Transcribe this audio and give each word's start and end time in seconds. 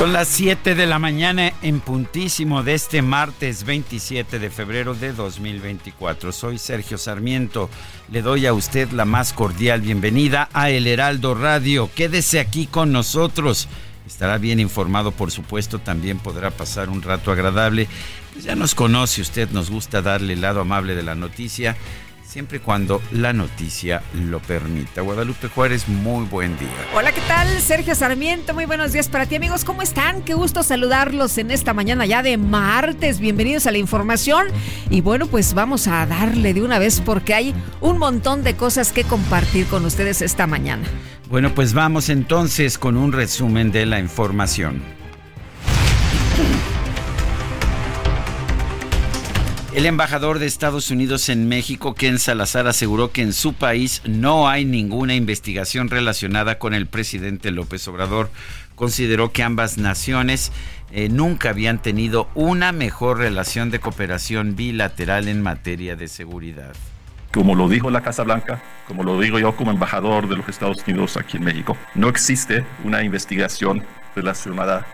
Son 0.00 0.14
las 0.14 0.28
7 0.28 0.74
de 0.76 0.86
la 0.86 0.98
mañana 0.98 1.52
en 1.60 1.80
puntísimo 1.80 2.62
de 2.62 2.72
este 2.72 3.02
martes 3.02 3.64
27 3.64 4.38
de 4.38 4.48
febrero 4.48 4.94
de 4.94 5.12
2024. 5.12 6.32
Soy 6.32 6.56
Sergio 6.56 6.96
Sarmiento. 6.96 7.68
Le 8.10 8.22
doy 8.22 8.46
a 8.46 8.54
usted 8.54 8.90
la 8.92 9.04
más 9.04 9.34
cordial 9.34 9.82
bienvenida 9.82 10.48
a 10.54 10.70
El 10.70 10.86
Heraldo 10.86 11.34
Radio. 11.34 11.90
Quédese 11.94 12.40
aquí 12.40 12.66
con 12.66 12.92
nosotros. 12.92 13.68
Estará 14.06 14.38
bien 14.38 14.58
informado, 14.58 15.12
por 15.12 15.30
supuesto, 15.30 15.80
también 15.80 16.18
podrá 16.18 16.50
pasar 16.50 16.88
un 16.88 17.02
rato 17.02 17.30
agradable. 17.30 17.86
Pues 18.32 18.46
ya 18.46 18.56
nos 18.56 18.74
conoce 18.74 19.20
usted, 19.20 19.50
nos 19.50 19.68
gusta 19.68 20.00
darle 20.00 20.32
el 20.32 20.40
lado 20.40 20.62
amable 20.62 20.94
de 20.94 21.02
la 21.02 21.14
noticia 21.14 21.76
siempre 22.30 22.58
y 22.58 22.60
cuando 22.60 23.02
la 23.10 23.32
noticia 23.32 24.02
lo 24.14 24.38
permita. 24.38 25.00
Guadalupe 25.00 25.48
Juárez, 25.48 25.88
muy 25.88 26.24
buen 26.26 26.56
día. 26.58 26.68
Hola, 26.94 27.10
¿qué 27.10 27.20
tal? 27.26 27.48
Sergio 27.60 27.94
Sarmiento, 27.96 28.54
muy 28.54 28.66
buenos 28.66 28.92
días 28.92 29.08
para 29.08 29.26
ti 29.26 29.34
amigos, 29.34 29.64
¿cómo 29.64 29.82
están? 29.82 30.22
Qué 30.22 30.34
gusto 30.34 30.62
saludarlos 30.62 31.38
en 31.38 31.50
esta 31.50 31.74
mañana 31.74 32.06
ya 32.06 32.22
de 32.22 32.36
martes. 32.36 33.18
Bienvenidos 33.18 33.66
a 33.66 33.72
la 33.72 33.78
información 33.78 34.46
y 34.90 35.00
bueno, 35.00 35.26
pues 35.26 35.54
vamos 35.54 35.88
a 35.88 36.06
darle 36.06 36.54
de 36.54 36.62
una 36.62 36.78
vez 36.78 37.02
porque 37.04 37.34
hay 37.34 37.54
un 37.80 37.98
montón 37.98 38.44
de 38.44 38.54
cosas 38.54 38.92
que 38.92 39.02
compartir 39.02 39.66
con 39.66 39.84
ustedes 39.84 40.22
esta 40.22 40.46
mañana. 40.46 40.84
Bueno, 41.28 41.52
pues 41.52 41.74
vamos 41.74 42.08
entonces 42.08 42.78
con 42.78 42.96
un 42.96 43.12
resumen 43.12 43.72
de 43.72 43.86
la 43.86 43.98
información. 43.98 44.82
El 49.72 49.86
embajador 49.86 50.40
de 50.40 50.46
Estados 50.46 50.90
Unidos 50.90 51.28
en 51.28 51.48
México, 51.48 51.94
Ken 51.94 52.18
Salazar, 52.18 52.66
aseguró 52.66 53.12
que 53.12 53.22
en 53.22 53.32
su 53.32 53.52
país 53.52 54.02
no 54.04 54.48
hay 54.48 54.64
ninguna 54.64 55.14
investigación 55.14 55.88
relacionada 55.88 56.58
con 56.58 56.74
el 56.74 56.86
presidente 56.86 57.52
López 57.52 57.86
Obrador. 57.86 58.30
Consideró 58.74 59.30
que 59.30 59.44
ambas 59.44 59.78
naciones 59.78 60.50
eh, 60.90 61.08
nunca 61.08 61.50
habían 61.50 61.80
tenido 61.80 62.28
una 62.34 62.72
mejor 62.72 63.18
relación 63.18 63.70
de 63.70 63.78
cooperación 63.78 64.56
bilateral 64.56 65.28
en 65.28 65.40
materia 65.40 65.94
de 65.94 66.08
seguridad. 66.08 66.72
Como 67.32 67.54
lo 67.54 67.68
dijo 67.68 67.90
la 67.90 68.02
Casa 68.02 68.24
Blanca, 68.24 68.60
como 68.88 69.04
lo 69.04 69.20
digo 69.20 69.38
yo 69.38 69.54
como 69.54 69.70
embajador 69.70 70.28
de 70.28 70.36
los 70.36 70.48
Estados 70.48 70.82
Unidos 70.84 71.16
aquí 71.16 71.36
en 71.36 71.44
México, 71.44 71.76
no 71.94 72.08
existe 72.08 72.64
una 72.82 73.04
investigación 73.04 73.84
relacionada 74.16 74.84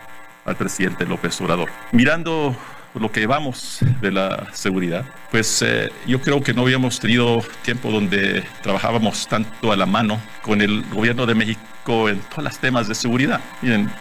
al 0.45 0.55
presidente 0.55 1.07
López 1.07 1.41
Obrador. 1.41 1.71
Mirando 1.91 2.55
lo 2.99 3.11
que 3.11 3.19
llevamos 3.19 3.79
de 4.01 4.11
la 4.11 4.47
seguridad, 4.53 5.05
pues 5.31 5.61
eh, 5.61 5.91
yo 6.05 6.21
creo 6.21 6.41
que 6.41 6.53
no 6.53 6.63
habíamos 6.63 6.99
tenido 6.99 7.43
tiempo 7.63 7.91
donde 7.91 8.43
trabajábamos 8.61 9.27
tanto 9.27 9.71
a 9.71 9.75
la 9.75 9.85
mano 9.85 10.19
con 10.41 10.61
el 10.61 10.83
gobierno 10.91 11.25
de 11.25 11.35
México 11.35 12.09
en 12.09 12.19
todos 12.19 12.43
los 12.43 12.57
temas 12.59 12.87
de 12.87 12.95
seguridad. 12.95 13.39
Miren, 13.61 13.91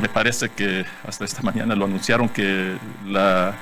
me 0.00 0.08
parece 0.08 0.48
que 0.50 0.84
hasta 1.06 1.24
esta 1.24 1.42
mañana 1.42 1.74
lo 1.74 1.86
anunciaron 1.86 2.28
que 2.28 2.76
la 3.06 3.54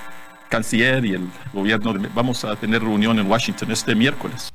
canciller 0.49 1.05
y 1.05 1.15
el 1.15 1.28
gobierno 1.53 1.94
vamos 2.15 2.44
a 2.44 2.56
tener 2.56 2.82
reunión 2.82 3.19
en 3.19 3.26
Washington 3.26 3.70
este 3.70 3.94
miércoles. 3.94 4.50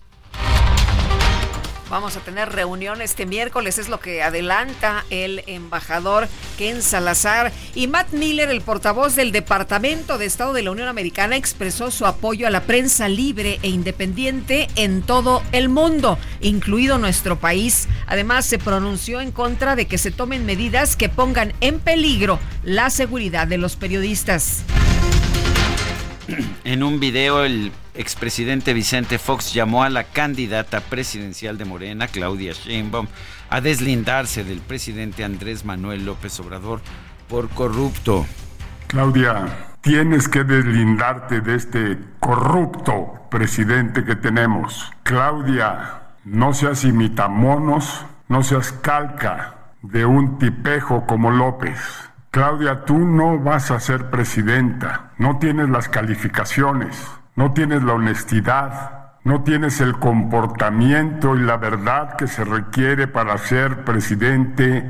Vamos 1.89 2.17
a 2.17 2.21
tener 2.21 2.49
reunión 2.49 3.01
este 3.01 3.25
miércoles, 3.25 3.77
es 3.77 3.89
lo 3.89 3.99
que 3.99 4.23
adelanta 4.23 5.05
el 5.09 5.44
embajador 5.47 6.27
Ken 6.57 6.81
Salazar. 6.81 7.51
Y 7.75 7.88
Matt 7.88 8.13
Miller, 8.13 8.49
el 8.49 8.61
portavoz 8.61 9.16
del 9.16 9.31
Departamento 9.31 10.17
de 10.17 10.25
Estado 10.25 10.53
de 10.53 10.63
la 10.63 10.71
Unión 10.71 10.88
Americana, 10.88 11.35
expresó 11.35 11.91
su 11.91 12.05
apoyo 12.05 12.47
a 12.47 12.49
la 12.49 12.63
prensa 12.63 13.09
libre 13.09 13.59
e 13.61 13.69
independiente 13.69 14.69
en 14.75 15.03
todo 15.03 15.44
el 15.51 15.69
mundo, 15.69 16.17
incluido 16.41 16.97
nuestro 16.97 17.39
país. 17.39 17.88
Además, 18.07 18.45
se 18.45 18.57
pronunció 18.57 19.21
en 19.21 19.31
contra 19.31 19.75
de 19.75 19.85
que 19.85 19.97
se 19.97 20.11
tomen 20.11 20.45
medidas 20.45 20.95
que 20.95 21.09
pongan 21.09 21.53
en 21.61 21.79
peligro 21.79 22.39
la 22.63 22.89
seguridad 22.89 23.45
de 23.45 23.57
los 23.57 23.75
periodistas. 23.75 24.63
En 26.63 26.81
un 26.81 27.00
video, 27.00 27.44
el 27.44 27.71
expresidente 27.96 28.74
Vicente 28.74 29.20
Fox 29.20 29.54
llamó 29.54 29.84
a 29.84 29.90
la 29.90 30.04
candidata 30.06 30.81
presidencial 30.81 31.58
de 31.58 31.66
Morena, 31.66 32.08
Claudia 32.08 32.54
Sheinbaum, 32.54 33.08
a 33.50 33.62
deslindarse 33.62 34.44
del 34.44 34.59
presidente 34.59 35.24
Andrés 35.24 35.66
Manuel 35.66 36.06
López 36.06 36.40
Obrador 36.40 36.81
por 37.28 37.50
corrupto. 37.50 38.26
Claudia, 38.88 39.46
tienes 39.81 40.28
que 40.28 40.44
deslindarte 40.44 41.42
de 41.42 41.56
este 41.56 42.00
corrupto 42.20 43.28
presidente 43.30 44.04
que 44.06 44.16
tenemos. 44.16 44.92
Claudia, 45.04 46.02
no 46.25 46.54
seas 46.54 46.84
imitamonos, 46.84 48.06
no 48.28 48.44
seas 48.44 48.72
calca 48.72 49.56
de 49.81 50.06
un 50.06 50.38
tipejo 50.40 51.06
como 51.06 51.31
López. 51.31 51.80
Claudia, 52.31 52.86
tú 52.86 52.98
no 52.98 53.38
vas 53.40 53.70
a 53.72 53.80
ser 53.80 54.10
presidenta, 54.10 55.12
no 55.18 55.38
tienes 55.38 55.70
las 55.70 55.90
calificaciones, 55.90 56.98
no 57.35 57.53
tienes 57.53 57.81
la 57.83 57.94
honestidad, 57.94 59.13
no 59.23 59.44
tienes 59.44 59.81
el 59.81 59.97
comportamiento 59.97 61.35
y 61.35 61.39
la 61.39 61.57
verdad 61.57 62.16
que 62.16 62.27
se 62.27 62.44
requiere 62.44 63.07
para 63.07 63.38
ser 63.38 63.83
presidente 63.83 64.85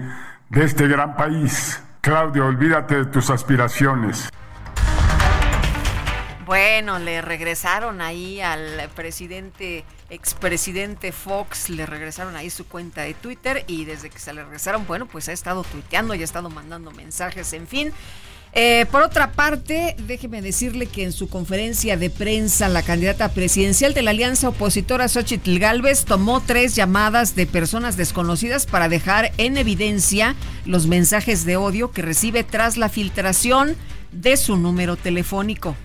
de 0.50 0.64
este 0.64 0.88
gran 0.88 1.16
país. 1.16 1.82
Claudia, 2.02 2.44
olvídate 2.44 2.96
de 2.96 3.06
tus 3.06 3.30
aspiraciones. 3.30 4.30
Bueno, 6.46 7.00
le 7.00 7.22
regresaron 7.22 8.02
ahí 8.02 8.42
al 8.42 8.90
presidente, 8.94 9.86
expresidente 10.10 11.14
Fox, 11.14 11.70
le 11.70 11.86
regresaron 11.86 12.36
ahí 12.36 12.50
su 12.50 12.68
cuenta 12.68 13.04
de 13.04 13.14
Twitter 13.14 13.64
y 13.68 13.86
desde 13.86 14.10
que 14.10 14.20
se 14.20 14.34
le 14.34 14.44
regresaron, 14.44 14.86
bueno, 14.86 15.06
pues 15.06 15.30
ha 15.30 15.32
estado 15.32 15.64
tuiteando 15.64 16.14
y 16.14 16.22
ha 16.22 16.26
estado 16.26 16.50
mandando 16.50 16.92
mensajes, 16.92 17.54
en 17.54 17.68
fin. 17.68 17.94
Eh, 18.56 18.86
por 18.92 19.02
otra 19.02 19.32
parte, 19.32 19.96
déjeme 20.06 20.44
decirle 20.44 20.86
que 20.86 21.04
en 21.04 21.12
su 21.12 21.28
conferencia 21.28 21.98
de 21.98 22.12
prensa, 22.12 22.70
la 22.70 22.84
candidata 22.84 23.34
presidencial 23.34 23.96
de 23.96 24.04
la 24.04 24.12
alianza 24.12 24.50
opositora 24.50 25.08
Xochitl 25.08 25.58
Galvez 25.58 26.06
tomó 26.06 26.40
tres 26.40 26.76
llamadas 26.76 27.36
de 27.36 27.48
personas 27.48 27.98
desconocidas 27.98 28.68
para 28.68 28.90
dejar 28.90 29.32
en 29.38 29.58
evidencia 29.58 30.36
los 30.66 30.86
mensajes 30.86 31.46
de 31.46 31.58
odio 31.58 31.92
que 31.92 32.04
recibe 32.04 32.44
tras 32.44 32.78
la 32.78 32.90
filtración 32.90 33.76
de 34.12 34.38
su 34.38 34.56
número 34.56 34.98
telefónico. 34.98 35.76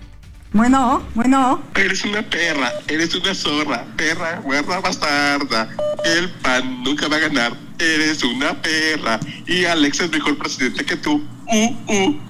Bueno, 0.51 1.03
bueno. 1.15 1.63
Eres 1.75 2.03
una 2.05 2.21
perra, 2.21 2.71
eres 2.87 3.15
una 3.15 3.33
zorra, 3.33 3.85
perra, 3.97 4.41
guerra 4.47 4.79
bastarda. 4.79 5.69
El 6.05 6.29
PAN 6.29 6.83
nunca 6.83 7.07
va 7.07 7.17
a 7.17 7.19
ganar. 7.19 7.53
Eres 7.79 8.23
una 8.23 8.59
perra. 8.59 9.19
Y 9.47 9.65
Alex 9.65 10.01
es 10.01 10.11
mejor 10.11 10.37
presidente 10.37 10.85
que 10.85 10.97
tú. 10.97 11.23
Uh. 11.49 11.75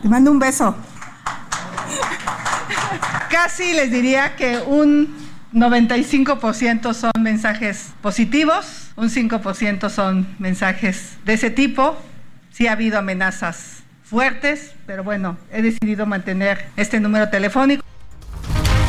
Te 0.02 0.08
mando 0.08 0.32
un 0.32 0.40
beso. 0.40 0.76
Casi 3.30 3.74
les 3.74 3.92
diría 3.92 4.36
que 4.36 4.58
un 4.58 5.16
95% 5.54 6.94
son 6.94 7.12
mensajes 7.20 7.90
positivos, 8.02 8.92
un 8.96 9.10
5% 9.10 9.90
son 9.90 10.28
mensajes 10.40 11.18
de 11.26 11.34
ese 11.34 11.50
tipo. 11.50 11.98
Sí 12.52 12.68
ha 12.68 12.74
habido 12.74 13.00
amenazas 13.00 13.84
fuertes, 14.04 14.74
pero 14.86 15.04
bueno, 15.04 15.38
he 15.52 15.62
decidido 15.62 16.06
mantener 16.06 16.66
este 16.76 17.00
número 17.00 17.30
telefónico. 17.30 17.84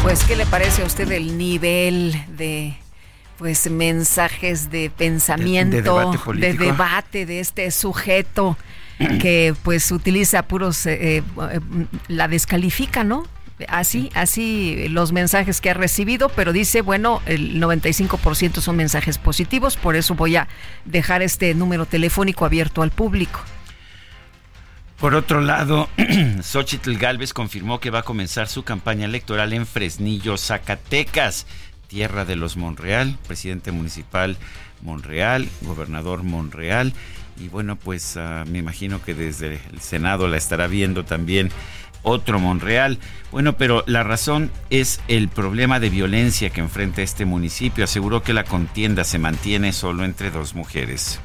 Pues, 0.03 0.25
¿qué 0.25 0.35
le 0.35 0.47
parece 0.47 0.82
a 0.82 0.87
usted 0.87 1.11
el 1.12 1.37
nivel 1.37 2.15
de 2.37 2.77
pues 3.37 3.71
mensajes 3.71 4.71
de 4.71 4.91
pensamiento, 4.91 5.77
de, 6.35 6.53
debate, 6.53 7.25
de, 7.25 7.41
este 7.41 7.71
sujeto 7.71 8.59
que 9.20 9.55
pues 9.62 9.91
utiliza 9.91 10.43
puros, 10.43 10.87
eh, 10.87 11.19
eh, 11.19 11.23
la 12.08 12.29
descalifica, 12.29 13.05
¿no? 13.05 13.25
Así, 13.69 14.11
así 14.14 14.88
los 14.88 15.12
mensajes 15.12 15.61
que 15.61 15.70
ha 15.70 15.75
recibido, 15.75 16.31
pero 16.31 16.52
dice, 16.52 16.81
bueno, 16.81 17.20
el 17.26 17.61
95% 17.61 18.61
son 18.61 18.76
mensajes 18.76 19.19
positivos, 19.19 19.76
por 19.76 19.97
eso 19.97 20.14
voy 20.14 20.37
a 20.37 20.49
dejar 20.87 21.20
este 21.20 21.55
número 21.55 21.85
telefónico 21.85 22.47
abierto 22.47 22.82
al 22.82 22.91
público. 22.91 23.41
Por 24.99 25.14
otro 25.14 25.43
lado, 25.43 25.88
Xochitl 26.43 26.96
Galvez 26.96 27.35
confirmó 27.35 27.81
que 27.81 27.91
va 27.91 28.00
a 28.00 28.03
comenzar 28.03 28.49
su 28.49 28.62
campaña 28.62 29.05
electoral 29.05 29.53
en 29.53 29.67
Fresnillo, 29.67 30.38
Zacatecas 30.38 31.46
tierra 31.91 32.25
de 32.25 32.37
los 32.37 32.56
Monreal, 32.56 33.19
presidente 33.26 33.73
municipal 33.73 34.37
Monreal, 34.81 35.49
gobernador 35.62 36.23
Monreal. 36.23 36.94
Y 37.40 37.48
bueno, 37.48 37.76
pues 37.76 38.16
ah, 38.16 38.44
me 38.46 38.58
imagino 38.58 39.02
que 39.02 39.14
desde 39.14 39.60
el 39.72 39.81
Senado 39.81 40.28
la 40.28 40.37
estará 40.37 40.66
viendo 40.66 41.04
también 41.04 41.50
otro 42.02 42.38
Monreal. 42.38 42.98
Bueno, 43.32 43.56
pero 43.56 43.82
la 43.87 44.02
razón 44.02 44.50
es 44.69 45.00
el 45.08 45.28
problema 45.28 45.81
de 45.81 45.90
violencia 45.90 46.50
que 46.50 46.60
enfrenta 46.60 47.02
este 47.02 47.25
municipio. 47.25 47.84
Aseguró 47.84 48.22
que 48.22 48.34
la 48.34 48.44
contienda 48.44 49.04
se 49.04 49.19
mantiene 49.19 49.72
solo 49.72 50.04
entre 50.04 50.31
dos 50.31 50.54
mujeres. 50.54 51.20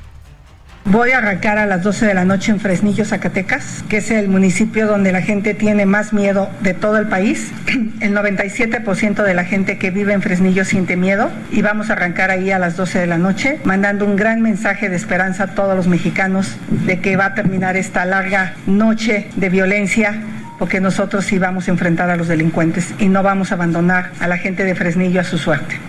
Voy 0.86 1.12
a 1.12 1.18
arrancar 1.18 1.58
a 1.58 1.66
las 1.66 1.82
12 1.82 2.06
de 2.06 2.14
la 2.14 2.26
noche 2.26 2.52
en 2.52 2.60
Fresnillo, 2.60 3.06
Zacatecas, 3.06 3.84
que 3.90 3.98
es 3.98 4.12
el 4.12 4.30
municipio 4.30 4.86
donde 4.86 5.12
la 5.12 5.24
gente 5.24 5.56
tiene 5.56 5.88
más 5.88 6.14
miedo 6.14 6.48
de 6.62 6.76
todo 6.76 6.98
el 6.98 7.08
país. 7.08 7.52
El 8.02 8.16
97% 8.16 9.24
de 9.24 9.34
la 9.34 9.44
gente 9.46 9.80
que 9.80 9.90
vive 9.90 10.14
en 10.14 10.22
Fresnillo 10.22 10.64
siente 10.64 10.96
miedo 10.96 11.32
y 11.52 11.64
vamos 11.64 11.90
a 11.90 11.94
arrancar 11.94 12.30
ahí 12.30 12.52
a 12.52 12.60
las 12.60 12.78
12 12.78 13.00
de 13.00 13.08
la 13.08 13.18
noche, 13.18 13.60
mandando 13.64 14.06
un 14.06 14.16
gran 14.16 14.44
mensaje 14.44 14.88
de 14.88 14.96
esperanza 14.96 15.46
a 15.46 15.48
todos 15.48 15.76
los 15.76 15.88
mexicanos 15.88 16.56
de 16.70 17.00
que 17.00 17.18
va 17.18 17.26
a 17.26 17.34
terminar 17.34 17.76
esta 17.78 18.06
larga 18.06 18.54
noche 18.68 19.28
de 19.36 19.50
violencia 19.50 20.22
porque 20.60 20.80
nosotros 20.82 21.26
sí 21.26 21.40
vamos 21.40 21.68
a 21.68 21.72
enfrentar 21.72 22.12
a 22.12 22.16
los 22.16 22.28
delincuentes 22.28 22.94
y 23.00 23.10
no 23.10 23.24
vamos 23.24 23.52
a 23.52 23.56
abandonar 23.56 24.12
a 24.20 24.28
la 24.28 24.38
gente 24.38 24.64
de 24.64 24.76
Fresnillo 24.76 25.20
a 25.20 25.24
su 25.24 25.40
suerte. 25.40 25.80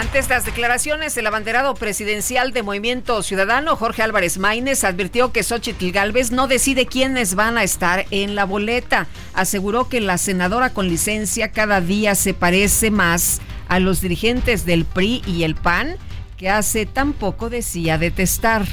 Ante 0.00 0.18
estas 0.18 0.46
declaraciones, 0.46 1.14
el 1.18 1.26
abanderado 1.26 1.74
presidencial 1.74 2.54
de 2.54 2.62
Movimiento 2.62 3.22
Ciudadano, 3.22 3.76
Jorge 3.76 4.02
Álvarez 4.02 4.38
Maínez, 4.38 4.82
advirtió 4.82 5.30
que 5.30 5.42
Xochitl 5.42 5.90
Galvez 5.90 6.30
no 6.30 6.48
decide 6.48 6.86
quiénes 6.86 7.34
van 7.34 7.58
a 7.58 7.64
estar 7.64 8.06
en 8.10 8.34
la 8.34 8.44
boleta. 8.44 9.08
Aseguró 9.34 9.90
que 9.90 10.00
la 10.00 10.16
senadora 10.16 10.72
con 10.72 10.88
licencia 10.88 11.52
cada 11.52 11.82
día 11.82 12.14
se 12.14 12.32
parece 12.32 12.90
más 12.90 13.42
a 13.68 13.78
los 13.78 14.00
dirigentes 14.00 14.64
del 14.64 14.86
PRI 14.86 15.20
y 15.26 15.42
el 15.42 15.54
PAN, 15.54 15.96
que 16.38 16.48
hace 16.48 16.86
tan 16.86 17.12
poco 17.12 17.50
decía 17.50 17.98
detestar. 17.98 18.64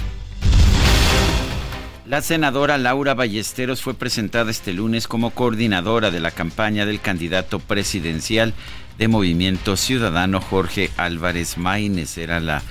La 2.06 2.22
senadora 2.22 2.78
Laura 2.78 3.16
Ballesteros 3.16 3.82
fue 3.82 3.96
presentada 3.96 4.50
este 4.50 4.72
lunes 4.72 5.10
como 5.10 5.32
coordinadora 5.32 6.10
de 6.10 6.22
la 6.22 6.32
campaña 6.32 6.86
del 6.86 7.02
candidato 7.02 7.60
presidencial 7.60 8.54
de 8.98 9.08
Movimiento 9.08 9.78
Ciudadano 9.78 10.42
Jorge 10.42 10.92
Álvarez 10.98 11.58
Maínez. 11.58 12.18
Era 12.18 12.40
la, 12.40 12.62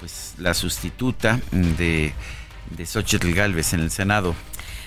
pues, 0.00 0.34
la 0.38 0.54
sustituta 0.54 1.40
de, 1.50 2.12
de 2.76 2.86
Xochitl 2.86 3.32
Galvez 3.32 3.72
en 3.72 3.80
el 3.80 3.90
Senado. 3.90 4.34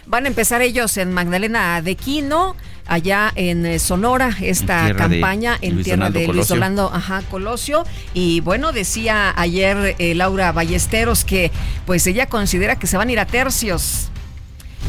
Van 0.06 0.24
a 0.24 0.30
empezar 0.30 0.62
ellos 0.62 0.96
en 0.96 1.12
Magdalena 1.12 1.82
de 1.82 1.96
Quino, 1.96 2.56
allá 2.86 3.34
en 3.36 3.66
eh, 3.66 3.78
Sonora, 3.78 4.38
esta 4.40 4.96
campaña 4.96 5.58
en 5.60 5.84
tierra 5.84 6.10
de 6.10 6.28
Luis 6.28 6.50
Orlando 6.50 6.90
ajá, 6.94 7.24
Colosio. 7.30 7.84
Y 8.14 8.40
bueno, 8.40 8.72
decía 8.72 9.34
ayer 9.36 9.96
eh, 10.00 10.16
Laura 10.16 10.54
Ballesteros 10.54 11.26
que 11.26 11.52
pues 11.86 12.08
ella 12.08 12.28
considera 12.28 12.80
que 12.80 12.88
se 12.88 12.96
van 12.96 13.10
a 13.10 13.12
ir 13.12 13.20
a 13.20 13.26
tercios 13.26 14.10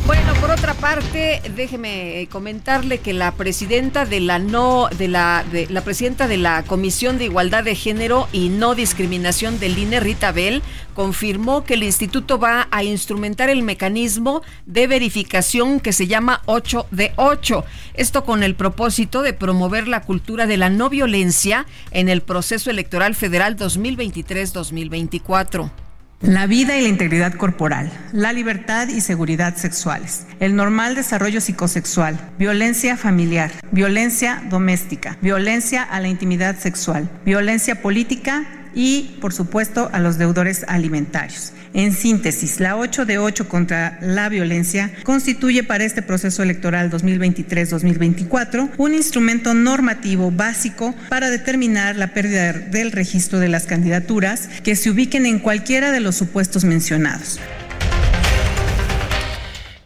bueno, 0.06 0.34
por 0.40 0.50
otra 0.50 0.74
parte, 0.74 1.42
déjeme 1.54 2.20
eh, 2.20 2.26
comentarle 2.28 2.98
que 2.98 3.12
la 3.12 3.32
presidenta 3.32 4.04
de 4.04 4.20
la 4.20 4.38
no 4.38 4.88
de 4.96 5.08
la 5.08 5.44
de 5.50 5.66
la 5.68 5.82
presidenta 5.82 6.28
de 6.28 6.36
la 6.36 6.62
Comisión 6.62 7.18
de 7.18 7.24
Igualdad 7.24 7.64
de 7.64 7.74
Género 7.74 8.28
y 8.32 8.48
No 8.48 8.74
Discriminación 8.74 9.58
del 9.60 9.78
INE 9.78 10.00
Rita 10.00 10.32
Bell 10.32 10.62
confirmó 10.94 11.64
que 11.64 11.74
el 11.74 11.82
instituto 11.82 12.38
va 12.38 12.68
a 12.70 12.82
instrumentar 12.82 13.50
el 13.50 13.62
mecanismo 13.62 14.42
de 14.66 14.86
verificación 14.86 15.80
que 15.80 15.92
se 15.92 16.06
llama 16.06 16.42
8 16.46 16.86
de 16.90 17.12
8. 17.16 17.64
Esto 17.94 18.24
con 18.24 18.42
el 18.42 18.54
propósito 18.54 19.22
de 19.22 19.32
promover 19.32 19.88
la 19.88 20.02
cultura 20.02 20.46
de 20.46 20.56
la 20.56 20.70
no 20.70 20.90
violencia 20.90 21.66
en 21.90 22.08
el 22.08 22.22
proceso 22.22 22.70
electoral 22.70 23.14
federal 23.14 23.56
2023-2024. 23.56 25.70
La 26.20 26.48
vida 26.48 26.76
y 26.76 26.82
la 26.82 26.88
integridad 26.88 27.34
corporal, 27.34 27.92
la 28.12 28.32
libertad 28.32 28.88
y 28.88 29.00
seguridad 29.00 29.54
sexuales, 29.54 30.26
el 30.40 30.56
normal 30.56 30.96
desarrollo 30.96 31.40
psicosexual, 31.40 32.18
violencia 32.40 32.96
familiar, 32.96 33.52
violencia 33.70 34.42
doméstica, 34.50 35.16
violencia 35.22 35.84
a 35.84 36.00
la 36.00 36.08
intimidad 36.08 36.58
sexual, 36.58 37.08
violencia 37.24 37.82
política 37.82 38.57
y, 38.78 39.16
por 39.20 39.34
supuesto, 39.34 39.90
a 39.92 39.98
los 39.98 40.18
deudores 40.18 40.64
alimentarios. 40.68 41.52
En 41.74 41.92
síntesis, 41.92 42.60
la 42.60 42.76
8 42.76 43.06
de 43.06 43.18
8 43.18 43.48
contra 43.48 43.98
la 44.00 44.28
violencia 44.28 44.92
constituye 45.02 45.64
para 45.64 45.82
este 45.82 46.00
proceso 46.00 46.44
electoral 46.44 46.88
2023-2024 46.92 48.70
un 48.78 48.94
instrumento 48.94 49.52
normativo 49.52 50.30
básico 50.30 50.94
para 51.08 51.28
determinar 51.28 51.96
la 51.96 52.14
pérdida 52.14 52.52
del 52.52 52.92
registro 52.92 53.40
de 53.40 53.48
las 53.48 53.66
candidaturas 53.66 54.48
que 54.62 54.76
se 54.76 54.90
ubiquen 54.90 55.26
en 55.26 55.40
cualquiera 55.40 55.90
de 55.90 55.98
los 55.98 56.14
supuestos 56.14 56.62
mencionados. 56.62 57.40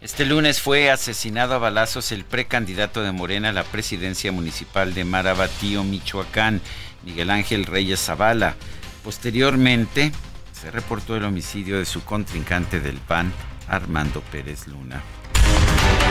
Este 0.01 0.23
lunes 0.25 0.61
fue 0.61 0.91
asesinado 0.91 1.55
a 1.55 1.57
balazos 1.57 2.11
el 2.11 2.25
precandidato 2.25 3.01
de 3.01 3.11
Morena 3.11 3.49
a 3.49 3.53
la 3.53 3.63
presidencia 3.63 4.31
municipal 4.31 4.93
de 4.93 5.03
Marabatío, 5.03 5.83
Michoacán, 5.83 6.61
Miguel 7.03 7.31
Ángel 7.31 7.65
Reyes 7.65 7.99
Zavala. 7.99 8.55
Posteriormente, 9.03 10.11
se 10.53 10.71
reportó 10.71 11.15
el 11.15 11.25
homicidio 11.25 11.77
de 11.77 11.85
su 11.85 12.03
contrincante 12.05 12.79
del 12.79 12.97
PAN, 12.97 13.33
Armando 13.67 14.21
Pérez 14.21 14.67
Luna. 14.67 15.01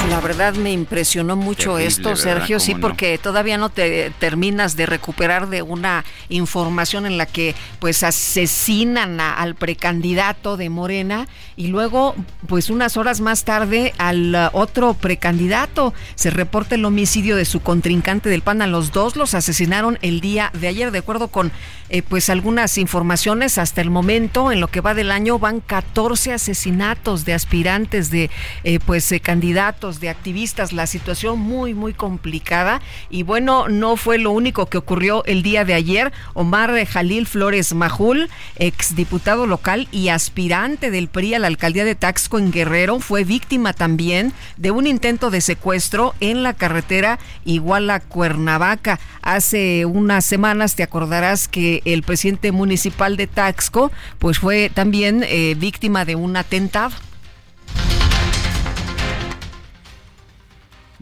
La 0.08 0.20
verdad 0.20 0.54
me 0.54 0.72
impresionó 0.72 1.36
mucho 1.36 1.78
esto, 1.78 2.16
Sergio, 2.16 2.60
sí, 2.60 2.74
porque 2.74 3.18
todavía 3.18 3.56
no 3.56 3.70
te 3.70 4.10
terminas 4.18 4.76
de 4.76 4.86
recuperar 4.86 5.48
de 5.48 5.62
una 5.62 6.04
información 6.28 7.06
en 7.06 7.16
la 7.16 7.26
que 7.26 7.54
pues 7.78 8.02
asesinan 8.02 9.20
al 9.20 9.54
precandidato 9.54 10.56
de 10.56 10.68
Morena 10.70 11.28
y 11.56 11.68
luego 11.68 12.14
pues 12.46 12.70
unas 12.70 12.96
horas 12.96 13.20
más 13.20 13.44
tarde 13.44 13.94
al 13.98 14.50
otro 14.52 14.94
precandidato. 14.94 15.94
Se 16.14 16.30
reporta 16.30 16.74
el 16.74 16.84
homicidio 16.84 17.36
de 17.36 17.44
su 17.44 17.60
contrincante 17.60 18.28
del 18.28 18.42
PAN. 18.42 18.62
A 18.62 18.66
los 18.66 18.92
dos 18.92 19.16
los 19.16 19.34
asesinaron 19.34 19.98
el 20.02 20.20
día 20.20 20.50
de 20.52 20.68
ayer, 20.68 20.90
de 20.90 20.98
acuerdo 20.98 21.28
con 21.28 21.52
eh, 21.88 22.02
pues 22.02 22.30
algunas 22.30 22.78
informaciones 22.78 23.58
hasta 23.58 23.82
el 23.82 23.90
momento 23.90 24.50
en 24.50 24.60
lo 24.60 24.68
que 24.68 24.80
va 24.80 24.94
del 24.94 25.10
año 25.10 25.38
van 25.38 25.60
14 25.60 26.32
asesinatos 26.32 27.26
de 27.26 27.34
aspirantes 27.34 28.10
de 28.10 28.30
eh, 28.64 28.78
pues 28.84 29.12
eh, 29.12 29.20
candidatos 29.20 29.91
de 30.00 30.08
activistas, 30.08 30.72
la 30.72 30.86
situación 30.86 31.38
muy, 31.38 31.74
muy 31.74 31.94
complicada. 31.94 32.80
Y 33.10 33.22
bueno, 33.22 33.68
no 33.68 33.96
fue 33.96 34.18
lo 34.18 34.30
único 34.30 34.66
que 34.66 34.78
ocurrió 34.78 35.24
el 35.24 35.42
día 35.42 35.64
de 35.64 35.74
ayer. 35.74 36.12
Omar 36.34 36.72
Jalil 36.86 37.26
Flores 37.26 37.74
Majul, 37.74 38.30
exdiputado 38.56 39.46
local 39.46 39.88
y 39.92 40.08
aspirante 40.08 40.90
del 40.90 41.08
PRI 41.08 41.34
a 41.34 41.38
la 41.38 41.46
alcaldía 41.46 41.84
de 41.84 41.94
Taxco 41.94 42.38
en 42.38 42.52
Guerrero, 42.52 43.00
fue 43.00 43.24
víctima 43.24 43.72
también 43.72 44.32
de 44.56 44.70
un 44.70 44.86
intento 44.86 45.30
de 45.30 45.40
secuestro 45.40 46.14
en 46.20 46.42
la 46.42 46.54
carretera 46.54 47.18
Iguala-Cuernavaca. 47.44 49.00
Hace 49.22 49.86
unas 49.86 50.24
semanas 50.24 50.74
te 50.74 50.82
acordarás 50.82 51.48
que 51.48 51.82
el 51.84 52.02
presidente 52.02 52.52
municipal 52.52 53.16
de 53.16 53.26
Taxco 53.26 53.92
pues 54.18 54.38
fue 54.38 54.70
también 54.72 55.24
eh, 55.26 55.54
víctima 55.58 56.04
de 56.04 56.16
un 56.16 56.36
atentado. 56.36 56.92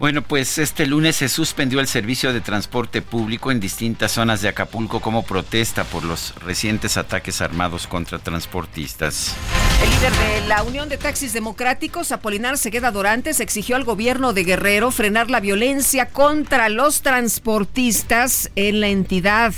Bueno, 0.00 0.22
pues 0.22 0.56
este 0.56 0.86
lunes 0.86 1.16
se 1.16 1.28
suspendió 1.28 1.78
el 1.78 1.86
servicio 1.86 2.32
de 2.32 2.40
transporte 2.40 3.02
público 3.02 3.50
en 3.50 3.60
distintas 3.60 4.12
zonas 4.12 4.40
de 4.40 4.48
Acapulco 4.48 5.00
como 5.00 5.24
protesta 5.24 5.84
por 5.84 6.04
los 6.04 6.34
recientes 6.36 6.96
ataques 6.96 7.42
armados 7.42 7.86
contra 7.86 8.18
transportistas. 8.18 9.36
El 9.82 9.90
líder 9.90 10.12
de 10.14 10.48
la 10.48 10.62
Unión 10.62 10.88
de 10.88 10.96
Taxis 10.96 11.34
Democráticos, 11.34 12.12
Apolinar 12.12 12.56
Segueda 12.56 12.90
Dorantes, 12.92 13.40
exigió 13.40 13.76
al 13.76 13.84
gobierno 13.84 14.32
de 14.32 14.44
Guerrero 14.44 14.90
frenar 14.90 15.28
la 15.28 15.40
violencia 15.40 16.06
contra 16.06 16.70
los 16.70 17.02
transportistas 17.02 18.50
en 18.56 18.80
la 18.80 18.88
entidad. 18.88 19.52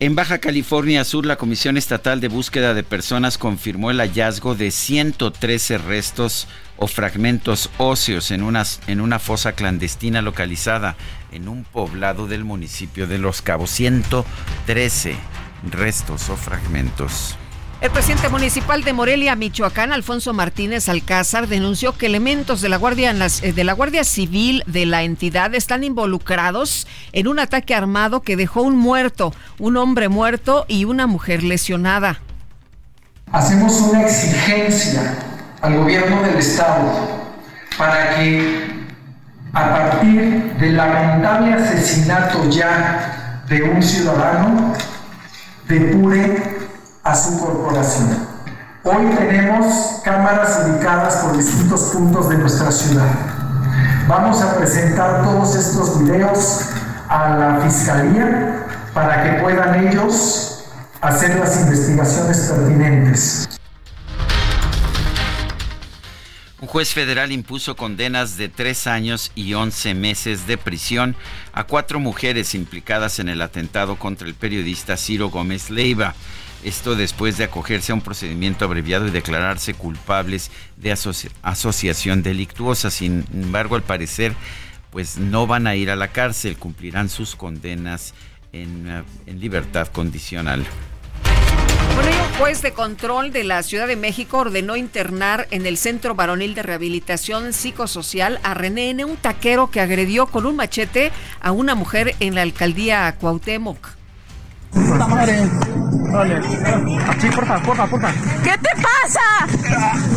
En 0.00 0.16
Baja 0.16 0.38
California 0.38 1.04
Sur, 1.04 1.24
la 1.24 1.36
Comisión 1.36 1.76
Estatal 1.76 2.20
de 2.20 2.26
Búsqueda 2.26 2.74
de 2.74 2.82
Personas 2.82 3.38
confirmó 3.38 3.92
el 3.92 3.98
hallazgo 4.00 4.56
de 4.56 4.72
113 4.72 5.78
restos 5.78 6.48
o 6.76 6.88
fragmentos 6.88 7.70
óseos 7.78 8.32
en, 8.32 8.42
en 8.88 9.00
una 9.00 9.18
fosa 9.20 9.52
clandestina 9.52 10.20
localizada 10.20 10.96
en 11.30 11.48
un 11.48 11.62
poblado 11.62 12.26
del 12.26 12.44
municipio 12.44 13.06
de 13.06 13.18
Los 13.18 13.40
Cabos. 13.40 13.70
113 13.70 15.16
restos 15.70 16.28
o 16.28 16.36
fragmentos. 16.36 17.36
El 17.84 17.90
presidente 17.90 18.30
municipal 18.30 18.82
de 18.82 18.94
Morelia, 18.94 19.36
Michoacán, 19.36 19.92
Alfonso 19.92 20.32
Martínez 20.32 20.88
Alcázar, 20.88 21.48
denunció 21.48 21.94
que 21.94 22.06
elementos 22.06 22.62
de 22.62 22.70
la 22.70 22.78
Guardia, 22.78 23.14
eh, 23.42 23.52
de 23.52 23.62
la 23.62 23.74
Guardia 23.74 24.04
Civil 24.04 24.62
de 24.66 24.86
la 24.86 25.02
entidad 25.02 25.54
están 25.54 25.84
involucrados 25.84 26.86
en 27.12 27.28
un 27.28 27.38
ataque 27.38 27.74
armado 27.74 28.22
que 28.22 28.36
dejó 28.36 28.62
un 28.62 28.74
muerto, 28.74 29.34
un 29.58 29.76
hombre 29.76 30.08
muerto 30.08 30.64
y 30.66 30.86
una 30.86 31.06
mujer 31.06 31.42
lesionada. 31.42 32.22
Hacemos 33.30 33.78
una 33.82 34.00
exigencia 34.00 35.18
al 35.60 35.76
gobierno 35.76 36.22
del 36.22 36.38
Estado 36.38 36.90
para 37.76 38.16
que 38.16 38.86
a 39.52 39.74
partir 39.74 40.54
del 40.58 40.74
lamentable 40.78 41.52
asesinato 41.52 42.48
ya 42.48 43.44
de 43.46 43.62
un 43.62 43.82
ciudadano, 43.82 44.72
depure 45.68 46.63
a 47.04 47.14
su 47.14 47.38
corporación. 47.38 48.26
Hoy 48.82 49.14
tenemos 49.16 50.00
cámaras 50.02 50.60
ubicadas 50.66 51.16
por 51.16 51.36
distintos 51.36 51.82
puntos 51.92 52.30
de 52.30 52.38
nuestra 52.38 52.72
ciudad. 52.72 53.08
Vamos 54.08 54.40
a 54.40 54.56
presentar 54.56 55.22
todos 55.22 55.54
estos 55.54 56.00
videos 56.00 56.60
a 57.08 57.28
la 57.36 57.60
Fiscalía 57.60 58.66
para 58.94 59.22
que 59.22 59.42
puedan 59.42 59.86
ellos 59.86 60.64
hacer 61.00 61.38
las 61.38 61.60
investigaciones 61.60 62.38
pertinentes. 62.38 63.48
Un 66.60 66.68
juez 66.68 66.94
federal 66.94 67.32
impuso 67.32 67.76
condenas 67.76 68.38
de 68.38 68.48
tres 68.48 68.86
años 68.86 69.30
y 69.34 69.52
once 69.52 69.92
meses 69.94 70.46
de 70.46 70.56
prisión 70.56 71.14
a 71.52 71.64
cuatro 71.64 72.00
mujeres 72.00 72.54
implicadas 72.54 73.18
en 73.18 73.28
el 73.28 73.42
atentado 73.42 73.96
contra 73.96 74.26
el 74.26 74.34
periodista 74.34 74.96
Ciro 74.96 75.28
Gómez 75.28 75.68
Leiva. 75.68 76.14
Esto 76.64 76.96
después 76.96 77.36
de 77.36 77.44
acogerse 77.44 77.92
a 77.92 77.94
un 77.94 78.00
procedimiento 78.00 78.64
abreviado 78.64 79.06
y 79.06 79.10
declararse 79.10 79.74
culpables 79.74 80.50
de 80.78 80.92
asociación 81.42 82.22
delictuosa. 82.22 82.90
Sin 82.90 83.26
embargo, 83.34 83.76
al 83.76 83.82
parecer, 83.82 84.32
pues 84.90 85.18
no 85.18 85.46
van 85.46 85.66
a 85.66 85.76
ir 85.76 85.90
a 85.90 85.96
la 85.96 86.08
cárcel, 86.08 86.56
cumplirán 86.56 87.10
sus 87.10 87.36
condenas 87.36 88.14
en, 88.52 88.88
eh, 88.88 89.32
libertad 89.34 89.88
condicional. 89.88 90.64
Bueno, 91.94 92.10
un 92.10 92.38
juez 92.38 92.62
de 92.62 92.72
control 92.72 93.30
de 93.30 93.44
la 93.44 93.62
Ciudad 93.62 93.86
de 93.86 93.96
México 93.96 94.38
ordenó 94.38 94.74
internar 94.76 95.46
en 95.50 95.66
el 95.66 95.76
Centro 95.76 96.14
Varonil 96.14 96.54
de 96.54 96.62
Rehabilitación 96.62 97.52
Psicosocial 97.52 98.40
a 98.42 98.54
René 98.54 98.90
N., 98.90 99.04
un 99.04 99.16
taquero 99.16 99.70
que 99.70 99.80
agredió 99.80 100.26
con 100.26 100.46
un 100.46 100.56
machete 100.56 101.12
a 101.40 101.52
una 101.52 101.74
mujer 101.74 102.14
en 102.20 102.34
la 102.34 102.42
alcaldía 102.42 103.14
Cuauhtémoc. 103.20 104.03
Puta 104.74 105.06
madre. 105.06 105.48
Vale. 106.12 106.36
Así, 106.36 107.28
porfa, 107.34 107.62
porfa, 107.62 107.86
porfa. 107.86 108.12
¿Qué 108.42 108.50
te 108.58 108.70
pasa? 108.82 109.46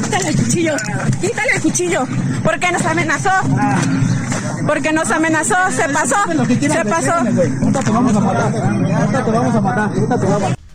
Quítale 0.03 0.29
el 0.29 0.35
cuchillo. 0.35 0.75
Quítale 1.21 1.51
el 1.55 1.61
cuchillo. 1.61 2.07
¿Por 2.43 2.59
qué 2.59 2.71
nos 2.71 2.85
amenazó? 2.85 3.29
Porque 4.65 4.91
nos 4.93 5.11
amenazó, 5.11 5.55
se 5.71 5.89
pasó. 5.89 6.15
Se 6.59 6.85
pasó. 6.85 7.13
Ahorita 7.13 7.79
te 7.79 7.91
vamos 7.91 8.15
a 8.15 8.19
matar. 8.19 8.53
Ahorita 8.53 9.25
te 9.25 9.31
vamos 9.31 9.55
a 9.55 9.61
matar. 9.61 9.89
Ahorita 9.89 10.19
te 10.19 10.25
vamos 10.25 10.43
a 10.43 10.49
matar. 10.49 10.66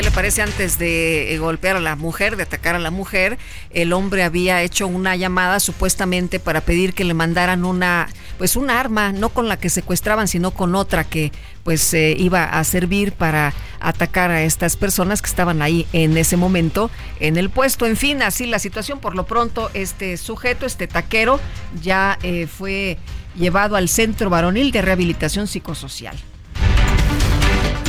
Pues, 0.00 0.06
¿qué 0.06 0.12
le 0.12 0.14
parece 0.14 0.40
antes 0.40 0.78
de 0.78 1.34
eh, 1.34 1.38
golpear 1.38 1.76
a 1.76 1.80
la 1.80 1.94
mujer, 1.94 2.36
de 2.38 2.44
atacar 2.44 2.74
a 2.74 2.78
la 2.78 2.90
mujer? 2.90 3.36
El 3.70 3.92
hombre 3.92 4.22
había 4.22 4.62
hecho 4.62 4.86
una 4.86 5.14
llamada 5.14 5.60
supuestamente 5.60 6.40
para 6.40 6.62
pedir 6.62 6.94
que 6.94 7.04
le 7.04 7.12
mandaran 7.12 7.66
una, 7.66 8.08
pues 8.38 8.56
un 8.56 8.70
arma, 8.70 9.12
no 9.12 9.28
con 9.28 9.46
la 9.46 9.58
que 9.58 9.68
secuestraban, 9.68 10.26
sino 10.26 10.52
con 10.52 10.74
otra 10.74 11.04
que 11.04 11.32
pues 11.64 11.92
eh, 11.92 12.16
iba 12.18 12.44
a 12.44 12.64
servir 12.64 13.12
para 13.12 13.52
atacar 13.78 14.30
a 14.30 14.42
estas 14.42 14.76
personas 14.76 15.20
que 15.20 15.28
estaban 15.28 15.60
ahí 15.60 15.86
en 15.92 16.16
ese 16.16 16.38
momento 16.38 16.90
en 17.18 17.36
el 17.36 17.50
puesto. 17.50 17.84
En 17.84 17.98
fin, 17.98 18.22
así 18.22 18.46
la 18.46 18.58
situación. 18.58 19.00
Por 19.00 19.14
lo 19.14 19.26
pronto, 19.26 19.70
este 19.74 20.16
sujeto, 20.16 20.64
este 20.64 20.86
taquero, 20.86 21.38
ya 21.82 22.18
eh, 22.22 22.46
fue 22.46 22.96
llevado 23.36 23.76
al 23.76 23.90
Centro 23.90 24.30
Varonil 24.30 24.72
de 24.72 24.80
Rehabilitación 24.80 25.46
Psicosocial. 25.46 26.16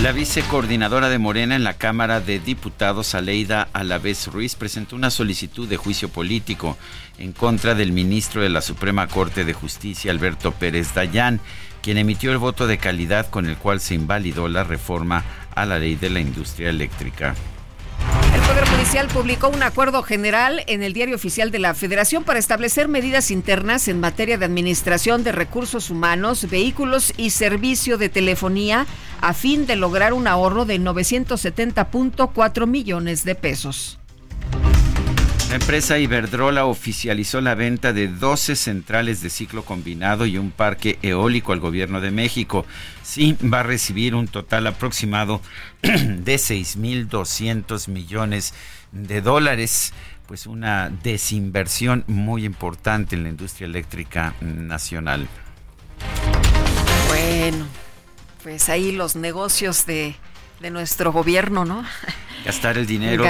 La 0.02 0.14
vicecoordinadora 0.14 1.10
de 1.10 1.20
Morena 1.20 1.56
en 1.56 1.64
la 1.64 1.76
Cámara 1.76 2.22
de 2.22 2.40
Diputados, 2.40 3.14
Aleida 3.14 3.68
Alavés 3.72 4.26
Ruiz, 4.34 4.56
presentó 4.56 4.96
una 4.96 5.12
solicitud 5.12 5.70
de 5.70 5.78
juicio 5.78 6.10
político 6.10 6.76
en 7.20 7.34
contra 7.34 7.76
del 7.76 7.92
ministro 7.92 8.42
de 8.42 8.50
la 8.50 8.62
Suprema 8.62 9.06
Corte 9.06 9.46
de 9.46 9.54
Justicia, 9.54 10.12
Alberto 10.12 10.54
Pérez 10.54 10.96
Dayán, 10.96 11.40
quien 11.84 12.00
emitió 12.00 12.32
el 12.32 12.40
voto 12.40 12.66
de 12.66 12.80
calidad 12.80 13.30
con 13.30 13.46
el 13.46 13.58
cual 13.58 13.80
se 13.80 13.94
invalidó 13.94 14.48
la 14.48 14.64
reforma 14.64 15.24
a 15.54 15.68
la 15.68 15.78
ley 15.78 15.94
de 15.94 16.10
la 16.10 16.20
industria 16.20 16.72
eléctrica. 16.72 17.36
El 18.34 18.42
Poder 18.42 18.68
Judicial 18.68 19.08
publicó 19.08 19.50
un 19.50 19.64
acuerdo 19.64 20.04
general 20.04 20.64
en 20.68 20.84
el 20.84 20.94
Diario 20.94 21.16
Oficial 21.16 21.52
de 21.52 21.60
la 21.60 21.74
Federación 21.74 22.24
para 22.24 22.40
establecer 22.40 22.88
medidas 22.88 23.32
internas 23.32 23.88
en 23.88 24.00
materia 24.00 24.38
de 24.38 24.46
administración 24.46 25.24
de 25.24 25.32
recursos 25.32 25.90
humanos, 25.90 26.50
vehículos 26.50 27.14
y 27.18 27.32
servicio 27.32 27.98
de 27.98 28.10
telefonía 28.10 28.86
a 29.22 29.34
fin 29.34 29.66
de 29.66 29.76
lograr 29.76 30.14
un 30.14 30.28
ahorro 30.28 30.66
de 30.66 30.80
970.4 30.80 32.68
millones 32.68 33.24
de 33.24 33.36
pesos. 33.36 34.00
La 35.52 35.58
empresa 35.58 36.00
Iberdrola 36.00 36.64
oficializó 36.64 37.42
la 37.42 37.56
venta 37.56 37.92
de 37.92 38.08
12 38.08 38.56
centrales 38.56 39.22
de 39.22 39.30
ciclo 39.30 39.66
combinado 39.66 40.26
y 40.26 40.38
un 40.38 40.50
parque 40.50 40.98
eólico 41.02 41.52
al 41.52 41.60
gobierno 41.60 42.00
de 42.00 42.10
México. 42.10 42.66
Sí, 43.04 43.36
va 43.44 43.60
a 43.60 43.64
recibir 43.64 44.16
un 44.16 44.30
total 44.30 44.66
aproximado 44.68 45.42
de 45.82 46.36
6.200 46.36 47.90
millones 47.90 48.54
de 48.94 49.20
dólares. 49.20 49.92
Pues 50.26 50.48
una 50.48 50.90
desinversión 50.90 52.06
muy 52.08 52.46
importante 52.46 53.18
en 53.18 53.24
la 53.24 53.30
industria 53.30 53.66
eléctrica 53.66 54.36
nacional. 54.40 55.28
Bueno, 57.10 57.68
pues 58.42 58.70
ahí 58.70 58.94
los 58.94 59.18
negocios 59.18 59.86
de, 59.86 60.16
de 60.62 60.72
nuestro 60.72 61.12
gobierno, 61.12 61.66
¿no? 61.66 61.84
Gastar 62.46 62.78
el 62.78 62.88
dinero 62.88 63.26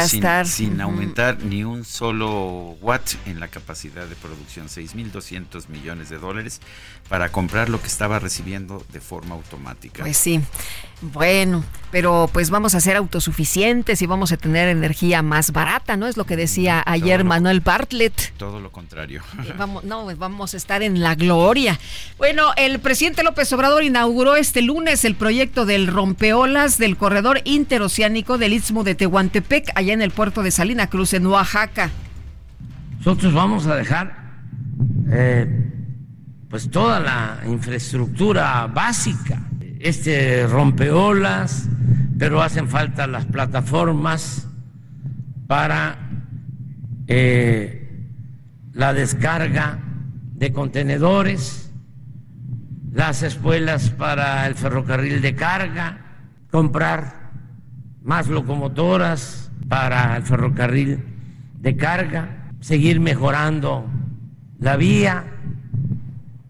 Sin, 0.45 0.79
aumentar 0.81 1.43
ni 1.43 1.63
un 1.63 1.83
solo 1.83 2.77
watt 2.81 3.13
en 3.25 3.39
la 3.39 3.49
capacidad 3.49 4.05
de 4.05 4.15
producción, 4.15 4.67
6.200 4.67 5.67
millones 5.67 6.09
de 6.09 6.17
dólares 6.17 6.61
para 7.09 7.29
comprar 7.29 7.69
lo 7.69 7.81
que 7.81 7.87
estaba 7.87 8.19
recibiendo 8.19 8.85
de 8.93 9.01
forma 9.01 9.35
automática. 9.35 10.03
Pues 10.03 10.15
sí, 10.15 10.39
bueno, 11.01 11.63
pero 11.91 12.29
pues 12.31 12.51
vamos 12.51 12.75
a 12.75 12.79
ser 12.79 12.95
autosuficientes 12.95 14.01
y 14.01 14.05
vamos 14.05 14.31
a 14.31 14.37
tener 14.37 14.69
energía 14.69 15.21
más 15.23 15.51
barata, 15.51 15.97
¿no? 15.97 16.07
Es 16.07 16.15
lo 16.15 16.25
que 16.25 16.37
decía 16.37 16.83
ayer 16.85 17.23
Manuel 17.23 17.59
Bartlett. 17.59 18.33
Todo 18.37 18.59
lo 18.59 18.71
contrario. 18.71 19.23
Vamos, 19.57 19.83
no, 19.83 20.05
vamos 20.15 20.53
a 20.53 20.57
estar 20.57 20.83
en 20.83 21.01
la 21.01 21.15
gloria. 21.15 21.79
Bueno, 22.17 22.53
el 22.55 22.79
presidente 22.79 23.23
López 23.23 23.51
Obrador 23.51 23.83
inauguró 23.83 24.35
este 24.35 24.61
lunes 24.61 25.03
el 25.03 25.15
proyecto 25.15 25.65
del 25.65 25.87
rompeolas 25.87 26.77
del 26.77 26.97
corredor 26.97 27.41
interoceánico 27.45 28.37
del 28.37 28.53
Istmo 28.53 28.83
de 28.83 28.95
Tehuantepec, 29.01 29.71
allá 29.73 29.93
en 29.93 30.03
el 30.03 30.11
puerto 30.11 30.43
de 30.43 30.51
Salina 30.51 30.85
Cruz, 30.85 31.15
en 31.15 31.25
Oaxaca. 31.25 31.89
Nosotros 32.99 33.33
vamos 33.33 33.65
a 33.65 33.75
dejar 33.75 34.15
eh, 35.09 35.71
pues 36.47 36.69
toda 36.69 36.99
la 36.99 37.39
infraestructura 37.47 38.67
básica, 38.67 39.41
este 39.79 40.45
rompeolas, 40.45 41.67
pero 42.19 42.43
hacen 42.43 42.67
falta 42.67 43.07
las 43.07 43.25
plataformas 43.25 44.47
para 45.47 45.97
eh, 47.07 48.05
la 48.71 48.93
descarga 48.93 49.79
de 50.35 50.53
contenedores, 50.53 51.71
las 52.91 53.23
espuelas 53.23 53.89
para 53.89 54.45
el 54.45 54.53
ferrocarril 54.53 55.23
de 55.23 55.33
carga, 55.33 56.05
comprar 56.51 57.20
más 58.03 58.27
locomotoras 58.27 59.51
para 59.67 60.17
el 60.17 60.23
ferrocarril 60.23 61.03
de 61.59 61.75
carga, 61.77 62.51
seguir 62.59 62.99
mejorando 62.99 63.85
la 64.59 64.75
vía 64.75 65.25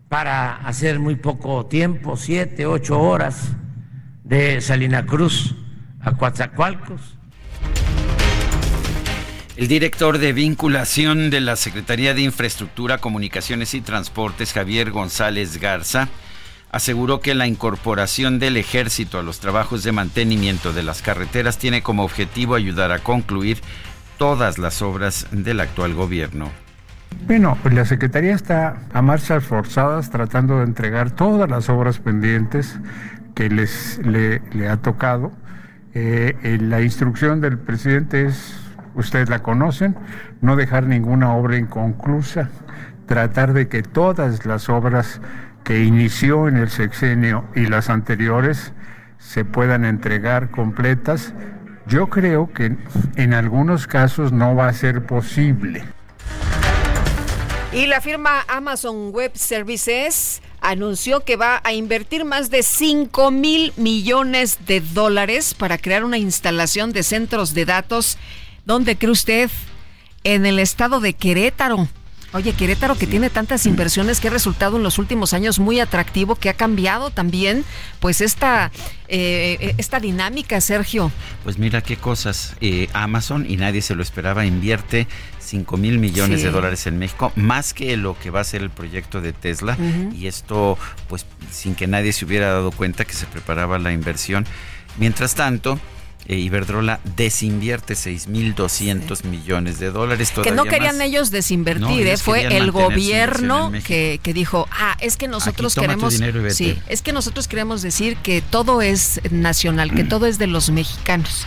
para 0.09 0.55
hacer 0.55 0.99
muy 0.99 1.15
poco 1.15 1.65
tiempo, 1.65 2.17
siete, 2.17 2.65
ocho 2.65 2.99
horas 2.99 3.53
de 4.23 4.61
Salina 4.61 5.05
Cruz 5.05 5.55
a 6.01 6.13
Coatzacoalcos. 6.13 7.17
El 9.57 9.67
director 9.67 10.17
de 10.17 10.33
vinculación 10.33 11.29
de 11.29 11.41
la 11.41 11.55
Secretaría 11.55 12.13
de 12.13 12.21
Infraestructura, 12.21 12.97
Comunicaciones 12.97 13.73
y 13.73 13.81
Transportes, 13.81 14.53
Javier 14.53 14.91
González 14.91 15.59
Garza, 15.59 16.07
aseguró 16.71 17.19
que 17.19 17.35
la 17.35 17.47
incorporación 17.47 18.39
del 18.39 18.57
ejército 18.57 19.19
a 19.19 19.23
los 19.23 19.39
trabajos 19.39 19.83
de 19.83 19.91
mantenimiento 19.91 20.73
de 20.73 20.83
las 20.83 21.01
carreteras 21.01 21.57
tiene 21.57 21.83
como 21.83 22.03
objetivo 22.03 22.55
ayudar 22.55 22.91
a 22.91 22.99
concluir 22.99 23.59
todas 24.17 24.57
las 24.57 24.81
obras 24.81 25.27
del 25.31 25.59
actual 25.59 25.93
gobierno. 25.93 26.49
Bueno, 27.27 27.57
pues 27.61 27.73
la 27.73 27.85
Secretaría 27.85 28.33
está 28.33 28.77
a 28.93 29.01
marchas 29.01 29.43
forzadas 29.43 30.09
tratando 30.09 30.59
de 30.59 30.63
entregar 30.63 31.11
todas 31.11 31.49
las 31.49 31.69
obras 31.69 31.99
pendientes 31.99 32.79
que 33.35 33.49
les 33.49 33.99
le, 34.03 34.41
ha 34.69 34.77
tocado. 34.77 35.31
Eh, 35.93 36.57
la 36.61 36.81
instrucción 36.81 37.41
del 37.41 37.57
presidente 37.57 38.27
es, 38.27 38.55
ustedes 38.95 39.29
la 39.29 39.43
conocen, 39.43 39.95
no 40.39 40.55
dejar 40.55 40.87
ninguna 40.87 41.33
obra 41.33 41.57
inconclusa, 41.57 42.49
tratar 43.07 43.51
de 43.53 43.67
que 43.67 43.83
todas 43.83 44.45
las 44.45 44.69
obras 44.69 45.19
que 45.63 45.83
inició 45.83 46.47
en 46.47 46.57
el 46.57 46.69
sexenio 46.69 47.45
y 47.55 47.67
las 47.67 47.89
anteriores 47.89 48.73
se 49.19 49.45
puedan 49.45 49.85
entregar 49.85 50.49
completas. 50.49 51.33
Yo 51.87 52.09
creo 52.09 52.51
que 52.53 52.75
en 53.15 53.33
algunos 53.33 53.87
casos 53.87 54.31
no 54.31 54.55
va 54.55 54.67
a 54.67 54.73
ser 54.73 55.05
posible. 55.05 55.83
Y 57.71 57.85
la 57.85 58.01
firma 58.01 58.43
Amazon 58.47 59.11
Web 59.11 59.31
Services 59.35 60.41
anunció 60.59 61.21
que 61.21 61.37
va 61.37 61.61
a 61.63 61.73
invertir 61.73 62.25
más 62.25 62.49
de 62.49 62.63
5 62.63 63.31
mil 63.31 63.73
millones 63.77 64.59
de 64.65 64.81
dólares 64.81 65.53
para 65.53 65.77
crear 65.77 66.03
una 66.03 66.17
instalación 66.17 66.91
de 66.91 67.03
centros 67.03 67.53
de 67.53 67.65
datos. 67.65 68.17
¿Dónde 68.65 68.97
cree 68.97 69.11
usted? 69.11 69.49
En 70.23 70.45
el 70.45 70.59
estado 70.59 70.99
de 70.99 71.13
Querétaro. 71.13 71.87
Oye, 72.33 72.53
Querétaro 72.53 72.97
que 72.97 73.07
tiene 73.07 73.29
tantas 73.29 73.65
inversiones 73.65 74.21
que 74.21 74.29
ha 74.29 74.31
resultado 74.31 74.77
en 74.77 74.83
los 74.83 74.99
últimos 74.99 75.33
años 75.33 75.59
muy 75.59 75.81
atractivo, 75.81 76.35
que 76.35 76.49
ha 76.49 76.53
cambiado 76.53 77.09
también 77.09 77.65
pues 77.99 78.21
esta, 78.21 78.71
eh, 79.09 79.75
esta 79.77 79.99
dinámica, 79.99 80.61
Sergio. 80.61 81.11
Pues 81.43 81.57
mira 81.57 81.81
qué 81.81 81.97
cosas. 81.97 82.55
Eh, 82.61 82.87
Amazon, 82.93 83.45
y 83.49 83.57
nadie 83.57 83.81
se 83.81 83.95
lo 83.95 84.01
esperaba, 84.01 84.45
invierte 84.45 85.07
5 85.39 85.75
mil 85.75 85.99
millones 85.99 86.41
de 86.41 86.51
dólares 86.51 86.87
en 86.87 86.97
México, 86.97 87.33
más 87.35 87.73
que 87.73 87.97
lo 87.97 88.17
que 88.17 88.29
va 88.29 88.39
a 88.39 88.45
ser 88.45 88.61
el 88.61 88.69
proyecto 88.69 89.19
de 89.19 89.33
Tesla. 89.33 89.77
Y 90.15 90.27
esto, 90.27 90.77
pues 91.09 91.25
sin 91.51 91.75
que 91.75 91.87
nadie 91.87 92.13
se 92.13 92.23
hubiera 92.23 92.51
dado 92.51 92.71
cuenta 92.71 93.03
que 93.03 93.13
se 93.13 93.25
preparaba 93.25 93.77
la 93.77 93.91
inversión. 93.91 94.45
Mientras 94.97 95.35
tanto, 95.35 95.79
eh, 96.27 96.37
Iberdrola 96.37 96.99
desinvierte 97.15 97.93
6.200 97.93 99.23
millones 99.25 99.79
de 99.79 99.91
dólares. 99.91 100.31
Que 100.43 100.51
no 100.51 100.65
querían 100.65 101.01
ellos 101.01 101.31
desinvertir, 101.31 102.07
eh, 102.07 102.17
fue 102.17 102.57
el 102.57 102.71
gobierno 102.71 103.71
que, 103.83 104.19
que, 104.21 104.33
dijo, 104.33 104.67
ah, 104.71 104.97
es 104.99 105.17
que 105.17 105.27
nosotros 105.27 105.75
queremos... 105.75 106.21
Sí, 106.49 106.77
es 106.87 107.01
que 107.01 107.13
nosotros 107.13 107.47
queremos 107.47 107.81
decir 107.81 108.17
que 108.17 108.41
todo 108.41 108.81
es 108.81 109.21
nacional, 109.31 109.93
que 109.93 110.03
todo 110.03 110.25
es 110.25 110.37
de 110.37 110.47
los 110.47 110.69
mexicanos. 110.69 111.45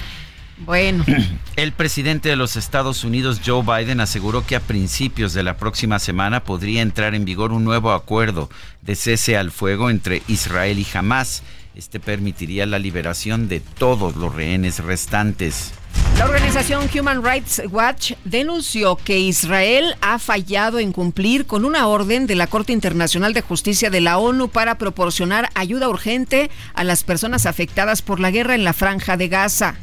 Bueno. 0.58 1.04
El 1.56 1.72
presidente 1.72 2.28
de 2.28 2.36
los 2.36 2.56
Estados 2.56 3.04
Unidos, 3.04 3.40
Joe 3.44 3.62
Biden, 3.62 4.00
aseguró 4.00 4.46
que 4.46 4.56
a 4.56 4.60
principios 4.60 5.32
de 5.32 5.42
la 5.42 5.56
próxima 5.56 5.98
semana 5.98 6.44
podría 6.44 6.82
entrar 6.82 7.14
en 7.14 7.24
vigor 7.24 7.52
un 7.52 7.64
nuevo 7.64 7.92
acuerdo 7.92 8.50
de 8.82 8.96
cese 8.96 9.36
al 9.36 9.50
fuego 9.50 9.90
entre 9.90 10.22
Israel 10.28 10.78
y 10.78 10.86
Hamas 10.96 11.42
este 11.74 12.00
permitiría 12.00 12.66
la 12.66 12.78
liberación 12.78 13.48
de 13.48 13.60
todos 13.60 14.16
los 14.16 14.34
rehenes 14.34 14.78
restantes. 14.78 15.72
La 16.18 16.26
organización 16.26 16.88
Human 16.96 17.24
Rights 17.24 17.62
Watch 17.70 18.12
denunció 18.24 18.96
que 18.96 19.18
Israel 19.18 19.96
ha 20.00 20.20
fallado 20.20 20.78
en 20.78 20.92
cumplir 20.92 21.46
con 21.46 21.64
una 21.64 21.88
orden 21.88 22.26
de 22.26 22.36
la 22.36 22.46
Corte 22.46 22.72
Internacional 22.72 23.34
de 23.34 23.40
Justicia 23.40 23.90
de 23.90 24.00
la 24.00 24.18
ONU 24.18 24.48
para 24.48 24.78
proporcionar 24.78 25.48
ayuda 25.54 25.88
urgente 25.88 26.50
a 26.74 26.84
las 26.84 27.02
personas 27.02 27.46
afectadas 27.46 28.02
por 28.02 28.20
la 28.20 28.30
guerra 28.30 28.54
en 28.54 28.62
la 28.62 28.72
franja 28.72 29.16
de 29.16 29.28
Gaza. 29.28 29.74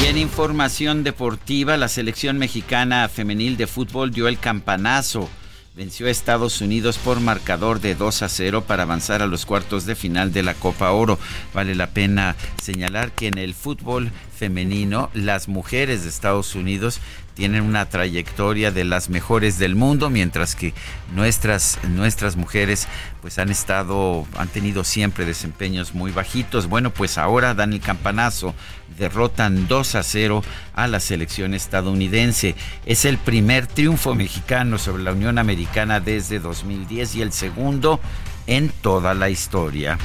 Y 0.00 0.06
en 0.06 0.18
información 0.18 1.04
deportiva, 1.04 1.76
la 1.76 1.88
selección 1.88 2.38
mexicana 2.38 3.08
femenil 3.08 3.56
de 3.56 3.66
fútbol 3.66 4.10
dio 4.10 4.26
el 4.28 4.38
campanazo 4.38 5.28
venció 5.78 6.08
a 6.08 6.10
Estados 6.10 6.60
Unidos 6.60 6.98
por 6.98 7.20
marcador 7.20 7.80
de 7.80 7.94
2 7.94 8.22
a 8.22 8.28
0 8.28 8.64
para 8.64 8.82
avanzar 8.82 9.22
a 9.22 9.28
los 9.28 9.46
cuartos 9.46 9.86
de 9.86 9.94
final 9.94 10.32
de 10.32 10.42
la 10.42 10.54
Copa 10.54 10.90
Oro. 10.90 11.20
Vale 11.54 11.76
la 11.76 11.90
pena 11.90 12.34
señalar 12.60 13.12
que 13.12 13.28
en 13.28 13.38
el 13.38 13.54
fútbol 13.54 14.10
femenino 14.36 15.08
las 15.14 15.46
mujeres 15.46 16.02
de 16.02 16.08
Estados 16.08 16.56
Unidos 16.56 16.98
tienen 17.38 17.62
una 17.62 17.88
trayectoria 17.88 18.72
de 18.72 18.82
las 18.82 19.10
mejores 19.10 19.60
del 19.60 19.76
mundo, 19.76 20.10
mientras 20.10 20.56
que 20.56 20.74
nuestras, 21.14 21.78
nuestras 21.88 22.34
mujeres 22.34 22.88
pues 23.22 23.38
han 23.38 23.48
estado, 23.48 24.26
han 24.36 24.48
tenido 24.48 24.82
siempre 24.82 25.24
desempeños 25.24 25.94
muy 25.94 26.10
bajitos. 26.10 26.66
Bueno, 26.66 26.90
pues 26.90 27.16
ahora 27.16 27.54
dan 27.54 27.72
el 27.72 27.80
campanazo, 27.80 28.56
derrotan 28.98 29.68
2 29.68 29.94
a 29.94 30.02
0 30.02 30.42
a 30.74 30.88
la 30.88 30.98
selección 30.98 31.54
estadounidense. 31.54 32.56
Es 32.86 33.04
el 33.04 33.18
primer 33.18 33.68
triunfo 33.68 34.16
mexicano 34.16 34.76
sobre 34.76 35.04
la 35.04 35.12
Unión 35.12 35.38
Americana 35.38 36.00
desde 36.00 36.40
2010 36.40 37.14
y 37.14 37.22
el 37.22 37.32
segundo 37.32 38.00
en 38.48 38.70
toda 38.80 39.14
la 39.14 39.30
historia. 39.30 39.96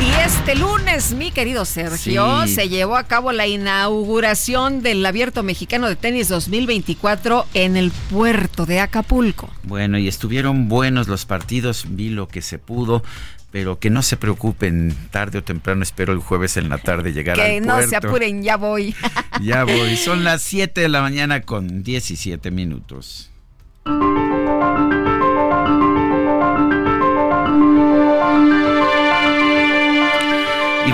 Y 0.00 0.10
este 0.24 0.54
lunes, 0.54 1.12
mi 1.12 1.30
querido 1.30 1.64
Sergio, 1.64 2.46
se 2.46 2.68
llevó 2.68 2.96
a 2.96 3.04
cabo 3.04 3.32
la 3.32 3.46
inauguración 3.46 4.82
del 4.82 5.04
Abierto 5.04 5.42
Mexicano 5.42 5.88
de 5.88 5.96
Tenis 5.96 6.28
2024 6.28 7.46
en 7.54 7.76
el 7.76 7.90
puerto 8.10 8.66
de 8.66 8.80
Acapulco. 8.80 9.50
Bueno, 9.62 9.98
y 9.98 10.08
estuvieron 10.08 10.68
buenos 10.68 11.08
los 11.08 11.26
partidos, 11.26 11.86
vi 11.88 12.08
lo 12.08 12.28
que 12.28 12.40
se 12.40 12.58
pudo 12.58 13.02
pero 13.50 13.78
que 13.78 13.88
no 13.88 14.02
se 14.02 14.16
preocupen, 14.16 14.92
tarde 15.12 15.38
o 15.38 15.44
temprano 15.44 15.84
espero 15.84 16.12
el 16.12 16.18
jueves 16.18 16.56
en 16.56 16.68
la 16.68 16.78
tarde 16.78 17.12
llegar 17.12 17.38
al 17.38 17.46
puerto. 17.46 17.62
Que 17.62 17.64
no 17.64 17.88
se 17.88 17.94
apuren, 17.94 18.42
ya 18.42 18.56
voy. 18.56 18.96
ya 19.40 19.62
voy, 19.62 19.96
son 20.04 20.24
las 20.24 20.42
7 20.42 20.80
de 20.80 20.88
la 20.88 21.00
mañana 21.02 21.42
con 21.42 21.84
17 21.84 22.50
minutos. 22.50 23.30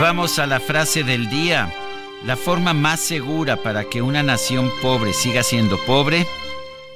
Vamos 0.01 0.39
a 0.39 0.47
la 0.47 0.61
frase 0.61 1.05
del 1.05 1.29
día. 1.29 1.73
La 2.25 2.37
forma 2.37 2.73
más 2.73 3.01
segura 3.01 3.57
para 3.57 3.85
que 3.85 4.01
una 4.01 4.23
nación 4.23 4.71
pobre 4.81 5.13
siga 5.13 5.43
siendo 5.43 5.79
pobre 5.85 6.27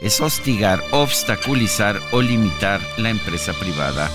es 0.01 0.21
hostigar, 0.21 0.83
obstaculizar 0.91 2.01
o 2.13 2.23
limitar 2.23 2.81
la 2.97 3.11
empresa 3.11 3.53
privada. 3.53 4.11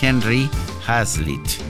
Henry 0.00 0.50
Hazlitt. 0.86 1.60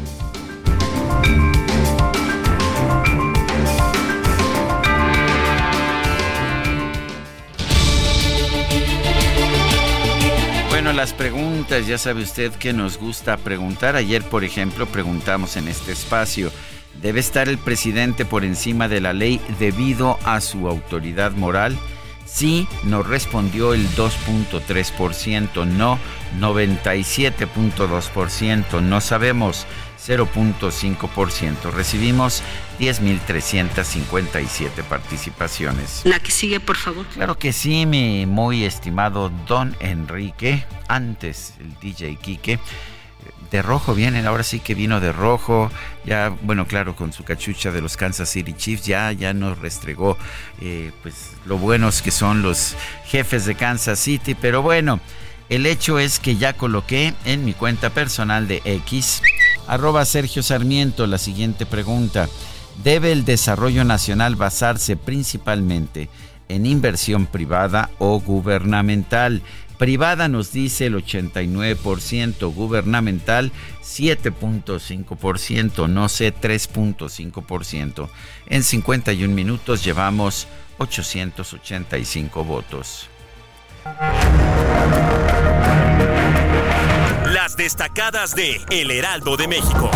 Las 10.95 11.13
preguntas, 11.15 11.87
ya 11.87 11.97
sabe 11.97 12.23
usted 12.23 12.53
que 12.53 12.75
nos 12.75 12.99
gusta 12.99 13.39
preguntar. 13.39 13.97
Ayer, 13.97 14.23
por 14.23 14.45
ejemplo, 14.45 14.85
preguntamos 14.87 15.57
en 15.57 15.67
este 15.67 15.91
espacio, 15.91 16.53
¿debe 17.01 17.19
estar 17.19 17.49
el 17.49 17.57
presidente 17.57 18.27
por 18.27 18.45
encima 18.45 18.89
de 18.89 19.01
la 19.01 19.15
ley 19.15 19.41
debido 19.59 20.19
a 20.25 20.41
su 20.41 20.69
autoridad 20.69 21.33
moral? 21.33 21.79
Sí, 22.27 22.69
nos 22.85 23.07
respondió 23.07 23.73
el 23.75 23.89
2.3%, 23.91 25.67
no 25.67 25.99
97.2%, 26.39 28.83
no 28.83 29.01
sabemos 29.01 29.67
0.5%. 30.07 31.71
Recibimos 31.71 32.43
10.357 32.81 34.83
participaciones. 34.89 36.01
La 36.05 36.19
que 36.19 36.31
sigue, 36.31 36.61
por 36.61 36.77
favor. 36.77 37.07
Claro 37.07 37.39
que 37.39 37.53
sí, 37.53 37.85
mi 37.87 38.27
muy 38.27 38.65
estimado 38.65 39.31
Don 39.47 39.75
Enrique, 39.81 40.65
antes 40.89 41.55
el 41.61 41.79
DJ 41.81 42.17
Quique. 42.17 42.59
De 43.53 43.63
rojo 43.63 43.95
vienen, 43.95 44.27
ahora 44.27 44.43
sí 44.45 44.61
que 44.61 44.75
vino 44.75 44.99
de 44.99 45.13
rojo, 45.13 45.71
ya, 46.07 46.35
bueno, 46.41 46.67
claro, 46.67 46.97
con 46.97 47.13
su 47.13 47.23
cachucha 47.23 47.71
de 47.71 47.83
los 47.83 47.99
Kansas 47.99 48.31
City 48.31 48.55
Chiefs, 48.55 48.87
ya, 48.87 49.13
ya 49.13 49.35
nos 49.35 49.59
restregó, 49.59 50.17
eh, 50.61 50.91
pues, 51.03 51.33
lo 51.45 51.59
buenos 51.59 52.01
que 52.01 52.11
son 52.11 52.41
los 52.41 52.75
jefes 53.05 53.45
de 53.45 53.55
Kansas 53.55 53.99
City, 53.99 54.35
pero 54.35 54.63
bueno, 54.63 55.01
el 55.51 55.67
hecho 55.67 55.99
es 55.99 56.19
que 56.19 56.37
ya 56.37 56.55
coloqué 56.55 57.13
en 57.27 57.45
mi 57.45 57.53
cuenta 57.53 57.91
personal 57.91 58.49
de 58.49 58.63
X, 58.65 59.21
arroba 59.67 60.05
Sergio 60.05 60.43
Sarmiento, 60.43 61.07
la 61.07 61.19
siguiente 61.19 61.67
pregunta. 61.67 62.29
¿Debe 62.83 63.13
el 63.13 63.25
desarrollo 63.25 63.85
nacional 63.85 64.37
basarse 64.37 64.97
principalmente 64.97 66.09
en 66.49 66.67
inversión 66.67 67.27
privada 67.27 67.91
o 67.99 68.21
gubernamental? 68.21 69.43
Privada 69.79 70.29
nos 70.29 70.53
dice 70.53 70.87
el 70.87 70.95
89%, 70.95 72.55
gubernamental 72.55 73.53
7.5%, 73.83 75.89
no 75.89 76.09
sé 76.09 76.35
3.5%. 76.35 78.09
En 78.47 78.63
51 78.63 79.35
minutos 79.35 79.85
llevamos 79.85 80.47
885 80.79 82.45
votos 82.45 83.09
destacadas 87.57 88.35
de 88.35 88.61
El 88.71 88.91
Heraldo 88.91 89.37
de 89.37 89.49
México. 89.49 89.91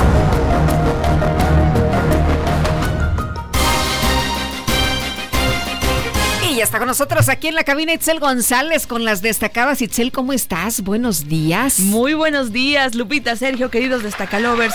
Y 6.49 6.57
ya 6.57 6.65
está 6.65 6.79
con 6.79 6.87
nosotros 6.87 7.29
aquí 7.29 7.49
en 7.49 7.55
la 7.55 7.65
cabina 7.65 7.93
Itzel 7.93 8.21
González 8.21 8.87
con 8.87 9.05
las 9.05 9.21
destacadas. 9.21 9.83
Itzel, 9.83 10.13
¿cómo 10.13 10.33
estás? 10.33 10.81
Buenos 10.83 11.27
días. 11.29 11.81
Muy 11.81 12.15
buenos 12.15 12.53
días, 12.53 12.95
Lupita, 12.95 13.35
Sergio, 13.37 13.71
queridos 13.71 14.03
destacalovers. 14.03 14.75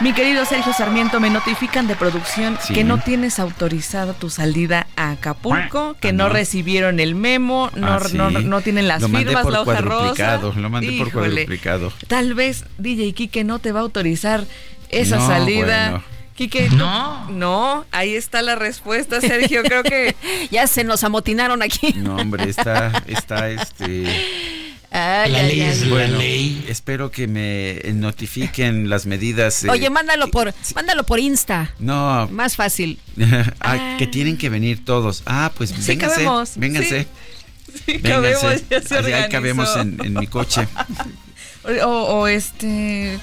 Mi 0.00 0.12
querido 0.12 0.44
Sergio 0.44 0.74
Sarmiento, 0.74 1.18
me 1.20 1.30
notifican 1.30 1.86
de 1.88 1.96
producción 1.96 2.58
Sí. 2.62 2.74
que 2.74 2.84
no 2.84 2.98
tienes 2.98 3.38
autorizado 3.38 4.12
tu 4.12 4.28
salida 4.28 4.85
a 4.96 5.10
Acapulco, 5.12 5.94
que 6.00 6.08
Ah, 6.08 6.12
no, 6.12 6.24
no. 6.28 6.30
recibieron 6.30 7.00
el 7.00 7.14
memo, 7.14 7.70
no, 7.76 7.86
Ah, 7.86 8.00
sí. 8.08 8.16
no, 8.16 8.30
no 8.30 8.60
tienen 8.62 8.88
las 8.88 9.02
Lo 9.02 9.08
firmas, 9.08 9.42
por 9.42 9.52
la 9.52 9.60
hoja 9.62 9.80
rosa. 9.80 10.38
Lo 10.38 10.70
mandé 10.70 10.88
por 10.98 11.08
Híjole. 11.08 11.10
cuadruplicado. 11.30 11.92
Tal 12.08 12.34
vez 12.34 12.64
DJ 12.78 13.12
Kike 13.12 13.44
no 13.44 13.58
te 13.58 13.72
va 13.72 13.80
a 13.80 13.82
autorizar 13.82 14.44
esa 14.88 15.16
No, 15.16 15.26
salida. 15.26 15.90
bueno. 15.90 16.04
Quique, 16.36 16.68
no. 16.68 17.30
No, 17.30 17.86
ahí 17.92 18.14
está 18.14 18.42
la 18.42 18.56
respuesta, 18.56 19.22
Sergio. 19.22 19.62
Creo 19.62 19.82
que 19.82 20.14
ya 20.50 20.66
se 20.66 20.84
nos 20.84 21.02
amotinaron 21.02 21.62
aquí. 21.62 21.94
No, 21.96 22.16
hombre, 22.16 22.50
está, 22.50 23.02
está 23.06 23.48
este. 23.48 24.04
Ay, 24.90 25.30
La 25.32 25.38
ay, 25.40 25.46
ley 25.48 25.60
ay. 25.60 25.68
es 25.68 25.80
la 25.82 25.88
Bueno, 25.88 26.18
ley. 26.18 26.64
Espero 26.68 27.10
que 27.10 27.26
me 27.26 27.80
notifiquen 27.92 28.88
las 28.88 29.04
medidas. 29.06 29.64
eh, 29.64 29.70
Oye, 29.70 29.90
mándalo 29.90 30.28
por, 30.30 30.54
mándalo 30.74 31.04
por 31.04 31.18
Insta. 31.18 31.72
No. 31.78 32.28
Más 32.30 32.56
fácil. 32.56 32.98
ah, 33.60 33.96
que 33.98 34.06
tienen 34.06 34.36
que 34.38 34.48
venir 34.48 34.84
todos. 34.84 35.22
Ah, 35.26 35.52
pues 35.56 35.70
Sí 35.70 35.76
vénganse. 35.86 36.14
cabemos, 36.16 36.52
Vénganse. 36.56 37.06
sí, 37.84 37.92
vénganse. 37.98 38.08
cabemos, 38.40 38.68
ya 38.70 38.82
se 38.82 38.96
Ahí- 38.98 39.12
ahí 39.12 39.28
cabemos 39.30 39.76
en 39.76 40.14
mi 40.14 40.26
coche. 40.26 40.66
O, 41.84 41.88
o 42.20 42.26
este. 42.28 43.18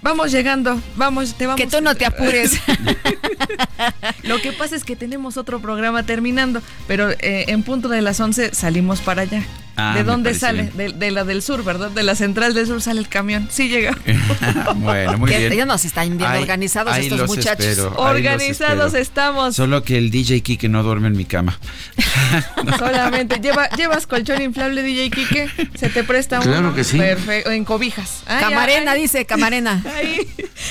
Vamos 0.00 0.32
llegando, 0.32 0.80
vamos, 0.96 1.34
te 1.34 1.46
vamos. 1.46 1.60
Que 1.60 1.66
tú 1.66 1.82
no 1.82 1.94
te 1.94 2.06
apures. 2.06 2.52
Lo 4.22 4.40
que 4.40 4.52
pasa 4.52 4.76
es 4.76 4.82
que 4.84 4.96
tenemos 4.96 5.36
otro 5.36 5.60
programa 5.60 6.04
terminando, 6.04 6.62
pero 6.88 7.10
eh, 7.10 7.44
en 7.48 7.62
punto 7.64 7.88
de 7.88 8.00
las 8.00 8.18
11 8.18 8.54
salimos 8.54 9.00
para 9.02 9.22
allá. 9.22 9.44
Ah, 9.76 9.94
¿De 9.96 10.04
dónde 10.04 10.34
sale? 10.34 10.70
De, 10.74 10.90
de 10.92 11.10
la 11.10 11.24
del 11.24 11.40
sur, 11.42 11.64
¿verdad? 11.64 11.90
De 11.90 12.02
la 12.02 12.14
central 12.14 12.52
del 12.52 12.66
sur 12.66 12.82
sale 12.82 13.00
el 13.00 13.08
camión. 13.08 13.48
Sí 13.50 13.68
llega. 13.68 13.96
bueno, 14.76 15.16
muy 15.18 15.30
bien. 15.30 15.50
ellos 15.52 15.66
nos 15.66 15.84
están 15.86 16.18
bien 16.18 16.30
Ahí- 16.30 16.42
organizados 16.42 16.92
ahí 16.92 17.04
estos 17.04 17.18
los 17.20 17.28
muchachos. 17.28 17.64
espero, 17.64 17.94
Organizados 17.96 18.92
estamos. 18.94 19.56
Solo 19.56 19.82
que 19.82 19.96
el 19.96 20.10
DJ 20.10 20.42
Kike 20.42 20.68
no 20.68 20.82
duerme 20.82 21.08
en 21.08 21.16
mi 21.16 21.24
cama. 21.24 21.58
Solamente. 22.78 23.40
Lleva, 23.40 23.68
¿Llevas 23.70 24.06
colchón 24.06 24.42
inflable, 24.42 24.82
DJ 24.82 25.10
Kike? 25.10 25.48
¿Se 25.74 25.88
te 25.88 26.04
presta 26.04 26.40
uno? 26.40 26.50
Claro 26.50 26.74
que 26.74 26.84
sí. 26.84 26.98
Perfecto. 26.98 27.50
En 27.50 27.64
cobijas. 27.64 28.22
Camarena, 28.26 28.94
dice, 28.94 29.24
camarena. 29.24 29.82
Ahí, 29.96 30.18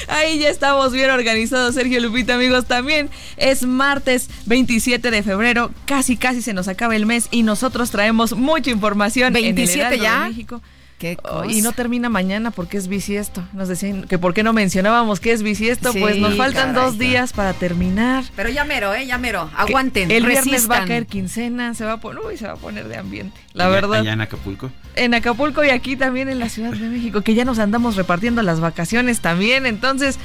ahí 0.10 0.40
ya 0.40 0.50
estamos 0.50 0.94
bien 0.94 1.10
organizados, 1.10 1.74
Sergio 1.76 2.00
Lupita, 2.02 2.36
amigos. 2.36 2.66
También 2.66 3.10
es 3.38 3.64
martes 3.64 4.30
27 4.46 5.10
de 5.12 5.24
febrero. 5.24 5.72
Casi, 5.86 6.18
casi 6.18 6.42
se 6.42 6.54
nos 6.54 6.68
acaba 6.68 6.96
el 6.96 7.06
mes 7.08 7.28
y 7.32 7.44
nosotros 7.44 7.90
traemos 7.92 8.34
mucha 8.36 8.70
información. 8.70 8.91
En 8.96 9.36
el 9.36 9.42
27 9.54 9.80
Heraldo 9.80 9.98
de 9.98 10.02
ya. 10.04 10.28
México. 10.28 10.62
Qué 11.00 11.18
y 11.50 11.64
no 11.64 11.72
termina 11.72 12.10
mañana 12.10 12.52
porque 12.52 12.78
es 12.78 12.88
bisiesto. 12.88 13.44
Nos 13.54 13.68
decían 13.68 14.04
que 14.04 14.20
por 14.20 14.36
qué 14.36 14.44
no 14.44 14.54
mencionábamos 14.54 15.20
que 15.20 15.32
es 15.32 15.42
bisiesto. 15.42 15.92
Sí, 15.94 16.00
pues 16.00 16.20
nos 16.20 16.38
faltan 16.38 16.76
caray. 16.76 16.86
dos 16.86 17.00
días 17.00 17.34
para 17.34 17.54
terminar. 17.54 18.24
Pero 18.36 18.50
ya 18.50 18.66
mero, 18.66 18.94
¿eh? 18.94 19.08
Ya 19.08 19.18
mero. 19.18 19.50
Aguanten. 19.58 20.12
El 20.12 20.28
viernes 20.28 20.70
va 20.70 20.84
a 20.84 20.86
caer 20.86 21.08
quincena, 21.08 21.74
se 21.74 21.86
va 21.86 21.94
a 21.94 21.98
poner, 21.98 22.22
uy, 22.24 22.38
se 22.38 22.46
va 22.46 22.54
a 22.54 22.56
poner 22.58 22.88
de 22.88 22.98
ambiente. 22.98 23.36
La 23.54 23.64
Allá- 23.66 23.74
verdad. 23.74 24.00
Allá 24.02 24.14
en 24.14 24.22
Acapulco. 24.22 24.70
En 24.96 25.16
Acapulco 25.16 25.64
y 25.64 25.72
aquí 25.72 25.96
también 25.96 26.30
en 26.30 26.38
la 26.38 26.50
Ciudad 26.50 26.72
de 26.74 26.88
México, 26.88 27.22
que 27.22 27.34
ya 27.34 27.46
nos 27.46 27.58
andamos 27.58 27.96
repartiendo 27.96 28.44
las 28.44 28.60
vacaciones 28.60 29.22
también. 29.22 29.66
Entonces, 29.66 30.20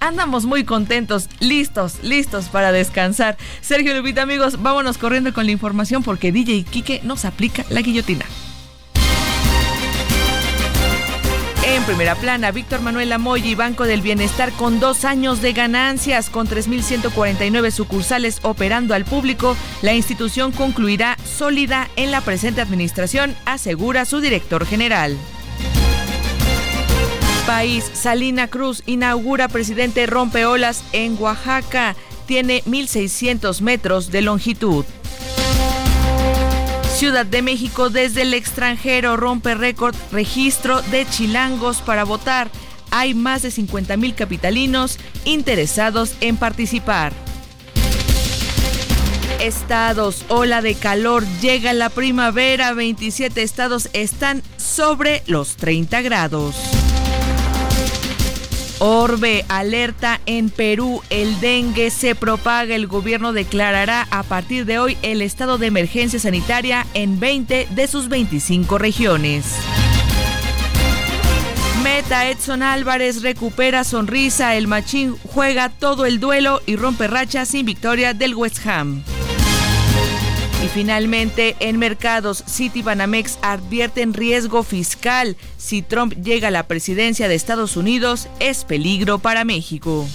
andamos 0.00 0.44
muy 0.46 0.64
contentos, 0.64 1.28
listos, 1.40 2.02
listos 2.02 2.48
para 2.48 2.72
descansar. 2.72 3.36
Sergio 3.60 3.96
Lupita, 3.96 4.22
amigos, 4.22 4.62
vámonos 4.62 4.98
corriendo 4.98 5.32
con 5.32 5.46
la 5.46 5.52
información 5.52 6.02
porque 6.02 6.32
DJ 6.32 6.64
Quique 6.64 7.00
nos 7.04 7.24
aplica 7.24 7.64
la 7.70 7.80
guillotina. 7.80 8.24
En 11.70 11.82
primera 11.84 12.14
plana, 12.14 12.50
Víctor 12.50 12.80
Manuel 12.80 13.12
Amoy 13.12 13.54
Banco 13.54 13.84
del 13.84 14.00
Bienestar 14.00 14.52
con 14.52 14.80
dos 14.80 15.04
años 15.04 15.42
de 15.42 15.52
ganancias, 15.52 16.30
con 16.30 16.48
3.149 16.48 17.70
sucursales 17.70 18.38
operando 18.42 18.94
al 18.94 19.04
público, 19.04 19.54
la 19.82 19.92
institución 19.92 20.50
concluirá 20.50 21.18
sólida 21.24 21.88
en 21.96 22.10
la 22.10 22.22
presente 22.22 22.62
administración, 22.62 23.36
asegura 23.44 24.06
su 24.06 24.20
director 24.20 24.64
general. 24.64 25.18
País, 27.48 27.90
Salina 27.94 28.48
Cruz 28.48 28.82
inaugura 28.84 29.48
presidente 29.48 30.04
rompeolas 30.04 30.84
en 30.92 31.16
Oaxaca, 31.18 31.96
tiene 32.26 32.62
1.600 32.64 33.62
metros 33.62 34.10
de 34.10 34.20
longitud. 34.20 34.84
Ciudad 36.94 37.24
de 37.24 37.40
México 37.40 37.88
desde 37.88 38.20
el 38.20 38.34
extranjero 38.34 39.16
rompe 39.16 39.54
récord 39.54 39.96
registro 40.12 40.82
de 40.82 41.06
chilangos 41.08 41.78
para 41.78 42.04
votar. 42.04 42.50
Hay 42.90 43.14
más 43.14 43.40
de 43.40 43.50
50 43.50 43.96
mil 43.96 44.14
capitalinos 44.14 44.98
interesados 45.24 46.16
en 46.20 46.36
participar. 46.36 47.14
Estados, 49.40 50.26
ola 50.28 50.60
de 50.60 50.74
calor, 50.74 51.24
llega 51.40 51.72
la 51.72 51.88
primavera, 51.88 52.74
27 52.74 53.42
estados 53.42 53.88
están 53.94 54.42
sobre 54.58 55.22
los 55.26 55.56
30 55.56 56.02
grados. 56.02 56.54
Orbe 58.80 59.44
alerta 59.48 60.20
en 60.26 60.50
Perú, 60.50 61.02
el 61.10 61.40
dengue 61.40 61.90
se 61.90 62.14
propaga, 62.14 62.76
el 62.76 62.86
gobierno 62.86 63.32
declarará 63.32 64.06
a 64.10 64.22
partir 64.22 64.66
de 64.66 64.78
hoy 64.78 64.96
el 65.02 65.20
estado 65.20 65.58
de 65.58 65.66
emergencia 65.66 66.20
sanitaria 66.20 66.86
en 66.94 67.18
20 67.18 67.68
de 67.70 67.86
sus 67.88 68.08
25 68.08 68.78
regiones. 68.78 69.56
Meta 71.82 72.28
Edson 72.28 72.62
Álvarez 72.62 73.22
recupera 73.22 73.82
sonrisa, 73.82 74.54
el 74.54 74.68
machín 74.68 75.16
juega 75.24 75.70
todo 75.70 76.06
el 76.06 76.20
duelo 76.20 76.60
y 76.64 76.76
rompe 76.76 77.08
racha 77.08 77.46
sin 77.46 77.66
victoria 77.66 78.14
del 78.14 78.36
West 78.36 78.64
Ham. 78.64 79.02
Y 80.62 80.66
finalmente, 80.66 81.56
en 81.60 81.78
mercados, 81.78 82.42
Citibanamex 82.48 83.38
advierten 83.42 84.12
riesgo 84.12 84.64
fiscal. 84.64 85.36
Si 85.56 85.82
Trump 85.82 86.14
llega 86.14 86.48
a 86.48 86.50
la 86.50 86.66
presidencia 86.66 87.28
de 87.28 87.36
Estados 87.36 87.76
Unidos, 87.76 88.28
es 88.40 88.64
peligro 88.64 89.20
para 89.20 89.44
México. 89.44 90.08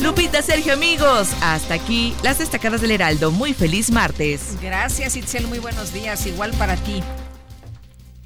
Lupita, 0.00 0.42
Sergio, 0.42 0.74
amigos, 0.74 1.30
hasta 1.42 1.74
aquí 1.74 2.14
las 2.22 2.38
destacadas 2.38 2.80
del 2.80 2.90
Heraldo. 2.90 3.30
Muy 3.30 3.54
feliz 3.54 3.90
martes. 3.90 4.56
Gracias, 4.62 5.16
Itzel. 5.16 5.46
Muy 5.46 5.58
buenos 5.58 5.92
días. 5.92 6.26
Igual 6.26 6.52
para 6.52 6.76
ti. 6.76 7.02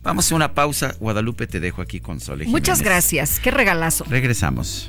Vamos 0.03 0.31
a 0.31 0.35
una 0.35 0.55
pausa. 0.55 0.95
Guadalupe, 1.01 1.47
te 1.47 1.61
dejo 1.61 1.83
aquí 1.83 2.01
con 2.01 2.21
Sole. 2.21 2.47
Muchas 2.47 2.83
gracias. 2.83 3.41
Qué 3.41 3.51
regalazo. 3.51 4.05
Regresamos. 4.09 4.89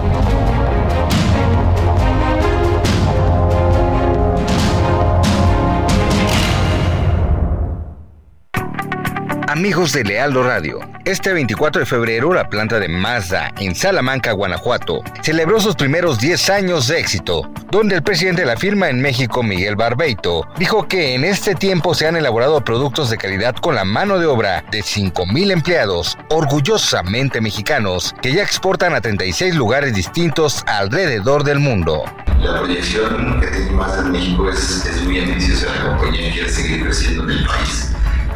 Amigos 9.61 9.93
de 9.93 10.03
Lealdo 10.03 10.41
Radio, 10.41 10.79
este 11.05 11.31
24 11.33 11.81
de 11.81 11.85
febrero 11.85 12.33
la 12.33 12.49
planta 12.49 12.79
de 12.79 12.87
Mazda 12.87 13.53
en 13.59 13.75
Salamanca, 13.75 14.31
Guanajuato, 14.31 15.03
celebró 15.21 15.59
sus 15.61 15.75
primeros 15.75 16.17
10 16.17 16.49
años 16.49 16.87
de 16.87 16.99
éxito, 16.99 17.47
donde 17.69 17.93
el 17.93 18.01
presidente 18.01 18.41
de 18.41 18.47
la 18.47 18.57
firma 18.57 18.89
en 18.89 18.99
México, 18.99 19.43
Miguel 19.43 19.75
Barbeito, 19.75 20.47
dijo 20.57 20.87
que 20.87 21.13
en 21.13 21.23
este 21.23 21.53
tiempo 21.53 21.93
se 21.93 22.07
han 22.07 22.15
elaborado 22.15 22.61
productos 22.61 23.11
de 23.11 23.19
calidad 23.19 23.53
con 23.53 23.75
la 23.75 23.85
mano 23.85 24.17
de 24.17 24.25
obra 24.25 24.65
de 24.71 24.79
5.000 24.79 25.51
empleados, 25.51 26.17
orgullosamente 26.31 27.39
mexicanos, 27.39 28.15
que 28.19 28.33
ya 28.33 28.41
exportan 28.41 28.95
a 28.95 29.01
36 29.01 29.53
lugares 29.53 29.93
distintos 29.93 30.63
alrededor 30.65 31.43
del 31.43 31.59
mundo. 31.59 32.03
La 32.39 32.61
proyección 32.61 33.39
que 33.39 33.45
tiene 33.45 33.71
más 33.73 33.95
en 33.99 34.11
México 34.11 34.49
es, 34.49 34.87
es 34.87 35.03
muy 35.03 35.19
ambiciosa. 35.19 35.67
La 35.75 35.97
compañía 35.97 36.31
quiere 36.31 36.49
seguir 36.49 36.83
creciendo 36.83 37.25
en 37.25 37.37
el 37.37 37.45
país. 37.45 37.91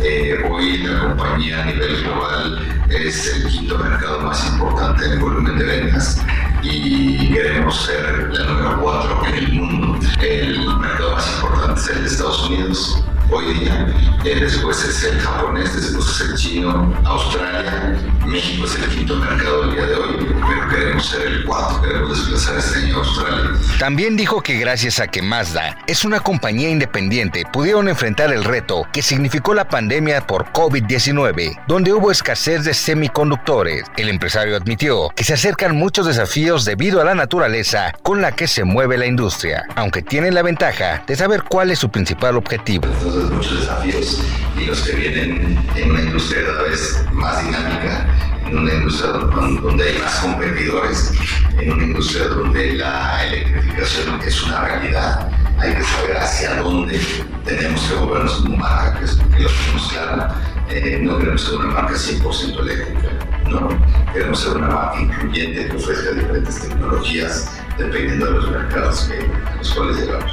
Eh, 0.07 0.37
hoy 0.47 0.77
la 0.83 0.99
compañía 0.99 1.63
a 1.63 1.65
nivel 1.65 2.03
global 2.03 2.85
es 2.91 3.37
el 3.37 3.47
quinto 3.47 3.79
mercado 3.79 4.21
más 4.21 4.51
importante 4.51 5.03
en 5.03 5.19
volumen 5.19 5.57
de 5.57 5.63
ventas 5.65 6.21
y 6.61 7.33
queremos 7.33 7.75
ser 7.85 8.29
la 8.31 8.45
número 8.45 8.81
cuatro 8.81 9.25
en 9.25 9.33
el 9.33 9.53
mundo. 9.53 9.99
El 10.21 10.77
mercado 10.77 11.15
más 11.15 11.27
importante 11.33 11.81
es 11.81 11.89
el 11.89 12.01
de 12.03 12.07
Estados 12.07 12.49
Unidos 12.49 13.03
hoy 13.31 13.53
día. 13.59 13.87
Eh, 14.23 14.39
después 14.39 14.83
es 14.83 15.03
el 15.03 15.19
japonés, 15.19 15.75
después 15.75 16.07
es 16.07 16.29
el 16.29 16.35
chino, 16.35 16.93
Australia, 17.05 17.95
México 18.25 18.65
es 18.65 18.75
el 18.75 18.89
quinto 18.89 19.15
mercado 19.17 19.65
el 19.65 19.75
día 19.75 19.85
de 19.85 19.95
hoy, 19.95 20.35
pero 20.47 20.69
queremos 20.69 21.05
ser 21.05 21.27
el 21.27 21.45
cuarto, 21.45 21.81
queremos 21.81 22.17
desplazar 22.17 22.57
este 22.57 22.79
año 22.79 22.95
a 22.95 22.99
Australia. 22.99 23.51
También 23.79 24.17
dijo 24.17 24.41
que 24.41 24.57
gracias 24.57 24.99
a 24.99 25.07
que 25.07 25.21
Mazda 25.21 25.77
es 25.85 26.05
una 26.05 26.19
compañía 26.19 26.69
independiente, 26.69 27.43
pudieron 27.51 27.87
enfrentar 27.87 28.31
el 28.33 28.43
reto 28.43 28.87
que 28.91 29.01
significó 29.01 29.53
la 29.53 29.67
pandemia 29.67 30.25
por 30.25 30.51
COVID-19, 30.51 31.65
donde 31.67 31.93
hubo 31.93 32.11
escasez 32.11 32.63
de 32.63 32.73
semiconductores. 32.73 33.83
El 33.97 34.09
empresario 34.09 34.55
admitió 34.55 35.09
que 35.15 35.23
se 35.23 35.33
acercan 35.33 35.75
muchos 35.75 36.07
desafíos 36.07 36.65
debido 36.65 36.99
a 36.99 37.05
la 37.05 37.13
naturaleza 37.13 37.93
con 38.01 38.21
la 38.21 38.31
que 38.31 38.47
se 38.47 38.63
mueve 38.63 38.97
la 38.97 39.05
industria, 39.05 39.65
aunque 39.75 40.01
tiene 40.01 40.31
la 40.31 40.41
ventaja 40.41 41.03
de 41.05 41.15
saber 41.15 41.43
cuál 41.43 41.69
es 41.69 41.79
su 41.79 41.89
principal 41.89 42.37
objetivo 42.37 42.85
muchos 43.23 43.59
desafíos 43.61 44.21
y 44.57 44.65
los 44.65 44.81
que 44.81 44.95
vienen 44.95 45.57
en 45.75 45.91
una 45.91 46.01
industria 46.01 46.45
cada 46.45 46.63
vez 46.63 47.05
más 47.13 47.43
dinámica, 47.43 48.07
en 48.45 48.57
una 48.57 48.73
industria 48.73 49.11
donde 49.11 49.83
hay 49.83 49.97
más 49.99 50.19
competidores, 50.19 51.13
en 51.57 51.71
una 51.71 51.83
industria 51.83 52.27
donde 52.27 52.73
la 52.73 53.25
electrificación 53.25 54.19
es 54.21 54.43
una 54.43 54.65
realidad. 54.65 55.29
Hay 55.57 55.73
que 55.73 55.83
saber 55.83 56.17
hacia 56.17 56.55
dónde 56.61 56.99
tenemos 57.45 57.81
que 57.81 57.95
movernos 57.95 58.35
como 58.41 58.57
marca, 58.57 58.99
que, 58.99 59.05
es, 59.05 59.11
que 59.13 59.43
lo 59.43 59.49
tenemos 59.49 59.91
claro. 59.91 60.33
Eh, 60.69 60.99
no 61.01 61.17
queremos 61.17 61.41
ser 61.43 61.55
una 61.55 61.67
marca 61.67 61.93
100% 61.93 62.59
eléctrica, 62.59 63.09
no. 63.47 63.69
Queremos 64.11 64.39
ser 64.39 64.57
una 64.57 64.67
marca 64.67 64.99
incluyente 64.99 65.67
que 65.67 65.75
ofrezca 65.75 66.11
diferentes 66.11 66.59
tecnologías 66.59 67.51
dependiendo 67.77 68.25
de 68.25 68.31
los 68.31 68.51
mercados 68.51 69.09
que, 69.09 69.19
a 69.19 69.55
los 69.55 69.73
cuales 69.73 69.97
llegamos. 69.97 70.31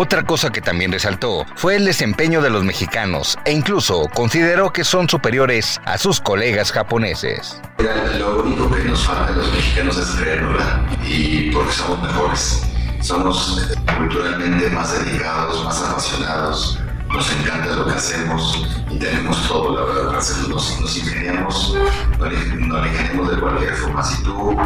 Otra 0.00 0.22
cosa 0.22 0.50
que 0.50 0.60
también 0.60 0.92
resaltó 0.92 1.44
fue 1.56 1.74
el 1.74 1.84
desempeño 1.84 2.40
de 2.40 2.50
los 2.50 2.62
mexicanos 2.62 3.36
e 3.44 3.50
incluso 3.50 4.08
consideró 4.14 4.72
que 4.72 4.84
son 4.84 5.08
superiores 5.08 5.80
a 5.84 5.98
sus 5.98 6.20
colegas 6.20 6.70
japoneses. 6.70 7.60
Lo 8.16 8.44
único 8.44 8.70
que 8.70 8.84
nos 8.84 9.04
falta 9.04 9.32
a 9.32 9.36
los 9.36 9.52
mexicanos 9.52 9.98
es 9.98 10.10
creerlo 10.10 10.56
y 11.04 11.50
porque 11.50 11.72
somos 11.72 12.00
mejores. 12.00 12.62
Somos 13.00 13.68
culturalmente 13.98 14.70
más 14.70 15.04
dedicados, 15.04 15.64
más 15.64 15.82
apasionados, 15.82 16.78
nos 17.08 17.32
encanta 17.32 17.74
lo 17.74 17.86
que 17.86 17.92
hacemos 17.94 18.66
y 18.90 18.98
tenemos 18.98 19.48
todo, 19.48 19.74
la 19.74 19.92
verdad, 19.92 20.18
para. 20.18 20.48
Nos, 20.48 20.80
nos 20.80 20.96
ingeniamos, 20.96 21.74
no 22.18 22.86
ingeniamos 22.86 23.30
de 23.30 23.40
cualquier 23.40 23.74
forma. 23.74 24.02
Si 24.02 24.22
tú 24.22 24.56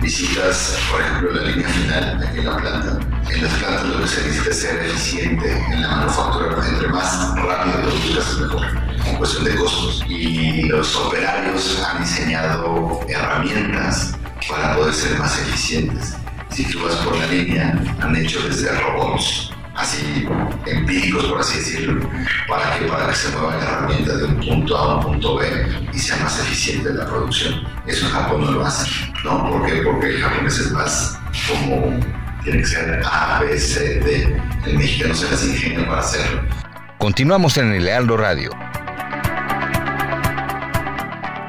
visitas, 0.00 0.78
por 0.90 1.00
ejemplo, 1.00 1.32
la 1.32 1.42
línea 1.42 1.68
final 1.68 2.26
aquí 2.26 2.38
en 2.38 2.46
la 2.46 2.56
planta, 2.56 2.98
en 3.30 3.42
las 3.42 3.52
plantas 3.54 3.86
lo 3.86 4.00
que 4.00 4.08
se 4.08 4.22
necesita 4.22 4.50
es 4.50 4.60
ser 4.60 4.84
eficiente 4.84 5.64
en 5.70 5.82
la 5.82 5.88
manufactura. 5.88 6.66
Entre 6.68 6.88
más 6.88 7.34
rápido 7.36 7.80
produzcas, 7.82 8.38
mejor 8.38 8.66
en 9.06 9.16
cuestión 9.16 9.44
de 9.44 9.54
costos. 9.56 10.04
Y 10.08 10.62
los 10.64 10.96
operarios 10.96 11.82
han 11.82 12.02
diseñado 12.02 13.00
herramientas 13.08 14.14
para 14.48 14.76
poder 14.76 14.94
ser 14.94 15.18
más 15.18 15.38
eficientes. 15.38 16.14
Si 16.50 16.64
tú 16.70 16.84
vas 16.84 16.94
por 16.96 17.16
la 17.16 17.26
línea, 17.26 17.74
han 18.00 18.16
hecho 18.16 18.40
desde 18.46 18.70
robots 18.80 19.50
así 19.76 20.26
empíricos, 20.66 21.24
por 21.26 21.40
así 21.40 21.58
decirlo, 21.58 22.08
para 22.48 22.78
que, 22.78 22.86
para 22.86 23.08
que 23.08 23.14
se 23.14 23.28
mueva 23.30 23.56
la 23.56 23.64
herramienta 23.64 24.16
de 24.16 24.24
un 24.24 24.36
punto 24.40 24.76
A 24.76 24.92
a 24.92 24.96
un 24.96 25.02
punto 25.04 25.36
B 25.36 25.46
y 25.92 25.98
sea 25.98 26.16
más 26.18 26.38
eficiente 26.40 26.92
la 26.92 27.06
producción. 27.06 27.62
Eso 27.86 28.08
Japón 28.08 28.44
no 28.44 28.52
lo 28.52 28.66
hace, 28.66 28.90
¿no? 29.24 29.50
¿Por 29.50 29.66
qué? 29.66 29.82
Porque 29.82 30.06
el 30.08 30.22
japonés 30.22 30.58
es 30.58 30.70
más 30.72 31.18
como 31.48 32.00
tiene 32.42 32.60
que 32.60 32.66
ser 32.66 33.02
A, 33.04 33.40
B, 33.40 33.58
C, 33.58 34.00
D. 34.00 34.40
El 34.66 34.78
mexicano 34.78 35.14
se 35.14 35.30
las 35.30 35.44
ingenia 35.44 35.86
para 35.86 36.00
hacerlo. 36.00 36.42
Continuamos 36.98 37.56
en 37.58 37.72
el 37.72 37.84
Lealdo 37.84 38.16
Radio. 38.16 38.50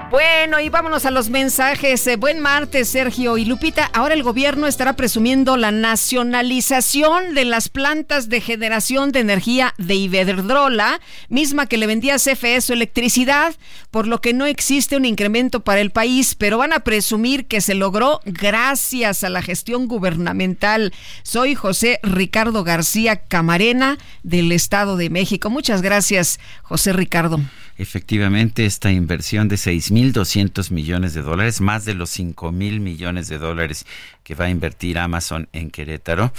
Bueno, 0.09 0.61
y 0.61 0.69
vámonos 0.69 1.05
a 1.05 1.11
los 1.11 1.29
mensajes. 1.29 2.07
Eh, 2.07 2.15
buen 2.15 2.39
martes, 2.39 2.87
Sergio 2.87 3.37
y 3.37 3.43
Lupita. 3.43 3.89
Ahora 3.91 4.13
el 4.13 4.23
gobierno 4.23 4.65
estará 4.65 4.93
presumiendo 4.93 5.57
la 5.57 5.71
nacionalización 5.71 7.35
de 7.35 7.43
las 7.43 7.67
plantas 7.67 8.29
de 8.29 8.39
generación 8.39 9.11
de 9.11 9.19
energía 9.19 9.73
de 9.77 9.95
Iberdrola, 9.95 11.01
misma 11.27 11.65
que 11.65 11.75
le 11.75 11.87
vendía 11.87 12.15
CFE 12.15 12.61
su 12.61 12.71
electricidad, 12.71 13.53
por 13.91 14.07
lo 14.07 14.21
que 14.21 14.33
no 14.33 14.45
existe 14.45 14.95
un 14.95 15.03
incremento 15.03 15.59
para 15.65 15.81
el 15.81 15.91
país, 15.91 16.35
pero 16.35 16.57
van 16.57 16.71
a 16.71 16.79
presumir 16.79 17.45
que 17.47 17.59
se 17.59 17.73
logró 17.73 18.21
gracias 18.23 19.25
a 19.25 19.29
la 19.29 19.41
gestión 19.41 19.89
gubernamental. 19.89 20.93
Soy 21.23 21.53
José 21.53 21.99
Ricardo 22.01 22.63
García 22.63 23.17
Camarena 23.17 23.97
del 24.23 24.53
Estado 24.53 24.95
de 24.95 25.09
México. 25.09 25.49
Muchas 25.49 25.81
gracias, 25.81 26.39
José 26.63 26.93
Ricardo. 26.93 27.41
Efectivamente, 27.77 28.65
esta 28.65 28.91
inversión 28.91 29.47
de 29.47 29.55
6.200 29.55 30.71
millones 30.71 31.13
de 31.13 31.21
dólares, 31.21 31.61
más 31.61 31.85
de 31.85 31.93
los 31.93 32.17
5.000 32.17 32.79
millones 32.79 33.27
de 33.27 33.37
dólares 33.37 33.85
que 34.23 34.33
va 34.33 34.45
a 34.45 34.49
invertir 34.49 34.97
Amazon 34.97 35.47
en 35.53 35.69
Querétaro, 35.69 36.33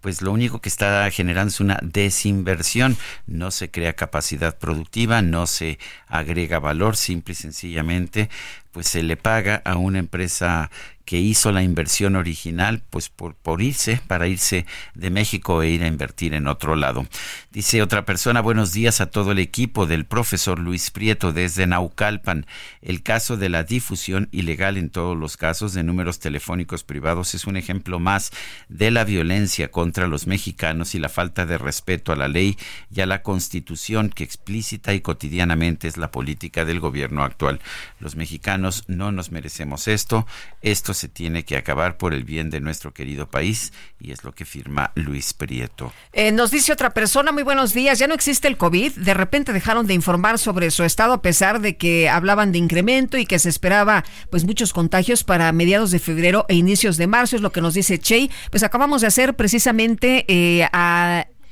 pues 0.00 0.22
lo 0.22 0.30
único 0.30 0.60
que 0.60 0.68
está 0.68 1.10
generando 1.10 1.48
es 1.48 1.58
una 1.58 1.80
desinversión. 1.82 2.96
No 3.26 3.50
se 3.50 3.72
crea 3.72 3.94
capacidad 3.94 4.56
productiva, 4.56 5.22
no 5.22 5.48
se 5.48 5.80
agrega 6.06 6.60
valor, 6.60 6.96
simple 6.96 7.32
y 7.32 7.34
sencillamente, 7.34 8.30
pues 8.70 8.86
se 8.86 9.02
le 9.02 9.16
paga 9.16 9.62
a 9.64 9.74
una 9.74 9.98
empresa 9.98 10.70
que 11.06 11.18
hizo 11.20 11.52
la 11.52 11.62
inversión 11.62 12.16
original, 12.16 12.82
pues 12.90 13.08
por, 13.08 13.62
irse, 13.62 14.00
para 14.08 14.26
irse 14.26 14.66
de 14.94 15.10
México 15.10 15.62
e 15.62 15.70
ir 15.70 15.84
a 15.84 15.86
invertir 15.86 16.34
en 16.34 16.48
otro 16.48 16.74
lado. 16.74 17.06
Dice 17.52 17.80
otra 17.80 18.04
persona, 18.04 18.40
buenos 18.40 18.72
días 18.72 19.00
a 19.00 19.06
todo 19.06 19.30
el 19.30 19.38
equipo 19.38 19.86
del 19.86 20.04
profesor 20.04 20.58
Luis 20.58 20.90
Prieto 20.90 21.32
desde 21.32 21.68
Naucalpan. 21.68 22.44
El 22.82 23.04
caso 23.04 23.36
de 23.36 23.48
la 23.48 23.62
difusión 23.62 24.28
ilegal 24.32 24.76
en 24.76 24.90
todos 24.90 25.16
los 25.16 25.36
casos 25.36 25.72
de 25.74 25.84
números 25.84 26.18
telefónicos 26.18 26.82
privados 26.82 27.34
es 27.36 27.46
un 27.46 27.56
ejemplo 27.56 28.00
más 28.00 28.32
de 28.68 28.90
la 28.90 29.04
violencia 29.04 29.70
contra 29.70 30.08
los 30.08 30.26
mexicanos 30.26 30.96
y 30.96 30.98
la 30.98 31.08
falta 31.08 31.46
de 31.46 31.56
respeto 31.56 32.10
a 32.10 32.16
la 32.16 32.26
ley 32.26 32.58
y 32.92 33.00
a 33.00 33.06
la 33.06 33.22
constitución 33.22 34.10
que 34.10 34.24
explícita 34.24 34.92
y 34.92 35.00
cotidianamente 35.00 35.86
es 35.86 35.98
la 35.98 36.10
política 36.10 36.64
del 36.64 36.80
gobierno 36.80 37.22
actual. 37.22 37.60
Los 38.00 38.16
mexicanos 38.16 38.82
no 38.88 39.12
nos 39.12 39.30
merecemos 39.30 39.86
esto. 39.86 40.26
Esto 40.62 40.95
se 40.96 41.08
tiene 41.08 41.44
que 41.44 41.56
acabar 41.56 41.96
por 41.96 42.12
el 42.14 42.24
bien 42.24 42.50
de 42.50 42.60
nuestro 42.60 42.92
querido 42.92 43.28
país 43.30 43.72
y 44.00 44.10
es 44.10 44.24
lo 44.24 44.32
que 44.32 44.44
firma 44.44 44.92
Luis 44.94 45.32
Prieto. 45.32 45.92
Eh, 46.12 46.32
nos 46.32 46.50
dice 46.50 46.72
otra 46.72 46.90
persona, 46.90 47.32
muy 47.32 47.42
buenos 47.42 47.72
días, 47.72 47.98
ya 47.98 48.08
no 48.08 48.14
existe 48.14 48.48
el 48.48 48.56
COVID, 48.56 48.92
de 48.92 49.14
repente 49.14 49.52
dejaron 49.52 49.86
de 49.86 49.94
informar 49.94 50.38
sobre 50.38 50.70
su 50.70 50.82
estado 50.82 51.12
a 51.12 51.22
pesar 51.22 51.60
de 51.60 51.76
que 51.76 52.08
hablaban 52.08 52.52
de 52.52 52.58
incremento 52.58 53.18
y 53.18 53.26
que 53.26 53.38
se 53.38 53.48
esperaba 53.48 54.04
pues 54.30 54.44
muchos 54.44 54.72
contagios 54.72 55.24
para 55.24 55.52
mediados 55.52 55.90
de 55.90 55.98
febrero 55.98 56.46
e 56.48 56.54
inicios 56.54 56.96
de 56.96 57.06
marzo, 57.06 57.36
es 57.36 57.42
lo 57.42 57.52
que 57.52 57.60
nos 57.60 57.74
dice 57.74 57.98
Chey. 57.98 58.30
Pues 58.50 58.62
acabamos 58.62 59.02
de 59.02 59.06
hacer 59.06 59.34
precisamente 59.34 60.24
eh, 60.28 60.68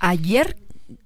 ayer 0.00 0.56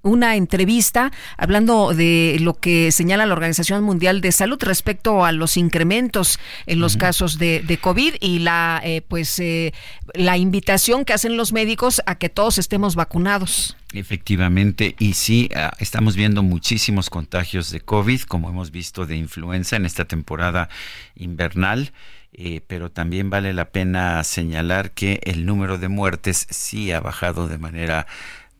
una 0.02 0.36
entrevista 0.36 1.12
hablando 1.36 1.94
de 1.94 2.36
lo 2.40 2.54
que 2.54 2.92
señala 2.92 3.26
la 3.26 3.32
Organización 3.32 3.84
Mundial 3.84 4.20
de 4.20 4.32
Salud 4.32 4.58
respecto 4.62 5.24
a 5.24 5.32
los 5.32 5.56
incrementos 5.56 6.38
en 6.66 6.80
los 6.80 6.96
casos 6.96 7.38
de, 7.38 7.78
COVID 7.80 8.14
y 8.20 8.40
la 8.40 8.80
eh, 8.84 9.02
pues 9.02 9.38
eh, 9.38 9.72
la 10.14 10.36
invitación 10.36 11.04
que 11.04 11.12
hacen 11.12 11.36
los 11.36 11.52
médicos 11.52 12.02
a 12.06 12.16
que 12.16 12.28
todos 12.28 12.58
estemos 12.58 12.94
vacunados. 12.94 13.76
Efectivamente, 13.92 14.94
y 14.98 15.14
sí, 15.14 15.48
ah, 15.54 15.72
estamos 15.78 16.14
viendo 16.14 16.42
muchísimos 16.42 17.08
contagios 17.08 17.70
de 17.70 17.80
COVID, 17.80 18.22
como 18.22 18.50
hemos 18.50 18.70
visto 18.70 19.06
de 19.06 19.16
influenza 19.16 19.76
en 19.76 19.86
esta 19.86 20.04
temporada 20.04 20.68
invernal. 21.16 21.92
Eh, 22.34 22.60
pero 22.66 22.90
también 22.90 23.30
vale 23.30 23.54
la 23.54 23.70
pena 23.70 24.22
señalar 24.22 24.90
que 24.90 25.18
el 25.24 25.46
número 25.46 25.78
de 25.78 25.88
muertes 25.88 26.46
sí 26.50 26.92
ha 26.92 27.00
bajado 27.00 27.48
de 27.48 27.56
manera 27.56 28.06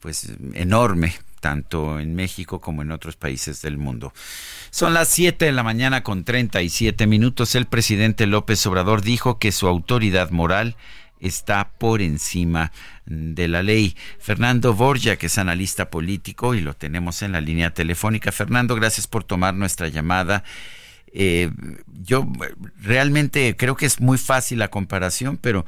pues 0.01 0.33
enorme 0.55 1.15
tanto 1.41 2.01
en 2.01 2.15
México 2.15 2.61
como 2.61 2.83
en 2.83 2.91
otros 2.91 3.17
países 3.17 3.63
del 3.63 3.79
mundo. 3.79 4.13
Son 4.71 4.95
las 4.95 5.09
7 5.09 5.45
de 5.45 5.53
la 5.53 5.63
mañana 5.63 6.03
con 6.03 6.25
37 6.25 7.07
minutos. 7.07 7.55
El 7.55 7.67
presidente 7.67 8.27
López 8.27 8.65
Obrador 8.67 9.03
dijo 9.03 9.39
que 9.39 9.53
su 9.53 9.67
autoridad 9.67 10.31
moral 10.31 10.77
está 11.21 11.71
por 11.79 12.03
encima 12.03 12.73
de 13.07 13.49
la 13.49 13.63
ley. 13.63 13.97
Fernando 14.19 14.75
Borja, 14.75 15.17
que 15.17 15.27
es 15.27 15.39
analista 15.39 15.91
político 15.91 16.55
y 16.55 16.61
lo 16.61 16.75
tenemos 16.75 17.23
en 17.23 17.33
la 17.33 17.41
línea 17.41 17.73
telefónica. 17.73 18.33
Fernando, 18.33 18.75
gracias 18.75 19.07
por 19.07 19.25
tomar 19.25 19.55
nuestra 19.55 19.89
llamada. 19.89 20.45
Eh, 21.13 21.51
yo 22.03 22.31
realmente 22.81 23.57
creo 23.57 23.77
que 23.77 23.87
es 23.87 24.01
muy 24.01 24.19
fácil 24.19 24.59
la 24.59 24.69
comparación, 24.69 25.39
pero 25.39 25.65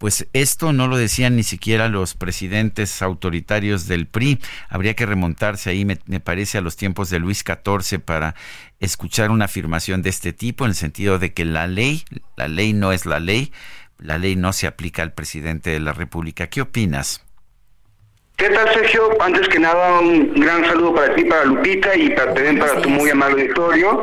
pues 0.00 0.26
esto 0.32 0.72
no 0.72 0.88
lo 0.88 0.96
decían 0.96 1.36
ni 1.36 1.42
siquiera 1.42 1.90
los 1.90 2.14
presidentes 2.14 3.02
autoritarios 3.02 3.86
del 3.86 4.06
PRI. 4.06 4.40
Habría 4.70 4.94
que 4.94 5.04
remontarse 5.04 5.68
ahí, 5.68 5.84
me, 5.84 6.20
parece, 6.20 6.56
a 6.56 6.62
los 6.62 6.76
tiempos 6.76 7.10
de 7.10 7.18
Luis 7.18 7.44
XIV 7.46 8.00
para 8.00 8.34
escuchar 8.78 9.30
una 9.30 9.44
afirmación 9.44 10.00
de 10.00 10.08
este 10.08 10.32
tipo, 10.32 10.64
en 10.64 10.70
el 10.70 10.74
sentido 10.74 11.18
de 11.18 11.34
que 11.34 11.44
la 11.44 11.66
ley, 11.66 12.02
la 12.38 12.48
ley 12.48 12.72
no 12.72 12.92
es 12.92 13.04
la 13.04 13.20
ley, 13.20 13.52
la 13.98 14.16
ley 14.16 14.36
no 14.36 14.54
se 14.54 14.66
aplica 14.66 15.02
al 15.02 15.12
presidente 15.12 15.68
de 15.68 15.80
la 15.80 15.92
República. 15.92 16.46
¿Qué 16.46 16.62
opinas? 16.62 17.22
¿Qué 18.40 18.48
tal, 18.48 18.72
Sergio? 18.72 19.10
Antes 19.20 19.46
que 19.48 19.58
nada, 19.58 20.00
un 20.00 20.32
gran 20.32 20.64
saludo 20.64 20.94
para 20.94 21.14
ti, 21.14 21.24
para 21.24 21.44
Lupita 21.44 21.94
y 21.94 22.14
también 22.14 22.58
para 22.58 22.80
tu 22.80 22.88
muy 22.88 23.10
amable 23.10 23.42
auditorio. 23.42 24.02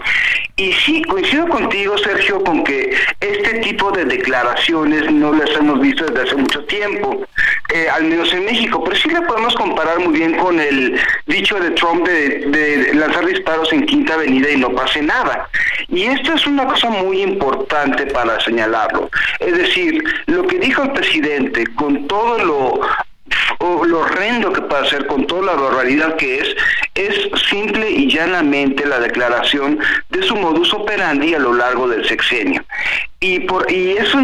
Y 0.56 0.73
sí, 0.73 1.02
coincido 1.02 1.47
contigo, 1.47 1.97
Sergio, 1.97 2.43
con 2.43 2.63
que 2.63 2.95
este 3.19 3.54
tipo 3.62 3.89
de 3.89 4.06
declaraciones 4.06 5.12
no 5.12 5.34
las 5.34 5.50
hemos 5.56 5.82
visto 5.82 6.06
desde 6.06 6.21
hace 6.21 6.36
mucho 6.36 6.63
tiempo, 6.65 7.26
eh, 7.73 7.88
al 7.89 8.04
menos 8.04 8.32
en 8.32 8.45
México, 8.45 8.84
pero 8.84 8.95
sí 8.95 9.10
la 9.10 9.26
podemos 9.26 9.56
comparar 9.56 9.97
muy 10.02 10.13
bien 10.13 10.38
con 10.38 10.60
el 10.60 11.00
dicho 11.26 11.60
de 11.60 11.71
Trump 11.71 12.08
de, 12.08 12.45
de 12.45 12.93
lanzar 12.93 13.26
disparos 13.26 13.73
en 13.73 13.88
Quinta 13.88 14.13
Avenida 14.13 14.52
y 14.52 14.58
no 14.58 14.69
pase 14.69 15.02
nada. 15.02 15.50
Y 15.88 16.04
esto 16.04 16.34
es 16.34 16.45
una 16.45 16.67
cosa 16.67 16.91
muy 16.91 17.23
importante 17.23 18.06
para 18.06 18.39
señalarlo. 18.41 19.10
Es 19.39 19.58
decir, 19.58 20.04
lo 20.28 20.45
que 20.45 20.60
dijo 20.60 20.84
el 20.84 20.91
presidente 20.91 21.65
con 21.73 22.06
todo 22.06 22.38
lo 22.38 22.82
lo 23.60 24.00
horrendo 24.00 24.52
que 24.54 24.62
puede 24.62 24.86
hacer 24.86 25.08
con 25.08 25.26
toda 25.28 25.54
la 25.54 25.62
barbaridad 25.62 26.16
que 26.16 26.40
es, 26.40 26.56
es 26.98 27.30
simple 27.50 27.90
y 27.90 28.10
llanamente 28.10 28.86
la 28.86 29.00
declaración 29.00 29.80
de 30.10 30.24
su 30.24 30.36
modus 30.36 30.74
operandi 30.74 31.34
a 31.36 31.40
lo 31.40 31.54
largo 31.54 31.88
del 31.88 32.06
sexenio. 32.06 32.64
Y, 33.20 33.40
por, 33.42 33.72
y, 33.72 33.92
eso, 33.92 34.20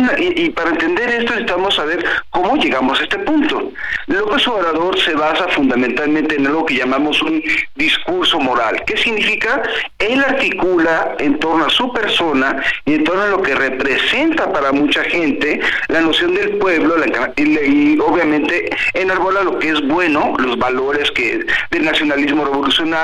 para 0.54 0.70
entender 0.70 1.10
esto 1.10 1.32
necesitamos 1.32 1.76
saber 1.76 2.06
cómo 2.30 2.56
llegamos 2.58 3.00
a 3.00 3.04
este 3.04 3.18
punto. 3.20 3.72
López 4.06 4.48
Obrador 4.48 5.00
se 5.00 5.16
basa 5.16 5.48
fundamentalmente 5.48 6.36
en 6.36 6.46
algo 6.46 6.64
que 6.64 6.76
llamamos 6.76 7.20
un 7.24 7.42
discurso 7.76 8.40
moral. 8.40 8.84
¿Qué 8.86 8.96
significa? 8.96 9.64
Él 9.98 10.24
articula 10.24 11.16
en 11.18 11.40
torno 11.40 11.66
a 11.66 11.70
su 11.72 11.92
persona 11.92 12.62
y 12.86 12.94
en 12.94 13.04
torno 13.04 13.24
a 13.24 13.28
lo 13.30 13.42
que 13.42 13.56
representa 13.56 14.52
para 14.54 14.72
mucha 14.72 15.04
gente 15.06 15.60
la 15.88 16.02
noción 16.02 16.36
del 16.36 16.58
pueblo 16.58 16.96
y, 17.36 17.98
obviamente 18.00 18.70
enarbola 18.94 19.44
lo 19.44 19.58
que 19.58 19.70
es 19.70 19.88
bueno, 19.88 20.36
los 20.38 20.58
valores 20.60 21.10
que 21.12 21.44
del 21.72 21.86
nacionalismo 21.86 22.46
revolucionario, 22.46 22.63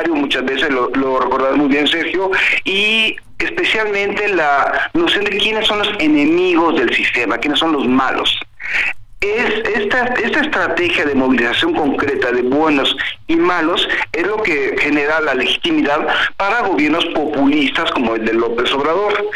muchas 0.10 0.46
veces 0.46 0.70
lo, 0.70 0.90
lo 0.90 1.56
muy 1.56 1.68
bien 1.68 1.88
Sergio, 1.88 2.32
y 2.64 3.16
especialmente 3.40 4.28
la 4.30 4.90
noción 4.94 5.26
de 5.26 5.38
quiénes 5.38 5.68
son 5.68 5.80
los 5.80 5.90
enemigos 6.00 6.76
del 6.78 6.94
sistema, 6.94 7.38
quiénes 7.38 7.60
son 7.60 7.72
los 7.74 7.88
malos. 7.88 8.38
Es 9.22 9.68
esta, 9.76 10.06
esta 10.24 10.42
estrategia 10.42 11.06
de 11.06 11.14
movilización 11.14 11.74
concreta 11.74 12.32
de 12.32 12.42
buenos 12.42 12.96
y 13.28 13.36
malos 13.36 13.88
es 14.14 14.26
lo 14.26 14.42
que 14.42 14.76
genera 14.80 15.20
la 15.20 15.34
legitimidad 15.34 16.08
para 16.38 16.62
gobiernos 16.62 17.06
populistas 17.08 17.92
como 17.92 18.16
el 18.16 18.24
de 18.24 18.34
López 18.34 18.72
Obrador. 18.72 19.30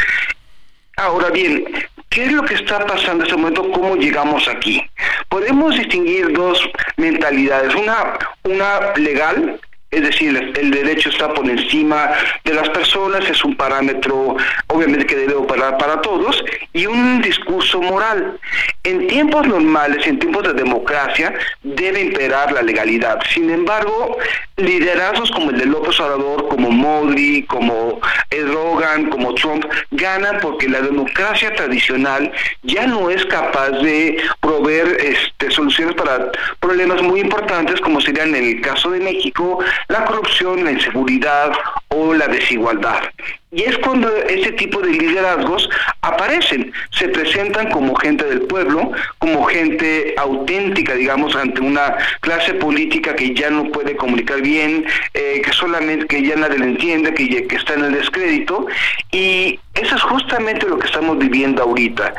Ahora 0.95 1.31
bien, 1.31 1.65
¿qué 2.09 2.25
es 2.25 2.31
lo 2.31 2.43
que 2.43 2.53
está 2.53 2.85
pasando 2.85 3.23
en 3.23 3.29
este 3.29 3.35
momento? 3.35 3.71
¿Cómo 3.71 3.95
llegamos 3.97 4.47
aquí? 4.47 4.81
Podemos 5.27 5.75
distinguir 5.75 6.31
dos 6.31 6.61
mentalidades, 6.95 7.75
una, 7.75 8.17
una 8.43 8.93
legal 8.95 9.59
es 9.93 10.01
decir, 10.01 10.53
el 10.55 10.71
derecho 10.71 11.09
está 11.09 11.33
por 11.33 11.49
encima 11.49 12.09
de 12.43 12.53
las 12.53 12.69
personas, 12.69 13.29
es 13.29 13.43
un 13.43 13.55
parámetro 13.55 14.35
obviamente 14.67 15.05
que 15.05 15.15
debe 15.15 15.35
operar 15.35 15.77
para 15.77 16.01
todos, 16.01 16.43
y 16.73 16.85
un 16.85 17.21
discurso 17.21 17.81
moral. 17.81 18.39
En 18.83 19.07
tiempos 19.07 19.47
normales, 19.47 20.05
en 20.07 20.19
tiempos 20.19 20.43
de 20.43 20.53
democracia, 20.53 21.33
debe 21.61 22.01
imperar 22.01 22.51
la 22.51 22.61
legalidad. 22.61 23.19
Sin 23.33 23.49
embargo, 23.49 24.17
liderazgos 24.57 25.31
como 25.31 25.51
el 25.51 25.57
de 25.57 25.65
López 25.65 25.99
Obrador, 25.99 26.47
como 26.49 26.69
Modi, 26.71 27.43
como 27.43 27.99
Erdogan, 28.29 29.09
como 29.09 29.33
Trump, 29.35 29.65
ganan 29.91 30.39
porque 30.41 30.67
la 30.67 30.81
democracia 30.81 31.53
tradicional 31.55 32.31
ya 32.63 32.87
no 32.87 33.09
es 33.09 33.25
capaz 33.25 33.69
de 33.69 34.17
proveer 34.41 34.97
este, 34.99 35.51
soluciones 35.51 35.95
para 35.95 36.31
problemas 36.59 37.01
muy 37.01 37.21
importantes 37.21 37.79
como 37.81 38.01
serían 38.01 38.35
en 38.35 38.43
el 38.43 38.61
caso 38.61 38.91
de 38.91 38.99
México 38.99 39.59
la 39.87 40.05
corrupción, 40.05 40.63
la 40.63 40.71
inseguridad 40.71 41.51
o 41.89 42.13
la 42.13 42.27
desigualdad. 42.27 43.03
Y 43.51 43.63
es 43.63 43.77
cuando 43.77 44.11
ese 44.15 44.51
tipo 44.53 44.81
de 44.81 44.89
liderazgos 44.91 45.69
aparecen, 46.01 46.73
se 46.91 47.07
presentan 47.09 47.69
como 47.69 47.93
gente 47.95 48.25
del 48.25 48.41
pueblo, 48.41 48.91
como 49.19 49.43
gente 49.45 50.15
auténtica, 50.17 50.95
digamos, 50.95 51.35
ante 51.35 51.61
una 51.61 51.95
clase 52.21 52.55
política 52.55 53.15
que 53.15 53.33
ya 53.35 53.51
no 53.51 53.65
puede 53.71 53.95
comunicar 53.95 54.41
bien, 54.41 54.85
eh, 55.13 55.41
que 55.45 55.53
solamente 55.53 56.07
que 56.07 56.23
ya 56.23 56.35
nadie 56.35 56.57
le 56.57 56.65
entiende, 56.65 57.13
que 57.13 57.55
está 57.55 57.75
en 57.75 57.85
el 57.85 57.93
descrédito. 57.93 58.65
Y 59.11 59.59
eso 59.75 59.95
es 59.95 60.01
justamente 60.01 60.67
lo 60.67 60.79
que 60.79 60.87
estamos 60.87 61.19
viviendo 61.19 61.61
ahorita 61.61 62.13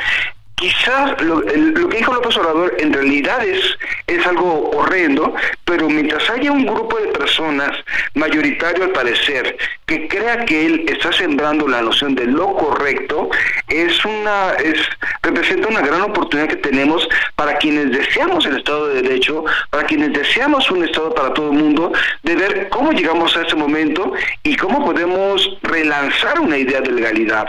quizás 0.54 1.20
lo, 1.22 1.42
que 1.42 1.96
dijo 1.96 2.14
López 2.14 2.36
Obrador 2.36 2.74
en 2.78 2.92
realidad 2.92 3.44
es, 3.44 3.76
es 4.06 4.26
algo 4.26 4.70
horrendo, 4.70 5.34
pero 5.64 5.88
mientras 5.88 6.28
haya 6.30 6.52
un 6.52 6.66
grupo 6.66 6.98
de 6.98 7.08
personas, 7.08 7.70
mayoritario 8.14 8.84
al 8.84 8.90
parecer, 8.90 9.56
que 9.86 10.08
crea 10.08 10.44
que 10.44 10.66
él 10.66 10.84
está 10.88 11.12
sembrando 11.12 11.66
la 11.68 11.82
noción 11.82 12.14
de 12.14 12.26
lo 12.26 12.54
correcto, 12.54 13.28
es 13.68 14.04
una, 14.04 14.52
es, 14.54 14.78
representa 15.22 15.68
una 15.68 15.80
gran 15.80 16.02
oportunidad 16.02 16.48
que 16.48 16.56
tenemos 16.56 17.08
para 17.36 17.58
quienes 17.58 17.90
deseamos 17.90 18.46
el 18.46 18.58
Estado 18.58 18.88
de 18.88 19.02
Derecho, 19.02 19.44
para 19.70 19.84
quienes 19.84 20.12
deseamos 20.12 20.70
un 20.70 20.84
Estado 20.84 21.14
para 21.14 21.34
todo 21.34 21.50
el 21.50 21.58
mundo, 21.58 21.92
de 22.22 22.36
ver 22.36 22.68
cómo 22.68 22.92
llegamos 22.92 23.36
a 23.36 23.42
ese 23.42 23.56
momento 23.56 24.12
y 24.42 24.56
cómo 24.56 24.84
podemos 24.84 25.58
relanzar 25.62 26.40
una 26.40 26.56
idea 26.58 26.80
de 26.80 26.92
legalidad. 26.92 27.48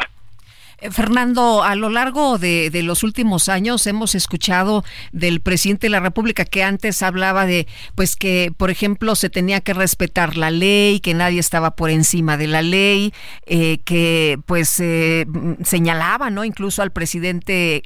Eh, 0.80 0.92
Fernando, 0.92 1.64
a 1.64 1.76
lo 1.76 1.90
largo 1.90 2.38
de, 2.38 2.72
los 2.84 3.04
últimos 3.04 3.50
años 3.50 3.88
hemos 3.88 4.16
escuchado 4.16 4.84
del 5.12 5.40
presidente 5.40 5.88
de 5.88 5.92
la 5.92 6.00
República 6.00 6.46
que 6.46 6.64
antes 6.64 7.02
hablaba 7.02 7.46
de, 7.46 7.68
pues 7.96 8.16
que, 8.16 8.52
por 8.56 8.70
ejemplo, 8.70 9.16
se 9.16 9.30
tenía 9.30 9.62
que 9.62 9.74
respetar 9.74 10.38
la 10.38 10.52
ley, 10.52 11.00
que 11.00 11.14
nadie 11.14 11.40
estaba 11.40 11.76
por 11.76 11.90
encima 11.90 12.38
de 12.38 12.48
la 12.48 12.62
ley, 12.62 13.14
eh, 13.46 13.80
que 13.86 14.38
pues 14.46 14.80
eh, 14.80 15.26
señalaba, 15.64 16.30
¿no? 16.30 16.44
Incluso 16.44 16.82
al 16.82 16.92
presidente 16.92 17.82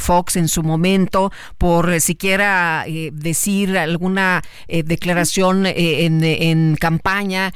Fox 0.00 0.36
en 0.36 0.48
su 0.48 0.62
momento 0.62 1.32
por 1.56 2.00
siquiera 2.00 2.84
decir 3.12 3.76
alguna 3.76 4.42
declaración 4.68 5.66
en, 5.66 6.22
en, 6.22 6.76
campaña 6.76 7.52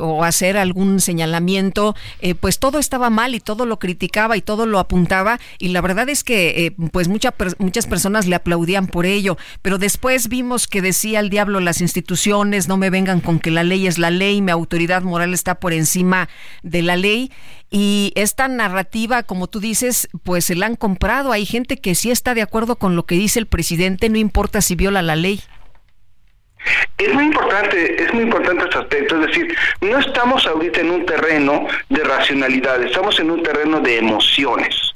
o 0.00 0.24
hacer 0.24 0.56
algún 0.56 1.00
señalamiento, 1.00 1.94
pues 2.40 2.58
todo 2.58 2.78
estaba 2.78 3.10
mal 3.10 3.34
y 3.34 3.40
todo 3.40 3.66
lo 3.68 3.78
criticaba 3.78 4.36
y 4.36 4.42
todo 4.42 4.66
lo 4.66 4.80
apuntaba 4.80 5.38
y 5.58 5.68
la 5.68 5.80
verdad 5.80 6.08
es 6.08 6.24
que 6.24 6.66
eh, 6.66 6.76
pues 6.92 7.06
muchas 7.06 7.32
muchas 7.58 7.86
personas 7.86 8.26
le 8.26 8.34
aplaudían 8.34 8.88
por 8.88 9.06
ello, 9.06 9.38
pero 9.62 9.78
después 9.78 10.28
vimos 10.28 10.66
que 10.66 10.82
decía 10.82 11.20
el 11.20 11.30
diablo 11.30 11.60
las 11.60 11.80
instituciones, 11.80 12.66
no 12.66 12.76
me 12.76 12.90
vengan 12.90 13.20
con 13.20 13.38
que 13.38 13.50
la 13.50 13.62
ley 13.62 13.86
es 13.86 13.98
la 13.98 14.10
ley, 14.10 14.42
mi 14.42 14.50
autoridad 14.50 15.02
moral 15.02 15.34
está 15.34 15.60
por 15.60 15.72
encima 15.72 16.28
de 16.62 16.82
la 16.82 16.96
ley 16.96 17.30
y 17.70 18.12
esta 18.14 18.48
narrativa, 18.48 19.22
como 19.22 19.46
tú 19.46 19.60
dices, 19.60 20.08
pues 20.22 20.46
se 20.46 20.54
la 20.54 20.66
han 20.66 20.76
comprado, 20.76 21.32
hay 21.32 21.44
gente 21.44 21.76
que 21.76 21.94
sí 21.94 22.10
está 22.10 22.34
de 22.34 22.42
acuerdo 22.42 22.76
con 22.76 22.96
lo 22.96 23.04
que 23.04 23.14
dice 23.14 23.38
el 23.38 23.46
presidente, 23.46 24.08
no 24.08 24.16
importa 24.16 24.62
si 24.62 24.74
viola 24.74 25.02
la 25.02 25.16
ley. 25.16 25.40
Es 26.98 27.14
muy 27.14 27.24
importante, 27.24 28.02
es 28.02 28.12
muy 28.12 28.24
importante 28.24 28.64
este 28.64 28.78
aspecto, 28.78 29.20
es 29.20 29.26
decir, 29.28 29.56
no 29.80 29.98
estamos 29.98 30.46
ahorita 30.46 30.80
en 30.80 30.90
un 30.90 31.06
terreno 31.06 31.66
de 31.88 32.02
racionalidad, 32.02 32.82
estamos 32.82 33.18
en 33.20 33.30
un 33.30 33.42
terreno 33.42 33.80
de 33.80 33.98
emociones. 33.98 34.94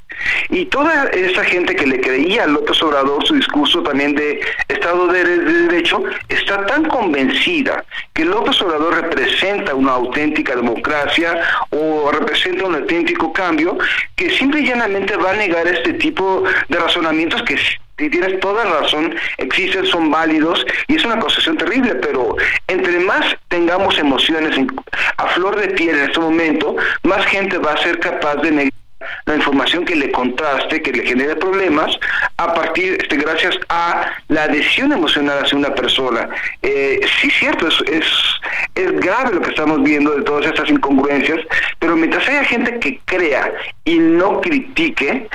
Y 0.49 0.65
toda 0.65 1.05
esa 1.05 1.43
gente 1.43 1.75
que 1.75 1.87
le 1.87 1.99
creía 1.99 2.43
a 2.43 2.47
López 2.47 2.81
Obrador 2.83 3.25
su 3.25 3.35
discurso 3.35 3.81
también 3.83 4.15
de 4.15 4.41
Estado 4.67 5.07
de 5.07 5.23
Derecho 5.23 6.03
está 6.29 6.65
tan 6.65 6.85
convencida 6.85 7.83
que 8.13 8.25
López 8.25 8.61
Obrador 8.61 9.01
representa 9.01 9.73
una 9.73 9.93
auténtica 9.93 10.55
democracia 10.55 11.39
o 11.71 12.11
representa 12.11 12.65
un 12.65 12.75
auténtico 12.75 13.33
cambio 13.33 13.77
que 14.15 14.29
simple 14.31 14.61
y 14.61 14.67
llanamente 14.67 15.15
va 15.17 15.31
a 15.31 15.35
negar 15.35 15.67
este 15.67 15.93
tipo 15.93 16.43
de 16.67 16.77
razonamientos 16.77 17.41
que 17.43 17.57
tienes 17.95 18.39
toda 18.39 18.63
razón, 18.63 19.15
existen, 19.37 19.85
son 19.85 20.09
válidos 20.09 20.65
y 20.87 20.95
es 20.95 21.05
una 21.05 21.19
concesión 21.19 21.57
terrible, 21.57 21.95
pero 21.95 22.35
entre 22.67 22.99
más 22.99 23.35
tengamos 23.47 23.97
emociones 23.97 24.57
a 25.17 25.27
flor 25.27 25.55
de 25.59 25.69
piel 25.69 25.97
en 25.97 26.03
este 26.05 26.19
momento, 26.19 26.75
más 27.03 27.25
gente 27.25 27.57
va 27.57 27.73
a 27.73 27.77
ser 27.77 27.99
capaz 27.99 28.35
de 28.37 28.51
negar 28.51 28.73
la 29.25 29.35
información 29.35 29.85
que 29.85 29.95
le 29.95 30.11
contraste, 30.11 30.81
que 30.81 30.91
le 30.91 31.05
genere 31.05 31.35
problemas, 31.35 31.97
a 32.37 32.53
partir, 32.53 32.97
este, 33.01 33.17
gracias 33.17 33.57
a 33.69 34.13
la 34.29 34.43
adhesión 34.43 34.91
emocional 34.91 35.39
hacia 35.43 35.57
una 35.57 35.73
persona. 35.75 36.29
Eh, 36.61 36.99
sí, 37.19 37.29
cierto, 37.31 37.67
es, 37.67 37.81
es, 37.89 38.05
es 38.75 38.99
grave 38.99 39.35
lo 39.35 39.41
que 39.41 39.49
estamos 39.49 39.81
viendo 39.83 40.11
de 40.11 40.23
todas 40.23 40.45
estas 40.45 40.69
incongruencias, 40.69 41.39
pero 41.79 41.95
mientras 41.95 42.27
haya 42.27 42.43
gente 42.45 42.79
que 42.79 42.99
crea 43.05 43.51
y 43.85 43.97
no 43.97 44.41
critique, 44.41 45.27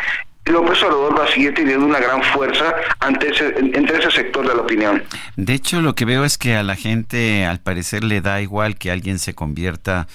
López 0.51 0.83
Obrador 0.83 1.19
va 1.19 1.25
a 1.25 1.29
seguir 1.29 1.55
teniendo 1.55 1.87
una 1.87 2.01
gran 2.01 2.23
fuerza 2.23 2.75
ante 3.01 3.31
ese, 3.31 3.55
entre 3.59 3.99
ese 3.99 4.11
sector 4.11 4.47
de 4.47 4.55
la 4.55 4.63
opinión. 4.63 5.03
De 5.37 5.55
hecho, 5.55 5.81
lo 5.81 5.95
que 5.95 6.05
veo 6.05 6.25
es 6.25 6.39
que 6.39 6.57
a 6.57 6.63
la 6.63 6.77
gente 6.77 7.45
al 7.45 7.61
parecer 7.61 8.05
le 8.05 8.21
da 8.21 8.41
igual 8.41 8.77
que 8.77 8.91
alguien 8.91 9.19
se 9.19 9.35
convierta 9.35 10.07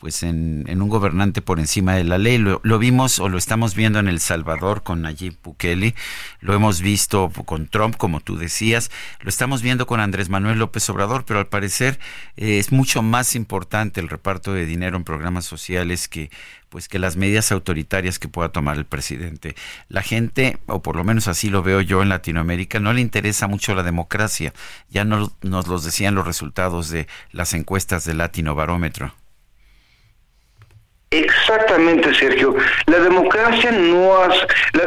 pues 0.00 0.22
en, 0.22 0.64
un 0.80 0.88
gobernante 0.88 1.42
por 1.42 1.60
encima 1.60 1.94
de 1.94 2.04
la 2.04 2.16
ley. 2.16 2.38
Lo, 2.38 2.78
vimos 2.78 3.18
o 3.18 3.28
lo 3.28 3.36
estamos 3.36 3.74
viendo 3.74 3.98
en 3.98 4.08
El 4.08 4.18
Salvador 4.18 4.82
con 4.82 5.02
Nayib 5.02 5.36
Bukele, 5.44 5.94
lo 6.40 6.54
hemos 6.54 6.80
visto 6.80 7.30
con 7.44 7.68
Trump, 7.68 7.96
como 7.96 8.20
tú 8.20 8.36
decías, 8.36 8.90
lo 9.20 9.28
estamos 9.28 9.60
viendo 9.60 9.86
con 9.86 10.00
Andrés 10.00 10.30
Manuel 10.30 10.58
López 10.58 10.88
Obrador, 10.88 11.26
pero 11.26 11.38
al 11.38 11.48
parecer 11.48 12.00
eh, 12.38 12.58
es 12.58 12.72
mucho 12.72 13.02
más 13.02 13.36
importante 13.36 14.00
el 14.00 14.08
reparto 14.08 14.54
de 14.54 14.64
dinero 14.64 14.96
en 14.96 15.04
programas 15.04 15.44
sociales 15.44 16.08
que 16.08 16.30
pues 16.70 16.88
que 16.88 17.00
las 17.00 17.16
medidas 17.16 17.50
autoritarias 17.50 18.20
que 18.20 18.28
pueda 18.28 18.50
tomar 18.50 18.76
el 18.78 18.84
presidente. 18.86 19.56
La 19.88 20.02
gente, 20.02 20.58
o 20.66 20.80
por 20.80 20.94
lo 20.94 21.02
menos 21.02 21.26
así 21.26 21.50
lo 21.50 21.64
veo 21.64 21.80
yo 21.80 22.00
en 22.00 22.08
Latinoamérica, 22.08 22.78
no 22.78 22.92
le 22.92 23.00
interesa 23.00 23.48
mucho 23.48 23.74
la 23.74 23.82
democracia. 23.82 24.54
Ya 24.88 25.04
no, 25.04 25.32
nos 25.42 25.66
los 25.66 25.84
decían 25.84 26.14
los 26.14 26.26
resultados 26.26 26.88
de 26.88 27.08
las 27.32 27.54
encuestas 27.54 28.04
del 28.04 28.18
Latino 28.18 28.54
Barómetro. 28.54 29.12
Exactamente, 31.12 32.14
Sergio. 32.14 32.54
La 32.86 33.00
democracia 33.00 33.72
no 33.72 34.16
has... 34.22 34.46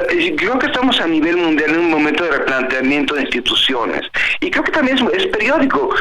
Eh, 0.10 0.34
creo 0.38 0.58
que 0.58 0.68
estamos 0.68 0.98
a 1.02 1.06
nivel 1.06 1.36
mundial 1.36 1.72
en 1.72 1.80
un 1.82 1.92
momento 1.92 2.24
de 2.24 2.32
replanteamiento 2.32 3.16
de 3.16 3.24
instituciones. 3.24 4.04
Y 4.40 4.50
creo 4.50 4.64
que 4.64 4.72
también 4.72 4.98
es, 5.12 5.28
periódico. 5.28 5.94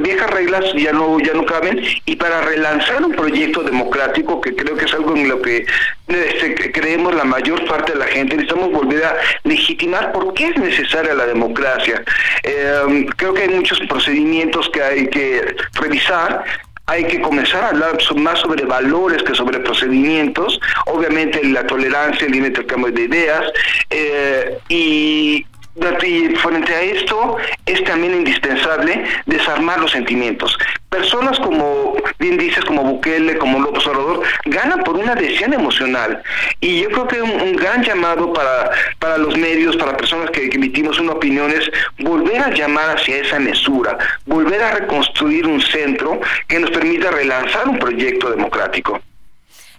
Viejas 0.00 0.30
reglas 0.30 0.64
ya 0.74 0.92
no, 0.92 1.20
ya 1.20 1.32
no 1.32 1.46
caben. 1.46 1.80
Y 2.06 2.16
para 2.16 2.40
relanzar 2.40 3.04
un 3.04 3.12
proyecto 3.12 3.62
democrático, 3.62 4.40
que 4.40 4.56
creo 4.56 4.76
que 4.76 4.86
es 4.86 4.94
algo 4.94 5.14
en 5.14 5.28
lo 5.28 5.40
que 5.40 5.64
este, 6.08 6.72
creemos 6.72 7.14
la 7.14 7.24
mayor 7.24 7.64
parte 7.66 7.92
de 7.92 8.00
la 8.00 8.06
gente, 8.06 8.34
necesitamos 8.34 8.72
volver 8.72 9.04
a 9.04 9.16
legitimar 9.44 10.10
por 10.10 10.34
qué 10.34 10.48
es 10.48 10.56
necesaria 10.56 11.14
la 11.14 11.26
democracia. 11.26 12.02
Eh, 12.42 13.06
creo 13.16 13.32
que 13.32 13.42
hay 13.42 13.50
muchos 13.50 13.78
procedimientos 13.88 14.68
que 14.70 14.82
hay 14.82 15.06
que 15.06 15.54
revisar 15.74 16.42
hay 16.88 17.04
que 17.04 17.20
comenzar 17.20 17.64
a 17.64 17.68
hablar 17.68 17.98
más 18.16 18.40
sobre 18.40 18.64
valores 18.64 19.22
que 19.22 19.34
sobre 19.34 19.60
procedimientos, 19.60 20.58
obviamente 20.86 21.44
la 21.44 21.66
tolerancia, 21.66 22.26
el 22.26 22.34
intercambio 22.34 22.90
de 22.90 23.02
ideas, 23.02 23.44
eh, 23.90 24.58
y 24.70 25.46
y 26.02 26.34
frente 26.36 26.74
a 26.74 26.82
esto 26.82 27.36
es 27.66 27.82
también 27.84 28.14
indispensable 28.14 29.04
desarmar 29.26 29.80
los 29.80 29.92
sentimientos. 29.92 30.58
Personas 30.88 31.38
como, 31.40 31.94
bien 32.18 32.36
dices, 32.36 32.64
como 32.64 32.82
Bukele, 32.82 33.38
como 33.38 33.60
López 33.60 33.86
Obrador, 33.86 34.22
ganan 34.46 34.82
por 34.84 34.96
una 34.96 35.14
decisión 35.14 35.52
emocional. 35.52 36.22
Y 36.60 36.82
yo 36.82 36.88
creo 36.88 37.08
que 37.08 37.22
un, 37.22 37.40
un 37.40 37.56
gran 37.56 37.82
llamado 37.82 38.32
para, 38.32 38.70
para 38.98 39.18
los 39.18 39.36
medios, 39.36 39.76
para 39.76 39.96
personas 39.96 40.30
que, 40.30 40.48
que, 40.48 40.56
emitimos 40.56 40.98
una 40.98 41.12
opinión 41.12 41.50
es 41.50 41.70
volver 41.98 42.40
a 42.42 42.50
llamar 42.50 42.96
hacia 42.96 43.18
esa 43.18 43.38
mesura, 43.38 43.96
volver 44.26 44.62
a 44.62 44.74
reconstruir 44.76 45.46
un 45.46 45.60
centro 45.60 46.20
que 46.46 46.58
nos 46.58 46.70
permita 46.70 47.10
relanzar 47.10 47.68
un 47.68 47.78
proyecto 47.78 48.30
democrático. 48.30 49.00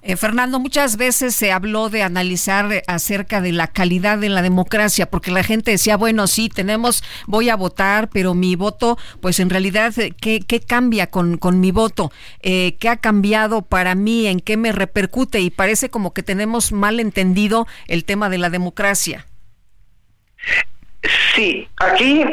Eh, 0.02 0.16
Fernando, 0.16 0.60
muchas 0.60 0.98
veces 0.98 1.36
se 1.36 1.52
habló 1.52 1.90
de 1.90 2.04
analizar 2.04 2.72
eh, 2.72 2.84
acerca 2.88 3.42
de 3.42 3.52
la 3.52 3.68
calidad 3.68 4.18
de 4.18 4.30
la 4.30 4.42
democracia, 4.42 5.10
porque 5.10 5.32
la 5.32 5.44
gente 5.44 5.72
decía, 5.72 5.98
bueno, 5.98 6.28
sí, 6.28 6.50
tenemos, 6.50 7.04
voy 7.28 7.50
a 7.50 7.56
votar, 7.56 8.10
pero 8.10 8.34
mi 8.34 8.56
voto, 8.56 8.98
pues 9.22 9.40
en 9.40 9.50
realidad, 9.50 9.98
eh, 10.00 10.14
¿qué, 10.20 10.40
qué 10.40 10.60
cambia 10.60 11.08
con, 11.08 11.38
con 11.38 11.60
mi 11.60 11.72
voto? 11.72 12.12
¿Qué 12.42 12.90
ha 12.90 12.98
cambiado 12.98 13.62
para 13.62 13.96
mí? 13.96 14.28
¿En 14.28 14.40
qué 14.40 14.58
me 14.58 14.72
repercute? 14.72 15.40
Y 15.42 15.50
parece 15.50 15.90
como 15.90 16.14
que 16.14 16.24
tenemos 16.24 16.72
mal 16.72 17.00
entendido 17.00 17.68
el 17.88 18.06
tema 18.06 18.30
de 18.30 18.38
la 18.38 18.50
democracia. 18.50 19.26
Sí, 21.36 21.68
aquí 21.78 22.24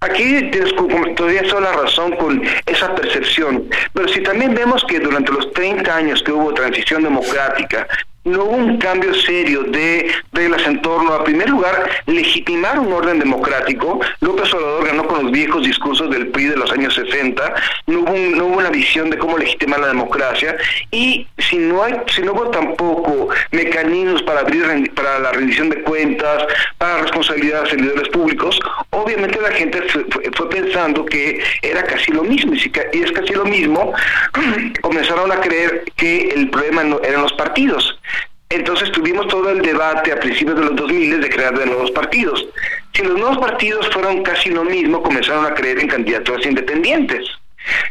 Aquí 0.00 0.50
tienes 0.50 0.74
todavía 1.16 1.42
toda 1.42 1.60
la 1.62 1.72
razón 1.72 2.16
con 2.16 2.42
esa 2.66 2.94
percepción, 2.94 3.68
pero 3.94 4.08
si 4.08 4.22
también 4.22 4.54
vemos 4.54 4.84
que 4.84 5.00
durante 5.00 5.32
los 5.32 5.52
30 5.52 5.96
años 5.96 6.22
que 6.22 6.32
hubo 6.32 6.52
transición 6.52 7.02
democrática, 7.02 7.86
no 8.26 8.44
hubo 8.44 8.56
un 8.56 8.78
cambio 8.78 9.14
serio 9.14 9.62
de 9.62 10.10
reglas 10.32 10.66
en 10.66 10.82
torno 10.82 11.12
a, 11.14 11.24
primer 11.24 11.48
lugar, 11.48 11.88
legitimar 12.06 12.78
un 12.78 12.92
orden 12.92 13.18
democrático. 13.18 14.00
López 14.20 14.52
Obrador 14.52 14.86
ganó 14.86 15.06
con 15.06 15.24
los 15.24 15.32
viejos 15.32 15.64
discursos 15.64 16.10
del 16.10 16.28
PRI 16.28 16.46
de 16.46 16.56
los 16.56 16.70
años 16.72 16.94
60, 16.94 17.54
no 17.86 18.00
hubo, 18.00 18.12
no 18.12 18.46
hubo 18.46 18.58
una 18.58 18.70
visión 18.70 19.10
de 19.10 19.18
cómo 19.18 19.38
legitimar 19.38 19.80
la 19.80 19.88
democracia 19.88 20.56
y 20.90 21.26
si 21.38 21.56
no, 21.56 21.82
hay, 21.82 21.94
si 22.14 22.22
no 22.22 22.32
hubo 22.32 22.50
tampoco 22.50 23.28
mecanismos 23.52 24.22
para 24.24 24.40
abrir 24.40 24.92
para 24.94 25.20
la 25.20 25.32
rendición 25.32 25.70
de 25.70 25.82
cuentas, 25.82 26.44
para 26.78 27.02
responsabilidad 27.02 27.62
de 27.62 27.70
servidores 27.70 28.08
públicos, 28.08 28.58
obviamente 28.90 29.40
la 29.40 29.52
gente 29.52 29.82
fue, 29.82 30.04
fue 30.34 30.50
pensando 30.50 31.04
que 31.06 31.40
era 31.62 31.84
casi 31.84 32.10
lo 32.12 32.24
mismo 32.24 32.54
y, 32.54 32.60
si, 32.60 32.72
y 32.92 33.02
es 33.02 33.12
casi 33.12 33.32
lo 33.34 33.44
mismo, 33.44 33.92
comenzaron 34.82 35.30
a 35.30 35.40
creer 35.40 35.84
que 35.96 36.28
el 36.30 36.50
problema 36.50 36.82
no, 36.82 37.00
eran 37.02 37.22
los 37.22 37.32
partidos. 37.34 37.96
Entonces 38.48 38.92
tuvimos 38.92 39.26
todo 39.28 39.50
el 39.50 39.60
debate 39.60 40.12
a 40.12 40.20
principios 40.20 40.56
de 40.56 40.66
los 40.66 40.76
2000 40.76 41.20
de 41.20 41.28
crear 41.28 41.58
de 41.58 41.66
nuevos 41.66 41.90
partidos. 41.90 42.46
Si 42.92 43.02
los 43.02 43.18
nuevos 43.18 43.38
partidos 43.38 43.88
fueron 43.92 44.22
casi 44.22 44.50
lo 44.50 44.64
mismo, 44.64 45.02
comenzaron 45.02 45.46
a 45.46 45.54
creer 45.54 45.80
en 45.80 45.88
candidaturas 45.88 46.46
independientes. 46.46 47.26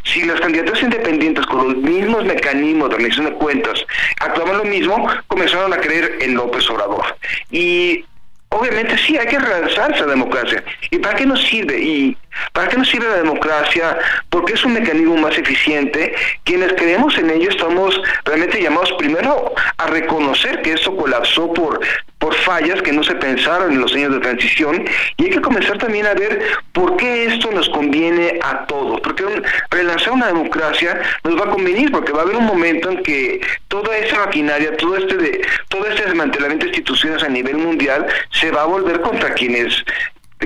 Si 0.04 0.24
las 0.24 0.40
candidaturas 0.40 0.82
independientes 0.82 1.44
con 1.46 1.58
los 1.58 1.76
mismos 1.76 2.24
mecanismos 2.24 2.88
de 2.88 2.96
rendición 2.96 3.26
de 3.26 3.32
cuentas 3.32 3.84
actuaban 4.20 4.56
lo 4.56 4.64
mismo, 4.64 5.06
comenzaron 5.26 5.72
a 5.74 5.76
creer 5.76 6.18
en 6.20 6.34
López 6.34 6.68
Obrador. 6.70 7.04
Y 7.50 8.04
obviamente 8.48 8.96
sí, 8.96 9.18
hay 9.18 9.26
que 9.26 9.38
relanzar 9.38 9.92
esa 9.92 10.06
democracia. 10.06 10.64
¿Y 10.90 10.98
para 10.98 11.16
qué 11.16 11.26
nos 11.26 11.42
sirve? 11.42 12.16
¿Para 12.52 12.68
qué 12.68 12.76
nos 12.76 12.88
sirve 12.88 13.08
la 13.08 13.16
democracia? 13.16 13.98
Porque 14.30 14.54
es 14.54 14.64
un 14.64 14.74
mecanismo 14.74 15.16
más 15.16 15.36
eficiente. 15.38 16.14
Quienes 16.44 16.72
creemos 16.74 17.16
en 17.18 17.30
ello 17.30 17.50
estamos 17.50 18.00
realmente 18.24 18.62
llamados 18.62 18.92
primero 18.98 19.54
a 19.76 19.86
reconocer 19.86 20.62
que 20.62 20.72
eso 20.72 20.96
colapsó 20.96 21.52
por, 21.52 21.80
por 22.18 22.34
fallas 22.34 22.82
que 22.82 22.92
no 22.92 23.02
se 23.02 23.14
pensaron 23.14 23.72
en 23.72 23.80
los 23.80 23.94
años 23.94 24.12
de 24.12 24.20
transición 24.20 24.84
y 25.16 25.24
hay 25.24 25.30
que 25.30 25.40
comenzar 25.40 25.78
también 25.78 26.06
a 26.06 26.14
ver 26.14 26.42
por 26.72 26.96
qué 26.96 27.26
esto 27.26 27.50
nos 27.50 27.68
conviene 27.68 28.38
a 28.42 28.66
todos. 28.66 29.00
Porque 29.00 29.24
relanzar 29.70 30.12
una 30.12 30.26
democracia 30.28 31.00
nos 31.24 31.38
va 31.38 31.44
a 31.44 31.50
convenir 31.50 31.90
porque 31.92 32.12
va 32.12 32.20
a 32.20 32.22
haber 32.22 32.36
un 32.36 32.46
momento 32.46 32.90
en 32.90 33.02
que 33.02 33.40
toda 33.68 33.96
esa 33.98 34.18
maquinaria, 34.18 34.76
todo 34.76 34.96
este, 34.96 35.16
de, 35.16 35.46
todo 35.68 35.86
este 35.86 36.04
desmantelamiento 36.04 36.64
de 36.64 36.70
instituciones 36.70 37.22
a 37.22 37.28
nivel 37.28 37.56
mundial 37.56 38.06
se 38.30 38.50
va 38.50 38.62
a 38.62 38.66
volver 38.66 39.00
contra 39.00 39.34
quienes 39.34 39.84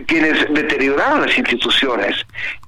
quienes 0.07 0.53
deterioraron 0.53 1.22
las 1.22 1.36
instituciones. 1.36 2.16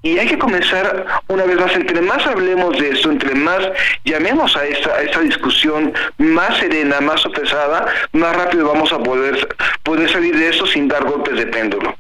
Y 0.03 0.19
hay 0.19 0.27
que 0.27 0.39
comenzar 0.39 1.07
una 1.29 1.45
vez 1.45 1.57
más, 1.57 1.75
entre 1.75 2.01
más 2.01 2.27
hablemos 2.27 2.79
de 2.79 2.91
esto, 2.91 3.11
entre 3.11 3.35
más 3.35 3.61
llamemos 4.05 4.57
a 4.57 4.65
esta, 4.65 5.21
discusión 5.21 5.93
más 6.19 6.59
serena, 6.59 7.01
más 7.01 7.21
sopesada, 7.21 7.87
más 8.13 8.37
rápido 8.37 8.69
vamos 8.69 8.93
a 8.93 8.99
poder, 8.99 9.49
poder 9.83 10.11
salir 10.11 10.37
de 10.37 10.49
esto 10.49 10.67
sin 10.67 10.89
dar 10.89 11.05
golpes 11.05 11.37
de 11.37 11.47
péndulo. 11.47 11.97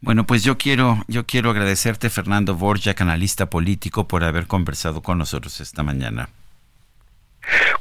Bueno, 0.00 0.24
pues 0.24 0.42
yo 0.42 0.56
quiero, 0.56 1.04
yo 1.08 1.26
quiero 1.26 1.50
agradecerte, 1.50 2.08
Fernando 2.08 2.54
Borja, 2.54 2.94
analista 2.98 3.50
político, 3.50 4.08
por 4.08 4.24
haber 4.24 4.46
conversado 4.46 5.02
con 5.02 5.18
nosotros 5.18 5.60
esta 5.60 5.82
mañana. 5.82 6.30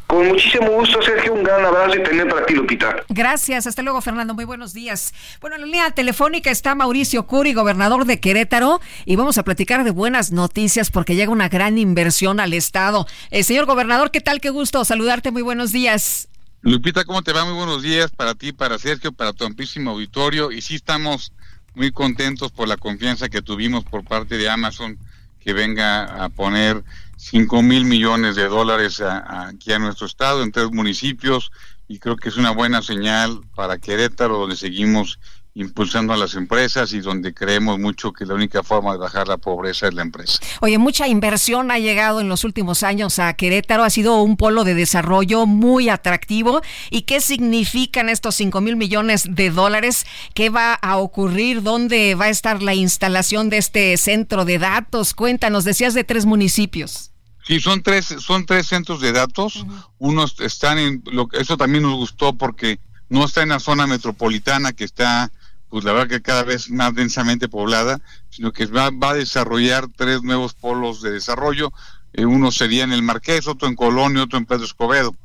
Con 0.09 0.27
muchísimo 0.27 0.71
gusto, 0.71 0.99
Sergio. 1.03 1.35
Un 1.35 1.43
gran 1.43 1.63
abrazo 1.63 1.95
y 1.95 2.01
también 2.01 2.27
para 2.27 2.43
ti, 2.43 2.55
Lupita. 2.55 3.03
Gracias. 3.09 3.67
Hasta 3.67 3.83
luego, 3.83 4.01
Fernando. 4.01 4.33
Muy 4.33 4.43
buenos 4.43 4.73
días. 4.73 5.13
Bueno, 5.39 5.55
en 5.55 5.61
la 5.61 5.67
línea 5.67 5.91
telefónica 5.91 6.49
está 6.49 6.73
Mauricio 6.73 7.27
Curi, 7.27 7.53
gobernador 7.53 8.05
de 8.05 8.19
Querétaro, 8.19 8.81
y 9.05 9.17
vamos 9.17 9.37
a 9.37 9.43
platicar 9.43 9.83
de 9.83 9.91
buenas 9.91 10.31
noticias 10.31 10.89
porque 10.89 11.13
llega 11.13 11.31
una 11.31 11.47
gran 11.47 11.77
inversión 11.77 12.39
al 12.39 12.53
Estado. 12.55 13.05
Eh, 13.29 13.43
señor 13.43 13.67
gobernador, 13.67 14.09
¿qué 14.09 14.19
tal? 14.19 14.41
Qué 14.41 14.49
gusto 14.49 14.83
saludarte. 14.83 15.29
Muy 15.29 15.43
buenos 15.43 15.71
días. 15.71 16.27
Lupita, 16.63 17.05
¿cómo 17.05 17.21
te 17.21 17.31
va? 17.31 17.45
Muy 17.45 17.53
buenos 17.53 17.83
días 17.83 18.09
para 18.09 18.33
ti, 18.33 18.51
para 18.51 18.79
Sergio, 18.79 19.11
para 19.11 19.31
tu 19.31 19.45
amplísimo 19.45 19.91
auditorio. 19.91 20.51
Y 20.51 20.63
sí 20.63 20.73
estamos 20.73 21.33
muy 21.75 21.91
contentos 21.91 22.51
por 22.51 22.67
la 22.67 22.77
confianza 22.77 23.29
que 23.29 23.43
tuvimos 23.43 23.83
por 23.83 24.03
parte 24.03 24.39
de 24.39 24.49
Amazon 24.49 24.97
que 25.39 25.53
venga 25.53 26.23
a 26.23 26.29
poner 26.29 26.83
5 27.19 27.61
mil 27.61 27.83
millones 27.83 28.37
de 28.37 28.47
dólares 28.47 29.01
aquí 29.01 29.73
a 29.73 29.79
nuestro 29.79 30.07
estado, 30.07 30.41
en 30.41 30.53
tres 30.53 30.71
municipios, 30.71 31.51
y 31.85 31.99
creo 31.99 32.15
que 32.15 32.29
es 32.29 32.37
una 32.37 32.51
buena 32.51 32.81
señal 32.81 33.41
para 33.55 33.77
Querétaro, 33.77 34.37
donde 34.37 34.55
seguimos 34.55 35.19
impulsando 35.59 36.13
a 36.13 36.17
las 36.17 36.35
empresas 36.35 36.93
y 36.93 37.01
donde 37.01 37.33
creemos 37.33 37.79
mucho 37.79 38.13
que 38.13 38.25
la 38.25 38.33
única 38.33 38.63
forma 38.63 38.93
de 38.93 38.97
bajar 38.97 39.27
la 39.27 39.37
pobreza 39.37 39.89
es 39.89 39.93
la 39.93 40.03
empresa. 40.03 40.39
Oye, 40.61 40.77
mucha 40.77 41.07
inversión 41.07 41.69
ha 41.69 41.79
llegado 41.79 42.21
en 42.21 42.29
los 42.29 42.45
últimos 42.45 42.81
años 42.81 43.19
a 43.19 43.33
Querétaro, 43.33 43.83
ha 43.83 43.89
sido 43.89 44.21
un 44.21 44.37
polo 44.37 44.63
de 44.63 44.73
desarrollo 44.73 45.45
muy 45.45 45.89
atractivo. 45.89 46.61
¿Y 46.89 47.01
qué 47.01 47.19
significan 47.19 48.07
estos 48.07 48.35
5 48.35 48.61
mil 48.61 48.77
millones 48.77 49.25
de 49.29 49.49
dólares? 49.49 50.05
¿Qué 50.33 50.49
va 50.49 50.75
a 50.75 50.95
ocurrir? 50.95 51.61
¿Dónde 51.61 52.15
va 52.15 52.25
a 52.25 52.29
estar 52.29 52.63
la 52.63 52.73
instalación 52.73 53.49
de 53.49 53.57
este 53.57 53.97
centro 53.97 54.45
de 54.45 54.59
datos? 54.59 55.13
Cuéntanos, 55.13 55.65
decías 55.65 55.93
de 55.93 56.05
tres 56.05 56.25
municipios. 56.25 57.11
Sí, 57.45 57.59
son 57.59 57.83
tres, 57.83 58.05
son 58.05 58.45
tres 58.45 58.67
centros 58.67 59.01
de 59.01 59.11
datos. 59.11 59.65
Unos 59.97 60.39
están 60.39 60.77
en, 60.77 61.03
lo, 61.11 61.27
eso 61.33 61.57
también 61.57 61.83
nos 61.83 61.95
gustó 61.95 62.33
porque 62.33 62.79
no 63.09 63.25
está 63.25 63.41
en 63.41 63.49
la 63.49 63.59
zona 63.59 63.87
metropolitana 63.87 64.71
que 64.71 64.85
está, 64.85 65.31
pues 65.69 65.83
la 65.83 65.93
verdad 65.93 66.09
que 66.09 66.21
cada 66.21 66.43
vez 66.43 66.69
más 66.69 66.93
densamente 66.95 67.47
poblada, 67.47 68.01
sino 68.29 68.51
que 68.51 68.65
va, 68.65 68.89
va 68.89 69.11
a 69.11 69.15
desarrollar 69.15 69.87
tres 69.95 70.23
nuevos 70.23 70.53
polos 70.53 71.01
de 71.01 71.11
desarrollo. 71.11 71.71
Eh, 72.13 72.25
uno 72.25 72.51
sería 72.51 72.83
en 72.83 72.91
el 72.91 73.03
Marqués, 73.03 73.47
otro 73.47 73.67
en 73.67 73.75
Colonia, 73.75 74.23
otro 74.23 74.37
en 74.37 74.45
Pedro 74.45 74.65
Escobedo. 74.65 75.15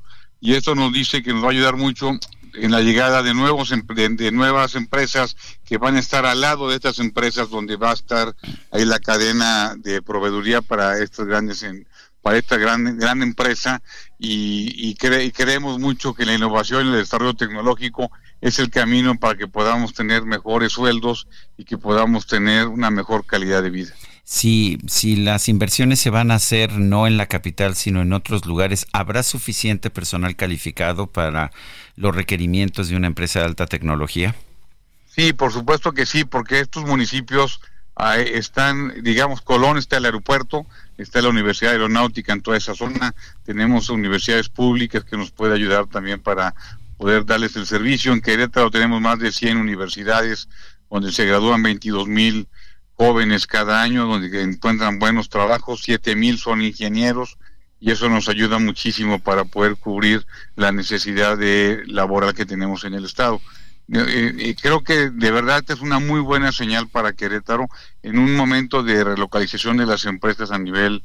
Y 0.40 0.54
esto 0.54 0.74
nos 0.74 0.92
dice 0.92 1.22
que 1.22 1.32
nos 1.32 1.42
va 1.42 1.48
a 1.48 1.52
ayudar 1.52 1.76
mucho 1.76 2.12
en 2.54 2.70
la 2.70 2.80
llegada 2.80 3.22
de 3.22 3.34
nuevos 3.34 3.70
de, 3.70 4.30
nuevas 4.32 4.74
empresas 4.74 5.36
que 5.64 5.78
van 5.78 5.96
a 5.96 6.00
estar 6.00 6.24
al 6.26 6.40
lado 6.40 6.68
de 6.68 6.76
estas 6.76 6.98
empresas 6.98 7.50
donde 7.50 7.76
va 7.76 7.90
a 7.90 7.94
estar 7.94 8.34
ahí 8.70 8.84
la 8.84 9.00
cadena 9.00 9.74
de 9.76 10.02
proveeduría 10.02 10.62
para 10.62 10.98
estas 10.98 11.26
grandes 11.26 11.66
para 12.22 12.38
esta 12.38 12.56
gran 12.56 12.96
gran 12.96 13.22
empresa 13.22 13.82
y, 14.18 14.88
y, 14.88 14.94
creemos 14.94 15.78
mucho 15.78 16.14
que 16.14 16.24
la 16.24 16.34
innovación 16.34 16.86
y 16.86 16.90
el 16.90 16.96
desarrollo 16.96 17.34
tecnológico 17.34 18.10
es 18.44 18.58
el 18.58 18.70
camino 18.70 19.18
para 19.18 19.36
que 19.36 19.48
podamos 19.48 19.94
tener 19.94 20.24
mejores 20.24 20.72
sueldos 20.72 21.26
y 21.56 21.64
que 21.64 21.78
podamos 21.78 22.26
tener 22.26 22.68
una 22.68 22.90
mejor 22.90 23.24
calidad 23.26 23.62
de 23.62 23.70
vida 23.70 23.94
si, 24.24 24.78
si 24.88 25.16
las 25.16 25.48
inversiones 25.48 26.00
se 26.00 26.10
van 26.10 26.30
a 26.30 26.36
hacer 26.36 26.72
no 26.72 27.06
en 27.06 27.16
la 27.16 27.26
capital, 27.26 27.76
sino 27.76 28.00
en 28.00 28.12
otros 28.12 28.46
lugares, 28.46 28.86
¿habrá 28.92 29.22
suficiente 29.22 29.90
personal 29.90 30.34
calificado 30.34 31.06
para 31.06 31.52
los 31.96 32.16
requerimientos 32.16 32.88
de 32.88 32.96
una 32.96 33.06
empresa 33.06 33.40
de 33.40 33.46
alta 33.46 33.66
tecnología? 33.66 34.34
Sí, 35.14 35.32
por 35.32 35.52
supuesto 35.52 35.92
que 35.92 36.06
sí, 36.06 36.24
porque 36.24 36.60
estos 36.60 36.84
municipios 36.84 37.60
están, 38.32 39.04
digamos, 39.04 39.40
Colón 39.42 39.78
está 39.78 39.98
el 39.98 40.06
aeropuerto, 40.06 40.66
está 40.98 41.22
la 41.22 41.28
Universidad 41.28 41.72
Aeronáutica 41.72 42.32
en 42.32 42.42
toda 42.42 42.56
esa 42.56 42.74
zona, 42.74 43.14
tenemos 43.44 43.88
universidades 43.88 44.48
públicas 44.48 45.04
que 45.04 45.16
nos 45.16 45.30
puede 45.30 45.54
ayudar 45.54 45.86
también 45.86 46.20
para 46.20 46.54
poder 46.96 47.24
darles 47.24 47.56
el 47.56 47.66
servicio. 47.66 48.12
En 48.12 48.20
Querétaro 48.20 48.70
tenemos 48.70 49.00
más 49.00 49.18
de 49.18 49.32
100 49.32 49.56
universidades 49.56 50.48
donde 50.90 51.12
se 51.12 51.26
gradúan 51.26 51.62
22 51.62 52.06
mil 52.06 52.48
jóvenes 52.96 53.46
cada 53.46 53.82
año 53.82 54.06
donde 54.06 54.42
encuentran 54.42 54.98
buenos 54.98 55.28
trabajos, 55.28 55.82
siete 55.82 56.14
mil 56.14 56.38
son 56.38 56.62
ingenieros 56.62 57.38
y 57.80 57.90
eso 57.90 58.08
nos 58.08 58.28
ayuda 58.28 58.58
muchísimo 58.58 59.18
para 59.18 59.44
poder 59.44 59.76
cubrir 59.76 60.24
la 60.56 60.72
necesidad 60.72 61.36
de 61.36 61.82
laboral 61.86 62.34
que 62.34 62.46
tenemos 62.46 62.84
en 62.84 62.94
el 62.94 63.04
estado. 63.04 63.40
Eh, 63.92 64.56
creo 64.62 64.82
que 64.82 65.10
de 65.10 65.30
verdad 65.30 65.62
es 65.68 65.80
una 65.80 65.98
muy 65.98 66.20
buena 66.20 66.52
señal 66.52 66.88
para 66.88 67.12
Querétaro 67.12 67.68
en 68.02 68.18
un 68.18 68.34
momento 68.34 68.82
de 68.82 69.04
relocalización 69.04 69.76
de 69.76 69.84
las 69.84 70.06
empresas 70.06 70.50
a 70.50 70.58
nivel 70.58 71.02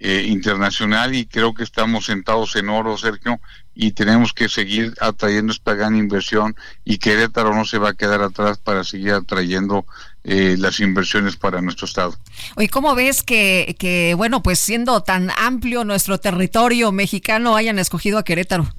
eh, 0.00 0.24
internacional 0.28 1.14
y 1.14 1.26
creo 1.26 1.54
que 1.54 1.64
estamos 1.64 2.06
sentados 2.06 2.54
en 2.56 2.68
oro, 2.68 2.96
Sergio, 2.96 3.40
y 3.74 3.92
tenemos 3.92 4.32
que 4.32 4.48
seguir 4.48 4.94
atrayendo 5.00 5.52
esta 5.52 5.74
gran 5.74 5.96
inversión 5.96 6.54
y 6.84 6.98
Querétaro 6.98 7.54
no 7.54 7.64
se 7.64 7.78
va 7.78 7.90
a 7.90 7.94
quedar 7.94 8.22
atrás 8.22 8.58
para 8.58 8.84
seguir 8.84 9.12
atrayendo 9.12 9.86
eh, 10.24 10.56
las 10.58 10.80
inversiones 10.80 11.36
para 11.36 11.60
nuestro 11.60 11.86
estado. 11.86 12.16
Oye, 12.56 12.68
¿cómo 12.68 12.94
ves 12.94 13.22
que, 13.22 13.76
que, 13.78 14.14
bueno, 14.16 14.42
pues 14.42 14.58
siendo 14.58 15.02
tan 15.02 15.30
amplio 15.36 15.84
nuestro 15.84 16.18
territorio 16.18 16.92
mexicano 16.92 17.56
hayan 17.56 17.78
escogido 17.78 18.18
a 18.18 18.24
Querétaro? 18.24 18.72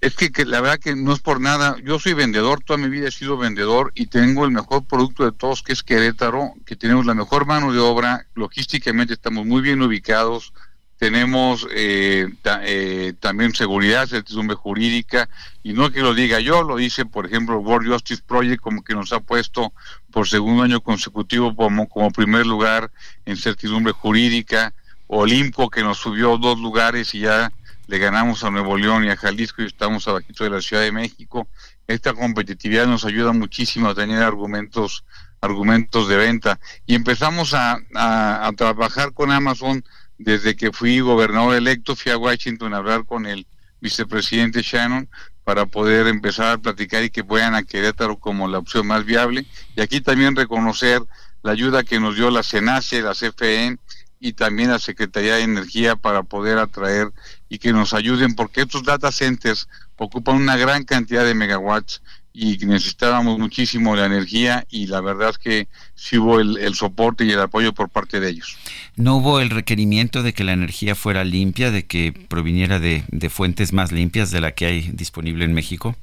Es 0.00 0.14
que, 0.14 0.44
la 0.44 0.60
verdad 0.60 0.78
que 0.78 0.94
no 0.94 1.12
es 1.12 1.18
por 1.18 1.40
nada. 1.40 1.76
Yo 1.82 1.98
soy 1.98 2.12
vendedor, 2.12 2.62
toda 2.62 2.78
mi 2.78 2.88
vida 2.88 3.08
he 3.08 3.10
sido 3.10 3.36
vendedor 3.36 3.90
y 3.96 4.06
tengo 4.06 4.44
el 4.44 4.52
mejor 4.52 4.84
producto 4.84 5.24
de 5.24 5.32
todos, 5.32 5.62
que 5.62 5.72
es 5.72 5.82
Querétaro, 5.82 6.52
que 6.64 6.76
tenemos 6.76 7.04
la 7.04 7.14
mejor 7.14 7.46
mano 7.46 7.72
de 7.72 7.80
obra, 7.80 8.26
logísticamente 8.34 9.14
estamos 9.14 9.44
muy 9.44 9.60
bien 9.60 9.82
ubicados, 9.82 10.52
tenemos 10.98 11.66
eh, 11.72 12.28
eh, 12.44 13.12
también 13.18 13.54
seguridad, 13.54 14.06
certidumbre 14.06 14.56
jurídica, 14.56 15.28
y 15.64 15.72
no 15.72 15.90
que 15.90 16.00
lo 16.00 16.14
diga 16.14 16.38
yo, 16.38 16.62
lo 16.62 16.76
dice, 16.76 17.04
por 17.04 17.26
ejemplo, 17.26 17.58
World 17.58 17.90
Justice 17.90 18.22
Project, 18.24 18.60
como 18.60 18.82
que 18.82 18.94
nos 18.94 19.12
ha 19.12 19.18
puesto 19.18 19.72
por 20.12 20.28
segundo 20.28 20.62
año 20.62 20.80
consecutivo 20.80 21.56
como, 21.56 21.88
como 21.88 22.12
primer 22.12 22.46
lugar 22.46 22.92
en 23.26 23.36
certidumbre 23.36 23.92
jurídica, 23.92 24.72
Olimpo, 25.08 25.70
que 25.70 25.82
nos 25.82 25.98
subió 25.98 26.36
dos 26.36 26.60
lugares 26.60 27.14
y 27.14 27.20
ya 27.20 27.50
le 27.88 27.98
ganamos 27.98 28.44
a 28.44 28.50
Nuevo 28.50 28.76
León 28.76 29.04
y 29.04 29.08
a 29.10 29.16
Jalisco 29.16 29.62
y 29.62 29.66
estamos 29.66 30.06
abajito 30.06 30.44
de 30.44 30.50
la 30.50 30.60
Ciudad 30.60 30.82
de 30.82 30.92
México. 30.92 31.48
Esta 31.86 32.12
competitividad 32.12 32.86
nos 32.86 33.06
ayuda 33.06 33.32
muchísimo 33.32 33.88
a 33.88 33.94
tener 33.94 34.22
argumentos 34.22 35.04
argumentos 35.40 36.08
de 36.08 36.16
venta 36.16 36.58
y 36.84 36.94
empezamos 36.94 37.54
a, 37.54 37.78
a, 37.94 38.50
trabajar 38.56 39.12
con 39.14 39.30
Amazon 39.30 39.84
desde 40.18 40.56
que 40.56 40.72
fui 40.72 40.98
gobernador 40.98 41.54
electo, 41.54 41.94
fui 41.94 42.10
a 42.10 42.18
Washington 42.18 42.74
a 42.74 42.78
hablar 42.78 43.04
con 43.04 43.24
el 43.24 43.46
vicepresidente 43.80 44.62
Shannon 44.62 45.08
para 45.44 45.64
poder 45.64 46.08
empezar 46.08 46.52
a 46.52 46.58
platicar 46.58 47.04
y 47.04 47.10
que 47.10 47.24
puedan 47.24 47.54
a 47.54 47.62
Querétaro 47.62 48.18
como 48.18 48.48
la 48.48 48.58
opción 48.58 48.86
más 48.86 49.04
viable. 49.04 49.46
Y 49.76 49.80
aquí 49.80 50.00
también 50.00 50.36
reconocer 50.36 51.00
la 51.42 51.52
ayuda 51.52 51.84
que 51.84 52.00
nos 52.00 52.16
dio 52.16 52.30
la 52.30 52.42
CENACE, 52.42 53.00
la 53.00 53.14
CFE 53.14 53.78
y 54.20 54.32
también 54.32 54.70
la 54.70 54.78
Secretaría 54.78 55.36
de 55.36 55.42
Energía 55.42 55.96
para 55.96 56.22
poder 56.24 56.58
atraer 56.58 57.12
y 57.48 57.58
que 57.58 57.72
nos 57.72 57.94
ayuden 57.94 58.34
porque 58.34 58.62
estos 58.62 58.84
data 58.84 59.10
centers 59.12 59.68
ocupan 59.96 60.36
una 60.36 60.56
gran 60.56 60.84
cantidad 60.84 61.24
de 61.24 61.34
megawatts 61.34 62.02
y 62.32 62.56
necesitábamos 62.58 63.38
muchísimo 63.38 63.96
la 63.96 64.06
energía 64.06 64.64
y 64.70 64.86
la 64.86 65.00
verdad 65.00 65.30
es 65.30 65.38
que 65.38 65.68
sí 65.94 66.18
hubo 66.18 66.38
el, 66.38 66.74
soporte 66.74 67.24
y 67.24 67.32
el 67.32 67.40
apoyo 67.40 67.72
por 67.72 67.88
parte 67.88 68.20
de 68.20 68.28
ellos. 68.28 68.56
¿No 68.94 69.16
hubo 69.16 69.40
el 69.40 69.50
requerimiento 69.50 70.22
de 70.22 70.32
que 70.32 70.44
la 70.44 70.52
energía 70.52 70.94
fuera 70.94 71.24
limpia, 71.24 71.70
de 71.70 71.86
que 71.86 72.12
proviniera 72.28 72.78
de, 72.78 73.04
de 73.08 73.30
fuentes 73.30 73.72
más 73.72 73.90
limpias 73.90 74.30
de 74.30 74.40
la 74.40 74.52
que 74.52 74.66
hay 74.66 74.90
disponible 74.92 75.44
en 75.44 75.52
México? 75.52 75.96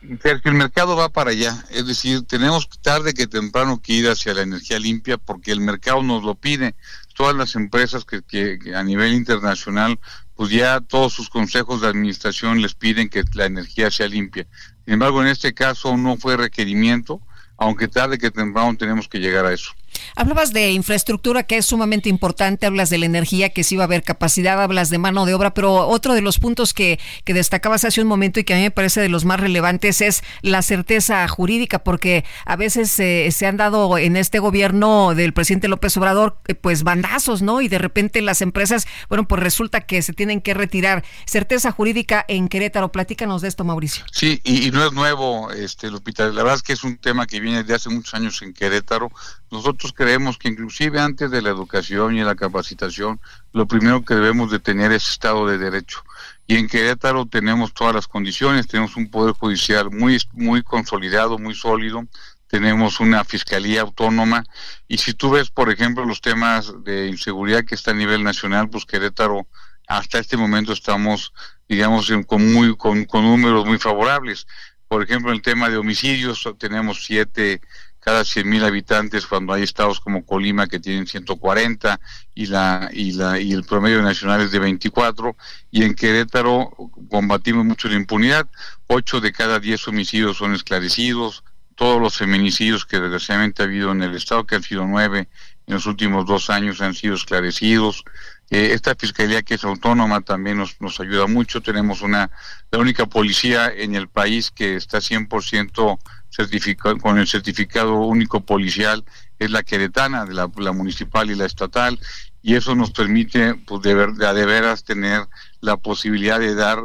el 0.00 0.54
mercado 0.54 0.96
va 0.96 1.08
para 1.08 1.30
allá, 1.30 1.64
es 1.70 1.86
decir, 1.86 2.22
tenemos 2.22 2.68
tarde 2.82 3.14
que 3.14 3.26
temprano 3.26 3.80
que 3.82 3.94
ir 3.94 4.08
hacia 4.08 4.34
la 4.34 4.42
energía 4.42 4.78
limpia 4.78 5.18
porque 5.18 5.50
el 5.50 5.60
mercado 5.60 6.02
nos 6.02 6.22
lo 6.22 6.34
pide. 6.34 6.74
Todas 7.14 7.34
las 7.34 7.56
empresas 7.56 8.04
que, 8.04 8.22
que, 8.22 8.74
a 8.76 8.84
nivel 8.84 9.12
internacional, 9.12 9.98
pues 10.38 10.50
ya 10.50 10.80
todos 10.80 11.14
sus 11.14 11.30
consejos 11.30 11.80
de 11.80 11.88
administración 11.88 12.62
les 12.62 12.72
piden 12.72 13.08
que 13.08 13.24
la 13.34 13.46
energía 13.46 13.90
sea 13.90 14.06
limpia. 14.06 14.46
Sin 14.84 14.94
embargo, 14.94 15.20
en 15.20 15.26
este 15.26 15.52
caso 15.52 15.96
no 15.96 16.16
fue 16.16 16.36
requerimiento, 16.36 17.20
aunque 17.56 17.88
tarde 17.88 18.18
que 18.18 18.30
temprano 18.30 18.76
tenemos 18.76 19.08
que 19.08 19.18
llegar 19.18 19.46
a 19.46 19.52
eso. 19.52 19.72
Hablabas 20.16 20.52
de 20.52 20.72
infraestructura 20.72 21.42
que 21.42 21.58
es 21.58 21.66
sumamente 21.66 22.08
importante, 22.08 22.66
hablas 22.66 22.90
de 22.90 22.98
la 22.98 23.06
energía, 23.06 23.50
que 23.50 23.64
sí 23.64 23.76
va 23.76 23.84
a 23.84 23.86
haber 23.86 24.02
capacidad, 24.02 24.60
hablas 24.62 24.90
de 24.90 24.98
mano 24.98 25.26
de 25.26 25.34
obra, 25.34 25.54
pero 25.54 25.88
otro 25.88 26.14
de 26.14 26.22
los 26.22 26.38
puntos 26.38 26.74
que, 26.74 26.98
que 27.24 27.34
destacabas 27.34 27.84
hace 27.84 28.00
un 28.00 28.08
momento 28.08 28.40
y 28.40 28.44
que 28.44 28.54
a 28.54 28.56
mí 28.56 28.62
me 28.62 28.70
parece 28.70 29.00
de 29.00 29.08
los 29.08 29.24
más 29.24 29.40
relevantes 29.40 30.00
es 30.00 30.22
la 30.42 30.62
certeza 30.62 31.26
jurídica, 31.28 31.84
porque 31.84 32.24
a 32.44 32.56
veces 32.56 32.90
se 32.90 33.46
han 33.46 33.56
dado 33.56 33.98
en 33.98 34.16
este 34.16 34.38
gobierno 34.38 35.14
del 35.14 35.32
presidente 35.32 35.68
López 35.68 35.96
Obrador 35.96 36.38
eh, 36.48 36.54
pues 36.54 36.82
bandazos, 36.82 37.42
¿no? 37.42 37.60
Y 37.60 37.68
de 37.68 37.78
repente 37.78 38.20
las 38.22 38.42
empresas, 38.42 38.86
bueno, 39.08 39.26
pues 39.26 39.42
resulta 39.42 39.82
que 39.82 40.02
se 40.02 40.12
tienen 40.12 40.40
que 40.40 40.54
retirar. 40.54 41.04
Certeza 41.26 41.70
jurídica 41.72 42.24
en 42.28 42.48
Querétaro, 42.48 42.90
platícanos 42.92 43.42
de 43.42 43.48
esto, 43.48 43.64
Mauricio. 43.64 44.04
Sí, 44.12 44.40
y, 44.44 44.70
no 44.70 44.86
es 44.86 44.92
nuevo, 44.92 45.50
este 45.50 45.90
Lupita, 45.90 46.26
la 46.28 46.42
verdad 46.42 46.56
es 46.56 46.62
que 46.62 46.72
es 46.72 46.84
un 46.84 46.98
tema 46.98 47.26
que 47.26 47.40
viene 47.40 47.64
de 47.64 47.74
hace 47.74 47.88
muchos 47.88 48.14
años 48.14 48.40
en 48.42 48.52
Querétaro. 48.52 49.10
Nosotros 49.50 49.92
creemos 49.94 50.36
que 50.36 50.48
inclusive 50.48 51.00
antes 51.00 51.30
de 51.30 51.40
la 51.40 51.48
educación 51.50 52.16
y 52.16 52.22
la 52.22 52.34
capacitación, 52.34 53.20
lo 53.52 53.66
primero 53.66 54.04
que 54.04 54.14
debemos 54.14 54.50
de 54.50 54.58
tener 54.58 54.92
es 54.92 55.08
Estado 55.08 55.46
de 55.46 55.58
Derecho. 55.58 56.04
Y 56.46 56.56
en 56.56 56.68
Querétaro 56.68 57.26
tenemos 57.26 57.72
todas 57.72 57.94
las 57.94 58.08
condiciones, 58.08 58.66
tenemos 58.66 58.96
un 58.96 59.10
poder 59.10 59.34
judicial 59.34 59.90
muy, 59.90 60.18
muy 60.32 60.62
consolidado, 60.62 61.38
muy 61.38 61.54
sólido, 61.54 62.06
tenemos 62.46 63.00
una 63.00 63.24
fiscalía 63.24 63.82
autónoma 63.82 64.44
y 64.86 64.98
si 64.98 65.12
tú 65.12 65.30
ves, 65.30 65.50
por 65.50 65.70
ejemplo, 65.70 66.04
los 66.04 66.20
temas 66.20 66.72
de 66.82 67.08
inseguridad 67.08 67.64
que 67.64 67.74
está 67.74 67.90
a 67.90 67.94
nivel 67.94 68.24
nacional, 68.24 68.70
pues 68.70 68.86
Querétaro 68.86 69.46
hasta 69.86 70.18
este 70.18 70.36
momento 70.36 70.72
estamos, 70.72 71.32
digamos, 71.68 72.10
con, 72.26 72.52
muy, 72.52 72.76
con, 72.76 73.04
con 73.04 73.24
números 73.24 73.66
muy 73.66 73.78
favorables. 73.78 74.46
Por 74.88 75.02
ejemplo, 75.02 75.32
el 75.32 75.42
tema 75.42 75.68
de 75.68 75.76
homicidios, 75.76 76.48
tenemos 76.58 77.04
siete 77.04 77.60
cada 78.08 78.22
100.000 78.22 78.64
habitantes 78.64 79.26
cuando 79.26 79.52
hay 79.52 79.62
estados 79.62 80.00
como 80.00 80.24
Colima 80.24 80.66
que 80.66 80.80
tienen 80.80 81.06
140 81.06 82.00
y 82.34 82.46
la 82.46 82.88
y 82.90 83.12
la 83.12 83.38
y 83.38 83.52
el 83.52 83.64
promedio 83.64 84.00
nacional 84.00 84.40
es 84.40 84.50
de 84.50 84.58
24 84.58 85.36
y 85.70 85.82
en 85.82 85.94
Querétaro 85.94 86.70
combatimos 87.10 87.66
mucho 87.66 87.86
la 87.86 87.96
impunidad, 87.96 88.48
8 88.86 89.20
de 89.20 89.30
cada 89.30 89.60
10 89.60 89.88
homicidios 89.88 90.38
son 90.38 90.54
esclarecidos, 90.54 91.44
todos 91.74 92.00
los 92.00 92.16
feminicidios 92.16 92.86
que 92.86 92.98
desgraciadamente 92.98 93.60
ha 93.60 93.66
habido 93.66 93.92
en 93.92 94.02
el 94.02 94.14
estado 94.14 94.46
que 94.46 94.54
han 94.54 94.62
sido 94.62 94.86
nueve 94.86 95.28
en 95.68 95.74
los 95.74 95.86
últimos 95.86 96.26
dos 96.26 96.50
años 96.50 96.80
han 96.80 96.94
sido 96.94 97.14
esclarecidos. 97.14 98.02
Eh, 98.50 98.70
esta 98.72 98.94
fiscalía 98.94 99.42
que 99.42 99.54
es 99.54 99.64
autónoma 99.64 100.22
también 100.22 100.56
nos, 100.56 100.80
nos 100.80 100.98
ayuda 100.98 101.26
mucho. 101.26 101.60
Tenemos 101.60 102.00
una 102.00 102.30
la 102.70 102.78
única 102.78 103.06
policía 103.06 103.70
en 103.72 103.94
el 103.94 104.08
país 104.08 104.50
que 104.50 104.76
está 104.76 104.98
100% 104.98 105.98
certificado, 106.30 106.96
con 106.98 107.18
el 107.18 107.26
certificado 107.26 108.00
único 108.00 108.40
policial 108.40 109.04
es 109.38 109.50
la 109.50 109.62
queretana, 109.62 110.24
de 110.24 110.34
la, 110.34 110.48
municipal 110.72 111.30
y 111.30 111.34
la 111.34 111.44
estatal, 111.44 111.98
y 112.42 112.54
eso 112.54 112.74
nos 112.74 112.90
permite 112.90 113.54
pues, 113.54 113.82
de, 113.82 113.94
ver, 113.94 114.12
de, 114.14 114.46
veras 114.46 114.84
tener 114.84 115.26
la 115.60 115.76
posibilidad 115.76 116.40
de 116.40 116.54
dar 116.54 116.78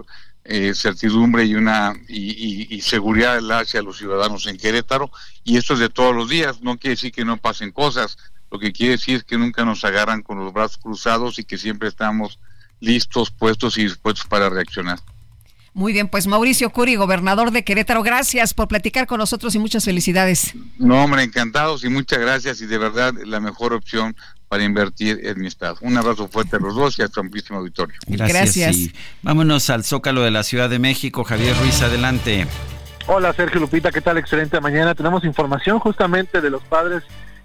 eh, 0.46 0.74
certidumbre 0.76 1.46
y 1.46 1.56
una 1.56 1.94
y, 2.08 2.82
seguridad 2.82 3.40
hacia 3.52 3.82
los 3.82 3.98
ciudadanos 3.98 4.46
en 4.46 4.58
Querétaro 4.58 5.10
y 5.46 5.56
esto 5.56 5.76
es 5.76 5.80
de 5.80 5.88
todos 5.88 6.14
los 6.14 6.28
días 6.28 6.62
no 6.62 6.78
quiere 6.78 6.96
decir 6.96 7.14
que 7.14 7.24
no 7.24 7.38
pasen 7.38 7.72
cosas 7.72 8.18
lo 8.54 8.60
que 8.60 8.72
quiere 8.72 8.94
decir 8.94 9.16
es 9.16 9.24
que 9.24 9.38
nunca 9.38 9.66
nos 9.66 9.84
agarran 9.84 10.22
con 10.22 10.38
los 10.38 10.54
brazos 10.54 10.78
cruzados 10.78 11.40
y 11.40 11.44
que 11.44 11.58
siempre 11.58 11.90
estamos 11.90 12.40
listos 12.80 13.32
puestos 13.32 13.78
y 13.80 13.84
dispuestos 13.84 14.28
para 14.28 14.48
reaccionar 14.48 15.00
muy 15.76 15.92
bien, 15.92 16.08
pues 16.08 16.28
Mauricio 16.28 16.70
Curi, 16.70 16.96
gobernador 16.96 17.50
de 17.50 17.64
Querétaro, 17.64 18.04
gracias 18.04 18.54
por 18.54 18.68
platicar 18.68 19.08
con 19.08 19.18
nosotros 19.18 19.56
y 19.56 19.60
muchas 19.60 19.86
felicidades. 19.86 20.54
No, 20.78 21.04
hombre, 21.04 21.24
encantados 21.24 21.84
y 21.84 21.90
muchas 21.90 22.20
gracias 22.20 22.62
y 22.62 22.68
de 22.68 22.78
verdad 22.78 23.12
la 23.26 23.40
mejor 23.40 23.74
opción 23.74 24.16
para 24.50 24.64
invertir 24.64 25.22
en 25.24 25.42
mi 25.42 25.48
estado. 25.48 25.78
Un 25.82 25.98
abrazo 25.98 26.28
fuerte 26.28 26.58
a 26.58 26.60
los 26.60 26.76
dos 26.76 27.00
y 27.00 27.02
a 27.02 27.08
tu 27.08 27.22
amplísimo 27.22 27.58
auditorio. 27.58 27.96
Gracias. 28.06 28.76
vámonos 29.24 29.72
al 29.72 29.84
Zócalo 29.84 30.22
de 30.22 30.30
la 30.30 30.44
Ciudad 30.44 30.70
de 30.70 30.78
México. 30.78 31.24
Javier 31.24 31.58
Ruiz, 31.58 31.82
adelante. 31.82 32.46
Hola 33.08 33.34
Sergio 33.34 33.60
Lupita, 33.60 33.92
¿qué 33.92 34.00
tal? 34.00 34.20
Excelente 34.20 34.62
mañana. 34.62 34.94
Tenemos 34.94 35.26
información 35.26 35.80
justamente 35.80 36.40
de 36.40 36.52
los 36.52 36.62
padres 36.64 37.02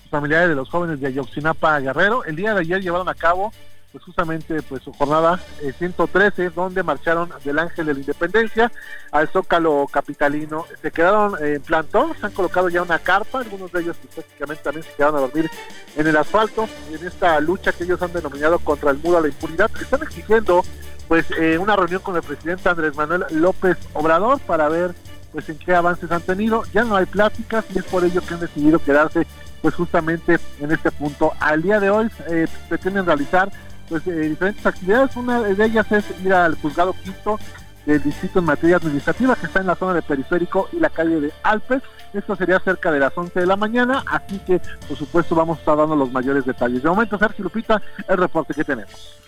familiares 0.09 0.48
de 0.48 0.54
los 0.54 0.68
jóvenes 0.68 1.00
de 1.00 1.09
Ayotzinapa 1.09 1.80
Guerrero. 1.80 2.24
El 2.24 2.36
día 2.36 2.54
de 2.54 2.61
ayer 2.61 2.80
llevaron 2.80 3.09
a 3.09 3.14
cabo 3.14 3.52
pues 3.92 4.04
justamente 4.04 4.61
pues 4.62 4.82
su 4.82 4.92
jornada 4.92 5.40
113 5.78 6.44
eh, 6.44 6.50
donde 6.54 6.82
marcharon 6.82 7.30
del 7.42 7.59
Ángel 7.59 7.86
de 7.86 7.94
la 7.94 8.00
Independencia 8.00 8.70
al 9.11 9.28
Zócalo 9.28 9.86
capitalino. 9.90 10.66
Se 10.82 10.90
quedaron 10.90 11.42
en 11.42 11.62
plantón 11.62 12.12
se 12.18 12.26
han 12.26 12.32
colocado 12.32 12.68
ya 12.68 12.82
una 12.82 12.98
carpa 12.98 13.40
algunos 13.40 13.72
de 13.72 13.80
ellos 13.80 13.96
pues, 14.02 14.14
prácticamente 14.14 14.62
también 14.62 14.84
se 14.84 14.92
quedaron 14.92 15.16
a 15.16 15.20
dormir 15.20 15.50
en 15.96 16.06
el 16.06 16.16
asfalto 16.16 16.68
en 16.92 17.06
esta 17.06 17.40
lucha 17.40 17.72
que 17.72 17.84
ellos 17.84 18.02
han 18.02 18.12
denominado 18.12 18.59
contra 18.59 18.90
el 18.90 18.98
muro 18.98 19.18
a 19.18 19.20
la 19.22 19.28
impunidad. 19.28 19.70
Están 19.80 20.02
exigiendo 20.02 20.62
pues 21.06 21.24
eh, 21.38 21.56
una 21.56 21.74
reunión 21.74 22.02
con 22.02 22.16
el 22.16 22.22
presidente 22.22 22.68
Andrés 22.68 22.94
Manuel 22.94 23.24
López 23.30 23.78
Obrador 23.94 24.38
para 24.40 24.68
ver 24.68 24.94
pues 25.32 25.48
en 25.48 25.59
qué 25.59 25.74
avances 25.74 26.11
han 26.11 26.22
tenido. 26.22 26.62
Ya 26.72 26.84
no 26.84 26.96
hay 26.96 27.06
pláticas 27.06 27.64
y 27.74 27.78
es 27.78 27.84
por 27.84 28.04
ello 28.04 28.20
que 28.20 28.34
han 28.34 28.40
decidido 28.40 28.78
quedarse 28.78 29.26
pues 29.62 29.74
justamente 29.74 30.38
en 30.61 30.72
este 30.72 30.90
punto 30.90 31.32
al 31.40 31.62
día 31.62 31.80
de 31.80 31.90
hoy 31.90 32.09
eh, 32.30 32.46
pretenden 32.68 33.06
realizar 33.06 33.50
pues 33.88 34.06
eh, 34.06 34.28
diferentes 34.28 34.64
actividades. 34.64 35.16
Una 35.16 35.40
de 35.40 35.64
ellas 35.64 35.90
es 35.92 36.04
ir 36.24 36.32
al 36.32 36.54
juzgado 36.56 36.94
quinto 37.04 37.38
del 37.86 38.02
distrito 38.02 38.40
en 38.40 38.44
materia 38.44 38.76
administrativa 38.76 39.34
que 39.34 39.46
está 39.46 39.61
en 39.61 39.66
la 39.66 39.74
zona 39.74 39.94
de 39.94 40.02
periférico 40.02 40.68
y 40.72 40.78
la 40.78 40.90
calle 40.90 41.20
de 41.20 41.32
Alpes. 41.42 41.82
Esto 42.12 42.36
sería 42.36 42.61
cerca 42.61 42.92
de 42.92 43.00
las 43.00 43.16
11 43.16 43.40
de 43.40 43.46
la 43.46 43.56
mañana, 43.56 44.04
así 44.06 44.38
que 44.46 44.61
por 44.86 44.96
supuesto 44.96 45.34
vamos 45.34 45.59
a 45.59 45.61
estar 45.61 45.76
dando 45.76 45.96
los 45.96 46.12
mayores 46.12 46.44
detalles. 46.44 46.82
De 46.82 46.88
momento, 46.88 47.18
Sergio 47.18 47.44
Lupita, 47.44 47.80
el 48.09 48.18
reporte 48.18 48.54
que 48.54 48.64
tenemos. 48.64 49.18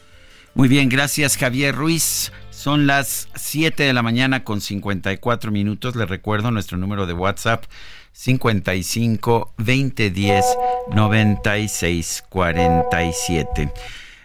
Muy 0.55 0.69
bien, 0.69 0.89
gracias 0.89 1.37
Javier 1.37 1.75
Ruiz. 1.75 2.33
Son 2.51 2.87
las 2.87 3.29
7 3.35 3.85
de 3.85 3.93
la 3.95 4.03
mañana 4.03 4.45
con 4.45 4.61
54 4.61 5.51
minutos. 5.51 5.97
Les 5.97 6.09
recuerdo 6.09 6.51
nuestro 6.51 6.77
número 6.77 7.07
de 7.07 7.15
WhatsApp 7.15 7.65
55 8.13 9.55
2010 9.59 10.45
96 10.93 12.25
47. 12.29 13.73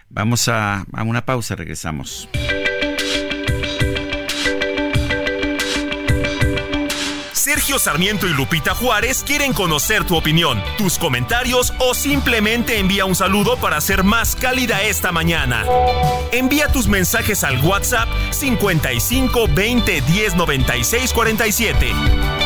Vamos 0.08 0.48
a, 0.48 0.86
a 0.92 1.02
una 1.02 1.24
pausa, 1.24 1.56
regresamos. 1.56 2.28
Sergio 7.46 7.78
Sarmiento 7.78 8.26
y 8.26 8.30
Lupita 8.34 8.74
Juárez 8.74 9.22
quieren 9.24 9.52
conocer 9.52 10.04
tu 10.04 10.16
opinión, 10.16 10.60
tus 10.76 10.98
comentarios 10.98 11.72
o 11.78 11.94
simplemente 11.94 12.80
envía 12.80 13.04
un 13.04 13.14
saludo 13.14 13.56
para 13.56 13.80
ser 13.80 14.02
más 14.02 14.34
cálida 14.34 14.82
esta 14.82 15.12
mañana. 15.12 15.64
Envía 16.32 16.66
tus 16.68 16.88
mensajes 16.88 17.44
al 17.44 17.64
WhatsApp 17.64 18.08
55 18.30 19.46
20 19.54 20.00
10 20.00 20.34
96 20.34 21.12
47. 21.12 22.45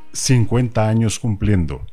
50 0.13 0.87
años 0.87 1.19
cumpliendo. 1.19 1.85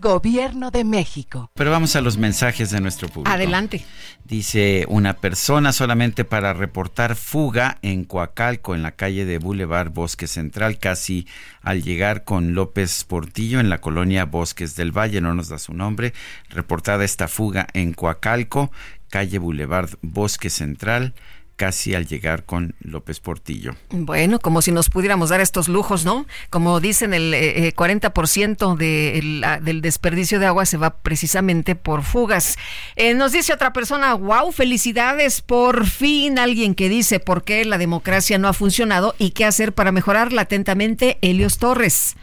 Gobierno 0.00 0.70
de 0.70 0.82
México. 0.82 1.50
Pero 1.52 1.70
vamos 1.70 1.94
a 1.94 2.00
los 2.00 2.16
mensajes 2.16 2.70
de 2.70 2.80
nuestro 2.80 3.08
público. 3.08 3.30
Adelante. 3.30 3.84
Dice 4.24 4.86
una 4.88 5.12
persona 5.12 5.72
solamente 5.74 6.24
para 6.24 6.54
reportar 6.54 7.16
fuga 7.16 7.76
en 7.82 8.04
Coacalco, 8.04 8.74
en 8.74 8.82
la 8.82 8.92
calle 8.92 9.26
de 9.26 9.36
Boulevard 9.36 9.90
Bosque 9.90 10.26
Central, 10.26 10.78
casi 10.78 11.26
al 11.60 11.82
llegar 11.82 12.24
con 12.24 12.54
López 12.54 13.04
Portillo 13.04 13.60
en 13.60 13.68
la 13.68 13.82
colonia 13.82 14.24
Bosques 14.24 14.74
del 14.74 14.96
Valle, 14.96 15.20
no 15.20 15.34
nos 15.34 15.48
da 15.50 15.58
su 15.58 15.74
nombre. 15.74 16.14
Reportada 16.48 17.04
esta 17.04 17.28
fuga 17.28 17.66
en 17.74 17.92
Coacalco, 17.92 18.72
calle 19.10 19.38
Boulevard 19.38 19.90
Bosque 20.00 20.48
Central 20.48 21.14
casi 21.60 21.94
al 21.94 22.06
llegar 22.06 22.44
con 22.46 22.74
López 22.80 23.20
Portillo. 23.20 23.74
Bueno, 23.90 24.38
como 24.38 24.62
si 24.62 24.72
nos 24.72 24.88
pudiéramos 24.88 25.28
dar 25.28 25.42
estos 25.42 25.68
lujos, 25.68 26.06
¿no? 26.06 26.24
Como 26.48 26.80
dicen, 26.80 27.12
el 27.12 27.34
40% 27.74 28.76
eh, 28.80 29.20
de 29.20 29.60
del 29.60 29.82
desperdicio 29.82 30.40
de 30.40 30.46
agua 30.46 30.64
se 30.64 30.78
va 30.78 31.02
precisamente 31.02 31.74
por 31.74 32.02
fugas. 32.02 32.56
Eh, 32.96 33.12
nos 33.12 33.32
dice 33.32 33.52
otra 33.52 33.74
persona, 33.74 34.14
wow, 34.14 34.50
felicidades, 34.52 35.42
por 35.42 35.84
fin 35.84 36.38
alguien 36.38 36.74
que 36.74 36.88
dice 36.88 37.20
por 37.20 37.44
qué 37.44 37.66
la 37.66 37.76
democracia 37.76 38.38
no 38.38 38.48
ha 38.48 38.54
funcionado 38.54 39.14
y 39.18 39.32
qué 39.32 39.44
hacer 39.44 39.74
para 39.74 39.92
mejorarla. 39.92 40.40
Atentamente, 40.40 41.18
Helios 41.20 41.58
Torres. 41.58 42.16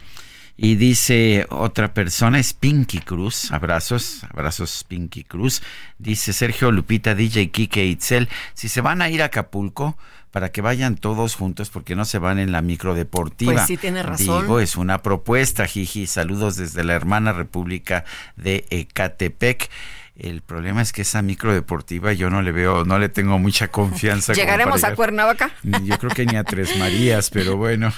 Y 0.60 0.74
dice 0.74 1.46
otra 1.50 1.94
persona, 1.94 2.40
es 2.40 2.52
Pinky 2.52 2.98
Cruz, 2.98 3.52
abrazos, 3.52 4.24
abrazos 4.28 4.84
Pinky 4.88 5.22
Cruz. 5.22 5.62
Dice 5.98 6.32
Sergio 6.32 6.72
Lupita, 6.72 7.14
DJ 7.14 7.52
Kike 7.52 7.86
Itzel, 7.86 8.28
si 8.54 8.68
se 8.68 8.80
van 8.80 9.00
a 9.00 9.08
ir 9.08 9.22
a 9.22 9.26
Acapulco, 9.26 9.96
para 10.32 10.50
que 10.50 10.60
vayan 10.60 10.96
todos 10.96 11.36
juntos 11.36 11.70
porque 11.70 11.94
no 11.94 12.04
se 12.04 12.18
van 12.18 12.40
en 12.40 12.50
la 12.50 12.60
microdeportiva. 12.60 13.52
Pues 13.52 13.66
sí, 13.66 13.76
tiene 13.76 14.02
razón. 14.02 14.42
Digo, 14.42 14.58
es 14.58 14.76
una 14.76 15.00
propuesta, 15.00 15.64
Jiji. 15.64 16.08
Saludos 16.08 16.56
desde 16.56 16.82
la 16.82 16.94
hermana 16.94 17.32
República 17.32 18.04
de 18.34 18.66
Ecatepec. 18.70 19.70
El 20.16 20.42
problema 20.42 20.82
es 20.82 20.92
que 20.92 21.02
esa 21.02 21.22
microdeportiva 21.22 22.12
yo 22.14 22.30
no 22.30 22.42
le 22.42 22.50
veo, 22.50 22.84
no 22.84 22.98
le 22.98 23.08
tengo 23.08 23.38
mucha 23.38 23.68
confianza. 23.68 24.32
¿Llegaremos 24.32 24.82
a 24.82 24.96
Cuernavaca? 24.96 25.52
Yo 25.62 25.96
creo 25.98 26.10
que 26.10 26.26
ni 26.26 26.34
a 26.34 26.42
Tres 26.42 26.76
Marías, 26.76 27.30
pero 27.30 27.56
bueno. 27.56 27.92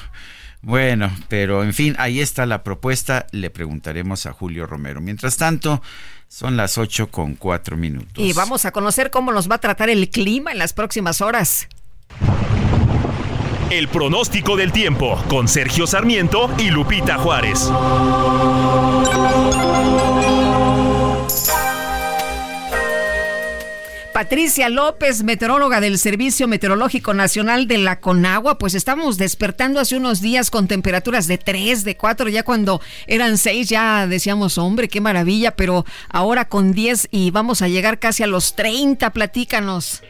Bueno, 0.63 1.11
pero 1.29 1.63
en 1.63 1.73
fin, 1.73 1.95
ahí 1.99 2.21
está 2.21 2.45
la 2.47 2.63
propuesta. 2.63 3.27
Le 3.33 3.51
preguntaremos 3.51 4.27
a 4.27 4.33
Julio 4.33 4.67
Romero. 4.67 5.01
Mientras 5.01 5.37
tanto, 5.37 5.81
son 6.29 6.57
las 6.57 6.77
8 6.77 7.11
con 7.11 7.35
4 7.35 7.77
minutos. 7.77 8.13
Y 8.17 8.33
vamos 8.33 8.65
a 8.65 8.73
conocer 8.73 9.11
cómo 9.11 9.33
nos 9.33 9.51
va 9.51 9.57
a 9.57 9.59
tratar 9.59 9.89
el 9.89 10.11
clima 10.11 10.53
en 10.53 10.59
las 10.59 10.73
próximas 10.73 11.21
horas. 11.21 11.69
El 13.71 13.89
pronóstico 13.89 14.57
del 14.57 14.73
tiempo 14.73 15.23
con 15.29 15.49
Sergio 15.49 15.87
Sarmiento 15.87 16.51
y 16.59 16.71
Lupita 16.71 17.17
Juárez. 17.19 17.71
Patricia 24.13 24.69
López, 24.69 25.23
meteoróloga 25.23 25.81
del 25.81 25.97
Servicio 25.97 26.49
Meteorológico 26.49 27.15
Nacional 27.15 27.69
de 27.69 27.79
la 27.79 28.01
Conagua, 28.01 28.59
pues 28.59 28.75
estamos 28.75 29.19
despertando 29.19 29.79
hace 29.79 29.97
unos 29.97 30.21
días 30.21 30.51
con 30.51 30.67
temperaturas 30.67 31.29
de 31.29 31.39
3, 31.39 31.85
de 31.85 31.97
4, 31.97 32.29
ya 32.29 32.43
cuando 32.43 32.81
eran 33.07 33.39
6 33.39 33.69
ya 33.69 34.07
decíamos, 34.09 34.59
hombre, 34.59 34.89
qué 34.89 35.01
maravilla, 35.01 35.53
pero 35.53 35.87
ahora 36.09 36.47
con 36.49 36.73
10 36.73 37.09
y 37.13 37.31
vamos 37.31 37.63
a 37.63 37.69
llegar 37.69 38.01
casi 38.01 38.25
a 38.25 38.27
los 38.27 38.57
30, 38.57 39.11
platícanos. 39.11 40.03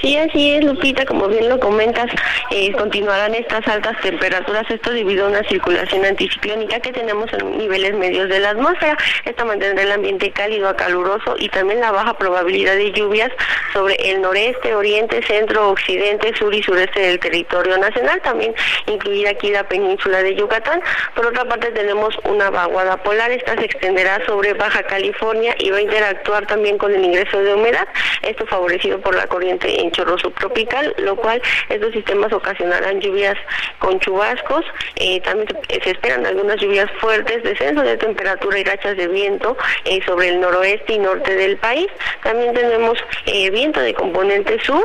Sí, 0.00 0.16
así 0.16 0.54
es, 0.54 0.64
Lupita, 0.64 1.04
como 1.04 1.28
bien 1.28 1.48
lo 1.48 1.60
comentas, 1.60 2.06
eh, 2.50 2.72
continuarán 2.72 3.34
estas 3.34 3.66
altas 3.68 4.00
temperaturas, 4.00 4.64
esto 4.70 4.90
debido 4.90 5.26
a 5.26 5.28
una 5.28 5.42
circulación 5.44 6.04
anticiclónica 6.04 6.80
que 6.80 6.90
tenemos 6.90 7.30
en 7.34 7.58
niveles 7.58 7.94
medios 7.94 8.28
de 8.28 8.40
la 8.40 8.50
atmósfera. 8.50 8.96
Esta 9.24 9.44
mantendrá 9.44 9.84
el 9.84 9.92
ambiente 9.92 10.30
cálido 10.32 10.68
a 10.68 10.76
caluroso 10.76 11.36
y 11.38 11.48
también 11.50 11.80
la 11.80 11.92
baja 11.92 12.16
probabilidad 12.16 12.76
de 12.76 12.92
lluvias 12.92 13.30
sobre 13.72 13.94
el 14.10 14.22
noreste, 14.22 14.74
oriente, 14.74 15.22
centro, 15.22 15.70
occidente, 15.70 16.34
sur 16.36 16.52
y 16.54 16.62
sureste 16.62 17.00
del 17.00 17.20
territorio 17.20 17.76
nacional, 17.76 18.20
también 18.22 18.54
incluida 18.86 19.30
aquí 19.30 19.50
la 19.50 19.68
península 19.68 20.22
de 20.22 20.34
Yucatán. 20.34 20.80
Por 21.14 21.26
otra 21.26 21.44
parte 21.44 21.70
tenemos 21.72 22.18
una 22.24 22.50
vaguada 22.50 22.96
polar, 23.02 23.30
esta 23.30 23.54
se 23.56 23.66
extenderá 23.66 24.24
sobre 24.26 24.54
Baja 24.54 24.82
California 24.84 25.54
y 25.58 25.70
va 25.70 25.76
a 25.76 25.82
interactuar 25.82 26.46
también 26.46 26.78
con 26.78 26.94
el 26.94 27.04
ingreso 27.04 27.38
de 27.38 27.54
humedad, 27.54 27.86
esto 28.22 28.46
favorecido 28.46 28.98
por 29.00 29.14
la 29.14 29.26
corriente 29.26 29.57
en 29.62 29.90
chorro 29.92 30.18
subtropical, 30.18 30.94
lo 30.98 31.16
cual 31.16 31.40
estos 31.68 31.92
sistemas 31.92 32.32
ocasionarán 32.32 33.00
lluvias 33.00 33.36
con 33.78 33.98
chubascos. 34.00 34.64
Eh, 34.96 35.20
también 35.20 35.48
se 35.68 35.90
esperan 35.90 36.26
algunas 36.26 36.60
lluvias 36.60 36.90
fuertes, 37.00 37.42
descenso 37.42 37.82
de 37.82 37.96
temperatura 37.96 38.58
y 38.58 38.64
rachas 38.64 38.96
de 38.96 39.08
viento 39.08 39.56
eh, 39.84 40.00
sobre 40.06 40.28
el 40.28 40.40
noroeste 40.40 40.94
y 40.94 40.98
norte 40.98 41.34
del 41.34 41.56
país. 41.56 41.88
También 42.22 42.54
tenemos 42.54 42.98
eh, 43.26 43.50
viento 43.50 43.80
de 43.80 43.94
componente 43.94 44.58
sur 44.64 44.84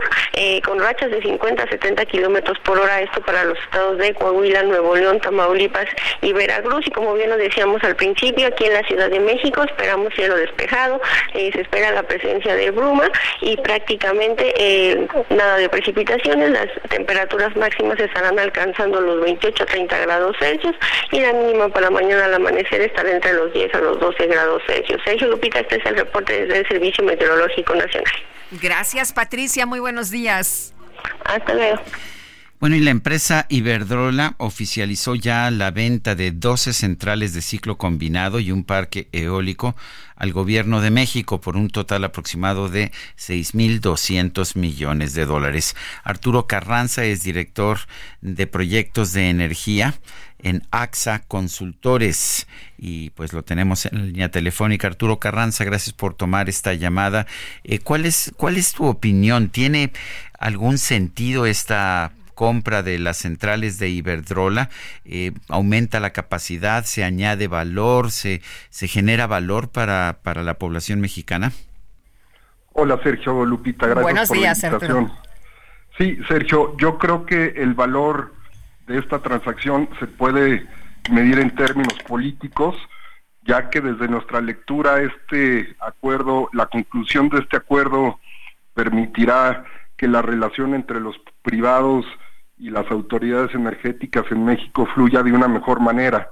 con 0.65 0.79
rachas 0.79 1.11
de 1.11 1.21
50 1.21 1.63
a 1.63 1.67
70 1.67 2.05
kilómetros 2.05 2.57
por 2.59 2.79
hora, 2.79 3.01
esto 3.01 3.21
para 3.21 3.43
los 3.43 3.57
estados 3.59 3.97
de 3.97 4.13
Coahuila, 4.13 4.63
Nuevo 4.63 4.95
León, 4.95 5.19
Tamaulipas 5.19 5.85
y 6.21 6.33
Veracruz. 6.33 6.85
Y 6.87 6.91
como 6.91 7.13
bien 7.13 7.29
lo 7.29 7.37
decíamos 7.37 7.83
al 7.83 7.95
principio, 7.95 8.47
aquí 8.47 8.65
en 8.65 8.73
la 8.73 8.83
Ciudad 8.83 9.09
de 9.09 9.19
México 9.19 9.63
esperamos 9.63 10.13
cielo 10.13 10.35
despejado, 10.35 11.01
se 11.33 11.61
espera 11.61 11.91
la 11.91 12.03
presencia 12.03 12.55
de 12.55 12.71
bruma 12.71 13.09
y 13.41 13.57
prácticamente 13.57 14.53
eh, 14.63 15.07
nada 15.29 15.57
de 15.57 15.67
precipitaciones, 15.67 16.49
las 16.51 16.67
temperaturas 16.89 17.53
máximas 17.57 17.99
estarán 17.99 18.39
alcanzando 18.39 19.01
los 19.01 19.21
28 19.21 19.63
a 19.63 19.65
30 19.65 19.97
grados 19.99 20.35
Celsius 20.39 20.75
y 21.11 21.19
la 21.19 21.33
mínima 21.33 21.67
para 21.67 21.89
mañana 21.89 22.25
al 22.25 22.33
amanecer 22.35 22.81
estará 22.81 23.11
entre 23.11 23.33
los 23.33 23.51
10 23.51 23.75
a 23.75 23.79
los 23.79 23.99
12 23.99 24.27
grados 24.27 24.61
Celsius. 24.65 25.01
Sergio 25.03 25.27
Lupita, 25.27 25.59
este 25.59 25.77
es 25.77 25.85
el 25.85 25.97
reporte 25.97 26.45
desde 26.45 26.59
el 26.59 26.67
Servicio 26.67 27.03
Meteorológico 27.03 27.75
Nacional. 27.75 28.13
Gracias 28.51 29.11
Patricia, 29.11 29.65
muy 29.65 29.79
buenos 29.79 30.09
días. 30.09 30.73
Hasta 31.25 31.53
luego. 31.53 31.81
Bueno, 32.59 32.77
y 32.77 32.79
la 32.79 32.91
empresa 32.91 33.45
Iberdrola 33.49 34.35
oficializó 34.37 35.15
ya 35.15 35.51
la 35.51 35.71
venta 35.71 36.15
de 36.15 36.31
12 36.31 36.71
centrales 36.71 37.33
de 37.33 37.41
ciclo 37.41 37.77
combinado 37.77 38.39
y 38.39 38.51
un 38.51 38.63
parque 38.63 39.09
eólico 39.11 39.75
al 40.15 40.31
gobierno 40.31 40.79
de 40.79 40.89
México 40.89 41.41
por 41.41 41.57
un 41.57 41.69
total 41.69 42.05
aproximado 42.05 42.69
de 42.69 42.93
6.200 43.17 44.55
millones 44.55 45.13
de 45.13 45.25
dólares. 45.25 45.75
Arturo 46.05 46.47
Carranza 46.47 47.03
es 47.03 47.23
director 47.23 47.79
de 48.21 48.47
proyectos 48.47 49.11
de 49.11 49.29
energía 49.29 49.95
en 50.39 50.61
AXA 50.71 51.19
Consultores 51.19 52.47
y 52.77 53.09
pues 53.09 53.33
lo 53.33 53.43
tenemos 53.43 53.85
en 53.85 53.97
la 53.97 54.05
línea 54.05 54.31
telefónica. 54.31 54.87
Arturo 54.87 55.19
Carranza, 55.19 55.65
gracias 55.65 55.93
por 55.93 56.13
tomar 56.13 56.47
esta 56.47 56.73
llamada. 56.73 57.27
Eh, 57.65 57.79
¿cuál, 57.79 58.05
es, 58.05 58.31
¿Cuál 58.37 58.55
es 58.55 58.71
tu 58.71 58.85
opinión? 58.85 59.49
¿Tiene 59.49 59.91
algún 60.39 60.77
sentido 60.77 61.45
esta 61.45 62.13
compra 62.33 62.83
de 62.83 62.99
las 62.99 63.17
centrales 63.17 63.79
de 63.79 63.89
Iberdrola, 63.89 64.69
eh, 65.05 65.31
aumenta 65.49 65.99
la 65.99 66.11
capacidad, 66.11 66.83
se 66.83 67.03
añade 67.03 67.47
valor, 67.47 68.11
se, 68.11 68.41
se 68.69 68.87
genera 68.87 69.27
valor 69.27 69.69
para, 69.69 70.19
para 70.23 70.43
la 70.43 70.55
población 70.55 71.01
mexicana? 71.01 71.51
Hola 72.73 72.99
Sergio 73.03 73.45
Lupita, 73.45 73.85
gracias 73.85 74.03
Buenos 74.03 74.27
por 74.29 74.37
días, 74.37 74.61
la 74.63 74.67
invitación. 74.69 75.11
Sí, 75.97 76.17
Sergio, 76.27 76.75
yo 76.77 76.97
creo 76.97 77.25
que 77.25 77.53
el 77.55 77.75
valor 77.75 78.33
de 78.87 78.97
esta 78.97 79.19
transacción 79.19 79.87
se 79.99 80.07
puede 80.07 80.67
medir 81.11 81.39
en 81.39 81.53
términos 81.55 81.93
políticos, 82.07 82.75
ya 83.43 83.69
que 83.69 83.81
desde 83.81 84.07
nuestra 84.07 84.41
lectura 84.41 85.01
este 85.01 85.75
acuerdo, 85.79 86.49
la 86.53 86.65
conclusión 86.65 87.29
de 87.29 87.39
este 87.39 87.57
acuerdo 87.57 88.19
permitirá 88.73 89.65
que 90.03 90.09
la 90.09 90.21
relación 90.21 90.75
entre 90.75 90.99
los 90.99 91.15
privados 91.43 92.05
y 92.57 92.71
las 92.71 92.91
autoridades 92.91 93.55
energéticas 93.55 94.25
en 94.31 94.43
México 94.43 94.85
fluya 94.93 95.23
de 95.23 95.31
una 95.31 95.47
mejor 95.47 95.79
manera. 95.79 96.29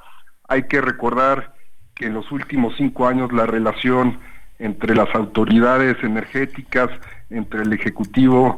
Hay 0.50 0.64
que 0.64 0.82
recordar 0.82 1.54
que 1.96 2.08
en 2.08 2.16
los 2.16 2.30
últimos 2.34 2.76
cinco 2.76 3.08
años 3.08 3.32
la 3.32 3.46
relación 3.46 4.20
entre 4.60 4.94
las 4.94 5.08
autoridades 5.16 5.96
energéticas, 6.04 6.90
entre 7.30 7.62
el 7.62 7.72
Ejecutivo 7.72 8.58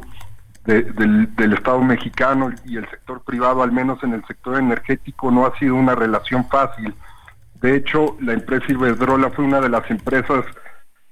del, 0.64 1.32
del, 1.36 1.52
Estado 1.52 1.80
mexicano 1.80 2.50
y 2.64 2.76
el 2.76 2.90
sector 2.90 3.22
privado, 3.22 3.62
al 3.62 3.70
menos 3.70 4.02
en 4.02 4.14
el 4.14 4.24
sector 4.26 4.58
energético, 4.58 5.30
no 5.30 5.46
ha 5.46 5.56
sido 5.60 5.76
una 5.76 5.94
relación 5.94 6.44
fácil. 6.48 6.92
De 7.60 7.76
hecho, 7.76 8.16
la 8.20 8.32
empresa 8.32 8.66
Iberdrola 8.68 9.30
fue 9.30 9.44
una 9.44 9.60
de 9.60 9.68
las 9.68 9.88
empresas 9.92 10.44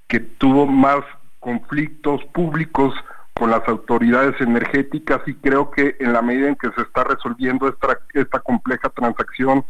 que 0.08 0.18
tuvo 0.18 0.66
más 0.66 1.04
conflictos 1.38 2.24
públicos 2.34 2.92
con 3.34 3.50
las 3.50 3.66
autoridades 3.68 4.40
energéticas 4.40 5.20
y 5.26 5.34
creo 5.34 5.70
que 5.70 5.96
en 6.00 6.12
la 6.12 6.22
medida 6.22 6.48
en 6.48 6.56
que 6.56 6.70
se 6.72 6.82
está 6.82 7.04
resolviendo 7.04 7.68
esta, 7.68 7.98
esta 8.14 8.40
compleja 8.40 8.88
transacción, 8.90 9.64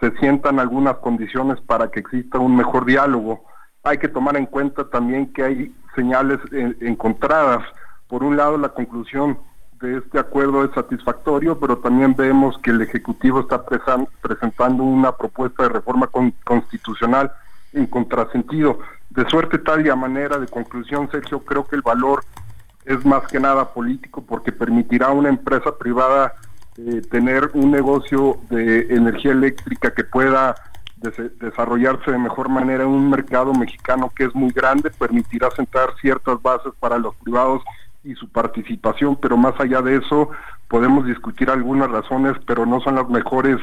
se 0.00 0.10
sientan 0.18 0.58
algunas 0.58 0.96
condiciones 0.96 1.60
para 1.60 1.90
que 1.90 2.00
exista 2.00 2.38
un 2.38 2.56
mejor 2.56 2.86
diálogo. 2.86 3.44
Hay 3.82 3.98
que 3.98 4.08
tomar 4.08 4.36
en 4.36 4.46
cuenta 4.46 4.88
también 4.88 5.32
que 5.32 5.42
hay 5.42 5.74
señales 5.94 6.38
encontradas. 6.80 7.62
Por 8.08 8.24
un 8.24 8.36
lado, 8.36 8.56
la 8.56 8.70
conclusión 8.70 9.38
de 9.80 9.98
este 9.98 10.18
acuerdo 10.18 10.64
es 10.64 10.70
satisfactorio, 10.72 11.58
pero 11.58 11.78
también 11.78 12.14
vemos 12.14 12.58
que 12.58 12.70
el 12.70 12.82
Ejecutivo 12.82 13.40
está 13.40 13.64
presentando 13.64 14.82
una 14.82 15.16
propuesta 15.16 15.64
de 15.64 15.70
reforma 15.70 16.08
constitucional 16.44 17.32
en 17.72 17.86
contrasentido. 17.86 18.78
De 19.10 19.28
suerte 19.28 19.58
tal 19.58 19.84
y 19.86 19.90
a 19.90 19.96
manera 19.96 20.38
de 20.38 20.46
conclusión, 20.46 21.10
Sergio, 21.10 21.40
creo 21.40 21.66
que 21.66 21.76
el 21.76 21.82
valor 21.82 22.22
es 22.84 23.04
más 23.04 23.26
que 23.26 23.40
nada 23.40 23.72
político 23.72 24.24
porque 24.26 24.52
permitirá 24.52 25.08
a 25.08 25.12
una 25.12 25.28
empresa 25.28 25.76
privada 25.78 26.34
eh, 26.76 27.02
tener 27.10 27.50
un 27.54 27.70
negocio 27.70 28.38
de 28.48 28.94
energía 28.94 29.32
eléctrica 29.32 29.92
que 29.92 30.04
pueda 30.04 30.54
desarrollarse 31.40 32.10
de 32.10 32.18
mejor 32.18 32.48
manera 32.48 32.84
en 32.84 32.90
un 32.90 33.08
mercado 33.08 33.54
mexicano 33.54 34.10
que 34.14 34.24
es 34.24 34.34
muy 34.34 34.50
grande, 34.50 34.90
permitirá 34.90 35.50
sentar 35.50 35.94
ciertas 36.00 36.40
bases 36.42 36.72
para 36.78 36.98
los 36.98 37.14
privados 37.16 37.62
y 38.04 38.14
su 38.14 38.28
participación, 38.28 39.16
pero 39.16 39.36
más 39.36 39.58
allá 39.58 39.80
de 39.80 39.96
eso 39.96 40.30
podemos 40.68 41.06
discutir 41.06 41.50
algunas 41.50 41.90
razones, 41.90 42.34
pero 42.46 42.66
no 42.66 42.80
son 42.80 42.96
las 42.96 43.08
mejores 43.08 43.58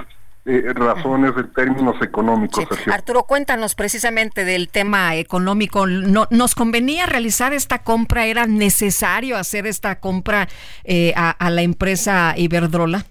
eh, 0.50 0.72
razones 0.74 1.34
en 1.36 1.52
términos 1.52 2.02
económicos. 2.02 2.66
Arturo, 2.90 3.24
cuéntanos 3.24 3.76
precisamente 3.76 4.46
del 4.46 4.70
tema 4.70 5.14
económico. 5.16 5.86
No, 5.86 6.26
¿Nos 6.30 6.56
convenía 6.56 7.06
realizar 7.06 7.52
esta 7.52 7.80
compra? 7.80 8.28
¿Era 8.28 8.48
necesario 8.48 9.36
hacer 9.36 9.68
esta 9.68 10.00
compra 10.00 10.48
eh, 10.86 11.14
a, 11.18 11.50
la 11.50 11.64
empresa 11.64 12.34
Iberdrola? 12.38 13.04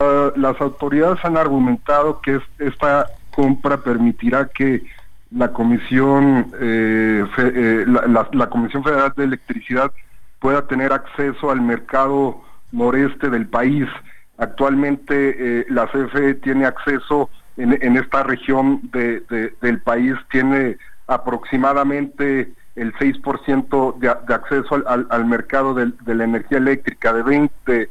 Ah, 0.00 0.32
las 0.34 0.58
autoridades 0.62 1.22
han 1.26 1.36
argumentado 1.36 2.22
que 2.22 2.40
esta 2.58 3.06
compra 3.34 3.76
permitirá 3.76 4.48
que 4.48 4.82
la 5.30 5.52
Comisión, 5.52 6.54
eh, 6.58 7.84
la 7.86 8.48
Comisión 8.48 8.82
Federal 8.82 9.12
de 9.14 9.24
Electricidad 9.24 9.92
pueda 10.38 10.66
tener 10.66 10.90
acceso 10.90 11.50
al 11.50 11.60
mercado 11.60 12.40
noreste 12.70 13.28
del 13.28 13.46
país 13.46 13.86
Actualmente 14.42 15.14
eh, 15.38 15.66
la 15.68 15.86
CFE 15.86 16.34
tiene 16.34 16.66
acceso 16.66 17.30
en, 17.56 17.96
esta 17.96 18.24
región 18.24 18.80
del 18.90 19.80
país, 19.84 20.14
tiene 20.32 20.78
aproximadamente 21.06 22.52
el 22.74 22.92
6% 22.94 23.98
de, 23.98 24.12
de 24.26 24.34
acceso 24.34 24.82
al, 24.84 25.24
mercado 25.26 25.74
de, 25.74 25.92
la 26.12 26.24
energía 26.24 26.58
eléctrica, 26.58 27.12
de, 27.12 27.22
20, 27.22 27.88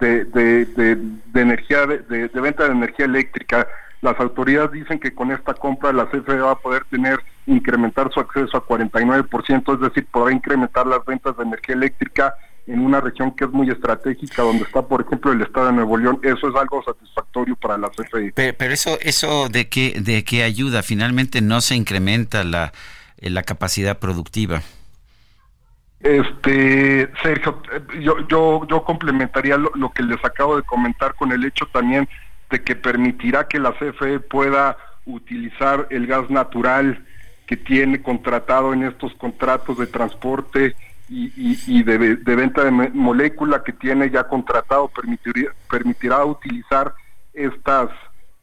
de, 0.00 0.98
energía 1.34 1.86
de, 1.86 2.28
venta 2.34 2.64
de 2.64 2.72
energía 2.72 3.04
eléctrica. 3.04 3.68
Las 4.00 4.18
autoridades 4.18 4.72
dicen 4.72 4.98
que 4.98 5.14
con 5.14 5.30
esta 5.30 5.54
compra 5.54 5.92
la 5.92 6.06
CFE 6.06 6.40
va 6.40 6.50
a 6.50 6.58
poder 6.58 6.84
tener 6.86 7.20
incrementar 7.46 8.10
su 8.12 8.18
acceso 8.18 8.56
a 8.56 8.66
49%, 8.66 9.74
es 9.74 9.80
decir, 9.80 10.08
podrá 10.10 10.34
incrementar 10.34 10.84
las 10.84 11.04
ventas 11.04 11.36
de 11.36 11.44
energía 11.44 11.76
eléctrica 11.76 12.34
en 12.66 12.80
una 12.80 13.00
región 13.00 13.32
que 13.32 13.44
es 13.44 13.50
muy 13.50 13.68
estratégica, 13.70 14.42
donde 14.42 14.64
está, 14.64 14.82
por 14.82 15.02
ejemplo, 15.02 15.32
el 15.32 15.42
estado 15.42 15.66
de 15.66 15.72
Nuevo 15.72 15.96
León, 15.96 16.20
eso 16.22 16.48
es 16.48 16.54
algo 16.54 16.82
satisfactorio 16.82 17.56
para 17.56 17.76
la 17.76 17.90
CFE. 17.90 18.32
Pero, 18.34 18.72
eso, 18.72 18.98
eso 19.00 19.48
de 19.48 19.68
qué, 19.68 20.00
de 20.00 20.24
qué 20.24 20.44
ayuda, 20.44 20.82
finalmente 20.82 21.40
no 21.40 21.60
se 21.60 21.74
incrementa 21.74 22.44
la, 22.44 22.72
eh, 23.18 23.30
la 23.30 23.42
capacidad 23.42 23.98
productiva. 23.98 24.62
Este, 26.00 27.10
Sergio, 27.22 27.62
yo, 28.00 28.26
yo, 28.28 28.66
yo 28.68 28.84
complementaría 28.84 29.56
lo, 29.56 29.70
lo, 29.74 29.90
que 29.90 30.02
les 30.02 30.24
acabo 30.24 30.56
de 30.56 30.62
comentar 30.62 31.14
con 31.14 31.30
el 31.30 31.44
hecho 31.44 31.66
también 31.66 32.08
de 32.50 32.62
que 32.62 32.74
permitirá 32.74 33.46
que 33.46 33.60
la 33.60 33.72
CFE 33.72 34.20
pueda 34.20 34.76
utilizar 35.06 35.86
el 35.90 36.06
gas 36.06 36.28
natural 36.28 37.04
que 37.46 37.56
tiene 37.56 38.02
contratado 38.02 38.72
en 38.72 38.84
estos 38.84 39.14
contratos 39.14 39.78
de 39.78 39.86
transporte 39.86 40.74
y, 41.12 41.82
de, 41.82 42.16
venta 42.36 42.64
de 42.64 42.70
molécula 42.70 43.62
que 43.62 43.72
tiene 43.72 44.10
ya 44.10 44.24
contratado 44.24 44.90
permitirá 45.68 46.24
utilizar 46.24 46.94
estas 47.34 47.90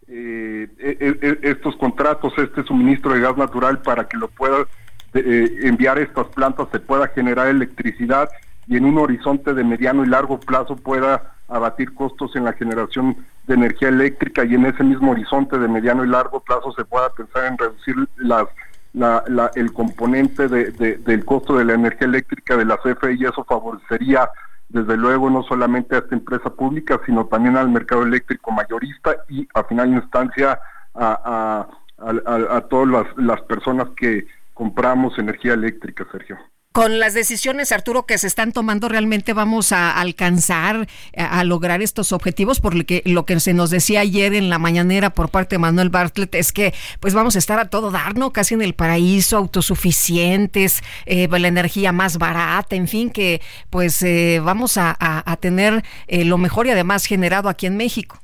eh, 0.08 0.68
e, 0.80 0.98
e, 1.00 1.28
e, 1.28 1.52
estos 1.52 1.76
contratos, 1.76 2.34
este 2.38 2.64
suministro 2.64 3.14
de 3.14 3.22
gas 3.22 3.38
natural 3.38 3.80
para 3.82 4.08
que 4.08 4.18
lo 4.18 4.28
pueda 4.28 4.66
eh, 5.14 5.60
enviar 5.64 6.00
estas 6.00 6.28
plantas, 6.28 6.68
se 6.72 6.80
pueda 6.80 7.08
generar 7.10 7.48
electricidad 7.48 8.30
y 8.68 8.78
en 8.78 8.86
un 8.86 8.98
horizonte 8.98 9.54
de 9.54 9.64
mediano 9.64 10.04
y 10.04 10.08
largo 10.08 10.40
plazo 10.40 10.76
pueda 10.76 11.36
abatir 11.48 11.94
costos 11.94 12.36
en 12.36 12.46
la 12.46 12.54
generación 12.54 13.18
de 13.48 13.56
energía 13.56 13.90
eléctrica 13.90 14.46
y 14.46 14.54
en 14.54 14.68
ese 14.68 14.84
mismo 14.84 15.12
horizonte 15.12 15.58
de 15.58 15.68
mediano 15.68 16.06
y 16.06 16.08
largo 16.08 16.40
plazo 16.40 16.72
se 16.74 16.86
pueda 16.86 17.10
pensar 17.10 17.46
en 17.46 17.58
reducir 17.58 17.96
las, 18.18 18.46
el 18.94 19.74
componente 19.74 20.48
del 20.48 21.26
costo 21.26 21.58
de 21.58 21.66
la 21.66 21.74
energía 21.74 22.08
eléctrica 22.08 22.58
de 22.58 22.66
la 22.66 22.78
CFE 22.78 23.14
y 23.14 23.26
eso 23.26 23.44
favorecería 23.44 24.30
desde 24.70 24.98
luego 24.98 25.30
no 25.30 25.44
solamente 25.44 25.96
a 25.96 26.00
esta 26.00 26.16
empresa 26.16 26.50
pública, 26.52 27.00
sino 27.06 27.26
también 27.26 27.58
al 27.58 27.70
mercado 27.70 28.04
eléctrico 28.04 28.52
mayorista 28.52 29.16
y 29.28 29.48
a 29.54 29.64
final 29.64 29.90
instancia 29.90 30.60
a, 30.94 31.68
a 31.98 32.62
todas 32.70 33.08
las 33.18 33.42
personas 33.42 33.90
que 33.96 34.28
compramos 34.54 35.18
energía 35.18 35.54
eléctrica, 35.54 36.06
Sergio 36.12 36.38
con 36.80 36.98
las 36.98 37.14
decisiones, 37.14 37.74
Arturo, 37.74 38.06
que 38.06 38.18
se 38.18 38.28
están 38.28 38.54
tomando, 38.54 38.88
realmente 38.88 39.34
vamos 39.34 39.74
a 39.74 40.00
alcanzar 40.00 40.88
a, 41.18 41.44
lograr 41.44 41.82
estos 41.82 42.14
objetivos, 42.14 42.62
porque 42.62 43.02
lo 43.06 43.26
que 43.26 43.38
se 43.42 43.54
nos 43.54 43.70
decía 43.70 44.00
ayer 44.00 44.34
en 44.34 44.50
la 44.50 44.60
mañanera 44.60 45.10
por 45.10 45.28
parte 45.30 45.56
de 45.56 45.60
Manuel 45.60 45.90
Bartlett 45.90 46.34
es 46.36 46.54
que 46.54 46.74
pues 47.02 47.14
vamos 47.14 47.36
a 47.36 47.40
estar 47.40 47.60
a 47.60 47.70
todo 47.70 47.92
dar, 47.92 48.16
¿no? 48.16 48.32
Casi 48.32 48.54
en 48.54 48.62
el 48.62 48.76
paraíso, 48.76 49.36
autosuficientes, 49.36 50.82
eh, 51.06 51.28
la 51.30 51.50
energía 51.50 51.92
más 51.92 52.18
barata, 52.18 52.78
en 52.78 52.88
fin, 52.88 53.10
que 53.10 53.42
pues 53.70 54.02
eh, 54.02 54.40
vamos 54.42 54.78
a, 54.78 54.96
tener 55.42 55.84
eh, 56.08 56.24
lo 56.24 56.38
mejor 56.38 56.68
y 56.68 56.72
además 56.72 57.06
generado 57.06 57.50
aquí 57.50 57.66
en 57.66 57.76
México. 57.76 58.20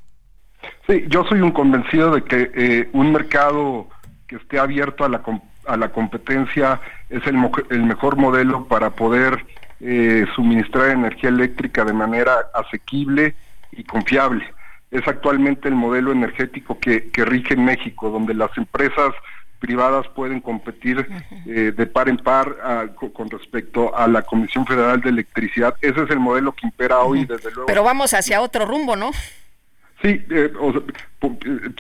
Sí, 0.88 1.04
yo 1.10 1.26
soy 1.26 1.42
un 1.42 1.52
convencido 1.52 2.12
de 2.12 2.24
que 2.24 2.52
eh, 2.56 2.90
un 2.94 3.12
mercado 3.12 3.90
que 4.28 4.38
esté 4.38 4.60
abierto 4.60 5.04
a 5.04 5.10
la 5.10 5.22
a 5.68 5.78
la 5.78 5.90
competencia 5.90 6.80
es 7.10 7.26
el, 7.28 7.38
el 7.70 7.84
mejor 7.84 8.16
modelo 8.18 8.66
para 8.66 8.92
poder 8.92 9.46
eh, 9.82 10.26
suministrar 10.36 10.92
energía 10.92 11.30
eléctrica 11.30 11.84
de 11.84 11.94
manera 11.94 12.50
asequible 12.54 13.36
y 13.72 13.84
confiable. 13.84 14.46
Es 14.90 15.06
actualmente 15.08 15.68
el 15.68 15.76
modelo 15.76 16.12
energético 16.12 16.80
que, 16.80 17.12
rige 17.14 17.56
en 17.56 17.66
México, 17.66 18.10
donde 18.10 18.34
las 18.34 18.56
empresas 18.58 19.14
privadas 19.60 20.08
pueden 20.16 20.40
competir 20.40 21.08
eh, 21.46 21.74
de 21.76 21.86
par 21.88 22.08
en 22.08 22.18
par 22.18 22.56
ah, 22.64 22.86
con 23.14 23.30
respecto 23.30 23.96
a 23.98 24.08
la 24.08 24.22
Comisión 24.22 24.66
Federal 24.66 25.02
de 25.02 25.10
Electricidad. 25.10 25.76
Ese 25.82 26.04
es 26.04 26.10
el 26.10 26.20
modelo 26.20 26.54
que 26.54 26.68
impera 26.68 27.00
hoy, 27.00 27.26
desde 27.26 27.52
luego. 27.52 27.66
Pero 27.66 27.84
vamos 27.84 28.14
hacia 28.14 28.42
otro 28.42 28.66
rumbo, 28.66 28.96
¿no? 28.96 29.12
Sí, 30.02 30.26
eh, 30.30 30.52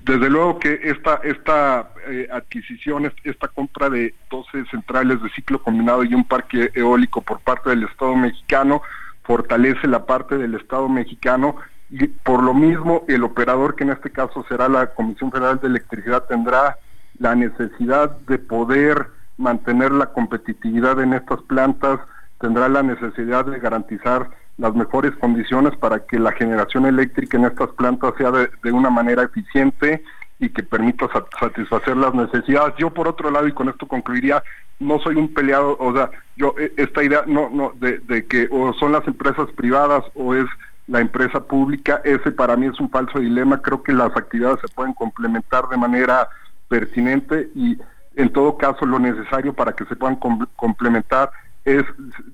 desde 0.04 0.30
luego 0.30 0.58
que 0.60 0.80
esta 0.84 1.16
esta 1.24 1.92
eh, 2.08 2.28
adquisición, 2.32 3.12
esta 3.24 3.48
compra 3.50 3.90
de 3.90 4.16
12 4.32 4.66
centrales 4.72 5.22
de 5.22 5.30
ciclo 5.32 5.62
combinado 5.62 6.04
y 6.04 6.14
un 6.14 6.24
parque 6.24 6.72
eólico 6.74 7.22
por 7.22 7.42
parte 7.42 7.70
del 7.70 7.84
Estado 7.84 8.16
mexicano 8.16 8.82
fortalece 9.24 9.88
la 9.88 10.06
parte 10.06 10.38
del 10.38 10.56
Estado 10.56 10.88
mexicano 10.88 11.58
y 11.90 12.08
por 12.08 12.42
lo 12.42 12.54
mismo 12.54 13.04
el 13.08 13.24
operador 13.24 13.76
que 13.76 13.84
en 13.84 13.92
este 13.92 14.12
caso 14.12 14.46
será 14.48 14.70
la 14.70 14.88
Comisión 14.94 15.32
Federal 15.32 15.60
de 15.60 15.68
Electricidad 15.68 16.24
tendrá 16.24 16.78
la 17.20 17.36
necesidad 17.36 18.18
de 18.28 18.40
poder 18.40 19.08
mantener 19.38 19.92
la 19.92 20.08
competitividad 20.08 21.00
en 21.02 21.14
estas 21.14 21.42
plantas, 21.44 22.00
tendrá 22.40 22.70
la 22.70 22.84
necesidad 22.84 23.46
de 23.46 23.60
garantizar 23.60 24.30
las 24.58 24.74
mejores 24.74 25.12
condiciones 25.18 25.76
para 25.78 26.06
que 26.06 26.18
la 26.18 26.32
generación 26.32 26.86
eléctrica 26.86 27.38
en 27.38 27.46
estas 27.46 27.70
plantas 27.72 28.14
sea 28.18 28.32
de, 28.32 28.72
una 28.72 28.90
manera 28.90 29.24
eficiente 29.24 30.04
y 30.40 30.50
que 30.50 30.64
permita 30.64 31.08
satisfacer 31.40 31.98
las 31.98 32.14
necesidades. 32.14 32.74
Yo 32.78 32.90
por 32.90 33.08
otro 33.08 33.32
lado, 33.32 33.48
y 33.48 33.54
con 33.54 33.70
esto 33.70 33.88
concluiría, 33.88 34.44
no 34.80 35.00
soy 35.00 35.16
un 35.16 35.34
peleado, 35.34 35.78
o 35.80 35.94
sea, 35.94 36.10
yo 36.36 36.56
e, 36.58 36.74
esta 36.78 37.04
idea 37.04 37.24
no, 37.26 37.50
no, 37.50 37.74
de, 37.76 38.26
que 38.28 38.48
o 38.52 38.74
son 38.74 38.92
las 38.92 39.06
empresas 39.08 39.50
privadas 39.56 40.04
o 40.14 40.36
es 40.36 40.46
la 40.88 41.02
empresa 41.02 41.42
pública, 41.42 42.02
ese 42.04 42.32
para 42.32 42.56
mí 42.56 42.68
es 42.68 42.80
un 42.80 42.90
falso 42.90 43.20
dilema, 43.20 43.62
creo 43.62 43.82
que 43.82 43.94
las 43.94 44.16
actividades 44.16 44.60
se 44.62 44.74
pueden 44.74 44.94
complementar 44.94 45.68
de 45.68 45.78
manera 45.78 46.30
pertinente 46.68 47.50
y 47.56 47.78
en 48.16 48.32
todo 48.32 48.58
caso 48.58 48.86
lo 48.86 49.00
necesario 49.00 49.54
para 49.54 49.74
que 49.74 49.86
se 49.86 49.96
puedan 49.96 50.18
complementar 50.56 51.32
es 51.66 51.84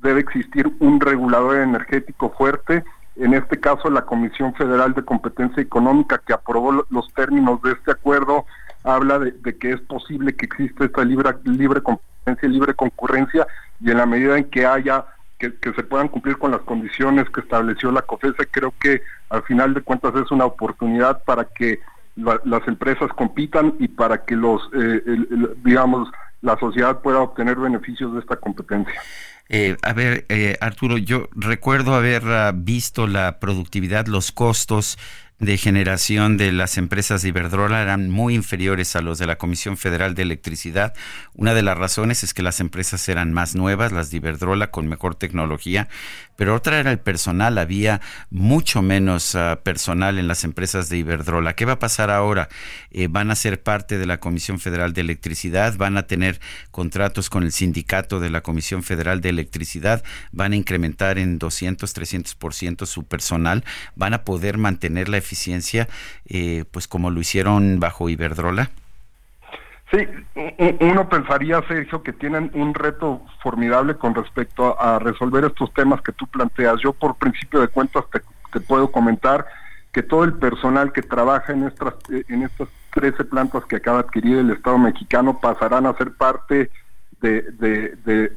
debe 0.01 0.19
existir 0.19 0.69
un 0.79 0.99
regulador 0.99 1.57
energético 1.57 2.29
fuerte, 2.37 2.83
en 3.15 3.33
este 3.33 3.59
caso 3.59 3.89
la 3.89 4.03
Comisión 4.03 4.53
Federal 4.55 4.93
de 4.93 5.03
Competencia 5.03 5.63
Económica 5.63 6.21
que 6.25 6.33
aprobó 6.33 6.85
los 6.89 7.13
términos 7.13 7.61
de 7.61 7.71
este 7.71 7.91
acuerdo 7.91 8.45
habla 8.83 9.19
de, 9.19 9.57
que 9.57 9.71
es 9.71 9.81
posible 9.81 10.35
que 10.35 10.45
exista 10.45 10.85
esta 10.85 11.03
libre 11.03 11.29
libre 11.43 11.81
competencia 11.81 12.49
libre 12.49 12.73
concurrencia 12.73 13.47
y 13.79 13.91
en 13.91 13.97
la 13.97 14.05
medida 14.05 14.37
en 14.37 14.45
que 14.45 14.65
haya 14.65 15.05
que, 15.37 15.73
se 15.73 15.83
puedan 15.83 16.07
cumplir 16.07 16.37
con 16.37 16.51
las 16.51 16.61
condiciones 16.61 17.29
que 17.29 17.41
estableció 17.41 17.91
la 17.91 18.03
COFESE, 18.03 18.47
creo 18.51 18.73
que 18.79 19.01
al 19.29 19.41
final 19.43 19.73
de 19.73 19.81
cuentas 19.81 20.13
es 20.15 20.29
una 20.31 20.45
oportunidad 20.45 21.23
para 21.23 21.45
que 21.45 21.79
las 22.15 22.67
empresas 22.67 23.09
compitan 23.15 23.73
y 23.79 23.87
para 23.87 24.23
que 24.23 24.35
los, 24.35 24.61
eh, 24.73 25.01
digamos, 25.63 26.11
la 26.41 26.57
sociedad 26.57 27.01
pueda 27.01 27.19
obtener 27.19 27.57
beneficios 27.57 28.13
de 28.13 28.19
esta 28.19 28.35
competencia. 28.35 29.01
Eh, 29.49 29.75
a 29.81 29.93
ver, 29.93 30.25
eh, 30.29 30.57
Arturo, 30.61 30.97
yo 30.97 31.27
recuerdo 31.35 31.93
haber 31.93 32.23
ah, 32.25 32.53
visto 32.55 33.05
la 33.05 33.39
productividad, 33.39 34.07
los 34.07 34.31
costos 34.31 34.97
de 35.41 35.57
generación 35.57 36.37
de 36.37 36.51
las 36.51 36.77
empresas 36.77 37.23
de 37.23 37.29
Iberdrola 37.29 37.81
eran 37.81 38.11
muy 38.11 38.35
inferiores 38.35 38.95
a 38.95 39.01
los 39.01 39.17
de 39.17 39.25
la 39.25 39.39
Comisión 39.39 39.75
Federal 39.75 40.13
de 40.13 40.21
Electricidad. 40.21 40.93
Una 41.33 41.55
de 41.55 41.63
las 41.63 41.79
razones 41.79 42.23
es 42.23 42.35
que 42.35 42.43
las 42.43 42.59
empresas 42.59 43.09
eran 43.09 43.33
más 43.33 43.55
nuevas, 43.55 43.91
las 43.91 44.11
de 44.11 44.17
Iberdrola 44.17 44.69
con 44.69 44.87
mejor 44.87 45.15
tecnología, 45.15 45.89
pero 46.35 46.53
otra 46.53 46.79
era 46.79 46.91
el 46.91 46.99
personal. 46.99 47.57
Había 47.57 48.01
mucho 48.29 48.83
menos 48.83 49.33
ah, 49.33 49.61
personal 49.63 50.19
en 50.19 50.27
las 50.27 50.43
empresas 50.43 50.89
de 50.89 50.99
Iberdrola. 50.99 51.55
¿Qué 51.55 51.65
va 51.65 51.73
a 51.73 51.79
pasar 51.79 52.11
ahora? 52.11 52.47
Eh, 52.91 53.07
¿Van 53.09 53.31
a 53.31 53.35
ser 53.35 53.63
parte 53.63 53.97
de 53.97 54.05
la 54.05 54.19
Comisión 54.19 54.59
Federal 54.59 54.93
de 54.93 55.01
Electricidad? 55.01 55.75
¿Van 55.75 55.97
a 55.97 56.05
tener 56.05 56.39
contratos 56.69 57.31
con 57.31 57.41
el 57.41 57.51
sindicato 57.51 58.19
de 58.19 58.29
la 58.29 58.41
Comisión 58.41 58.83
Federal 58.83 59.21
de 59.21 59.29
Electricidad? 59.29 60.03
¿Van 60.31 60.53
a 60.53 60.55
incrementar 60.55 61.17
en 61.17 61.39
200, 61.39 61.95
300% 61.95 62.85
su 62.85 63.05
personal? 63.05 63.63
¿Van 63.95 64.13
a 64.13 64.23
poder 64.23 64.59
mantener 64.59 65.09
la 65.09 65.17
eh, 66.25 66.65
pues 66.71 66.87
como 66.87 67.09
lo 67.11 67.19
hicieron 67.19 67.79
bajo 67.79 68.09
Iberdrola? 68.09 68.71
Sí, 69.91 70.07
uno 70.79 71.09
pensaría, 71.09 71.61
Sergio, 71.67 72.01
que 72.01 72.13
tienen 72.13 72.49
un 72.53 72.73
reto 72.73 73.21
formidable 73.43 73.95
con 73.95 74.15
respecto 74.15 74.79
a 74.79 74.99
resolver 74.99 75.43
estos 75.43 75.73
temas 75.73 76.01
que 76.01 76.13
tú 76.13 76.27
planteas. 76.27 76.79
Yo, 76.81 76.93
por 76.93 77.15
principio 77.15 77.59
de 77.59 77.67
cuentas, 77.67 78.05
te, 78.09 78.59
puedo 78.61 78.89
comentar 78.89 79.45
que 79.91 80.01
todo 80.01 80.23
el 80.23 80.33
personal 80.33 80.93
que 80.93 81.01
trabaja 81.01 81.51
en 81.51 81.63
estas, 81.63 81.95
en 82.09 82.43
estas 82.43 82.69
13 82.93 83.25
plantas 83.25 83.65
que 83.65 83.77
acaba 83.77 83.97
de 83.97 84.07
adquirir 84.07 84.37
el 84.37 84.51
Estado 84.51 84.77
mexicano 84.77 85.39
pasarán 85.41 85.85
a 85.85 85.97
ser 85.97 86.13
parte 86.13 86.69
de, 87.19 87.41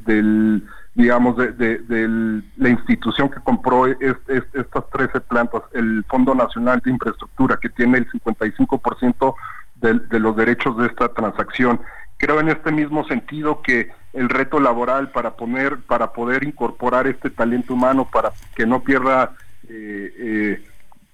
del 0.05 0.66
digamos, 0.95 1.36
de, 1.36 1.53
de, 1.53 2.42
la 2.57 2.68
institución 2.68 3.28
que 3.28 3.40
compró 3.40 3.86
estas 3.86 4.90
13 4.90 5.20
plantas, 5.22 5.62
el 5.72 6.05
Fondo 6.09 6.34
Nacional 6.34 6.80
de 6.84 6.92
Infraestructura, 6.92 7.59
que 7.61 7.68
tiene 7.68 7.99
el 7.99 8.09
55% 8.11 9.34
de, 9.80 10.20
los 10.20 10.36
derechos 10.36 10.76
de 10.78 10.86
esta 10.86 11.09
transacción. 11.09 11.80
Creo 12.16 12.40
en 12.40 12.49
este 12.49 12.70
mismo 12.70 13.05
sentido 13.07 13.61
que 13.61 13.90
el 14.12 14.28
reto 14.28 14.61
laboral 14.61 15.11
para 15.11 15.32
poner, 15.32 15.78
para 15.78 16.12
poder 16.12 16.45
incorporar 16.45 17.07
este 17.07 17.28
talento 17.28 17.74
humano, 17.74 18.09
para 18.11 18.32
que 18.55 18.64
no 18.64 18.82
pierda, 18.82 19.32
eh, 19.68 20.14
eh, 20.18 20.64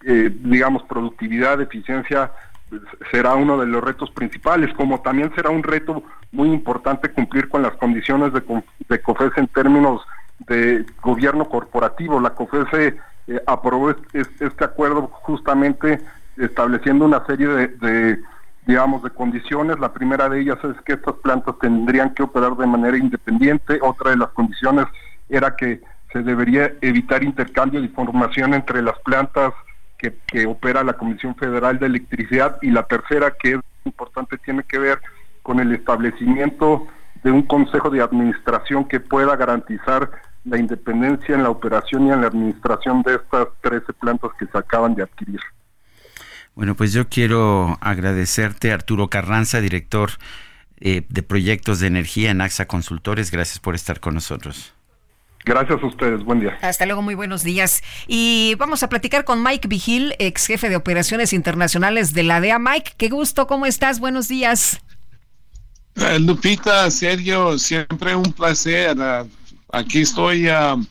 eh, 0.04 0.30
digamos, 0.40 0.82
productividad, 0.82 1.60
eficiencia, 1.60 2.32
será 3.10 3.34
uno 3.34 3.58
de 3.58 3.66
los 3.66 3.82
retos 3.82 4.10
principales, 4.10 4.72
como 4.74 5.00
también 5.00 5.32
será 5.34 5.50
un 5.50 5.62
reto 5.62 6.02
muy 6.32 6.50
importante 6.52 7.10
cumplir 7.10 7.48
con 7.48 7.62
las 7.62 7.72
condiciones 7.76 8.32
de, 8.32 8.42
de 8.88 9.02
COFES 9.02 9.32
en 9.36 9.46
términos 9.48 10.02
de 10.46 10.84
gobierno 11.02 11.48
corporativo. 11.48 12.20
La 12.20 12.30
COFESE 12.30 12.96
aprobó 13.46 13.90
este, 13.90 14.64
acuerdo 14.64 15.08
justamente 15.08 16.00
estableciendo 16.36 17.04
una 17.04 17.24
serie 17.26 17.48
de 17.48 18.18
digamos, 18.66 19.02
de 19.02 19.10
condiciones. 19.10 19.78
La 19.80 19.92
primera 19.92 20.28
de 20.28 20.40
ellas 20.40 20.58
es 20.62 20.80
que 20.82 20.92
estas 20.92 21.14
plantas 21.16 21.58
tendrían 21.60 22.14
que 22.14 22.22
operar 22.22 22.56
de 22.56 22.66
manera 22.66 22.96
independiente. 22.96 23.78
Otra 23.82 24.10
de 24.10 24.18
las 24.18 24.28
condiciones 24.30 24.86
era 25.28 25.56
que 25.56 25.80
se 26.12 26.22
debería 26.22 26.72
evitar 26.80 27.22
intercambio 27.22 27.80
de 27.80 27.86
información 27.86 28.54
entre 28.54 28.82
las 28.82 28.98
plantas 29.00 29.52
que, 30.00 30.46
opera 30.46 30.82
la 30.82 30.94
Comisión 30.94 31.34
Federal 31.36 31.78
de 31.78 31.86
Electricidad. 31.86 32.58
Y 32.62 32.70
la 32.70 32.84
tercera, 32.84 33.34
que 33.38 33.52
es 33.52 33.60
importante, 33.84 34.38
tiene 34.38 34.62
que 34.64 34.78
ver 34.78 35.00
con 35.42 35.60
el 35.60 35.72
establecimiento 35.72 36.86
de 37.22 37.30
un 37.30 37.42
consejo 37.42 37.90
de 37.90 38.02
administración 38.02 38.86
que 38.86 39.00
pueda 39.00 39.36
garantizar 39.36 40.10
la 40.44 40.58
independencia 40.58 41.34
en 41.34 41.42
la 41.42 41.50
operación 41.50 42.06
y 42.06 42.10
en 42.10 42.22
la 42.22 42.28
administración 42.28 43.02
de 43.02 43.16
estas 43.16 43.48
13 43.60 43.92
plantas 43.94 44.30
que 44.38 44.46
se 44.46 44.56
acaban 44.56 44.94
de 44.94 45.02
adquirir. 45.02 45.40
Bueno, 46.54 46.74
pues 46.74 46.92
yo 46.92 47.08
quiero 47.08 47.78
agradecerte, 47.80 48.72
Arturo 48.72 49.08
Carranza, 49.08 49.60
director 49.60 50.10
eh, 50.80 51.04
de 51.08 51.22
proyectos 51.22 51.80
de 51.80 51.88
energía 51.88 52.30
en 52.30 52.40
AXA 52.40 52.66
Consultores. 52.66 53.30
Gracias 53.30 53.58
por 53.58 53.74
estar 53.74 54.00
con 54.00 54.14
nosotros. 54.14 54.74
Gracias 55.44 55.82
a 55.82 55.86
ustedes, 55.86 56.22
buen 56.22 56.40
día. 56.40 56.58
Hasta 56.60 56.84
luego, 56.84 57.00
muy 57.02 57.14
buenos 57.14 57.42
días. 57.42 57.82
Y 58.06 58.54
vamos 58.58 58.82
a 58.82 58.88
platicar 58.88 59.24
con 59.24 59.42
Mike 59.42 59.68
Vigil, 59.68 60.14
ex 60.18 60.46
jefe 60.46 60.68
de 60.68 60.76
operaciones 60.76 61.32
internacionales 61.32 62.12
de 62.12 62.22
la 62.24 62.40
DEA. 62.40 62.58
Mike, 62.58 62.92
qué 62.98 63.08
gusto, 63.08 63.46
¿cómo 63.46 63.64
estás? 63.64 64.00
Buenos 64.00 64.28
días. 64.28 64.80
Eh, 65.96 66.18
Lupita, 66.18 66.90
Sergio, 66.90 67.58
siempre 67.58 68.14
un 68.14 68.32
placer. 68.32 68.96
Ah, 69.00 69.24
aquí 69.72 70.02
estoy 70.02 70.48
uh, 70.48 70.84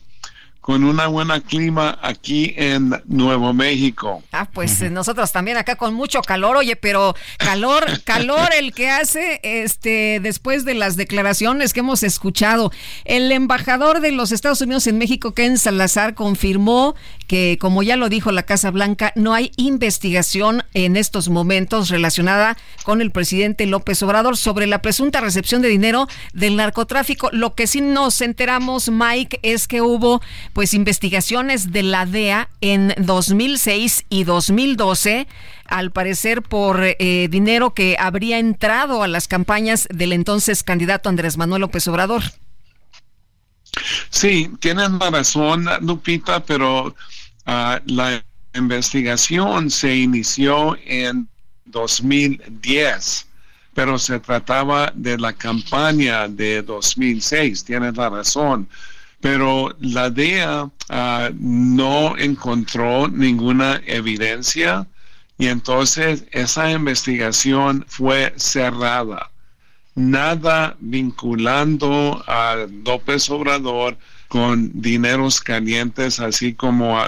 con 0.60 0.84
una 0.84 1.06
buena 1.06 1.40
clima 1.40 1.98
aquí 2.02 2.54
en 2.56 2.90
Nuevo 3.06 3.52
México. 3.52 4.22
Ah, 4.32 4.48
pues 4.52 4.82
nosotros 4.90 5.32
también 5.32 5.56
acá 5.56 5.76
con 5.76 5.94
mucho 5.94 6.20
calor, 6.20 6.56
oye, 6.56 6.76
pero 6.76 7.14
calor, 7.38 7.84
calor 8.04 8.50
el 8.56 8.72
que 8.74 8.90
hace 8.90 9.40
este 9.42 10.20
después 10.20 10.64
de 10.64 10.74
las 10.74 10.96
declaraciones 10.96 11.72
que 11.72 11.80
hemos 11.80 12.02
escuchado. 12.02 12.70
El 13.04 13.32
embajador 13.32 14.00
de 14.00 14.12
los 14.12 14.32
Estados 14.32 14.60
Unidos 14.60 14.86
en 14.86 14.98
México, 14.98 15.32
Ken 15.32 15.58
Salazar, 15.58 16.14
confirmó 16.14 16.94
que, 17.30 17.58
como 17.60 17.84
ya 17.84 17.94
lo 17.94 18.08
dijo 18.08 18.32
la 18.32 18.42
Casa 18.42 18.72
Blanca, 18.72 19.12
no 19.14 19.34
hay 19.34 19.52
investigación 19.56 20.64
en 20.74 20.96
estos 20.96 21.28
momentos 21.28 21.88
relacionada 21.88 22.56
con 22.82 23.00
el 23.00 23.12
presidente 23.12 23.66
López 23.66 24.02
Obrador 24.02 24.36
sobre 24.36 24.66
la 24.66 24.82
presunta 24.82 25.20
recepción 25.20 25.62
de 25.62 25.68
dinero 25.68 26.08
del 26.32 26.56
narcotráfico. 26.56 27.30
Lo 27.30 27.54
que 27.54 27.68
sí 27.68 27.82
nos 27.82 28.20
enteramos, 28.20 28.88
Mike, 28.90 29.38
es 29.44 29.68
que 29.68 29.80
hubo 29.80 30.20
pues 30.54 30.74
investigaciones 30.74 31.70
de 31.70 31.84
la 31.84 32.04
DEA 32.04 32.48
en 32.62 32.94
2006 32.98 34.06
y 34.08 34.24
2012 34.24 35.28
al 35.66 35.92
parecer 35.92 36.42
por 36.42 36.80
eh, 36.82 37.28
dinero 37.30 37.74
que 37.74 37.96
habría 38.00 38.40
entrado 38.40 39.04
a 39.04 39.06
las 39.06 39.28
campañas 39.28 39.86
del 39.88 40.12
entonces 40.14 40.64
candidato 40.64 41.08
Andrés 41.08 41.36
Manuel 41.36 41.60
López 41.60 41.86
Obrador. 41.86 42.24
Sí, 44.08 44.50
tienes 44.58 44.90
razón, 44.98 45.68
Lupita, 45.80 46.40
pero 46.40 46.96
ah, 47.50 47.80
la 47.86 48.24
investigación 48.54 49.70
se 49.70 49.96
inició 49.96 50.76
en 50.84 51.28
2010, 51.66 53.26
pero 53.74 53.98
se 53.98 54.18
trataba 54.20 54.92
de 54.94 55.18
la 55.18 55.32
campaña 55.32 56.28
de 56.28 56.62
2006, 56.62 57.64
tienes 57.64 57.96
la 57.96 58.08
razón 58.08 58.68
pero 59.20 59.74
la 59.80 60.10
DEA 60.10 60.70
ah, 60.88 61.30
no 61.38 62.16
encontró 62.16 63.08
ninguna 63.08 63.80
evidencia 63.86 64.86
y 65.38 65.46
entonces 65.46 66.24
esa 66.32 66.70
investigación 66.70 67.84
fue 67.88 68.32
cerrada. 68.36 69.30
Nada 69.94 70.76
vinculando 70.80 72.22
a 72.26 72.66
López 72.84 73.28
Obrador 73.30 73.98
con 74.28 74.70
dineros 74.80 75.40
calientes, 75.40 76.20
así 76.20 76.54
como 76.54 76.98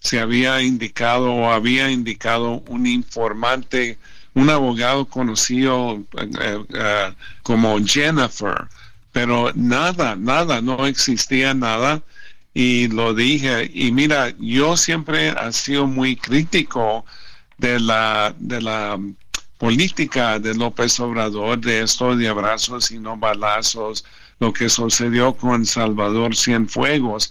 se 0.00 0.20
había 0.20 0.62
indicado 0.62 1.32
o 1.32 1.50
había 1.50 1.90
indicado 1.90 2.62
un 2.68 2.86
informante, 2.86 3.98
un 4.34 4.50
abogado 4.50 5.06
conocido 5.06 6.02
eh, 6.18 6.64
eh, 6.74 7.12
como 7.42 7.78
Jennifer 7.84 8.66
pero 9.12 9.52
nada, 9.54 10.16
nada, 10.16 10.60
no 10.60 10.86
existía 10.86 11.54
nada. 11.54 12.02
Y 12.54 12.88
lo 12.88 13.14
dije 13.14 13.70
y 13.72 13.92
mira, 13.92 14.34
yo 14.38 14.76
siempre 14.76 15.28
he 15.30 15.52
sido 15.52 15.86
muy 15.86 16.16
crítico 16.16 17.04
de 17.58 17.78
la 17.78 18.34
de 18.38 18.60
la 18.60 18.98
política 19.58 20.38
de 20.38 20.54
López 20.54 20.98
Obrador 21.00 21.60
de 21.60 21.82
esto 21.82 22.16
de 22.16 22.28
abrazos 22.28 22.90
y 22.90 22.98
no 22.98 23.16
balazos, 23.16 24.04
lo 24.40 24.52
que 24.52 24.68
sucedió 24.68 25.34
con 25.34 25.66
Salvador 25.66 26.34
Cienfuegos, 26.34 27.30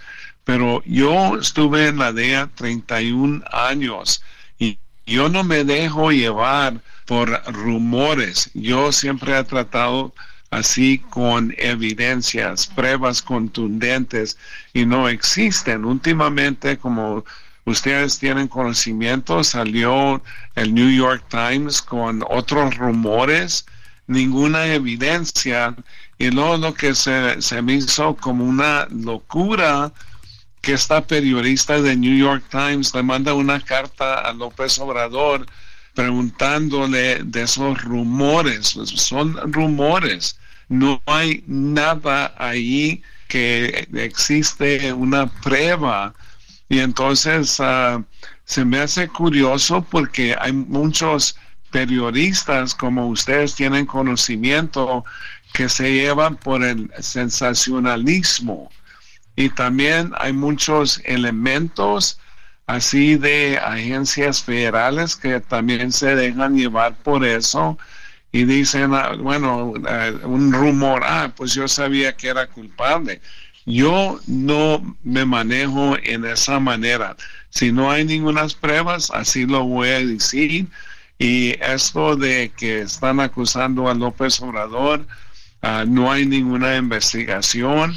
pero 0.50 0.82
yo 0.84 1.38
estuve 1.38 1.89
en 1.89 2.00
la 2.00 2.12
DEA 2.12 2.50
31 2.56 3.43
años 3.52 4.24
y 4.58 4.80
yo 5.06 5.30
no 5.30 5.43
me 5.43 5.64
dejo 5.64 6.12
llevar 6.12 6.82
por 7.06 7.30
rumores. 7.54 8.50
Yo 8.56 8.91
siempre 8.91 9.38
he 9.38 9.43
tratado 9.43 10.12
así 10.50 11.04
con 11.12 11.54
evidencias, 11.60 12.66
pruebas 12.66 13.22
contundentes 13.22 14.39
y 14.74 14.88
no 14.88 15.08
existen. 15.08 15.86
Últimamente, 15.86 16.80
como 16.80 17.24
ustedes 17.66 18.18
tienen 18.18 18.47
conocimiento, 18.47 19.43
salió 19.43 20.20
el 20.56 20.74
New 20.74 20.89
York 20.89 21.26
Times 21.30 21.80
con 21.80 22.24
otros 22.28 22.76
rumores, 22.76 23.68
ninguna 24.08 24.66
evidencia 24.66 25.76
y 26.18 26.32
luego 26.32 26.58
lo 26.58 26.74
que 26.74 26.95
se, 26.95 27.39
se 27.39 27.62
me 27.62 27.74
hizo 27.74 28.16
como 28.16 28.45
una 28.45 28.88
locura 28.89 29.93
que 30.62 30.74
esta 30.74 31.05
periodista 31.05 31.82
de 31.82 31.95
New 31.95 32.18
York 32.18 32.43
Times 32.49 32.93
le 32.93 33.03
manda 33.03 33.34
una 33.34 33.60
carta 33.62 34.20
a 34.20 34.34
López 34.34 34.78
Obrador 34.80 35.45
preguntándole 35.93 37.24
de 37.24 37.43
esos 37.43 37.82
rumores, 37.84 38.74
pues, 38.74 38.89
son 38.89 39.36
rumores, 39.51 40.39
no 40.68 41.01
hay 41.05 41.43
nada 41.47 42.34
ahí 42.38 43.01
que 43.28 43.88
existe 43.93 44.93
una 44.93 45.28
prueba. 45.28 46.14
Y 46.70 46.80
entonces 46.80 47.60
ah, 47.60 48.03
se 48.45 48.64
me 48.66 48.80
hace 48.80 49.07
curioso 49.07 49.82
porque 49.89 50.36
hay 50.39 50.53
muchos 50.53 51.36
periodistas 51.72 52.76
como 52.76 53.07
ustedes 53.07 53.55
tienen 53.55 53.86
conocimiento 53.86 55.03
que 55.53 55.70
se 55.70 55.91
llevan 55.91 56.36
por 56.38 56.64
el 56.64 56.91
sensacionalismo 56.99 58.70
y 59.40 59.48
también 59.48 60.12
hay 60.18 60.34
muchos 60.34 61.02
elementos 61.06 62.20
así 62.68 63.16
de 63.16 63.58
agencias 63.58 64.44
federales 64.44 65.16
que 65.16 65.40
también 65.40 65.94
se 65.94 66.14
dejan 66.14 66.58
llevar 66.58 66.94
por 66.98 67.24
eso 67.24 67.78
y 68.34 68.44
dicen, 68.44 68.94
ah, 68.94 69.14
bueno, 69.18 69.76
ah, 69.88 70.12
un 70.26 70.52
rumor, 70.52 71.04
ah, 71.06 71.32
pues 71.38 71.54
yo 71.54 71.70
sabía 71.70 72.18
que 72.18 72.28
era 72.28 72.48
culpable. 72.48 73.22
Yo 73.66 74.20
no 74.28 74.98
me 75.04 75.24
manejo 75.24 75.96
en 76.04 76.26
esa 76.26 76.60
manera. 76.60 77.16
Si 77.50 77.72
no 77.72 77.90
hay 77.90 78.04
ninguna 78.04 78.46
pruebas, 78.60 79.10
así 79.10 79.46
lo 79.46 79.64
voy 79.64 79.88
a 79.88 80.06
decir. 80.06 80.68
Y 81.18 81.52
esto 81.62 82.18
de 82.18 82.52
que 82.58 82.82
están 82.82 83.22
acusando 83.22 83.88
a 83.88 83.94
López 83.94 84.42
Obrador, 84.42 85.08
no 85.88 86.12
hay 86.12 86.26
ninguna 86.26 86.76
investigación. 86.76 87.96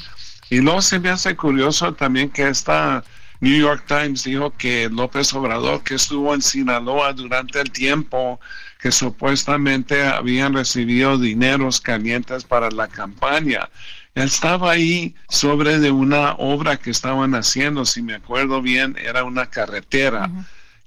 Y 0.52 0.60
luego 0.60 0.82
se 0.82 1.00
me 1.00 1.08
hace 1.08 1.34
curioso 1.34 1.94
también 1.94 2.28
que 2.28 2.46
esta 2.46 3.02
New 3.40 3.58
York 3.58 3.84
Times 3.88 4.24
dijo 4.24 4.50
que 4.50 4.90
López 4.90 5.32
Obrador, 5.32 5.82
que 5.82 5.94
estuvo 5.94 6.34
en 6.34 6.42
Sinaloa 6.42 7.14
durante 7.14 7.58
el 7.58 7.70
tiempo 7.70 8.38
que 8.78 8.92
supuestamente 8.92 10.02
habían 10.02 10.52
recibido 10.52 11.16
dineros 11.16 11.80
calientes 11.80 12.44
para 12.44 12.70
la 12.70 12.86
campaña. 12.86 13.70
Él 14.14 14.24
estaba 14.24 14.72
ahí 14.72 15.14
sobre 15.30 15.78
de 15.78 15.90
una 15.90 16.32
obra 16.32 16.76
que 16.76 16.90
estaban 16.90 17.34
haciendo, 17.34 17.86
si 17.86 18.02
me 18.02 18.16
acuerdo 18.16 18.60
bien, 18.60 18.98
era 19.02 19.24
una 19.24 19.46
carretera. 19.46 20.30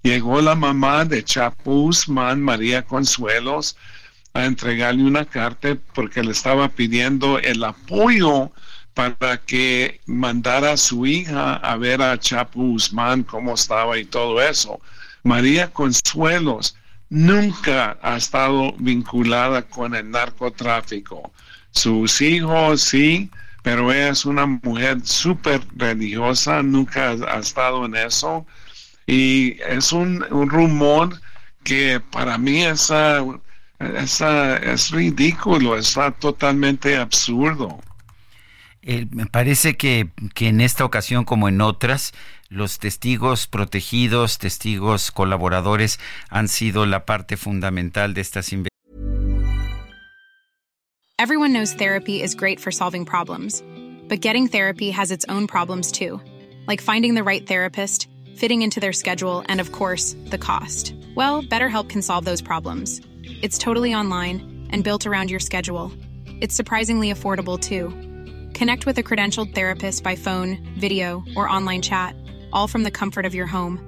Llegó 0.03 0.41
la 0.41 0.53
mamá 0.53 1.05
de 1.05 1.23
Chapo 1.23 1.89
María 2.05 2.83
Consuelos, 2.83 3.75
a 4.35 4.45
entregarle 4.45 5.03
una 5.05 5.25
carta 5.25 5.75
porque 5.95 6.21
le 6.21 6.33
estaba 6.33 6.69
pidiendo 6.69 7.39
el 7.39 7.63
apoyo 7.63 8.51
para 8.95 9.37
que 9.37 9.99
mandara 10.07 10.71
a 10.71 10.77
su 10.77 11.05
hija 11.05 11.55
a 11.57 11.77
ver 11.77 12.01
a 12.01 12.17
Chapo 12.17 12.61
Guzmán 12.61 13.23
cómo 13.23 13.53
estaba 13.53 13.97
y 13.99 14.05
todo 14.05 14.41
eso. 14.41 14.79
María 15.23 15.71
Consuelos 15.71 16.77
nunca 17.09 17.97
ha 18.01 18.15
estado 18.17 18.73
vinculada 18.79 19.63
con 19.63 19.95
el 19.95 20.09
narcotráfico. 20.09 21.31
Sus 21.71 22.21
hijos 22.21 22.81
sí, 22.81 23.29
pero 23.63 23.91
ella 23.91 24.09
es 24.09 24.25
una 24.25 24.45
mujer 24.45 24.99
súper 25.03 25.61
religiosa, 25.75 26.63
nunca 26.63 27.11
ha 27.11 27.39
estado 27.39 27.85
en 27.85 27.95
eso. 27.95 28.45
Y 29.07 29.57
es 29.67 29.91
un, 29.91 30.21
rumor 30.49 31.19
que 31.63 31.99
para 32.11 32.37
mí 32.37 32.63
es, 32.63 32.91
es 33.79 34.91
ridículo, 34.91 35.77
está 35.77 36.11
totalmente 36.11 36.97
absurdo. 36.97 37.79
Eh, 38.85 39.07
me 39.09 39.25
parece 39.25 39.77
que, 39.77 40.11
que 40.35 40.47
en 40.47 40.61
esta 40.61 40.85
ocasión, 40.85 41.25
como 41.25 41.49
en 41.49 41.59
otras, 41.59 42.13
los 42.49 42.77
testigos 42.77 43.47
protegidos, 43.47 44.37
testigos 44.37 45.11
colaboradores 45.11 45.99
han 46.29 46.47
sido 46.47 46.85
la 46.85 47.05
parte 47.05 47.35
fundamental 47.35 48.13
de 48.13 48.21
estas 48.21 48.53
investigaciones. 48.53 48.69
Everyone 51.17 51.53
knows 51.53 51.73
therapy 51.73 52.21
is 52.21 52.35
great 52.35 52.59
for 52.59 52.71
solving 52.71 53.05
problems, 53.05 53.63
But 54.07 54.21
getting 54.21 54.47
therapy 54.47 54.91
has 54.91 55.11
its 55.11 55.25
own 55.29 55.47
problems 55.47 55.91
too, 55.91 56.21
like 56.67 56.81
finding 56.81 57.15
the 57.15 57.23
right 57.23 57.45
therapist, 57.45 58.07
fitting 58.35 58.61
into 58.61 58.79
their 58.79 58.93
schedule, 58.93 59.43
and 59.47 59.59
of 59.59 59.71
course, 59.71 60.15
the 60.25 60.37
cost. 60.37 60.93
Well, 61.15 61.41
BetterHelp 61.41 61.89
can 61.89 62.01
solve 62.01 62.25
those 62.25 62.41
problems. 62.41 63.01
It's 63.41 63.57
totally 63.57 63.95
online 63.95 64.67
and 64.69 64.83
built 64.83 65.07
around 65.07 65.31
your 65.31 65.39
schedule. 65.39 65.91
It's 66.41 66.55
surprisingly 66.55 67.11
affordable 67.11 67.59
too. 67.59 67.93
Connect 68.55 68.85
with 68.85 68.97
a 68.97 69.03
credentialed 69.03 69.53
therapist 69.53 70.01
by 70.01 70.15
phone, 70.15 70.57
video, 70.79 71.23
or 71.35 71.49
online 71.49 71.81
chat, 71.81 72.15
all 72.53 72.69
from 72.69 72.83
the 72.83 72.89
comfort 72.89 73.25
of 73.25 73.35
your 73.35 73.47
home. 73.47 73.79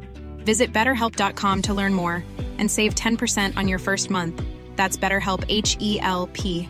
Visit 0.44 0.74
betterhelp.com 0.74 1.62
to 1.62 1.74
learn 1.74 1.94
more 1.94 2.22
and 2.58 2.70
save 2.70 2.94
10% 2.94 3.56
on 3.56 3.70
your 3.70 3.80
first 3.80 4.10
month. 4.10 4.44
That's 4.76 4.98
BetterHelp 4.98 5.46
H 5.48 5.78
E 5.80 6.00
L 6.02 6.28
P. 6.34 6.68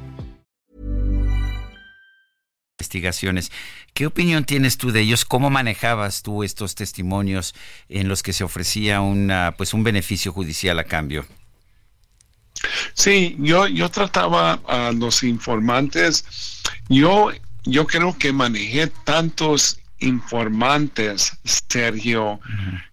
Investigaciones. 2.79 3.51
¿Qué 3.95 4.05
opinión 4.05 4.45
tienes 4.45 4.77
tú 4.77 4.91
de 4.91 5.01
ellos? 5.01 5.25
¿Cómo 5.25 5.49
manejabas 5.49 6.21
tú 6.21 6.43
estos 6.43 6.75
testimonios 6.75 7.55
en 7.89 8.07
los 8.07 8.21
que 8.21 8.31
se 8.31 8.43
ofrecía 8.43 9.01
una, 9.01 9.55
pues 9.57 9.73
un 9.73 9.83
beneficio 9.83 10.31
judicial 10.31 10.77
a 10.77 10.83
cambio? 10.83 11.25
Sí, 12.93 13.35
yo, 13.39 13.65
yo 13.67 13.89
trataba 13.89 14.59
a 14.67 14.91
los 14.91 15.23
informantes. 15.23 16.61
Yo, 16.89 17.31
yo 17.67 17.85
creo 17.85 18.17
que 18.17 18.31
manejé 18.31 18.87
tantos 19.03 19.79
informantes, 19.99 21.33
Sergio, 21.43 22.39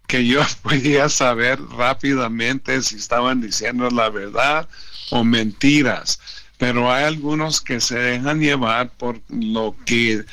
que 0.07 0.27
yo 0.27 0.43
podía 0.63 1.09
saber 1.09 1.61
rápidamente 1.77 2.83
si 2.83 2.97
estaban 2.97 3.41
diciendo 3.41 3.89
la 3.91 4.11
verdad 4.11 4.69
o 5.11 5.25
mentiras. 5.25 6.21
Pero 6.59 6.93
hay 6.93 7.05
algunos 7.05 7.61
que 7.61 7.81
se 7.81 7.99
dejan 7.99 8.41
llevar 8.41 8.91
por 8.91 9.21
lo 9.29 9.77
que 9.85 10.25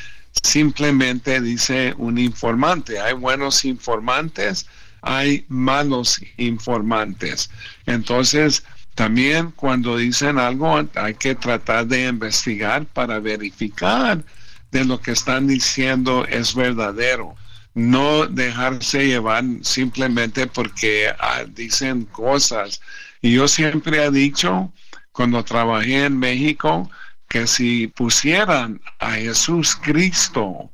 simplemente 0.43 1.41
dice 1.41 1.93
un 1.97 2.17
informante. 2.17 2.99
Hay 2.99 3.13
buenos 3.13 3.65
informantes, 3.65 4.67
hay 5.01 5.45
malos 5.49 6.21
informantes. 6.37 7.49
Entonces, 7.85 8.63
también 8.95 9.51
cuando 9.51 9.97
dicen 9.97 10.37
algo 10.37 10.81
hay 10.95 11.13
que 11.15 11.35
tratar 11.35 11.87
de 11.87 12.07
investigar 12.07 12.85
para 12.85 13.19
verificar 13.19 14.23
de 14.71 14.85
lo 14.85 15.01
que 15.01 15.11
están 15.11 15.47
diciendo 15.47 16.25
es 16.25 16.55
verdadero. 16.55 17.35
No 17.73 18.27
dejarse 18.27 19.07
llevar 19.07 19.43
simplemente 19.61 20.47
porque 20.47 21.07
ah, 21.19 21.43
dicen 21.47 22.05
cosas. 22.05 22.81
Y 23.21 23.33
yo 23.33 23.47
siempre 23.47 24.03
he 24.03 24.11
dicho, 24.11 24.73
cuando 25.11 25.43
trabajé 25.43 26.05
en 26.05 26.17
México, 26.19 26.89
que 27.29 27.47
si 27.47 27.87
pusieran 27.87 28.81
a 28.99 29.13
Jesús 29.13 29.77
Cristo 29.81 30.69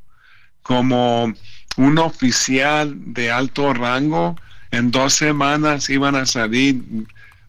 como 0.64 1.34
un 1.78 1.98
oficial 2.00 2.96
de 3.14 3.32
alto 3.32 3.74
rango, 3.74 4.36
en 4.72 4.90
dos 4.90 5.14
semanas 5.14 5.90
iban 5.90 6.16
a 6.16 6.26
salir 6.26 6.84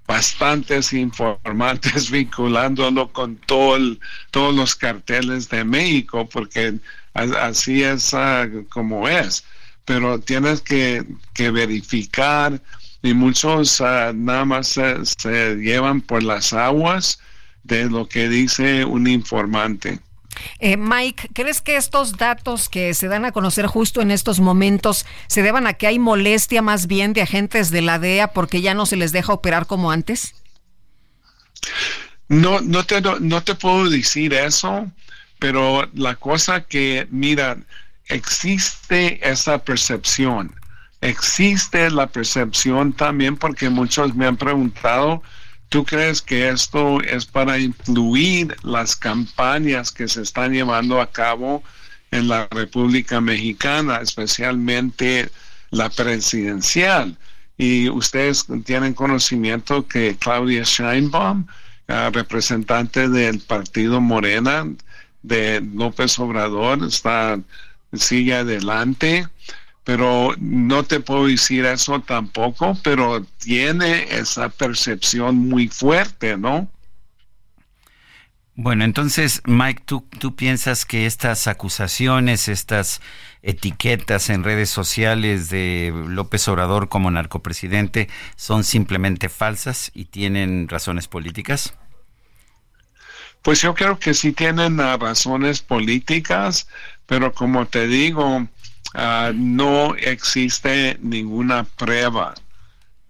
bastantes 0.08 0.94
informantes 0.94 2.10
vinculándolo 2.18 3.12
con 3.12 3.36
todo 3.36 3.78
todos 4.30 4.54
los 4.54 4.74
carteles 4.74 5.48
de 5.50 5.64
México, 5.64 6.26
porque 6.28 6.78
así 7.14 7.84
es 7.84 8.14
ah, 8.14 8.48
como 8.70 9.06
es. 9.06 9.44
Pero 9.84 10.18
tienes 10.18 10.60
que, 10.62 11.04
verificar 11.36 12.60
y 13.02 13.14
muchos 13.14 13.80
ah, 13.80 14.12
nada 14.14 14.44
más 14.44 14.68
se 14.68 15.56
llevan 15.56 16.00
por 16.00 16.22
las 16.22 16.52
aguas 16.52 17.20
de 17.62 17.88
lo 17.88 18.08
que 18.08 18.28
dice 18.28 18.84
un 18.84 19.06
informante. 19.06 20.00
Eh, 20.58 20.76
Mike, 20.76 21.30
¿crees 21.32 21.60
que 21.60 21.76
estos 21.76 22.16
datos 22.16 22.68
que 22.68 22.94
se 22.94 23.08
dan 23.08 23.24
a 23.24 23.32
conocer 23.32 23.66
justo 23.66 24.00
en 24.00 24.10
estos 24.10 24.40
momentos 24.40 25.06
se 25.26 25.42
deban 25.42 25.66
a 25.66 25.74
que 25.74 25.86
hay 25.86 25.98
molestia 25.98 26.62
más 26.62 26.86
bien 26.86 27.12
de 27.12 27.22
agentes 27.22 27.70
de 27.70 27.82
la 27.82 27.98
DEA 27.98 28.28
porque 28.32 28.60
ya 28.60 28.74
no 28.74 28.86
se 28.86 28.96
les 28.96 29.12
deja 29.12 29.32
operar 29.32 29.66
como 29.66 29.90
antes? 29.90 30.34
No, 32.28 32.60
no 32.60 32.84
te, 32.84 33.00
no 33.00 33.42
te 33.42 33.54
puedo 33.54 33.88
decir 33.88 34.34
eso, 34.34 34.90
pero 35.38 35.88
la 35.94 36.16
cosa 36.16 36.62
que, 36.62 37.06
mira, 37.10 37.56
existe 38.06 39.26
esa 39.28 39.58
percepción. 39.58 40.54
Existe 41.00 41.90
la 41.90 42.08
percepción 42.08 42.92
también 42.92 43.36
porque 43.36 43.70
muchos 43.70 44.14
me 44.14 44.26
han 44.26 44.36
preguntado, 44.36 45.22
¿Tú 45.68 45.84
crees 45.84 46.22
que 46.22 46.48
esto 46.48 47.02
es 47.02 47.26
para 47.26 47.58
influir 47.58 48.56
las 48.62 48.96
campañas 48.96 49.92
que 49.92 50.08
se 50.08 50.22
están 50.22 50.52
llevando 50.52 51.00
a 51.00 51.10
cabo 51.10 51.62
en 52.10 52.28
la 52.28 52.48
República 52.50 53.20
Mexicana, 53.20 53.98
especialmente 54.00 55.28
la 55.70 55.90
presidencial? 55.90 57.18
Y 57.58 57.90
ustedes 57.90 58.46
tienen 58.64 58.94
conocimiento 58.94 59.86
que 59.86 60.16
Claudia 60.18 60.64
Scheinbaum, 60.64 61.46
representante 62.12 63.08
del 63.08 63.40
partido 63.40 64.00
Morena 64.00 64.66
de 65.22 65.60
López 65.60 66.18
Obrador, 66.18 66.84
está 66.84 67.38
sigue 67.92 68.34
adelante 68.34 69.26
pero 69.88 70.34
no 70.38 70.84
te 70.84 71.00
puedo 71.00 71.28
decir 71.28 71.64
eso 71.64 71.98
tampoco, 72.00 72.76
pero 72.82 73.24
tiene 73.38 74.02
esa 74.18 74.50
percepción 74.50 75.48
muy 75.48 75.68
fuerte, 75.68 76.36
¿no? 76.36 76.68
Bueno, 78.54 78.84
entonces, 78.84 79.40
Mike, 79.46 79.84
¿tú, 79.86 80.06
¿tú 80.18 80.36
piensas 80.36 80.84
que 80.84 81.06
estas 81.06 81.46
acusaciones, 81.46 82.48
estas 82.48 83.00
etiquetas 83.40 84.28
en 84.28 84.44
redes 84.44 84.68
sociales 84.68 85.48
de 85.48 85.90
López 86.06 86.46
Obrador 86.48 86.90
como 86.90 87.10
narcopresidente 87.10 88.10
son 88.36 88.64
simplemente 88.64 89.30
falsas 89.30 89.90
y 89.94 90.04
tienen 90.04 90.68
razones 90.68 91.08
políticas? 91.08 91.74
Pues 93.40 93.62
yo 93.62 93.74
creo 93.74 93.98
que 93.98 94.12
sí 94.12 94.32
tienen 94.32 94.76
razones 94.76 95.62
políticas, 95.62 96.68
pero 97.06 97.32
como 97.32 97.64
te 97.64 97.86
digo, 97.86 98.46
Ah, 98.94 99.32
no 99.34 99.94
existe 99.96 100.98
ninguna 101.00 101.64
prueba. 101.64 102.34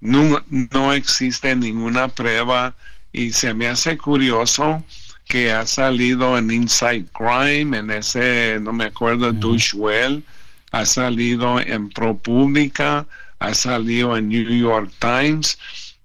No, 0.01 0.43
no 0.49 0.93
existe 0.93 1.55
ninguna 1.57 2.09
prueba 2.09 2.75
y 3.13 3.33
se 3.33 3.55
me 3.55 3.69
hace 3.69 3.97
curioso 3.97 4.85
que 5.25 5.53
ha 5.53 5.67
salido 5.67 6.39
en 6.39 6.51
Inside 6.51 7.07
Crime, 7.13 7.77
en 7.77 7.91
ese, 7.91 8.59
no 8.61 8.73
me 8.73 8.87
acuerdo, 8.87 9.31
uh 9.31 10.23
ha 10.71 10.85
salido 10.85 11.59
en 11.61 11.89
ProPublica, 11.89 13.07
ha 13.39 13.55
salido 13.55 14.17
en 14.17 14.29
New 14.29 14.51
York 14.51 14.93
Times. 14.99 15.59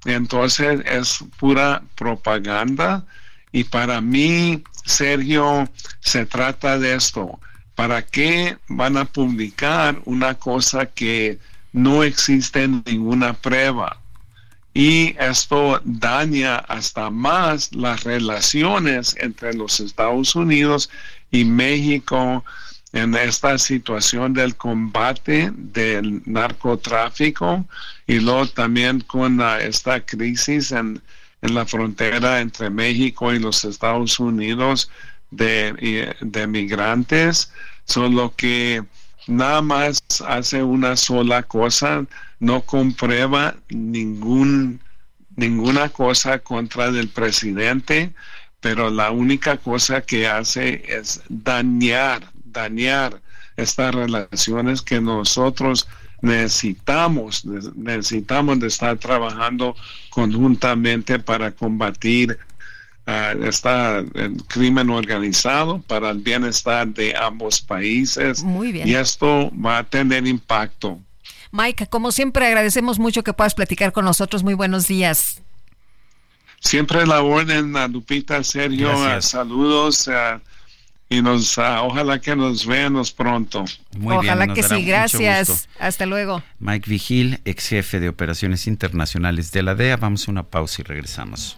Entonces 0.06 0.82
es 0.86 1.20
pura 1.38 1.84
propaganda 1.96 3.06
y 3.52 3.64
para 3.66 4.02
mí, 4.02 4.64
Sergio, 4.86 5.70
se 6.00 6.26
trata 6.26 6.80
de 6.80 6.96
esto. 6.96 7.40
¿Para 7.76 8.04
qué 8.04 8.58
van 8.68 8.98
a 8.98 9.06
publicar 9.06 10.02
una 10.06 10.36
cosa 10.36 10.86
que 10.86 11.40
no 11.72 12.04
existe 12.04 12.68
ninguna 12.68 13.34
prueba? 13.34 14.00
Y 14.74 15.16
esto 15.20 15.82
daña 15.84 16.58
hasta 16.58 17.10
más 17.10 17.74
las 17.74 18.04
relaciones 18.04 19.16
entre 19.20 19.54
los 19.54 19.80
Estados 19.80 20.36
Unidos 20.36 20.90
y 21.32 21.46
México 21.46 22.44
en 22.94 23.16
esta 23.16 23.58
situación 23.58 24.34
del 24.34 24.56
combate 24.56 25.52
del 25.54 26.22
narcotráfico 26.26 27.66
y 28.06 28.20
luego 28.20 28.48
también 28.48 29.02
con 29.02 29.42
esta 29.62 30.00
crisis 30.06 30.72
en, 30.72 31.02
en, 31.42 31.56
la 31.56 31.66
frontera 31.66 32.40
entre 32.40 32.70
México 32.70 33.34
y 33.34 33.40
los 33.40 33.66
Estados 33.66 34.20
Unidos 34.20 34.92
de, 35.32 36.16
de 36.22 36.48
migrantes, 36.48 37.52
solo 37.86 38.34
que 38.36 38.84
nada 39.28 39.62
más 39.62 40.04
hace 40.28 40.64
una 40.64 40.96
sola 40.96 41.44
cosa, 41.44 42.06
no 42.40 42.62
comprueba 42.62 43.56
ningún, 43.70 44.82
ninguna 45.36 45.90
cosa 45.90 46.40
contra 46.40 46.92
del 46.92 47.10
presidente, 47.10 48.14
pero 48.60 48.90
la 48.90 49.12
única 49.12 49.58
cosa 49.58 50.02
que 50.02 50.28
hace 50.28 50.84
es 50.88 51.22
dañar, 51.30 52.32
dañar 52.46 53.22
estas 53.58 53.94
relaciones 53.94 54.82
que 54.82 55.00
nosotros 55.00 55.88
necesitamos, 56.22 57.46
necesitamos 57.76 58.60
de 58.60 58.68
estar 58.68 58.98
trabajando 58.98 59.76
conjuntamente 60.10 61.20
para 61.20 61.52
combatir 61.52 62.38
uh, 63.08 63.44
está 63.46 64.00
el 64.00 64.44
crimen 64.48 64.90
organizado 64.90 65.82
para 65.82 66.10
el 66.12 66.20
bienestar 66.20 66.88
de 66.88 67.16
ambos 67.16 67.62
países. 67.62 68.44
Muy 68.44 68.72
bien. 68.72 68.88
Y 68.88 68.96
esto 68.96 69.52
va 69.54 69.80
a 69.80 69.84
tener 69.84 70.28
impacto. 70.28 71.00
Mike, 71.52 71.88
como 71.88 72.12
siempre 72.12 72.48
agradecemos 72.48 72.98
mucho 72.98 73.24
que 73.24 73.32
puedas 73.32 73.54
platicar 73.54 73.92
con 73.92 74.06
nosotros. 74.06 74.44
Muy 74.44 74.56
buenos 74.56 74.88
días. 74.88 75.44
Siempre 76.60 77.06
la 77.06 77.22
orden, 77.22 77.76
a 77.76 77.88
Lupita, 77.88 78.44
Sergio, 78.44 79.22
saludos. 79.22 80.10
y 81.10 81.22
nos 81.22 81.58
ojalá 81.58 82.20
que 82.20 82.36
nos 82.36 82.66
veamos 82.66 83.12
pronto. 83.12 83.66
Muy 83.98 84.16
ojalá 84.16 84.46
bien, 84.46 84.56
que 84.56 84.64
sí, 84.64 84.84
gracias. 84.84 85.70
Hasta 85.78 86.06
luego. 86.06 86.42
Mike 86.60 86.90
Vigil, 86.90 87.40
ex 87.46 87.68
jefe 87.68 88.00
de 88.00 88.10
operaciones 88.10 88.66
internacionales 88.66 89.52
de 89.52 89.62
la 89.62 89.76
DEA. 89.76 89.98
Vamos 89.98 90.28
a 90.28 90.32
una 90.32 90.44
pausa 90.44 90.82
y 90.82 90.86
regresamos. 90.86 91.58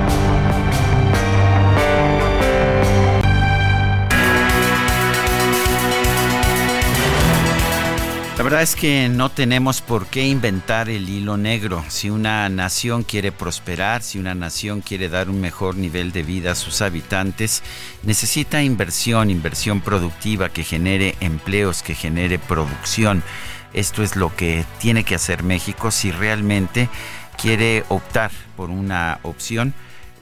Verdad 8.51 8.63
es 8.63 8.75
que 8.75 9.07
no 9.07 9.31
tenemos 9.31 9.79
por 9.79 10.07
qué 10.07 10.27
inventar 10.27 10.89
el 10.89 11.07
hilo 11.07 11.37
negro. 11.37 11.85
Si 11.87 12.09
una 12.09 12.49
nación 12.49 13.03
quiere 13.03 13.31
prosperar, 13.31 14.03
si 14.03 14.19
una 14.19 14.35
nación 14.35 14.81
quiere 14.81 15.07
dar 15.07 15.29
un 15.29 15.39
mejor 15.39 15.77
nivel 15.77 16.11
de 16.11 16.23
vida 16.23 16.51
a 16.51 16.55
sus 16.55 16.81
habitantes, 16.81 17.63
necesita 18.03 18.61
inversión, 18.61 19.29
inversión 19.29 19.79
productiva 19.79 20.49
que 20.49 20.65
genere 20.65 21.15
empleos, 21.21 21.81
que 21.81 21.95
genere 21.95 22.39
producción. 22.39 23.23
Esto 23.71 24.03
es 24.03 24.17
lo 24.17 24.35
que 24.35 24.65
tiene 24.81 25.05
que 25.05 25.15
hacer 25.15 25.43
México 25.43 25.89
si 25.89 26.11
realmente 26.11 26.89
quiere 27.41 27.85
optar 27.87 28.31
por 28.57 28.69
una 28.69 29.19
opción 29.23 29.73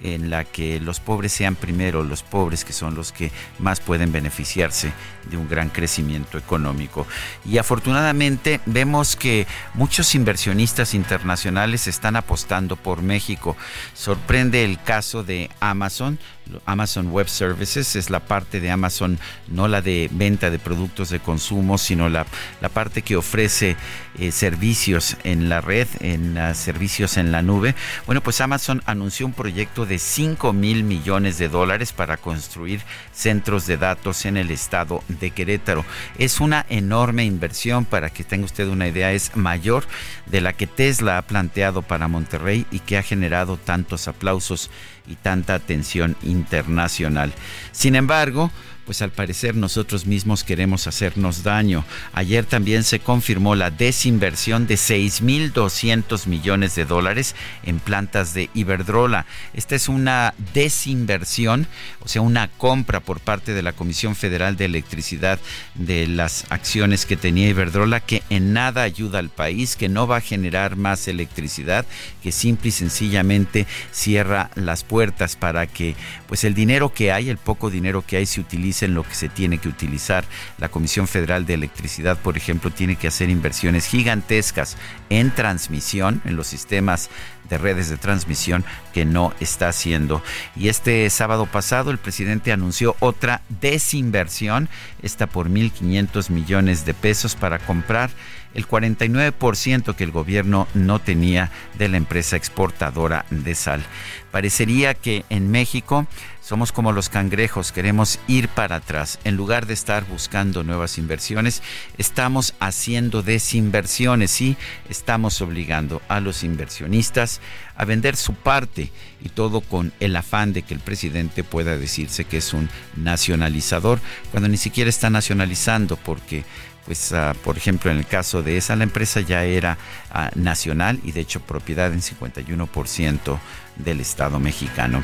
en 0.01 0.29
la 0.29 0.45
que 0.45 0.79
los 0.79 0.99
pobres 0.99 1.33
sean 1.33 1.55
primero 1.55 2.03
los 2.03 2.23
pobres 2.23 2.63
que 2.63 2.73
son 2.73 2.95
los 2.95 3.11
que 3.11 3.31
más 3.59 3.79
pueden 3.79 4.11
beneficiarse 4.11 4.91
de 5.29 5.37
un 5.37 5.49
gran 5.49 5.69
crecimiento 5.69 6.37
económico. 6.37 7.05
Y 7.45 7.57
afortunadamente 7.57 8.61
vemos 8.65 9.15
que 9.15 9.47
muchos 9.73 10.15
inversionistas 10.15 10.93
internacionales 10.93 11.87
están 11.87 12.15
apostando 12.15 12.75
por 12.75 13.01
México. 13.01 13.55
Sorprende 13.93 14.63
el 14.63 14.81
caso 14.81 15.23
de 15.23 15.49
Amazon. 15.59 16.19
Amazon 16.65 17.11
Web 17.11 17.29
Services 17.29 17.95
es 17.95 18.09
la 18.09 18.19
parte 18.19 18.59
de 18.59 18.71
Amazon, 18.71 19.19
no 19.47 19.67
la 19.67 19.81
de 19.81 20.09
venta 20.11 20.49
de 20.49 20.59
productos 20.59 21.09
de 21.09 21.19
consumo, 21.19 21.77
sino 21.77 22.09
la, 22.09 22.25
la 22.61 22.69
parte 22.69 23.01
que 23.01 23.15
ofrece 23.15 23.75
eh, 24.17 24.31
servicios 24.31 25.17
en 25.23 25.49
la 25.49 25.61
red, 25.61 25.87
en 25.99 26.37
servicios 26.55 27.17
en 27.17 27.31
la 27.31 27.41
nube. 27.41 27.75
Bueno, 28.05 28.21
pues 28.21 28.41
Amazon 28.41 28.81
anunció 28.85 29.25
un 29.25 29.33
proyecto 29.33 29.85
de 29.85 29.99
5 29.99 30.53
mil 30.53 30.83
millones 30.83 31.37
de 31.37 31.49
dólares 31.49 31.93
para 31.93 32.17
construir 32.17 32.81
centros 33.11 33.67
de 33.67 33.77
datos 33.77 34.25
en 34.25 34.37
el 34.37 34.51
estado 34.51 35.03
de 35.07 35.31
Querétaro. 35.31 35.85
Es 36.17 36.39
una 36.39 36.65
enorme 36.69 37.25
inversión, 37.25 37.85
para 37.85 38.09
que 38.09 38.23
tenga 38.23 38.45
usted 38.45 38.67
una 38.67 38.87
idea, 38.87 39.11
es 39.11 39.35
mayor 39.35 39.85
de 40.25 40.41
la 40.41 40.53
que 40.53 40.67
Tesla 40.67 41.17
ha 41.17 41.21
planteado 41.23 41.81
para 41.81 42.07
Monterrey 42.07 42.65
y 42.71 42.79
que 42.79 42.97
ha 42.97 43.03
generado 43.03 43.57
tantos 43.57 44.07
aplausos 44.07 44.69
y 45.09 45.15
tanta 45.15 45.55
atención 45.55 46.15
internacional. 46.21 47.33
Sin 47.71 47.95
embargo, 47.95 48.51
pues 48.89 49.03
al 49.03 49.11
parecer 49.11 49.55
nosotros 49.55 50.07
mismos 50.07 50.43
queremos 50.43 50.87
hacernos 50.87 51.43
daño. 51.43 51.85
Ayer 52.11 52.43
también 52.43 52.83
se 52.83 52.99
confirmó 52.99 53.53
la 53.53 53.69
desinversión 53.69 54.65
de 54.65 54.77
6.200 54.77 56.25
millones 56.25 56.73
de 56.73 56.85
dólares 56.85 57.35
en 57.61 57.77
plantas 57.77 58.33
de 58.33 58.49
Iberdrola. 58.55 59.27
Esta 59.53 59.75
es 59.75 59.89
una 59.89 60.33
desinversión, 60.55 61.67
o 61.99 62.07
sea, 62.07 62.23
una 62.23 62.47
compra 62.47 62.99
por 62.99 63.19
parte 63.19 63.53
de 63.53 63.61
la 63.61 63.73
Comisión 63.73 64.15
Federal 64.15 64.57
de 64.57 64.65
Electricidad 64.65 65.37
de 65.75 66.07
las 66.07 66.45
acciones 66.49 67.05
que 67.05 67.15
tenía 67.15 67.47
Iberdrola 67.47 67.99
que 67.99 68.23
en 68.31 68.53
nada 68.53 68.81
ayuda 68.81 69.19
al 69.19 69.29
país, 69.29 69.75
que 69.75 69.87
no 69.87 70.07
va 70.07 70.17
a 70.17 70.21
generar 70.21 70.77
más 70.77 71.07
electricidad, 71.07 71.85
que 72.23 72.31
simple 72.31 72.69
y 72.69 72.71
sencillamente 72.71 73.67
cierra 73.91 74.49
las 74.55 74.83
puertas 74.83 75.35
para 75.35 75.67
que 75.67 75.95
pues 76.29 76.43
el 76.43 76.53
dinero 76.53 76.93
que 76.93 77.11
hay, 77.11 77.29
el 77.29 77.39
poco 77.39 77.71
dinero 77.71 78.03
que 78.05 78.17
hay 78.17 78.27
se 78.27 78.39
utilice 78.39 78.85
en 78.85 78.93
lo 78.93 79.01
que 79.01 79.15
se 79.15 79.29
tiene 79.29 79.57
que 79.57 79.67
utilizar. 79.67 80.23
La 80.59 80.69
Comisión 80.69 81.07
Federal 81.07 81.47
de 81.47 81.55
Electricidad, 81.55 82.19
por 82.19 82.37
ejemplo, 82.37 82.69
tiene 82.69 82.95
que 82.97 83.07
hacer 83.07 83.31
inversiones 83.31 83.87
gigantescas 83.87 84.77
en 85.09 85.31
transmisión, 85.31 86.21
en 86.25 86.35
los 86.35 86.45
sistemas 86.45 87.09
de 87.49 87.57
redes 87.57 87.89
de 87.89 87.97
transmisión 87.97 88.63
que 88.93 89.05
no 89.05 89.33
está 89.39 89.69
haciendo. 89.69 90.21
Y 90.55 90.69
este 90.69 91.09
sábado 91.09 91.45
pasado 91.45 91.91
el 91.91 91.97
presidente 91.97 92.51
anunció 92.51 92.95
otra 92.99 93.41
desinversión, 93.61 94.69
esta 95.01 95.27
por 95.27 95.49
1.500 95.49 96.29
millones 96.29 96.85
de 96.85 96.93
pesos 96.93 97.35
para 97.35 97.59
comprar 97.59 98.09
el 98.53 98.67
49% 98.67 99.95
que 99.95 100.03
el 100.03 100.11
gobierno 100.11 100.67
no 100.73 100.99
tenía 100.99 101.51
de 101.77 101.87
la 101.87 101.97
empresa 101.97 102.35
exportadora 102.35 103.25
de 103.29 103.55
sal. 103.55 103.83
Parecería 104.31 104.93
que 104.93 105.25
en 105.29 105.51
México 105.51 106.07
somos 106.41 106.71
como 106.71 106.91
los 106.91 107.09
cangrejos, 107.09 107.71
queremos 107.71 108.19
ir 108.27 108.47
para 108.47 108.77
atrás. 108.77 109.19
En 109.23 109.35
lugar 109.35 109.65
de 109.65 109.73
estar 109.73 110.05
buscando 110.05 110.63
nuevas 110.63 110.97
inversiones, 110.97 111.61
estamos 111.97 112.55
haciendo 112.59 113.21
desinversiones 113.21 114.41
y 114.41 114.57
estamos 114.89 115.41
obligando 115.41 116.01
a 116.07 116.19
los 116.19 116.43
inversionistas 116.43 117.41
a 117.75 117.85
vender 117.85 118.15
su 118.15 118.33
parte 118.33 118.91
y 119.21 119.29
todo 119.29 119.61
con 119.61 119.93
el 119.99 120.15
afán 120.15 120.53
de 120.53 120.63
que 120.63 120.73
el 120.73 120.79
presidente 120.79 121.43
pueda 121.43 121.77
decirse 121.77 122.25
que 122.25 122.37
es 122.37 122.53
un 122.53 122.69
nacionalizador, 122.95 123.99
cuando 124.31 124.49
ni 124.49 124.57
siquiera 124.57 124.89
está 124.89 125.09
nacionalizando 125.09 125.97
porque 125.97 126.43
pues 126.85 127.11
uh, 127.11 127.37
por 127.43 127.55
ejemplo 127.55 127.91
en 127.91 127.97
el 127.99 128.07
caso 128.07 128.41
de 128.41 128.57
esa 128.57 128.75
la 128.75 128.83
empresa 128.83 129.21
ya 129.21 129.43
era 129.43 129.77
uh, 130.13 130.39
nacional 130.39 130.99
y 131.03 131.11
de 131.11 131.21
hecho 131.21 131.39
propiedad 131.39 131.93
en 131.93 132.01
51% 132.01 133.39
del 133.75 133.99
Estado 133.99 134.39
mexicano. 134.39 135.03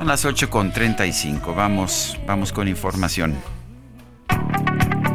Son 0.00 0.08
las 0.08 0.24
8.35. 0.24 1.54
Vamos, 1.54 2.18
vamos 2.26 2.54
con 2.54 2.68
información. 2.68 3.36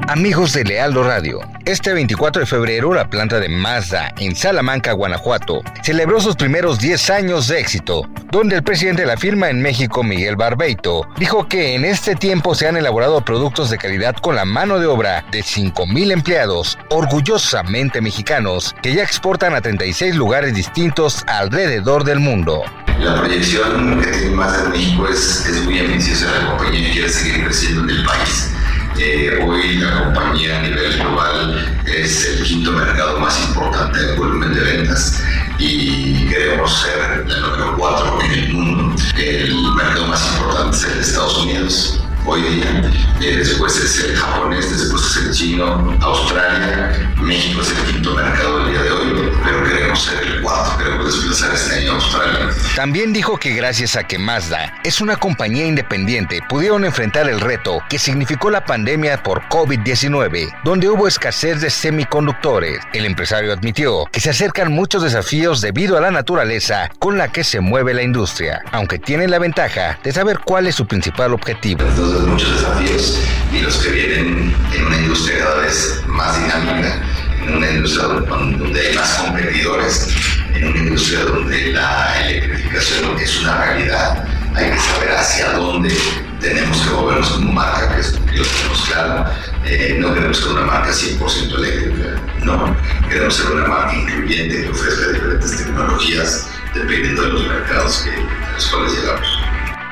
Amigos 0.08 0.54
de 0.54 0.64
Lealdo 0.64 1.04
Radio, 1.04 1.40
este 1.66 1.92
24 1.92 2.42
de 2.42 2.46
febrero 2.46 2.94
la 2.94 3.10
planta 3.10 3.40
de 3.40 3.50
Mazda 3.50 4.14
en 4.20 4.36
Salamanca, 4.36 4.92
Guanajuato, 4.92 5.64
celebró 5.82 6.22
sus 6.22 6.36
primeros 6.36 6.78
10 6.78 7.10
años 7.10 7.48
de 7.48 7.60
éxito, 7.60 8.08
donde 8.32 8.58
el 8.58 8.64
presidente 8.64 9.02
de 9.02 9.08
la 9.08 9.18
firma 9.18 9.50
en 9.50 9.64
México, 9.64 10.04
Miguel 10.04 10.36
Barbeito, 10.36 11.08
dijo 11.18 11.48
que 11.48 11.74
en 11.74 11.86
este 11.86 12.14
tiempo 12.14 12.54
se 12.54 12.68
han 12.68 12.78
elaborado 12.78 13.26
productos 13.26 13.72
de 13.72 13.80
calidad 13.80 14.16
con 14.18 14.36
la 14.36 14.46
mano 14.46 14.78
de 14.78 14.86
obra 14.86 15.26
de 15.32 15.40
5.000 15.40 16.12
empleados, 16.12 16.78
orgullosamente 16.92 18.00
mexicanos, 18.00 18.76
que 18.84 18.94
ya 18.94 19.02
exportan 19.02 19.56
a 19.56 19.62
36 19.62 20.16
lugares 20.16 20.54
distintos 20.54 21.24
alrededor 21.26 22.04
del 22.04 22.20
mundo. 22.20 22.64
La 23.00 23.16
proyección 23.16 24.02
que 24.02 24.12
tiene 24.12 24.36
Mazda 24.36 24.66
en 24.66 24.72
México 24.72 25.08
es, 25.10 25.48
es 25.48 25.64
muy 25.64 25.80
ambiciosa, 25.80 26.32
la 26.32 26.50
compañía 26.52 26.92
quiere 26.92 27.10
seguir 27.10 27.44
creciendo 27.44 27.84
en 27.84 27.90
el 27.90 28.06
país. 28.06 28.52
Eh, 28.98 29.40
hoy 29.46 29.78
la 29.80 30.06
compañía 30.06 30.58
a 30.58 30.62
nivel 30.62 30.98
global 30.98 31.82
es 31.86 32.26
el 32.28 32.44
quinto 32.44 32.72
mercado 32.72 33.20
más 33.20 33.38
importante 33.50 34.00
en 34.00 34.16
volumen 34.16 34.54
de 34.54 34.62
ventas 34.62 35.22
y 35.60 36.26
queremos 36.28 36.82
ser 36.82 37.26
el 37.28 37.42
número 37.42 37.76
cuatro 37.78 38.22
en 38.22 38.32
el 38.32 38.54
mundo. 38.54 38.96
el 39.18 39.54
mercado 39.76 40.08
más 40.08 40.26
importante 40.32 40.78
es 40.78 40.84
el 40.86 40.94
de 40.96 41.02
Estados 41.02 41.38
Unidos 41.40 42.05
hoy 42.26 42.42
día. 42.42 42.82
Eh, 43.22 43.38
después 43.38 43.76
es 43.78 44.04
el 44.04 44.16
japonés, 44.16 44.70
después 44.70 45.04
es 45.04 45.18
el 45.18 45.32
chino, 45.32 45.98
Australia, 46.02 47.14
México 47.22 47.62
es 47.62 47.72
el 47.72 47.94
quinto 47.94 48.16
mercado 48.16 48.60
del 48.60 48.72
día 48.72 48.82
de 48.84 48.92
hoy, 48.92 49.32
pero 49.44 49.64
queremos 49.64 50.04
ser 50.04 50.24
el 50.24 50.42
cuarto, 50.42 50.78
queremos 50.78 51.06
desplazar 51.06 51.56
este 51.56 51.76
año 51.76 51.92
a 51.92 51.96
Australia. 51.96 52.50
También 52.76 53.14
dijo 53.14 53.38
que 53.38 53.54
gracias 53.54 53.96
a 53.96 54.04
que 54.04 54.18
Mazda 54.18 54.74
es 54.84 55.02
una 55.02 55.16
compañía 55.16 55.66
independiente, 55.66 56.42
pudieron 56.50 56.84
enfrentar 56.86 57.30
el 57.30 57.40
reto 57.40 57.80
que 57.90 58.00
significó 58.00 58.50
la 58.50 58.66
pandemia 58.66 59.24
por 59.24 59.42
COVID-19, 59.44 60.62
donde 60.64 60.90
hubo 60.90 61.08
escasez 61.08 61.62
de 61.62 61.70
semiconductores. 61.70 62.80
El 62.94 63.06
empresario 63.06 63.54
admitió 63.54 64.06
que 64.12 64.20
se 64.20 64.32
acercan 64.32 64.72
muchos 64.72 65.04
desafíos 65.04 65.62
debido 65.62 65.98
a 65.98 66.02
la 66.02 66.12
naturaleza 66.12 66.90
con 67.00 67.18
la 67.18 67.32
que 67.32 67.44
se 67.44 67.60
mueve 67.60 67.94
la 67.94 68.04
industria, 68.04 68.62
aunque 68.72 69.00
tiene 69.00 69.28
la 69.28 69.40
ventaja 69.40 70.00
de 70.04 70.12
saber 70.12 70.40
cuál 70.40 70.68
es 70.68 70.76
su 70.76 70.86
principal 70.86 71.34
objetivo 71.34 71.84
muchos 72.24 72.52
desafíos 72.62 73.20
y 73.52 73.62
los 73.62 73.78
que 73.78 73.90
vienen 73.90 74.56
en 74.74 74.86
una 74.86 74.98
industria 74.98 75.40
cada 75.40 75.62
vez 75.62 76.02
más 76.08 76.36
dinámica, 76.42 77.02
en 77.44 77.58
una 77.58 77.72
industria 77.72 78.08
donde 78.08 78.80
hay 78.80 78.96
más 78.96 79.14
competidores, 79.16 80.10
en 80.54 80.68
una 80.68 80.78
industria 80.78 81.20
donde 81.26 81.74
la 81.74 82.28
electrificación 82.28 83.18
es 83.20 83.40
una 83.42 83.66
realidad. 83.66 84.28
Hay 84.56 84.72
que 84.72 84.80
saber 84.80 85.12
hacia 85.12 85.52
dónde 85.52 85.96
tenemos 86.40 86.78
que 86.82 86.90
movernos 86.92 87.30
como 87.30 87.52
marca, 87.52 87.96
que 87.96 88.02
es 88.02 88.14
lo 88.14 88.20
tenemos 88.44 88.90
claro. 88.90 89.26
Eh, 89.66 89.98
no 90.00 90.14
queremos 90.14 90.38
ser 90.38 90.52
una 90.52 90.66
marca 90.66 90.92
100% 90.92 91.58
eléctrica, 91.58 92.22
no. 92.44 92.76
Queremos 93.10 93.36
ser 93.36 93.52
una 93.52 93.68
marca 93.68 93.96
incluyente 93.96 94.64
que 94.64 94.70
ofrezca 94.70 95.08
diferentes 95.12 95.58
tecnologías 95.58 96.48
dependiendo 96.74 97.22
de 97.22 97.30
los 97.30 97.48
mercados 97.48 98.04
que, 98.04 98.12
a 98.12 98.54
los 98.54 98.68
cuales 98.68 98.94
llegamos. 98.94 99.35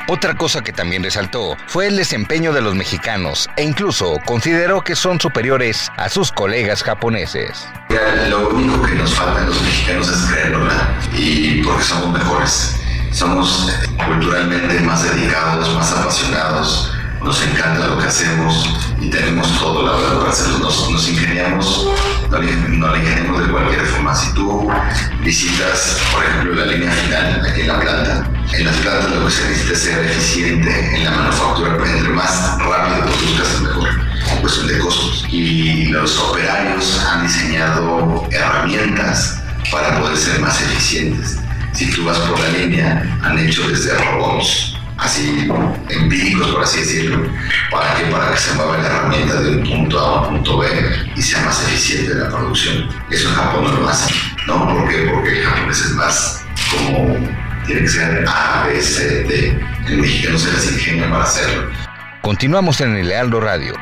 Otra 0.08 0.36
cosa 0.36 0.62
que 0.62 0.74
también 0.74 1.02
resaltó 1.02 1.56
fue 1.66 1.88
el 1.88 1.96
desempeño 1.96 2.52
de 2.52 2.60
los 2.60 2.76
mexicanos 2.76 3.50
e 3.56 3.64
incluso 3.64 4.20
consideró 4.26 4.82
que 4.82 4.98
son 4.98 5.18
superiores 5.18 5.90
a 5.96 6.10
sus 6.10 6.30
colegas 6.30 6.84
japoneses. 6.84 7.66
Lo 8.28 8.50
único 8.50 8.82
que 8.82 8.96
nos 8.96 9.14
falta 9.16 9.44
a 9.44 9.46
los 9.46 9.62
mexicanos 9.62 10.10
es 10.10 10.30
creerlo 10.30 10.68
y 11.18 11.62
porque 11.64 11.84
somos 11.84 12.20
mejores. 12.20 12.76
Somos 13.12 13.72
culturalmente 14.06 14.82
más 14.82 15.04
dedicados, 15.04 15.74
más 15.74 15.94
apasionados, 15.94 16.92
nos 17.24 17.42
encanta 17.42 17.88
lo 17.88 17.98
que 17.98 18.08
hacemos 18.08 18.70
y 19.00 19.10
tenemos 19.10 19.48
todo 19.60 19.86
la 19.86 19.94
verdad 19.94 20.20
para 20.20 20.32
hacerlo. 20.32 20.60
Nos, 20.60 21.10
ingeniamos, 21.10 21.88
no 22.30 22.40
le, 22.40 22.52
ingeniamos 22.52 23.46
de 23.46 23.52
cualquier 23.52 23.86
forma. 23.86 24.14
Si 24.14 24.34
tú 24.34 24.70
visitas, 25.24 25.98
por 26.14 26.24
ejemplo, 26.24 26.54
la 26.54 26.66
línea 26.66 26.92
final 26.92 27.46
aquí 27.50 27.62
en 27.62 27.68
la 27.68 27.80
planta, 27.80 28.30
en 28.52 28.66
las 28.66 28.76
plantas 28.78 29.12
lo 29.12 29.26
que 29.26 29.32
se 29.32 29.50
necesita 29.50 29.74
es 29.74 29.80
ser 29.80 30.06
eficiente 30.06 30.96
en 30.96 31.06
la 31.06 31.12
manufactura, 31.12 31.78
pero 31.78 31.86
entre 31.86 32.10
más 32.10 32.58
rápido 32.60 33.06
produzcas 33.06 33.62
mejor 33.62 33.90
cuestión 34.42 34.68
de 34.68 34.80
costos. 34.80 35.26
Y 35.30 35.86
los 35.86 36.20
operarios 36.20 37.00
han 37.06 37.26
diseñado 37.26 38.28
herramientas 38.32 39.42
para 39.72 40.00
poder 40.00 40.18
ser 40.18 40.40
más 40.40 40.62
eficientes. 40.62 41.38
Si 41.72 41.90
tú 41.92 42.06
vas 42.06 42.20
por 42.20 42.40
la 42.40 42.50
línea, 42.50 43.20
han 43.24 43.40
hecho 43.40 43.68
desde 43.68 43.98
robots 43.98 44.74
así 44.98 45.50
empíricos, 45.90 46.48
por 46.52 46.64
así 46.64 46.80
decirlo, 46.80 47.30
para 47.72 47.96
que, 47.96 48.06
para 48.06 48.32
que 48.32 48.38
se 48.38 48.54
mueva 48.54 48.78
la 48.78 48.88
herramienta 48.88 49.42
de 49.42 49.58
un 49.58 49.64
punto 49.64 50.00
A 50.00 50.04
a 50.04 50.22
un 50.22 50.36
punto 50.36 50.58
B 50.60 50.68
y 51.16 51.22
sea 51.22 51.44
más 51.46 51.62
eficiente 51.68 52.14
la 52.16 52.30
producción. 52.30 52.90
Eso 53.10 53.30
en 53.30 53.36
Japón 53.36 53.64
no 53.64 53.72
lo 53.72 53.90
hace, 53.90 54.14
¿no? 54.48 54.68
¿Por 54.68 54.90
qué? 54.90 55.10
Porque 55.12 55.40
el 55.40 55.46
japonés 55.46 55.82
es 55.82 55.92
más 55.92 56.46
como 56.72 57.18
tiene 57.66 57.82
que 57.82 57.88
ser 57.88 58.26
A, 58.28 58.66
B, 58.68 58.82
C, 58.82 59.24
D. 59.24 59.60
El 59.88 59.98
mexicano 59.98 60.38
se 60.38 60.52
les 60.52 60.72
ingenia 60.74 61.10
para 61.10 61.24
hacerlo. 61.24 61.70
Continuamos 62.22 62.82
en 62.82 62.96
el 62.96 63.08
Lealdo 63.08 63.40
Radio. 63.40 63.74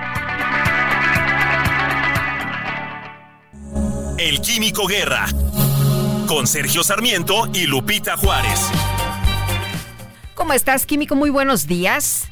El 4.18 4.42
Químico 4.42 4.88
Guerra 4.88 5.26
con 6.28 6.48
Sergio 6.48 6.84
Sarmiento 6.84 7.50
y 7.54 7.68
Lupita 7.68 8.16
Juárez. 8.18 8.72
¿Cómo 10.42 10.54
estás, 10.54 10.88
Químico? 10.88 11.16
Muy 11.16 11.30
buenos 11.30 11.68
días. 11.68 12.28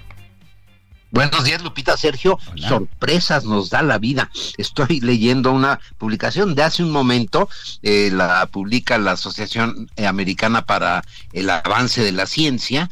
Buenos 1.12 1.44
días, 1.44 1.62
Lupita 1.62 1.96
Sergio. 1.96 2.40
Sorpresas 2.56 3.46
nos 3.46 3.70
da 3.70 3.84
la 3.84 4.00
vida. 4.00 4.32
Estoy 4.58 5.00
leyendo 5.00 5.52
una 5.52 5.80
publicación 6.00 6.56
de 6.56 6.64
hace 6.64 6.84
un 6.84 6.90
momento, 6.90 7.48
eh, 7.84 8.10
la 8.12 8.48
publica 8.48 8.98
la 8.98 9.12
Asociación 9.12 9.92
Americana 9.96 10.66
para 10.66 11.04
el 11.34 11.52
Avance 11.52 12.02
de 12.02 12.12
la 12.12 12.26
Ciencia, 12.26 12.90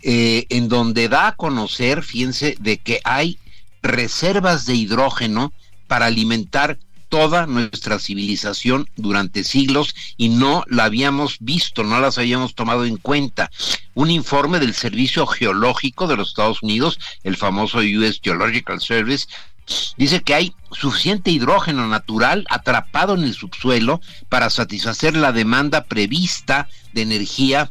eh, 0.00 0.46
en 0.48 0.70
donde 0.70 1.10
da 1.10 1.28
a 1.28 1.36
conocer, 1.36 2.02
fíjense, 2.02 2.56
de 2.58 2.78
que 2.78 3.02
hay 3.04 3.38
reservas 3.82 4.64
de 4.64 4.76
hidrógeno 4.76 5.52
para 5.88 6.06
alimentar 6.06 6.78
toda 7.14 7.46
nuestra 7.46 8.00
civilización 8.00 8.90
durante 8.96 9.44
siglos 9.44 9.94
y 10.16 10.30
no 10.30 10.64
la 10.66 10.82
habíamos 10.82 11.36
visto, 11.38 11.84
no 11.84 12.00
las 12.00 12.18
habíamos 12.18 12.56
tomado 12.56 12.84
en 12.84 12.96
cuenta. 12.96 13.52
Un 13.94 14.10
informe 14.10 14.58
del 14.58 14.74
Servicio 14.74 15.24
Geológico 15.24 16.08
de 16.08 16.16
los 16.16 16.30
Estados 16.30 16.60
Unidos, 16.64 16.98
el 17.22 17.36
famoso 17.36 17.78
US 17.78 18.20
Geological 18.20 18.80
Service, 18.80 19.28
dice 19.96 20.24
que 20.24 20.34
hay 20.34 20.54
suficiente 20.72 21.30
hidrógeno 21.30 21.86
natural 21.86 22.46
atrapado 22.50 23.14
en 23.14 23.22
el 23.22 23.34
subsuelo 23.34 24.00
para 24.28 24.50
satisfacer 24.50 25.14
la 25.14 25.30
demanda 25.30 25.84
prevista 25.84 26.68
de 26.94 27.02
energía 27.02 27.70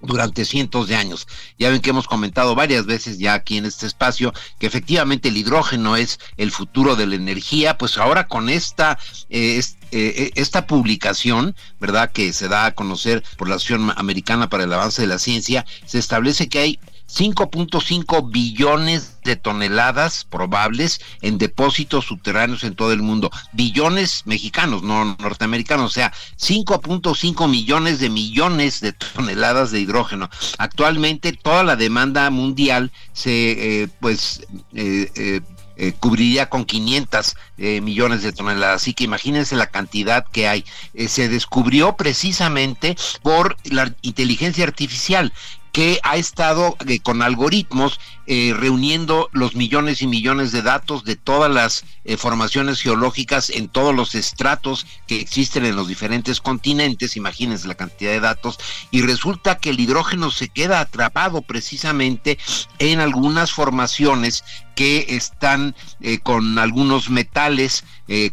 durante 0.00 0.44
cientos 0.44 0.88
de 0.88 0.96
años. 0.96 1.26
Ya 1.58 1.70
ven 1.70 1.80
que 1.80 1.90
hemos 1.90 2.06
comentado 2.06 2.54
varias 2.54 2.86
veces 2.86 3.18
ya 3.18 3.34
aquí 3.34 3.56
en 3.56 3.66
este 3.66 3.86
espacio 3.86 4.32
que 4.58 4.66
efectivamente 4.66 5.28
el 5.28 5.36
hidrógeno 5.36 5.96
es 5.96 6.18
el 6.36 6.50
futuro 6.50 6.96
de 6.96 7.06
la 7.06 7.16
energía, 7.16 7.78
pues 7.78 7.98
ahora 7.98 8.26
con 8.28 8.48
esta, 8.48 8.98
eh, 9.30 9.60
eh, 9.90 10.30
esta 10.34 10.66
publicación, 10.66 11.56
¿verdad? 11.80 12.12
Que 12.12 12.32
se 12.32 12.48
da 12.48 12.66
a 12.66 12.74
conocer 12.74 13.22
por 13.36 13.48
la 13.48 13.56
Asociación 13.56 13.92
Americana 13.96 14.48
para 14.48 14.64
el 14.64 14.72
Avance 14.72 15.02
de 15.02 15.08
la 15.08 15.18
Ciencia, 15.18 15.66
se 15.86 15.98
establece 15.98 16.48
que 16.48 16.58
hay 16.58 16.80
5.5 17.08 18.30
billones 18.30 19.18
de 19.24 19.36
toneladas 19.36 20.24
probables 20.24 21.00
en 21.22 21.38
depósitos 21.38 22.06
subterráneos 22.06 22.64
en 22.64 22.74
todo 22.74 22.92
el 22.92 23.02
mundo. 23.02 23.30
Billones 23.52 24.22
mexicanos, 24.26 24.82
no 24.82 25.16
norteamericanos, 25.18 25.86
o 25.86 25.94
sea, 25.94 26.12
5.5 26.38 27.48
millones 27.48 28.00
de 28.00 28.10
millones 28.10 28.80
de 28.80 28.92
toneladas 28.92 29.70
de 29.70 29.80
hidrógeno. 29.80 30.28
Actualmente 30.58 31.32
toda 31.32 31.62
la 31.62 31.76
demanda 31.76 32.28
mundial 32.30 32.92
se, 33.12 33.82
eh, 33.82 33.88
pues, 34.00 34.46
eh, 34.74 35.40
eh, 35.80 35.92
cubriría 36.00 36.48
con 36.48 36.64
500 36.64 37.36
millones 37.56 38.22
de 38.22 38.32
toneladas. 38.32 38.82
Así 38.82 38.94
que 38.94 39.04
imagínense 39.04 39.54
la 39.54 39.68
cantidad 39.68 40.26
que 40.26 40.48
hay. 40.48 40.64
se 41.06 41.28
descubrió 41.28 41.96
precisamente 41.96 42.96
por 43.22 43.56
la 43.64 43.94
inteligencia 44.02 44.64
artificial 44.64 45.32
que 45.72 46.00
ha 46.02 46.16
estado 46.16 46.76
eh, 46.86 47.00
con 47.00 47.22
algoritmos 47.22 48.00
eh, 48.26 48.54
reuniendo 48.56 49.28
los 49.32 49.54
millones 49.54 50.02
y 50.02 50.06
millones 50.06 50.52
de 50.52 50.62
datos 50.62 51.04
de 51.04 51.16
todas 51.16 51.50
las 51.50 51.84
eh, 52.04 52.16
formaciones 52.16 52.80
geológicas 52.80 53.50
en 53.50 53.68
todos 53.68 53.94
los 53.94 54.14
estratos 54.14 54.86
que 55.06 55.20
existen 55.20 55.64
en 55.64 55.76
los 55.76 55.88
diferentes 55.88 56.40
continentes, 56.40 57.16
imagínense 57.16 57.68
la 57.68 57.74
cantidad 57.74 58.12
de 58.12 58.20
datos, 58.20 58.58
y 58.90 59.02
resulta 59.02 59.58
que 59.58 59.70
el 59.70 59.80
hidrógeno 59.80 60.30
se 60.30 60.48
queda 60.48 60.80
atrapado 60.80 61.42
precisamente 61.42 62.38
en 62.78 63.00
algunas 63.00 63.52
formaciones 63.52 64.44
que 64.74 65.06
están 65.08 65.74
con 66.22 66.58
algunos 66.58 67.10
metales 67.10 67.84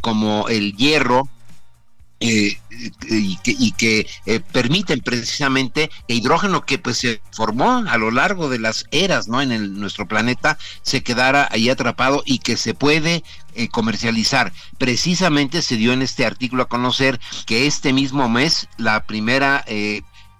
como 0.01 0.47
el 0.47 0.75
hierro, 0.75 1.27
eh, 2.21 2.57
y 3.09 3.71
que, 3.73 4.07
eh, 4.25 4.39
permiten 4.39 5.01
precisamente 5.01 5.89
el 6.07 6.17
hidrógeno 6.17 6.65
que 6.65 6.77
pues 6.77 6.97
se 6.97 7.21
formó 7.31 7.83
a 7.87 7.97
lo 7.97 8.09
largo 8.09 8.49
de 8.49 8.57
las 8.57 8.85
eras 8.91 9.27
no 9.27 9.41
en 9.41 9.79
nuestro 9.79 10.07
planeta 10.07 10.57
se 10.81 11.03
quedara 11.03 11.49
ahí 11.51 11.69
atrapado 11.69 12.23
y 12.25 12.39
que 12.39 12.55
se 12.55 12.73
puede 12.73 13.23
eh, 13.53 13.67
comercializar. 13.67 14.53
Precisamente 14.77 15.61
se 15.61 15.75
dio 15.75 15.91
en 15.91 16.01
este 16.01 16.25
artículo 16.25 16.63
a 16.63 16.69
conocer 16.69 17.19
que 17.45 17.67
este 17.67 17.91
mismo 17.91 18.29
mes 18.29 18.69
la 18.77 19.03
primera 19.05 19.65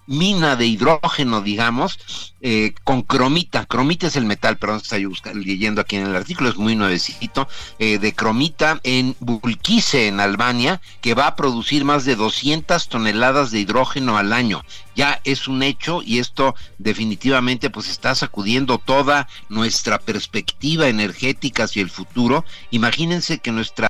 mina 0.06 0.56
de 0.56 0.66
hidrógeno, 0.66 1.42
digamos, 1.42 2.34
eh, 2.40 2.74
con 2.84 3.02
cromita. 3.02 3.66
Cromita 3.66 4.06
es 4.06 4.16
el 4.16 4.24
metal, 4.24 4.58
perdón, 4.58 4.80
estoy 4.82 5.06
leyendo 5.34 5.80
aquí 5.80 5.96
en 5.96 6.06
el 6.06 6.16
artículo, 6.16 6.48
es 6.50 6.56
muy 6.56 6.76
nuevecito, 6.76 7.48
eh, 7.78 7.98
de 7.98 8.14
cromita 8.14 8.80
en 8.84 9.16
Bulquice, 9.20 10.08
en 10.08 10.20
Albania, 10.20 10.80
que 11.00 11.14
va 11.14 11.26
a 11.26 11.36
producir 11.36 11.84
más 11.84 12.04
de 12.04 12.16
200 12.16 12.88
toneladas 12.88 13.50
de 13.50 13.60
hidrógeno 13.60 14.16
al 14.16 14.32
año. 14.32 14.64
Ya 14.94 15.20
es 15.24 15.48
un 15.48 15.62
hecho 15.62 16.02
y 16.02 16.18
esto 16.18 16.54
definitivamente 16.78 17.70
pues 17.70 17.88
está 17.88 18.14
sacudiendo 18.14 18.78
toda 18.78 19.28
nuestra 19.48 19.98
perspectiva 19.98 20.88
energética 20.88 21.64
hacia 21.64 21.82
el 21.82 21.90
futuro. 21.90 22.44
Imagínense 22.70 23.38
que 23.38 23.52
nuestra 23.52 23.88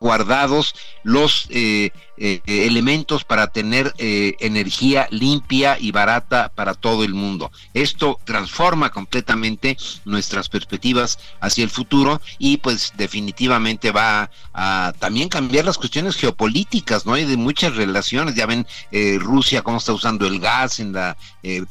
guardados 0.00 0.74
los 1.02 1.46
eh, 1.50 1.90
eh, 2.22 2.42
elementos 2.44 3.24
para 3.24 3.46
tener 3.46 3.94
eh, 3.96 4.36
energía 4.40 5.08
limpia 5.10 5.78
y 5.80 5.90
barata 5.90 6.52
para 6.54 6.74
todo 6.74 7.02
el 7.02 7.14
mundo. 7.14 7.50
Esto 7.72 8.20
transforma 8.24 8.90
completamente 8.90 9.78
nuestras 10.04 10.50
perspectivas 10.50 11.18
hacia 11.40 11.64
el 11.64 11.70
futuro 11.70 12.20
y 12.38 12.58
pues 12.58 12.92
definitivamente 12.98 13.90
va 13.90 14.30
a, 14.52 14.92
también 14.98 15.30
cambiar 15.30 15.64
las 15.64 15.78
cuestiones 15.78 16.14
geopolíticas, 16.14 17.06
¿no? 17.06 17.14
Hay 17.14 17.24
de 17.24 17.38
muchas 17.38 17.74
relaciones, 17.74 18.34
ya 18.34 18.44
ven 18.44 18.66
eh, 18.92 19.16
Rusia 19.18 19.62
cómo 19.62 19.78
está 19.78 19.94
usando 19.94 20.26
el 20.26 20.40
gas 20.40 20.78
en 20.78 20.92
la 20.92 21.16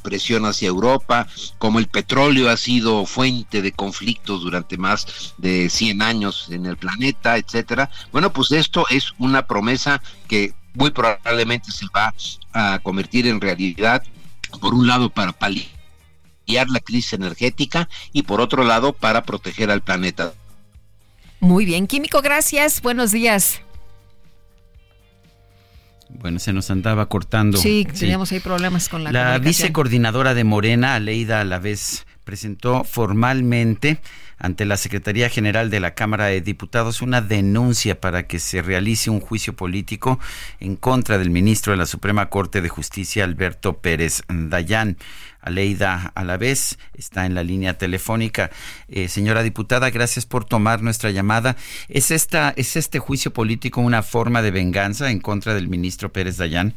presión 0.02 0.46
hacia 0.46 0.66
Europa, 0.66 1.28
como 1.58 1.78
el 1.78 1.86
petróleo 1.86 2.50
ha 2.50 2.56
sido 2.56 3.06
fuente 3.06 3.62
de 3.62 3.70
conflictos 3.70 4.42
durante 4.42 4.76
más 4.76 5.32
de 5.38 5.70
100 5.70 6.02
años 6.02 6.48
en 6.50 6.66
el 6.66 6.76
planeta, 6.76 7.36
etcétera. 7.36 7.88
Bueno, 8.10 8.32
pues 8.32 8.50
esto 8.50 8.84
es 8.90 9.12
una 9.18 9.46
promesa 9.46 10.02
que 10.30 10.54
muy 10.74 10.92
probablemente 10.92 11.72
se 11.72 11.86
va 11.94 12.14
a 12.52 12.78
convertir 12.78 13.26
en 13.26 13.40
realidad, 13.40 14.04
por 14.60 14.74
un 14.74 14.86
lado 14.86 15.10
para 15.10 15.32
paliar 15.32 16.68
la 16.68 16.78
crisis 16.78 17.14
energética 17.14 17.88
y 18.12 18.22
por 18.22 18.40
otro 18.40 18.62
lado 18.62 18.92
para 18.92 19.24
proteger 19.24 19.72
al 19.72 19.82
planeta. 19.82 20.32
Muy 21.40 21.64
bien, 21.64 21.88
Químico, 21.88 22.22
gracias. 22.22 22.80
Buenos 22.80 23.10
días. 23.10 23.60
Bueno, 26.08 26.38
se 26.38 26.52
nos 26.52 26.70
andaba 26.70 27.06
cortando. 27.06 27.58
Sí, 27.58 27.84
teníamos 27.98 28.30
ahí 28.30 28.38
problemas 28.38 28.88
con 28.88 29.02
la 29.02 29.10
La 29.10 29.38
vicecoordinadora 29.38 30.34
de 30.34 30.44
Morena, 30.44 30.94
Aleida 30.94 31.42
vez 31.58 32.06
presentó 32.24 32.84
formalmente 32.84 34.00
ante 34.40 34.64
la 34.64 34.78
Secretaría 34.78 35.28
General 35.28 35.70
de 35.70 35.80
la 35.80 35.94
Cámara 35.94 36.26
de 36.26 36.40
Diputados 36.40 37.02
una 37.02 37.20
denuncia 37.20 38.00
para 38.00 38.26
que 38.26 38.38
se 38.38 38.62
realice 38.62 39.10
un 39.10 39.20
juicio 39.20 39.54
político 39.54 40.18
en 40.58 40.76
contra 40.76 41.18
del 41.18 41.30
ministro 41.30 41.72
de 41.72 41.76
la 41.76 41.86
Suprema 41.86 42.30
Corte 42.30 42.62
de 42.62 42.70
Justicia, 42.70 43.24
Alberto 43.24 43.74
Pérez 43.74 44.22
Dayán. 44.28 44.96
Aleida 45.42 46.12
vez 46.38 46.78
está 46.94 47.26
en 47.26 47.34
la 47.34 47.42
línea 47.42 47.76
telefónica. 47.76 48.50
Eh, 48.88 49.08
señora 49.08 49.42
diputada, 49.42 49.90
gracias 49.90 50.26
por 50.26 50.44
tomar 50.44 50.82
nuestra 50.82 51.10
llamada. 51.10 51.56
¿Es, 51.88 52.10
esta, 52.10 52.52
¿Es 52.56 52.76
este 52.76 52.98
juicio 52.98 53.32
político 53.32 53.80
una 53.80 54.02
forma 54.02 54.42
de 54.42 54.50
venganza 54.50 55.10
en 55.10 55.20
contra 55.20 55.54
del 55.54 55.68
ministro 55.68 56.10
Pérez 56.10 56.38
Dayán? 56.38 56.74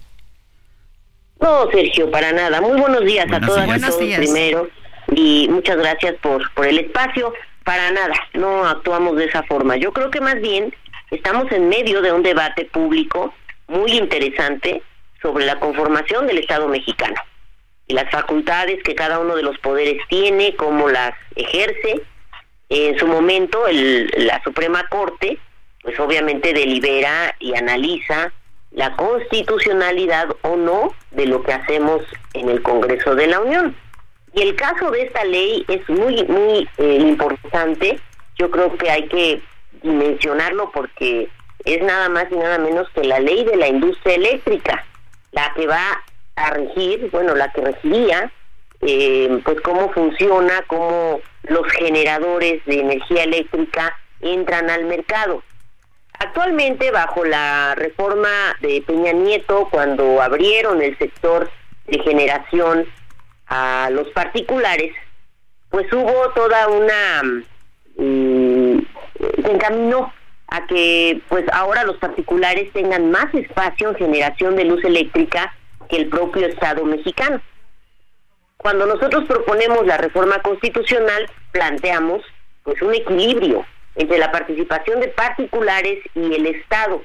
No, 1.40 1.70
Sergio, 1.72 2.12
para 2.12 2.32
nada. 2.32 2.62
Muy 2.62 2.80
buenos 2.80 3.06
días 3.06 3.26
a 3.32 3.40
todas 3.40 3.68
y 3.78 3.82
todos 3.82 3.98
primero 4.18 4.70
y 5.12 5.48
muchas 5.50 5.78
gracias 5.78 6.16
por, 6.22 6.50
por 6.54 6.68
el 6.68 6.80
espacio. 6.80 7.34
Para 7.64 7.92
nada, 7.92 8.16
no 8.34 8.66
actuamos 8.66 9.16
de 9.16 9.26
esa 9.26 9.44
forma. 9.44 9.78
Yo 9.78 9.94
creo 9.94 10.12
que 10.12 10.22
más 10.22 10.40
bien 10.42 10.74
estamos 11.12 11.52
en 11.52 11.70
medio 11.70 12.02
de 12.02 12.12
un 12.12 12.24
debate 12.24 12.66
público 12.66 13.34
muy 13.68 13.92
interesante 13.92 14.84
sobre 15.22 15.46
la 15.46 15.60
conformación 15.60 16.28
del 16.28 16.40
Estado 16.40 16.68
mexicano 16.68 17.16
y 17.88 17.94
las 17.94 18.10
facultades 18.12 18.82
que 18.84 18.96
cada 18.96 19.20
uno 19.20 19.36
de 19.36 19.44
los 19.44 19.58
poderes 19.60 20.02
tiene, 20.10 20.56
cómo 20.56 20.90
las 20.90 21.14
ejerce. 21.36 22.02
En 22.70 22.98
su 22.98 23.08
momento, 23.08 23.68
el, 23.68 24.12
la 24.18 24.42
Suprema 24.44 24.88
Corte, 24.90 25.38
pues 25.82 26.00
obviamente 26.00 26.54
delibera 26.54 27.36
y 27.40 27.56
analiza 27.56 28.32
la 28.72 28.96
constitucionalidad 28.96 30.36
o 30.42 30.56
no 30.56 30.94
de 31.12 31.28
lo 31.28 31.44
que 31.44 31.54
hacemos 31.54 32.02
en 32.34 32.50
el 32.50 32.62
Congreso 32.62 33.16
de 33.16 33.28
la 33.28 33.40
Unión. 33.40 33.76
Y 34.34 34.42
el 34.42 34.56
caso 34.56 34.90
de 34.92 35.04
esta 35.04 35.24
ley 35.24 35.64
es 35.68 35.88
muy, 35.90 36.24
muy 36.26 36.68
eh, 36.78 36.98
importante. 37.02 38.00
Yo 38.38 38.50
creo 38.50 38.76
que 38.78 38.90
hay 38.90 39.08
que 39.08 39.42
dimensionarlo 39.84 40.72
porque 40.72 41.30
es 41.66 41.82
nada 41.84 42.10
más 42.10 42.26
y 42.32 42.36
nada 42.36 42.58
menos 42.58 42.90
que 42.90 43.04
la 43.04 43.20
ley 43.20 43.44
de 43.44 43.56
la 43.56 43.68
industria 43.68 44.16
eléctrica, 44.16 44.86
la 45.32 45.54
que 45.56 45.68
va 45.68 46.02
a 46.36 46.50
regir, 46.52 47.10
bueno, 47.12 47.36
la 47.36 47.52
que 47.52 47.62
regiría, 47.62 48.32
eh, 48.82 49.40
pues 49.46 49.62
cómo 49.62 49.92
funciona, 49.92 50.64
cómo 50.68 51.22
los 51.44 51.68
generadores 51.74 52.66
de 52.66 52.80
energía 52.80 53.24
eléctrica 53.24 53.96
entran 54.22 54.70
al 54.70 54.86
mercado. 54.86 55.44
Actualmente, 56.20 56.92
bajo 56.92 57.24
la 57.24 57.76
reforma 57.76 58.56
de 58.62 58.84
Peña 58.86 59.14
Nieto, 59.14 59.68
cuando 59.72 60.22
abrieron 60.22 60.82
el 60.82 60.98
sector 60.98 61.50
de 61.88 62.00
generación 62.00 62.86
a 63.48 63.90
los 63.92 64.08
particulares, 64.10 64.94
pues 65.70 65.92
hubo 65.92 66.30
toda 66.36 66.68
una... 66.68 67.24
Mm, 67.98 68.80
se 69.44 69.52
encaminó 69.52 70.12
a 70.48 70.66
que 70.68 71.22
pues 71.30 71.46
ahora 71.52 71.84
los 71.84 71.98
particulares 71.98 72.72
tengan 72.74 73.12
más 73.12 73.34
espacio 73.34 73.90
en 73.90 73.96
generación 73.96 74.56
de 74.56 74.66
luz 74.66 74.84
eléctrica 74.84 75.56
que 75.90 75.98
el 75.98 76.10
propio 76.10 76.46
Estado 76.48 76.86
mexicano. 76.86 77.42
Cuando 78.58 78.86
nosotros 78.86 79.26
proponemos 79.26 79.86
la 79.86 79.98
reforma 79.98 80.40
constitucional, 80.42 81.30
planteamos 81.52 82.22
pues 82.64 82.82
un 82.82 82.94
equilibrio 82.94 83.66
entre 83.96 84.18
la 84.18 84.32
participación 84.32 85.00
de 85.02 85.10
particulares 85.10 86.00
y 86.16 86.34
el 86.34 86.48
Estado, 86.48 87.02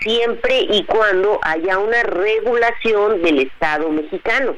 siempre 0.00 0.60
y 0.60 0.84
cuando 0.84 1.40
haya 1.42 1.78
una 1.78 2.02
regulación 2.02 3.22
del 3.22 3.40
Estado 3.40 3.88
mexicano. 3.90 4.56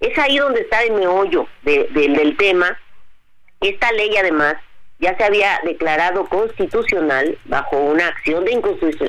Es 0.00 0.16
ahí 0.18 0.38
donde 0.38 0.60
está 0.60 0.82
el 0.82 0.92
meollo 0.92 1.46
del 1.62 2.36
tema. 2.36 2.78
Esta 3.60 3.90
ley 3.92 4.16
además 4.16 4.56
ya 5.00 5.16
se 5.16 5.24
había 5.24 5.60
declarado 5.64 6.26
constitucional 6.26 7.38
bajo 7.44 7.76
una 7.76 8.08
acción 8.08 8.44
de 8.44 8.52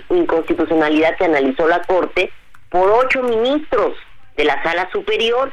inconstitucionalidad 0.09 1.17
que 1.17 1.25
analizó 1.25 1.67
la 1.67 1.81
Corte 1.81 2.31
por 2.69 2.89
ocho 2.89 3.23
ministros 3.23 3.95
de 4.37 4.45
la 4.45 4.61
sala 4.63 4.89
superior 4.91 5.51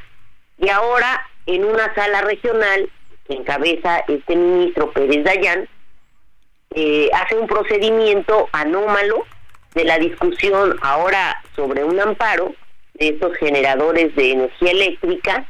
y 0.59 0.69
ahora 0.69 1.27
en 1.47 1.65
una 1.65 1.95
sala 1.95 2.21
regional 2.23 2.91
que 3.27 3.35
encabeza 3.35 4.05
este 4.09 4.37
ministro 4.37 4.93
Pérez 4.93 5.25
Dayán 5.25 5.69
eh, 6.75 7.09
hace 7.15 7.37
un 7.37 7.47
procedimiento 7.47 8.49
anómalo 8.53 9.25
de 9.75 9.85
la 9.85 9.99
discusión 9.99 10.79
ahora 10.83 11.43
sobre 11.55 11.85
un 11.85 11.99
amparo 11.99 12.55
de 12.99 13.09
estos 13.09 13.37
generadores 13.37 14.15
de 14.17 14.33
energía 14.33 14.71
eléctrica 14.71 15.47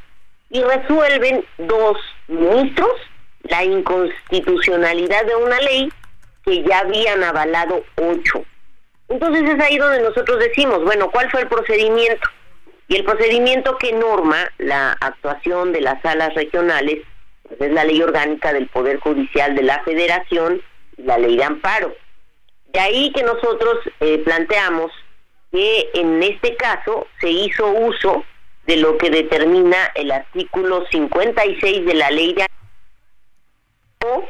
y 0.51 0.63
resuelven 0.63 1.45
dos 1.59 1.99
ministros 2.29 2.93
la 3.45 3.65
inconstitucionalidad 3.65 5.25
de 5.25 5.37
una 5.37 5.61
ley 5.61 5.93
que 6.45 6.63
ya 6.63 6.81
habían 6.81 7.23
avalado 7.23 7.85
ocho. 7.97 8.45
Entonces 9.09 9.49
es 9.49 9.61
ahí 9.61 9.79
donde 9.79 10.03
nosotros 10.03 10.39
decimos, 10.41 10.83
bueno, 10.85 11.11
¿cuál 11.11 11.31
fue 11.31 11.43
el 11.43 11.49
procedimiento? 11.49 12.29
Y 12.89 12.97
el 12.97 13.05
procedimiento 13.05 13.77
que 13.79 13.93
norma 13.93 14.51
la 14.59 14.93
actuación 15.01 15.73
de 15.73 15.81
las 15.81 16.01
salas 16.03 16.35
regionales 16.35 17.03
pues 17.43 17.61
es 17.61 17.73
la 17.73 17.85
ley 17.85 18.03
orgánica 18.03 18.53
del 18.53 18.69
Poder 18.69 18.99
Judicial 18.99 19.55
de 19.55 19.63
la 19.63 19.83
Federación 19.85 20.61
y 20.97 21.03
la 21.03 21.19
ley 21.19 21.37
de 21.37 21.45
amparo. 21.45 21.95
De 22.73 22.81
ahí 22.81 23.13
que 23.13 23.23
nosotros 23.23 23.79
eh, 24.01 24.19
planteamos 24.25 24.91
que 25.57 25.89
en 25.95 26.23
este 26.23 26.55
caso 26.57 27.07
se 27.19 27.31
hizo 27.31 27.67
uso 27.67 28.27
de 28.67 28.77
lo 28.77 28.99
que 28.99 29.09
determina 29.09 29.91
el 29.95 30.13
artículo 30.13 30.85
56 30.91 31.87
de 31.87 31.95
la 31.95 32.11
ley 32.11 32.35
de 32.35 32.45
o 34.05 34.23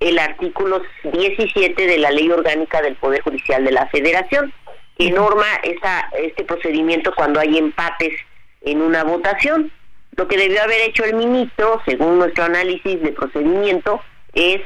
el 0.00 0.18
artículo 0.18 0.82
17 1.04 1.86
de 1.86 1.96
la 1.96 2.10
ley 2.10 2.30
orgánica 2.30 2.82
del 2.82 2.96
Poder 2.96 3.22
Judicial 3.22 3.64
de 3.64 3.72
la 3.72 3.86
Federación, 3.86 4.52
que 4.98 5.10
norma 5.10 5.46
esa, 5.62 6.10
este 6.18 6.44
procedimiento 6.44 7.14
cuando 7.16 7.40
hay 7.40 7.56
empates 7.56 8.12
en 8.60 8.82
una 8.82 9.04
votación. 9.04 9.72
Lo 10.16 10.28
que 10.28 10.36
debió 10.36 10.62
haber 10.62 10.82
hecho 10.82 11.04
el 11.04 11.14
ministro, 11.14 11.80
según 11.86 12.18
nuestro 12.18 12.44
análisis 12.44 13.00
de 13.00 13.12
procedimiento, 13.12 14.02
es 14.34 14.60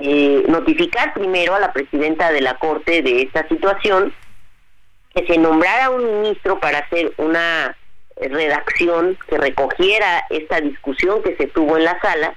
eh, 0.00 0.42
notificar 0.48 1.14
primero 1.14 1.54
a 1.54 1.60
la 1.60 1.72
presidenta 1.72 2.32
de 2.32 2.40
la 2.40 2.58
Corte 2.58 3.02
de 3.02 3.22
esta 3.22 3.46
situación 3.46 4.12
que 5.16 5.26
se 5.26 5.38
nombrara 5.38 5.88
un 5.88 6.20
ministro 6.20 6.60
para 6.60 6.80
hacer 6.80 7.10
una 7.16 7.74
redacción 8.16 9.18
que 9.26 9.38
recogiera 9.38 10.26
esta 10.28 10.60
discusión 10.60 11.22
que 11.22 11.34
se 11.36 11.46
tuvo 11.46 11.78
en 11.78 11.84
la 11.84 11.98
sala 12.00 12.34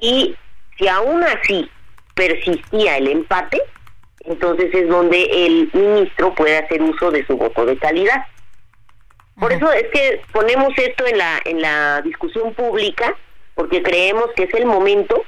y 0.00 0.34
si 0.76 0.88
aún 0.88 1.22
así 1.22 1.70
persistía 2.14 2.96
el 2.96 3.06
empate, 3.06 3.62
entonces 4.24 4.74
es 4.74 4.88
donde 4.88 5.22
el 5.46 5.70
ministro 5.72 6.34
puede 6.34 6.58
hacer 6.58 6.82
uso 6.82 7.12
de 7.12 7.24
su 7.24 7.36
voto 7.36 7.64
de 7.66 7.78
calidad. 7.78 8.26
Por 9.38 9.52
eso 9.52 9.70
es 9.72 9.84
que 9.92 10.20
ponemos 10.32 10.72
esto 10.76 11.06
en 11.06 11.18
la 11.18 11.40
en 11.44 11.62
la 11.62 12.02
discusión 12.02 12.52
pública 12.54 13.16
porque 13.54 13.82
creemos 13.82 14.26
que 14.34 14.44
es 14.44 14.54
el 14.54 14.66
momento 14.66 15.22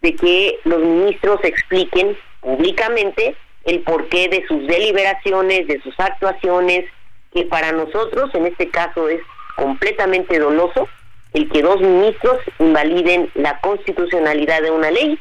de 0.00 0.14
que 0.14 0.60
los 0.64 0.78
ministros 0.78 1.40
expliquen 1.42 2.16
públicamente 2.40 3.36
el 3.64 3.80
porqué 3.80 4.28
de 4.28 4.44
sus 4.46 4.66
deliberaciones, 4.66 5.66
de 5.66 5.80
sus 5.82 5.98
actuaciones, 5.98 6.84
que 7.32 7.44
para 7.44 7.72
nosotros 7.72 8.30
en 8.34 8.46
este 8.46 8.70
caso 8.70 9.08
es 9.08 9.20
completamente 9.56 10.38
doloso 10.38 10.88
el 11.32 11.48
que 11.50 11.62
dos 11.62 11.80
ministros 11.80 12.38
invaliden 12.58 13.30
la 13.34 13.60
constitucionalidad 13.60 14.62
de 14.62 14.70
una 14.70 14.90
ley 14.90 15.18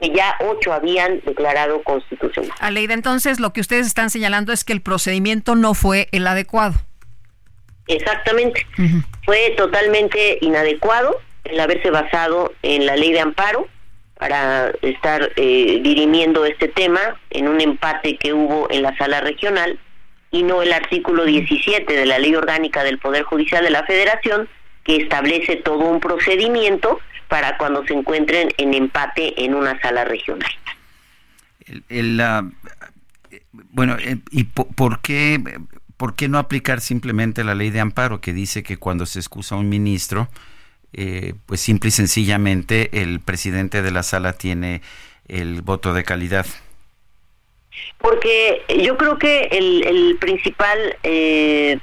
que 0.00 0.10
ya 0.10 0.34
ocho 0.40 0.72
habían 0.72 1.20
declarado 1.24 1.82
constitucional. 1.84 2.50
Aleida, 2.58 2.94
entonces 2.94 3.38
lo 3.38 3.52
que 3.52 3.60
ustedes 3.60 3.86
están 3.86 4.10
señalando 4.10 4.52
es 4.52 4.64
que 4.64 4.72
el 4.72 4.80
procedimiento 4.80 5.54
no 5.54 5.74
fue 5.74 6.08
el 6.10 6.26
adecuado. 6.26 6.74
Exactamente. 7.86 8.66
Fue 9.24 9.54
totalmente 9.56 10.38
inadecuado 10.40 11.20
el 11.44 11.60
haberse 11.60 11.90
basado 11.90 12.52
en 12.62 12.86
la 12.86 12.96
ley 12.96 13.12
de 13.12 13.20
amparo 13.20 13.68
para 14.22 14.70
estar 14.82 15.32
eh, 15.34 15.80
dirimiendo 15.82 16.44
este 16.44 16.68
tema 16.68 17.00
en 17.30 17.48
un 17.48 17.60
empate 17.60 18.16
que 18.18 18.32
hubo 18.32 18.70
en 18.70 18.82
la 18.82 18.96
sala 18.96 19.20
regional 19.20 19.80
y 20.30 20.44
no 20.44 20.62
el 20.62 20.72
artículo 20.72 21.24
17 21.24 21.92
de 21.92 22.06
la 22.06 22.20
ley 22.20 22.32
orgánica 22.36 22.84
del 22.84 23.00
Poder 23.00 23.24
Judicial 23.24 23.64
de 23.64 23.70
la 23.70 23.82
Federación 23.82 24.48
que 24.84 24.98
establece 24.98 25.56
todo 25.56 25.86
un 25.86 25.98
procedimiento 25.98 27.00
para 27.26 27.58
cuando 27.58 27.84
se 27.84 27.94
encuentren 27.94 28.50
en 28.58 28.74
empate 28.74 29.44
en 29.44 29.56
una 29.56 29.80
sala 29.80 30.04
regional. 30.04 30.52
bueno, 33.72 33.96
eh, 33.98 34.18
¿y 34.30 34.44
por 34.44 35.00
qué, 35.00 35.42
por 35.96 36.14
qué 36.14 36.28
no 36.28 36.38
aplicar 36.38 36.80
simplemente 36.80 37.42
la 37.42 37.56
ley 37.56 37.70
de 37.70 37.80
amparo 37.80 38.20
que 38.20 38.32
dice 38.32 38.62
que 38.62 38.76
cuando 38.76 39.04
se 39.04 39.18
excusa 39.18 39.56
un 39.56 39.68
ministro, 39.68 40.28
eh, 40.92 41.34
pues 41.46 41.60
simple 41.60 41.88
y 41.88 41.92
sencillamente 41.92 43.02
el 43.02 43.20
presidente 43.20 43.82
de 43.82 43.90
la 43.90 44.02
sala 44.02 44.32
tiene 44.34 44.82
el 45.28 45.62
voto 45.62 45.94
de 45.94 46.04
calidad? 46.04 46.46
Porque 47.98 48.62
yo 48.82 48.96
creo 48.96 49.18
que 49.18 49.48
el, 49.52 50.16
principal, 50.20 50.96
eh, 51.02 51.78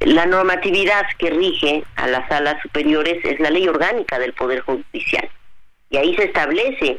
la 0.00 0.26
normatividad 0.26 1.06
que 1.18 1.30
rige 1.30 1.84
a 1.96 2.06
las 2.08 2.28
salas 2.28 2.60
superiores 2.62 3.24
es 3.24 3.38
la 3.40 3.50
ley 3.50 3.68
orgánica 3.68 4.18
del 4.18 4.32
Poder 4.32 4.60
Judicial. 4.60 5.28
Y 5.90 5.96
ahí 5.96 6.14
se 6.16 6.24
establece 6.24 6.98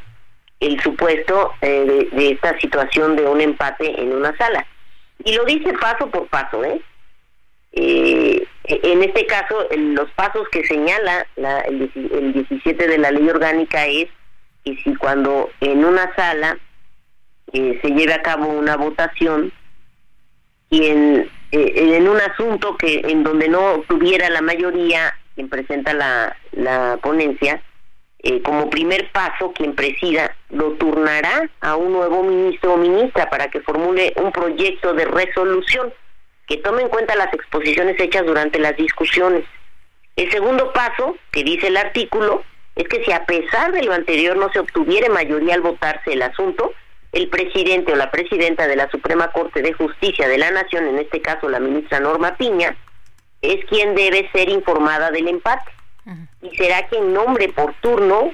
el 0.59 0.79
supuesto 0.81 1.53
eh, 1.61 2.07
de, 2.11 2.17
de, 2.17 2.31
esta 2.31 2.57
situación 2.59 3.15
de 3.15 3.25
un 3.25 3.41
empate 3.41 4.01
en 4.01 4.13
una 4.13 4.35
sala. 4.37 4.65
Y 5.23 5.33
lo 5.35 5.45
dice 5.45 5.73
paso 5.73 6.09
por 6.09 6.27
paso, 6.27 6.63
¿eh? 6.63 6.81
Eh, 7.73 8.47
en 8.83 9.03
este 9.03 9.25
caso, 9.25 9.67
los 9.75 10.09
pasos 10.11 10.47
que 10.49 10.65
señala 10.65 11.27
el, 11.65 12.33
17 12.33 12.87
de 12.87 12.97
la 12.97 13.11
ley 13.11 13.27
orgánica 13.29 13.85
es 13.85 14.07
que 14.63 14.75
si 14.83 14.95
cuando 14.95 15.49
en 15.59 15.83
una 15.83 16.13
sala 16.15 16.57
eh, 17.53 17.79
se 17.81 17.89
lleve 17.89 18.13
a 18.13 18.21
cabo 18.21 18.47
una 18.47 18.77
votación, 18.77 19.51
quien 20.69 21.29
eh, 21.51 21.95
en 21.97 22.07
un 22.07 22.17
asunto 22.17 22.77
que 22.77 23.01
en 23.05 23.23
donde 23.23 23.49
no 23.49 23.83
tuviera 23.87 24.29
la 24.29 24.41
mayoría 24.41 25.13
quien 25.35 25.49
presenta 25.49 25.93
la, 25.93 26.37
la 26.51 26.97
ponencia, 27.01 27.61
eh, 28.23 28.41
como 28.43 28.69
primer 28.69 29.11
paso, 29.11 29.51
quien 29.51 29.73
presida 29.73 30.35
lo 30.49 30.73
turnará 30.73 31.49
a 31.59 31.75
un 31.75 31.91
nuevo 31.91 32.21
ministro 32.21 32.73
o 32.73 32.77
ministra 32.77 33.29
para 33.29 33.49
que 33.49 33.61
formule 33.61 34.13
un 34.17 34.31
proyecto 34.31 34.93
de 34.93 35.05
resolución 35.05 35.91
que 36.51 36.57
tome 36.57 36.81
en 36.81 36.89
cuenta 36.89 37.15
las 37.15 37.33
exposiciones 37.33 37.97
hechas 37.97 38.25
durante 38.25 38.59
las 38.59 38.75
discusiones. 38.75 39.45
El 40.17 40.29
segundo 40.31 40.73
paso, 40.73 41.15
que 41.31 41.45
dice 41.45 41.67
el 41.67 41.77
artículo, 41.77 42.43
es 42.75 42.89
que 42.89 43.01
si 43.05 43.11
a 43.13 43.25
pesar 43.25 43.71
de 43.71 43.83
lo 43.83 43.93
anterior 43.93 44.35
no 44.35 44.51
se 44.51 44.59
obtuviera 44.59 45.07
mayoría 45.07 45.53
al 45.53 45.61
votarse 45.61 46.11
el 46.11 46.21
asunto, 46.21 46.73
el 47.13 47.29
presidente 47.29 47.93
o 47.93 47.95
la 47.95 48.11
presidenta 48.11 48.67
de 48.67 48.75
la 48.75 48.89
Suprema 48.89 49.31
Corte 49.31 49.61
de 49.61 49.71
Justicia 49.71 50.27
de 50.27 50.39
la 50.39 50.51
Nación, 50.51 50.87
en 50.87 50.99
este 50.99 51.21
caso 51.21 51.47
la 51.47 51.61
ministra 51.61 52.01
Norma 52.01 52.35
Piña, 52.35 52.75
es 53.41 53.63
quien 53.69 53.95
debe 53.95 54.29
ser 54.33 54.49
informada 54.49 55.09
del 55.09 55.29
empate. 55.29 55.71
Y 56.41 56.53
será 56.57 56.85
quien 56.89 57.13
nombre 57.13 57.47
por 57.47 57.73
turno 57.75 58.31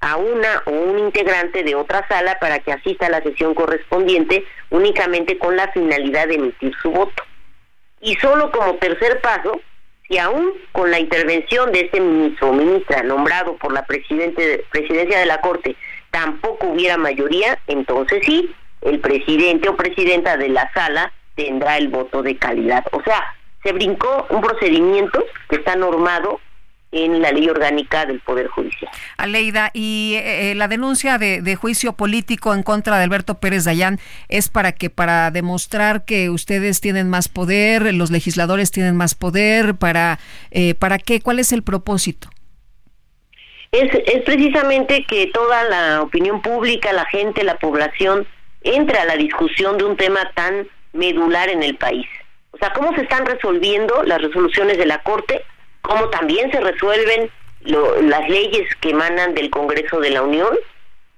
a 0.00 0.16
una 0.18 0.62
o 0.66 0.70
un 0.70 0.98
integrante 0.98 1.62
de 1.62 1.74
otra 1.74 2.06
sala 2.08 2.38
para 2.40 2.58
que 2.58 2.72
asista 2.72 3.06
a 3.06 3.10
la 3.10 3.22
sesión 3.22 3.54
correspondiente 3.54 4.44
únicamente 4.68 5.38
con 5.38 5.56
la 5.56 5.72
finalidad 5.72 6.28
de 6.28 6.34
emitir 6.34 6.74
su 6.82 6.90
voto. 6.90 7.24
Y 8.04 8.16
solo 8.16 8.50
como 8.52 8.74
tercer 8.74 9.22
paso, 9.22 9.62
si 10.06 10.18
aún 10.18 10.52
con 10.72 10.90
la 10.90 11.00
intervención 11.00 11.72
de 11.72 11.80
este 11.80 12.00
ministro 12.02 12.50
o 12.50 12.52
ministra 12.52 13.02
nombrado 13.02 13.56
por 13.56 13.72
la 13.72 13.86
presidente, 13.86 14.62
presidencia 14.70 15.18
de 15.18 15.24
la 15.24 15.40
Corte 15.40 15.74
tampoco 16.10 16.66
hubiera 16.66 16.98
mayoría, 16.98 17.58
entonces 17.66 18.22
sí, 18.26 18.54
el 18.82 19.00
presidente 19.00 19.70
o 19.70 19.76
presidenta 19.76 20.36
de 20.36 20.50
la 20.50 20.70
sala 20.74 21.14
tendrá 21.34 21.78
el 21.78 21.88
voto 21.88 22.22
de 22.22 22.36
calidad. 22.36 22.84
O 22.92 23.02
sea, 23.02 23.24
se 23.62 23.72
brincó 23.72 24.26
un 24.28 24.42
procedimiento 24.42 25.24
que 25.48 25.56
está 25.56 25.74
normado 25.74 26.42
en 26.94 27.20
la 27.20 27.32
ley 27.32 27.48
orgánica 27.48 28.06
del 28.06 28.20
Poder 28.20 28.46
Judicial. 28.46 28.90
Aleida, 29.16 29.70
y 29.74 30.14
eh, 30.14 30.52
eh, 30.52 30.54
la 30.54 30.68
denuncia 30.68 31.18
de, 31.18 31.56
juicio 31.56 31.94
político 31.94 32.54
en 32.54 32.62
contra 32.62 32.98
de 32.98 33.04
Alberto 33.04 33.34
Pérez 33.40 33.64
Dayán 33.64 33.98
es 34.28 34.48
para 34.48 34.72
que, 34.72 34.90
para 34.90 35.30
demostrar 35.30 36.04
que 36.04 36.30
ustedes 36.30 36.80
tienen 36.80 37.10
más 37.10 37.28
poder, 37.28 37.92
los 37.94 38.10
legisladores 38.10 38.70
tienen 38.70 38.96
más 38.96 39.14
poder, 39.14 39.74
para, 39.74 40.18
eh, 40.50 40.74
¿para 40.74 40.98
qué? 40.98 41.20
¿Cuál 41.20 41.40
es 41.40 41.52
el 41.52 41.62
propósito? 41.62 42.28
Es, 43.72 43.92
es 43.92 44.22
precisamente 44.22 45.04
que 45.04 45.26
toda 45.28 45.64
la 45.64 46.02
opinión 46.02 46.42
pública, 46.42 46.92
la 46.92 47.06
gente, 47.06 47.42
la 47.42 47.56
población, 47.56 48.26
entre 48.62 48.98
a 48.98 49.04
la 49.04 49.16
discusión 49.16 49.78
de 49.78 49.84
un 49.84 49.96
tema 49.96 50.30
tan 50.34 50.68
medular 50.92 51.48
en 51.48 51.64
el 51.64 51.76
país. 51.76 52.06
O 52.52 52.58
sea, 52.58 52.72
cómo 52.72 52.94
se 52.94 53.02
están 53.02 53.26
resolviendo 53.26 54.04
las 54.04 54.22
resoluciones 54.22 54.78
de 54.78 54.86
la 54.86 55.02
Corte 55.02 55.44
cómo 55.84 56.08
también 56.08 56.50
se 56.50 56.60
resuelven 56.60 57.30
las 57.60 58.28
leyes 58.28 58.74
que 58.80 58.90
emanan 58.90 59.34
del 59.34 59.50
Congreso 59.50 60.00
de 60.00 60.10
la 60.10 60.22
Unión 60.22 60.56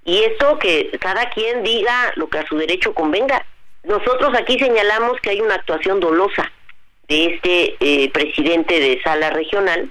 y 0.03 0.23
esto 0.23 0.59
que 0.59 0.91
cada 0.99 1.29
quien 1.31 1.63
diga 1.63 2.13
lo 2.15 2.29
que 2.29 2.39
a 2.39 2.47
su 2.47 2.57
derecho 2.57 2.93
convenga. 2.93 3.45
Nosotros 3.83 4.33
aquí 4.37 4.59
señalamos 4.59 5.19
que 5.21 5.31
hay 5.31 5.41
una 5.41 5.55
actuación 5.55 5.99
dolosa 5.99 6.51
de 7.07 7.25
este 7.33 7.75
eh, 7.79 8.09
presidente 8.11 8.79
de 8.79 9.01
sala 9.01 9.29
regional 9.29 9.89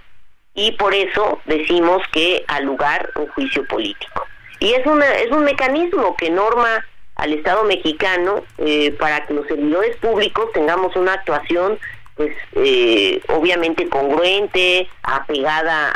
y 0.55 0.73
por 0.73 0.95
eso 0.95 1.41
decimos 1.47 2.03
que 2.13 2.45
al 2.47 2.65
lugar 2.65 3.11
un 3.17 3.29
juicio 3.29 3.67
político. 3.67 4.27
Y 4.61 4.73
es, 4.73 4.87
una, 4.87 5.07
es 5.17 5.31
un 5.31 5.45
mecanismo 5.45 6.17
que 6.17 6.31
norma 6.31 6.85
al 7.17 7.33
Estado 7.33 7.65
mexicano 7.65 8.45
eh, 8.59 8.93
para 8.93 9.27
que 9.27 9.35
los 9.35 9.47
servidores 9.47 9.97
públicos 9.97 10.53
tengamos 10.53 10.95
una 10.97 11.15
actuación 11.15 11.79
pues 12.17 12.35
eh, 12.55 13.21
obviamente 13.29 13.89
congruente, 13.89 14.89
apegada 15.03 15.93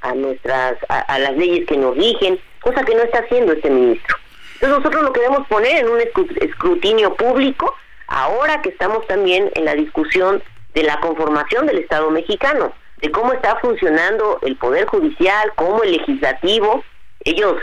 a, 0.00 0.14
nuestras 0.14 0.76
a, 0.88 1.18
las 1.18 1.36
leyes 1.36 1.66
que 1.66 1.78
nos 1.78 1.96
rigen, 1.96 2.38
cosa 2.60 2.84
que 2.84 2.94
no 2.94 3.02
está 3.02 3.20
haciendo 3.20 3.54
este 3.54 3.70
ministro. 3.70 4.16
Entonces 4.54 4.78
nosotros 4.78 5.02
lo 5.02 5.12
queremos 5.12 5.46
poner 5.48 5.78
en 5.78 5.88
un 5.88 6.00
escrutinio 6.00 7.14
público 7.14 7.74
ahora 8.08 8.60
que 8.60 8.68
estamos 8.68 9.06
también 9.06 9.50
en 9.54 9.64
la 9.64 9.74
discusión 9.74 10.42
de 10.74 10.82
la 10.82 11.00
conformación 11.00 11.66
del 11.66 11.78
Estado 11.78 12.10
mexicano, 12.10 12.72
de 13.00 13.10
cómo 13.10 13.32
está 13.32 13.56
funcionando 13.56 14.38
el 14.42 14.56
poder 14.56 14.86
judicial, 14.86 15.50
cómo 15.56 15.82
el 15.82 15.92
legislativo. 15.92 16.84
Ellos 17.20 17.56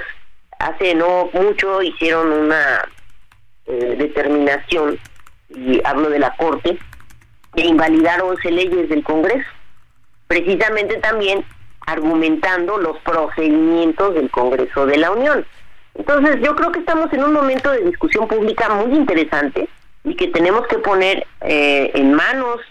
hace 0.57 0.95
no 0.95 1.29
mucho 1.33 1.83
hicieron 1.83 2.31
una 2.31 2.83
eh, 3.67 3.95
determinación 3.97 4.99
y 5.49 5.81
hablo 5.85 6.09
de 6.09 6.19
la 6.19 6.35
Corte 6.35 6.79
de 7.53 7.63
invalidar 7.63 8.21
11 8.21 8.51
leyes 8.51 8.89
del 8.89 9.03
Congreso, 9.03 9.47
precisamente 10.27 10.97
también 10.97 11.43
argumentando 11.85 12.77
los 12.77 12.97
procedimientos 12.99 14.15
del 14.15 14.29
Congreso 14.29 14.85
de 14.85 14.97
la 14.97 15.11
Unión. 15.11 15.45
Entonces 15.95 16.37
yo 16.41 16.55
creo 16.55 16.71
que 16.71 16.79
estamos 16.79 17.11
en 17.11 17.23
un 17.23 17.33
momento 17.33 17.71
de 17.71 17.81
discusión 17.81 18.27
pública 18.27 18.69
muy 18.69 18.95
interesante 18.95 19.67
y 20.03 20.15
que 20.15 20.27
tenemos 20.29 20.65
que 20.67 20.77
poner 20.79 21.25
eh, 21.41 21.91
en 21.93 22.13
manos 22.13 22.61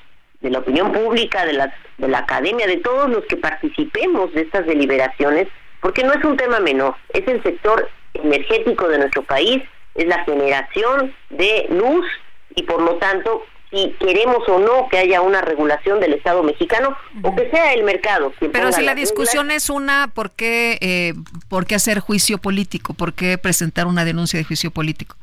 de 0.40 0.50
la 0.50 0.60
opinión 0.60 0.92
pública, 0.92 1.44
de 1.44 1.52
la, 1.52 1.74
de 1.98 2.08
la 2.08 2.18
academia, 2.18 2.66
de 2.66 2.78
todos 2.78 3.10
los 3.10 3.24
que 3.26 3.36
participemos 3.36 4.32
de 4.32 4.42
estas 4.42 4.66
deliberaciones, 4.66 5.48
porque 5.80 6.02
no 6.02 6.12
es 6.12 6.24
un 6.24 6.36
tema 6.36 6.60
menor, 6.60 6.94
es 7.10 7.26
el 7.28 7.42
sector 7.42 7.88
energético 8.14 8.88
de 8.88 8.98
nuestro 8.98 9.22
país, 9.22 9.62
es 9.94 10.06
la 10.06 10.24
generación 10.24 11.14
de 11.30 11.66
luz 11.70 12.06
y 12.54 12.62
por 12.62 12.80
lo 12.82 12.96
tanto 12.96 13.44
si 13.70 13.94
queremos 14.00 14.48
o 14.48 14.58
no 14.58 14.88
que 14.88 14.98
haya 14.98 15.20
una 15.20 15.40
regulación 15.40 16.00
del 16.00 16.14
Estado 16.14 16.42
mexicano 16.42 16.96
o 17.22 17.34
que 17.34 17.50
sea 17.50 17.72
el 17.72 17.84
mercado. 17.84 18.32
Pero 18.52 18.72
si 18.72 18.82
la, 18.82 18.94
discusión 18.94 19.50
es 19.50 19.70
una, 19.70 20.10
¿por 20.12 20.32
qué, 20.32 20.78
eh, 20.80 21.14
¿por 21.48 21.66
qué 21.66 21.76
hacer 21.76 22.00
juicio 22.00 22.38
político? 22.38 22.94
¿Por 22.94 23.14
qué 23.14 23.38
presentar 23.38 23.86
una 23.86 24.04
denuncia 24.04 24.38
de 24.38 24.44
juicio 24.44 24.70
político? 24.70 25.16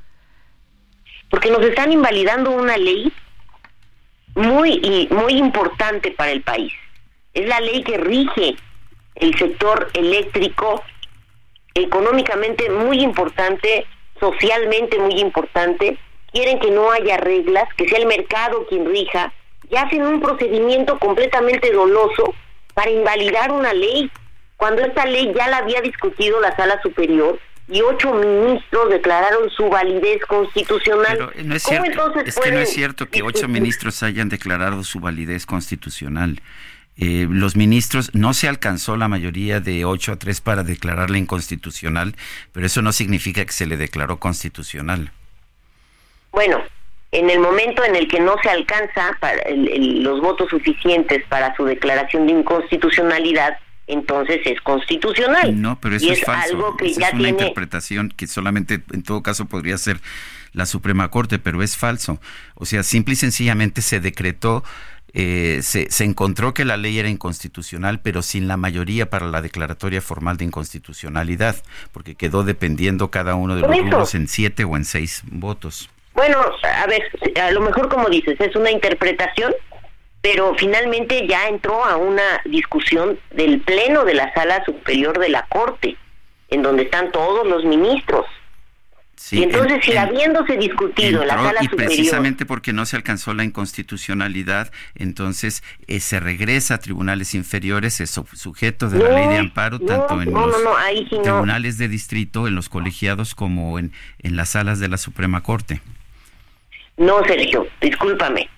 Porque 1.30 1.52
nos 1.52 1.62
están 1.62 1.92
invalidando 1.92 2.52
una 2.52 2.78
ley 2.78 3.12
muy, 4.36 5.08
muy 5.12 5.34
importante 5.34 6.12
para 6.12 6.32
el 6.32 6.42
país. 6.42 6.72
Es 7.34 7.48
la 7.48 7.60
ley 7.60 7.84
que 7.84 7.98
rige 7.98 8.56
el 9.16 9.38
sector 9.38 9.90
eléctrico, 9.94 10.84
económicamente 11.74 12.70
muy 12.70 13.02
importante, 13.02 13.86
socialmente 14.20 14.98
muy 15.00 15.20
importante, 15.20 15.98
quieren 16.32 16.60
que 16.60 16.72
no 16.72 16.92
haya 16.92 17.18
reglas, 17.18 17.68
que 17.76 17.88
sea 17.88 18.00
el 18.00 18.06
mercado 18.06 18.66
quien 18.68 18.86
rija, 18.86 19.34
y 19.70 19.76
hacen 19.76 20.04
un 20.04 20.22
procedimiento 20.22 20.98
completamente 21.00 21.72
doloso 21.72 22.34
para 22.74 22.92
invalidar 22.92 23.52
una 23.52 23.74
ley, 23.74 24.12
cuando 24.56 24.82
esta 24.84 25.06
ley 25.06 25.34
ya 25.36 25.48
la 25.48 25.58
había 25.58 25.82
discutido 25.82 26.40
la 26.40 26.56
sala 26.56 26.82
superior 26.82 27.40
y 27.70 27.82
ocho 27.82 28.14
ministros 28.14 28.90
declararon 28.90 29.50
su 29.50 29.70
validez 29.70 30.22
constitucional. 30.26 31.32
Pero 31.34 31.48
no 31.48 31.56
es 31.56 31.64
cierto, 31.64 32.14
es 32.26 32.36
que 32.40 32.52
no 32.52 32.60
es 32.60 32.70
cierto 32.70 33.10
que 33.10 33.24
ocho 33.24 33.48
ministros 33.48 34.04
hayan 34.04 34.30
declarado 34.30 34.84
su 34.84 35.00
validez 35.00 35.46
constitucional. 35.46 36.42
Eh, 37.00 37.28
los 37.30 37.56
ministros, 37.56 38.16
no 38.16 38.34
se 38.34 38.48
alcanzó 38.48 38.98
la 38.98 39.08
mayoría 39.08 39.60
de 39.60 39.86
ocho 39.86 40.14
a 40.14 40.16
tres 40.16 40.42
para 40.42 40.64
declararla 40.64 41.18
inconstitucional, 41.18 42.16
pero 42.54 42.66
eso 42.66 42.82
no 42.82 42.92
significa 42.92 43.46
que 43.46 43.52
se 43.52 43.68
le 43.68 43.78
declaró 43.78 44.18
constitucional. 44.18 45.12
Bueno, 46.38 46.62
en 47.12 47.32
el 47.32 47.40
momento 47.40 47.84
en 47.84 47.96
el 47.96 48.08
que 48.08 48.20
no 48.20 48.36
se 48.44 48.50
alcanza 48.52 49.18
para 49.20 49.42
los 49.50 50.22
votos 50.22 50.52
suficientes 50.52 51.24
para 51.30 51.56
su 51.56 51.66
declaración 51.66 52.28
de 52.28 52.34
inconstitucionalidad, 52.34 53.58
entonces 53.88 54.42
es 54.46 54.62
constitucional. 54.62 55.60
No, 55.60 55.80
pero 55.82 55.96
eso 55.96 56.14
es, 56.14 56.22
falso. 56.22 56.56
Algo 56.56 56.78
que 56.78 56.90
es 56.92 57.00
una 57.12 57.30
interpretación 57.30 58.14
que 58.16 58.28
solamente 58.28 58.84
en 58.94 59.02
todo 59.02 59.24
caso 59.24 59.46
podría 59.46 59.80
ser 59.80 60.00
la 60.54 60.68
Suprema 60.68 61.10
Corte, 61.10 61.40
pero 61.40 61.64
es 61.64 61.76
falso. 61.76 62.20
O 62.54 62.68
sea, 62.68 62.84
simple 62.84 63.14
y 63.14 63.18
sencillamente 63.18 63.82
se 63.82 64.00
decretó 64.00 64.64
eh, 65.14 65.62
se, 65.64 65.90
se, 65.90 66.04
encontró 66.04 66.54
que 66.54 66.66
la 66.66 66.78
ley 66.78 67.00
era 67.00 67.10
inconstitucional, 67.10 68.00
pero 68.02 68.22
sin 68.22 68.48
la 68.48 68.58
mayoría 68.58 69.10
para 69.10 69.26
la 69.26 69.42
declaratoria 69.42 70.02
formal 70.02 70.38
de 70.38 70.46
inconstitucionalidad, 70.46 71.56
porque 71.92 72.14
quedó 72.14 72.44
dependiendo 72.44 73.10
cada 73.10 73.34
uno 73.34 73.56
de 73.56 73.62
los 73.62 73.72
grupos 73.72 74.14
en 74.14 74.28
siete 74.28 74.66
o 74.66 74.78
en 74.78 74.86
seis 74.86 75.24
votos. 75.26 75.90
Bueno, 76.18 76.40
a 76.64 76.86
ver, 76.88 77.04
a 77.42 77.52
lo 77.52 77.62
mejor 77.62 77.88
como 77.88 78.10
dices, 78.10 78.36
es 78.42 78.56
una 78.56 78.72
interpretación, 78.72 79.54
pero 80.20 80.54
finalmente 80.58 81.26
ya 81.28 81.48
entró 81.48 81.86
a 81.86 81.96
una 81.96 82.42
discusión 82.44 83.18
del 83.32 83.62
Pleno 83.62 84.04
de 84.04 84.16
la 84.16 84.34
Sala 84.34 84.66
Superior 84.66 85.18
de 85.20 85.30
la 85.30 85.46
Corte, 85.48 85.96
en 86.50 86.62
donde 86.62 86.84
están 86.84 87.12
todos 87.12 87.48
los 87.48 87.64
ministros 87.64 88.26
y 89.32 89.44
entonces, 89.44 89.84
si 89.84 89.98
habiéndose 89.98 90.58
discutido 90.58 91.26
la 91.26 91.36
sala 91.36 91.60
y 91.62 91.68
precisamente 91.70 92.46
porque 92.46 92.72
no 92.72 92.86
se 92.86 92.96
alcanzó 92.96 93.34
la 93.34 93.44
inconstitucionalidad, 93.44 94.72
entonces 94.96 95.64
eh, 95.88 96.00
se 96.00 96.20
regresa 96.20 96.76
a 96.76 96.78
tribunales 96.78 97.34
inferiores, 97.34 98.00
es 98.00 98.12
sujeto 98.12 98.90
de 98.90 99.00
la 99.00 99.10
ley 99.10 99.28
de 99.28 99.38
amparo, 99.38 99.80
tanto 99.80 100.22
en 100.22 100.32
los 100.32 100.56
tribunales 101.24 101.78
de 101.80 101.88
distrito, 101.88 102.48
en 102.48 102.56
los 102.56 102.70
colegiados, 102.70 103.34
como 103.34 103.80
en, 103.80 103.92
en 104.20 104.36
las 104.36 104.50
salas 104.50 104.80
de 104.80 104.88
la 104.88 104.98
Suprema 104.98 105.42
Corte. 105.42 105.82
No, 106.98 107.24
Sergio, 107.26 107.68
discúlpame. 107.80 108.50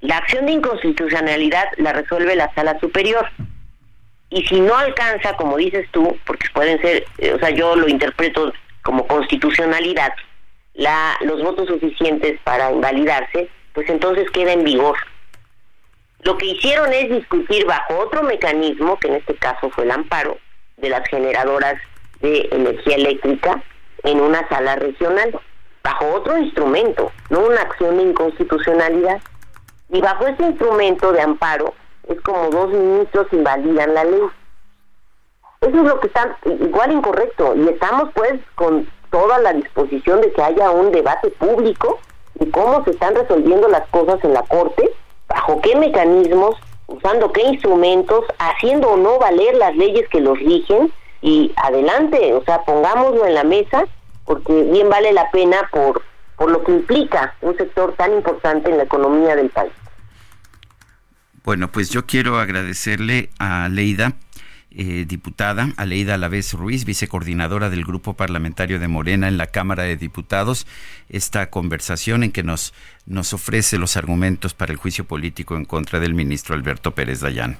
La 0.00 0.18
acción 0.18 0.46
de 0.46 0.52
inconstitucionalidad 0.52 1.64
la 1.76 1.92
resuelve 1.92 2.36
la 2.36 2.52
sala 2.54 2.78
superior. 2.80 3.28
Y 4.30 4.44
si 4.46 4.60
no 4.60 4.76
alcanza, 4.76 5.36
como 5.36 5.56
dices 5.56 5.86
tú, 5.92 6.18
porque 6.26 6.48
pueden 6.52 6.80
ser, 6.80 7.04
eh, 7.18 7.32
o 7.32 7.38
sea, 7.38 7.50
yo 7.50 7.76
lo 7.76 7.88
interpreto 7.88 8.52
como 8.82 9.06
constitucionalidad 9.06 10.12
la, 10.74 11.16
los 11.20 11.42
votos 11.42 11.68
suficientes 11.68 12.38
para 12.42 12.72
invalidarse, 12.72 13.48
pues 13.72 13.88
entonces 13.88 14.30
queda 14.30 14.52
en 14.52 14.64
vigor. 14.64 14.96
Lo 16.22 16.36
que 16.36 16.46
hicieron 16.46 16.92
es 16.92 17.10
discutir 17.10 17.64
bajo 17.66 17.98
otro 17.98 18.22
mecanismo, 18.22 18.98
que 18.98 19.08
en 19.08 19.14
este 19.14 19.34
caso 19.34 19.70
fue 19.70 19.84
el 19.84 19.90
amparo 19.90 20.38
de 20.78 20.88
las 20.88 21.06
generadoras 21.08 21.74
de 22.20 22.48
energía 22.50 22.96
eléctrica 22.96 23.62
en 24.02 24.20
una 24.20 24.46
sala 24.48 24.76
regional, 24.76 25.38
bajo 25.84 26.06
otro 26.14 26.38
instrumento, 26.38 27.12
no 27.28 27.40
una 27.40 27.60
acción 27.60 27.98
de 27.98 28.04
inconstitucionalidad. 28.04 29.20
Y 29.90 30.00
bajo 30.00 30.26
ese 30.26 30.42
instrumento 30.42 31.12
de 31.12 31.20
amparo 31.20 31.74
es 32.08 32.20
como 32.22 32.48
dos 32.48 32.70
ministros 32.70 33.26
invalidan 33.32 33.94
la 33.94 34.04
ley. 34.04 34.22
Eso 35.60 35.76
es 35.76 35.84
lo 35.84 36.00
que 36.00 36.08
está 36.08 36.36
igual 36.46 36.92
incorrecto 36.92 37.54
y 37.54 37.68
estamos 37.68 38.10
pues 38.14 38.40
con 38.54 38.88
toda 39.10 39.38
la 39.38 39.52
disposición 39.52 40.20
de 40.20 40.32
que 40.32 40.42
haya 40.42 40.70
un 40.70 40.90
debate 40.90 41.30
público 41.30 42.00
de 42.34 42.50
cómo 42.50 42.82
se 42.84 42.90
están 42.90 43.14
resolviendo 43.14 43.68
las 43.68 43.86
cosas 43.88 44.22
en 44.24 44.32
la 44.34 44.42
Corte, 44.42 44.90
bajo 45.28 45.60
qué 45.60 45.76
mecanismos, 45.76 46.56
usando 46.86 47.32
qué 47.32 47.42
instrumentos, 47.42 48.24
haciendo 48.38 48.88
o 48.88 48.96
no 48.96 49.18
valer 49.18 49.56
las 49.56 49.76
leyes 49.76 50.08
que 50.08 50.20
los 50.20 50.38
rigen 50.38 50.92
y 51.22 51.52
adelante, 51.56 52.34
o 52.34 52.42
sea, 52.44 52.62
pongámoslo 52.64 53.24
en 53.26 53.34
la 53.34 53.44
mesa 53.44 53.86
porque 54.24 54.62
bien 54.64 54.88
vale 54.88 55.12
la 55.12 55.30
pena 55.30 55.68
por, 55.70 56.02
por 56.36 56.50
lo 56.50 56.64
que 56.64 56.72
implica 56.72 57.34
un 57.40 57.56
sector 57.56 57.94
tan 57.94 58.12
importante 58.12 58.70
en 58.70 58.78
la 58.78 58.84
economía 58.84 59.36
del 59.36 59.50
país. 59.50 59.72
Bueno, 61.44 61.70
pues 61.70 61.90
yo 61.90 62.06
quiero 62.06 62.38
agradecerle 62.38 63.30
a 63.38 63.68
Leida 63.68 64.14
eh, 64.76 65.04
diputada 65.06 65.68
Aleida 65.76 66.14
Alavés 66.14 66.52
Ruiz, 66.52 66.84
vicecoordinadora 66.84 67.70
del 67.70 67.84
Grupo 67.84 68.14
Parlamentario 68.14 68.80
de 68.80 68.88
Morena 68.88 69.28
en 69.28 69.38
la 69.38 69.46
Cámara 69.46 69.84
de 69.84 69.96
Diputados, 69.96 70.66
esta 71.08 71.48
conversación 71.48 72.24
en 72.24 72.32
que 72.32 72.42
nos, 72.42 72.74
nos 73.06 73.32
ofrece 73.32 73.78
los 73.78 73.96
argumentos 73.96 74.52
para 74.52 74.72
el 74.72 74.78
juicio 74.78 75.04
político 75.04 75.54
en 75.54 75.64
contra 75.64 76.00
del 76.00 76.14
ministro 76.14 76.56
Alberto 76.56 76.90
Pérez 76.90 77.20
Dayán. 77.20 77.56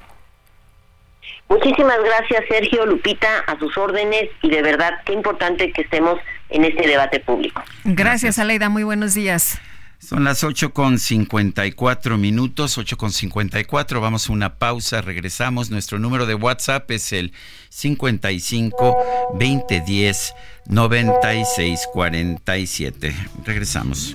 Muchísimas 1.48 1.98
gracias, 2.02 2.44
Sergio 2.48 2.86
Lupita, 2.86 3.40
a 3.46 3.58
sus 3.58 3.76
órdenes 3.76 4.30
y 4.42 4.50
de 4.50 4.62
verdad 4.62 4.94
qué 5.04 5.12
importante 5.12 5.72
que 5.72 5.82
estemos 5.82 6.18
en 6.48 6.64
este 6.64 6.86
debate 6.86 7.20
público. 7.20 7.62
Gracias, 7.84 8.38
Aleida, 8.38 8.68
muy 8.68 8.82
buenos 8.82 9.14
días. 9.14 9.60
Son 9.98 10.24
las 10.24 10.44
8 10.44 10.74
con 10.74 10.98
54 10.98 12.18
minutos, 12.18 12.76
8 12.76 12.98
con 12.98 13.10
54. 13.10 14.02
Vamos 14.02 14.28
a 14.28 14.34
una 14.34 14.56
pausa, 14.56 15.00
regresamos. 15.00 15.70
Nuestro 15.70 15.98
número 15.98 16.26
de 16.26 16.34
WhatsApp 16.34 16.90
es 16.90 17.14
el 17.14 17.32
55 17.70 18.98
2010 19.32 20.34
9647. 20.66 23.14
Regresamos. 23.46 24.14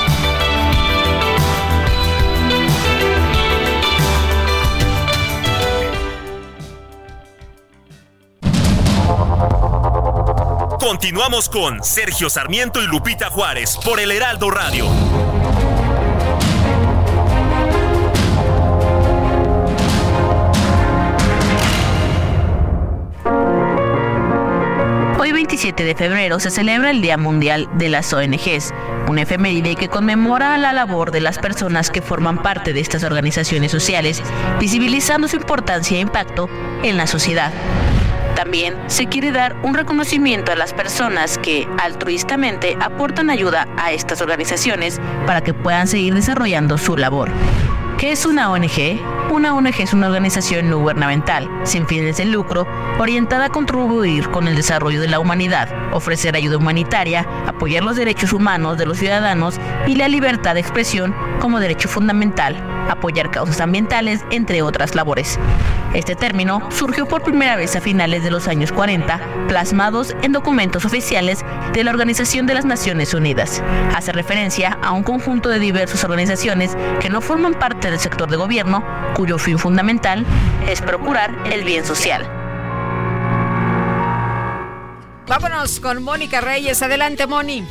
Continuamos 10.81 11.47
con 11.47 11.83
Sergio 11.83 12.27
Sarmiento 12.27 12.81
y 12.81 12.87
Lupita 12.87 13.29
Juárez 13.29 13.77
por 13.85 13.99
el 13.99 14.11
Heraldo 14.11 14.49
Radio. 14.49 14.87
Hoy 25.19 25.31
27 25.31 25.83
de 25.83 25.93
febrero 25.93 26.39
se 26.39 26.49
celebra 26.49 26.89
el 26.89 27.03
Día 27.03 27.15
Mundial 27.19 27.69
de 27.75 27.89
las 27.89 28.11
ONGs, 28.11 28.73
un 29.07 29.19
efeméride 29.19 29.75
que 29.75 29.87
conmemora 29.87 30.57
la 30.57 30.73
labor 30.73 31.11
de 31.11 31.21
las 31.21 31.37
personas 31.37 31.91
que 31.91 32.01
forman 32.01 32.41
parte 32.41 32.73
de 32.73 32.79
estas 32.79 33.03
organizaciones 33.03 33.71
sociales, 33.71 34.23
visibilizando 34.59 35.27
su 35.27 35.35
importancia 35.35 35.97
e 35.97 36.01
impacto 36.01 36.49
en 36.81 36.97
la 36.97 37.05
sociedad. 37.05 37.53
También 38.41 38.75
se 38.87 39.05
quiere 39.05 39.31
dar 39.31 39.55
un 39.61 39.75
reconocimiento 39.75 40.51
a 40.51 40.55
las 40.55 40.73
personas 40.73 41.37
que 41.37 41.67
altruistamente 41.77 42.75
aportan 42.81 43.29
ayuda 43.29 43.67
a 43.77 43.91
estas 43.91 44.19
organizaciones 44.19 44.99
para 45.27 45.41
que 45.41 45.53
puedan 45.53 45.87
seguir 45.87 46.15
desarrollando 46.15 46.79
su 46.79 46.97
labor. 46.97 47.29
¿Qué 47.99 48.11
es 48.11 48.25
una 48.25 48.49
ONG? 48.49 48.99
Una 49.29 49.53
ONG 49.53 49.81
es 49.81 49.93
una 49.93 50.07
organización 50.07 50.71
no 50.71 50.79
gubernamental, 50.79 51.47
sin 51.65 51.85
fines 51.85 52.17
de 52.17 52.25
lucro, 52.25 52.65
orientada 52.97 53.45
a 53.45 53.49
contribuir 53.49 54.31
con 54.31 54.47
el 54.47 54.55
desarrollo 54.55 55.01
de 55.01 55.07
la 55.07 55.19
humanidad, 55.19 55.69
ofrecer 55.93 56.35
ayuda 56.35 56.57
humanitaria, 56.57 57.27
apoyar 57.45 57.83
los 57.83 57.95
derechos 57.95 58.33
humanos 58.33 58.75
de 58.79 58.87
los 58.87 58.97
ciudadanos 58.97 59.59
y 59.85 59.97
la 59.97 60.07
libertad 60.07 60.55
de 60.55 60.61
expresión 60.61 61.13
como 61.39 61.59
derecho 61.59 61.87
fundamental, 61.87 62.55
apoyar 62.89 63.29
causas 63.29 63.61
ambientales, 63.61 64.25
entre 64.31 64.63
otras 64.63 64.95
labores. 64.95 65.37
Este 65.93 66.15
término 66.15 66.61
surgió 66.71 67.05
por 67.05 67.21
primera 67.21 67.57
vez 67.57 67.75
a 67.75 67.81
finales 67.81 68.23
de 68.23 68.31
los 68.31 68.47
años 68.47 68.71
40, 68.71 69.19
plasmados 69.49 70.15
en 70.21 70.31
documentos 70.31 70.85
oficiales 70.85 71.43
de 71.73 71.83
la 71.83 71.91
Organización 71.91 72.47
de 72.47 72.53
las 72.53 72.63
Naciones 72.63 73.13
Unidas. 73.13 73.61
Hace 73.93 74.13
referencia 74.13 74.77
a 74.81 74.91
un 74.93 75.03
conjunto 75.03 75.49
de 75.49 75.59
diversas 75.59 76.03
organizaciones 76.05 76.77
que 77.01 77.09
no 77.09 77.19
forman 77.19 77.55
parte 77.55 77.89
del 77.89 77.99
sector 77.99 78.29
de 78.29 78.37
gobierno, 78.37 78.83
cuyo 79.15 79.37
fin 79.37 79.59
fundamental 79.59 80.25
es 80.69 80.81
procurar 80.81 81.35
el 81.51 81.63
bien 81.65 81.85
social. 81.85 82.29
Vámonos 85.27 85.79
con 85.79 86.03
Mónica 86.03 86.41
Reyes. 86.41 86.81
Adelante, 86.81 87.27
Moni. 87.27 87.65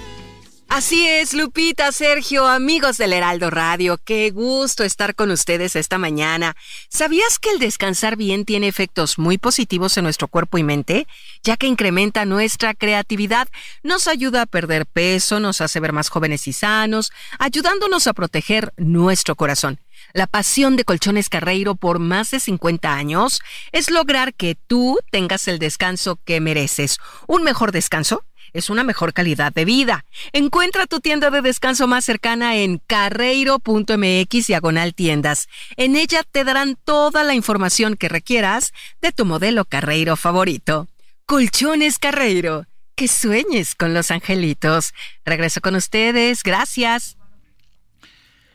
Así 0.72 1.04
es, 1.04 1.34
Lupita, 1.34 1.90
Sergio, 1.90 2.46
amigos 2.46 2.96
del 2.96 3.12
Heraldo 3.12 3.50
Radio, 3.50 3.98
qué 4.04 4.30
gusto 4.30 4.84
estar 4.84 5.16
con 5.16 5.32
ustedes 5.32 5.74
esta 5.74 5.98
mañana. 5.98 6.54
¿Sabías 6.88 7.40
que 7.40 7.50
el 7.50 7.58
descansar 7.58 8.14
bien 8.14 8.44
tiene 8.44 8.68
efectos 8.68 9.18
muy 9.18 9.36
positivos 9.36 9.96
en 9.96 10.04
nuestro 10.04 10.28
cuerpo 10.28 10.58
y 10.58 10.62
mente? 10.62 11.08
Ya 11.42 11.56
que 11.56 11.66
incrementa 11.66 12.24
nuestra 12.24 12.74
creatividad, 12.74 13.48
nos 13.82 14.06
ayuda 14.06 14.42
a 14.42 14.46
perder 14.46 14.86
peso, 14.86 15.40
nos 15.40 15.60
hace 15.60 15.80
ver 15.80 15.92
más 15.92 16.08
jóvenes 16.08 16.46
y 16.46 16.52
sanos, 16.52 17.10
ayudándonos 17.40 18.06
a 18.06 18.12
proteger 18.12 18.72
nuestro 18.76 19.34
corazón. 19.34 19.80
La 20.12 20.28
pasión 20.28 20.76
de 20.76 20.84
Colchones 20.84 21.28
Carreiro 21.28 21.74
por 21.74 21.98
más 21.98 22.30
de 22.30 22.38
50 22.38 22.94
años 22.94 23.40
es 23.72 23.90
lograr 23.90 24.34
que 24.34 24.56
tú 24.68 25.00
tengas 25.10 25.48
el 25.48 25.58
descanso 25.58 26.20
que 26.24 26.40
mereces. 26.40 26.98
¿Un 27.26 27.42
mejor 27.42 27.72
descanso? 27.72 28.24
Es 28.52 28.70
una 28.70 28.84
mejor 28.84 29.12
calidad 29.12 29.52
de 29.52 29.64
vida. 29.64 30.04
Encuentra 30.32 30.86
tu 30.86 31.00
tienda 31.00 31.30
de 31.30 31.42
descanso 31.42 31.86
más 31.86 32.04
cercana 32.04 32.56
en 32.56 32.78
carreiro.mx 32.86 34.46
diagonal 34.46 34.94
tiendas. 34.94 35.48
En 35.76 35.96
ella 35.96 36.22
te 36.30 36.44
darán 36.44 36.76
toda 36.84 37.24
la 37.24 37.34
información 37.34 37.96
que 37.96 38.08
requieras 38.08 38.72
de 39.00 39.12
tu 39.12 39.24
modelo 39.24 39.64
Carreiro 39.64 40.16
favorito. 40.16 40.88
Colchones 41.26 41.98
Carreiro. 41.98 42.66
Que 42.94 43.08
sueñes 43.08 43.74
con 43.74 43.94
los 43.94 44.10
angelitos. 44.10 44.92
Regreso 45.24 45.60
con 45.60 45.74
ustedes. 45.74 46.42
Gracias. 46.42 47.16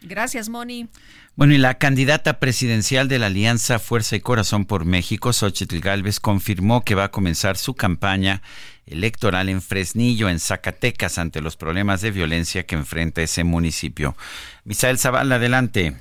Gracias, 0.01 0.49
Moni. 0.49 0.87
Bueno, 1.35 1.53
y 1.53 1.57
la 1.57 1.77
candidata 1.77 2.39
presidencial 2.39 3.09
de 3.09 3.19
la 3.19 3.25
Alianza 3.25 3.77
Fuerza 3.77 4.15
y 4.15 4.21
Corazón 4.21 4.63
por 4.63 4.85
México, 4.85 5.33
Xochitl 5.33 5.79
Gálvez, 5.79 6.21
confirmó 6.21 6.85
que 6.85 6.95
va 6.95 7.05
a 7.05 7.11
comenzar 7.11 7.57
su 7.57 7.73
campaña 7.73 8.41
electoral 8.87 9.49
en 9.49 9.61
Fresnillo, 9.61 10.29
en 10.29 10.39
Zacatecas, 10.39 11.17
ante 11.17 11.41
los 11.41 11.57
problemas 11.57 12.01
de 12.01 12.11
violencia 12.11 12.65
que 12.65 12.75
enfrenta 12.75 13.21
ese 13.21 13.43
municipio. 13.43 14.15
Misael 14.63 14.97
Zavala, 14.97 15.35
adelante. 15.35 15.95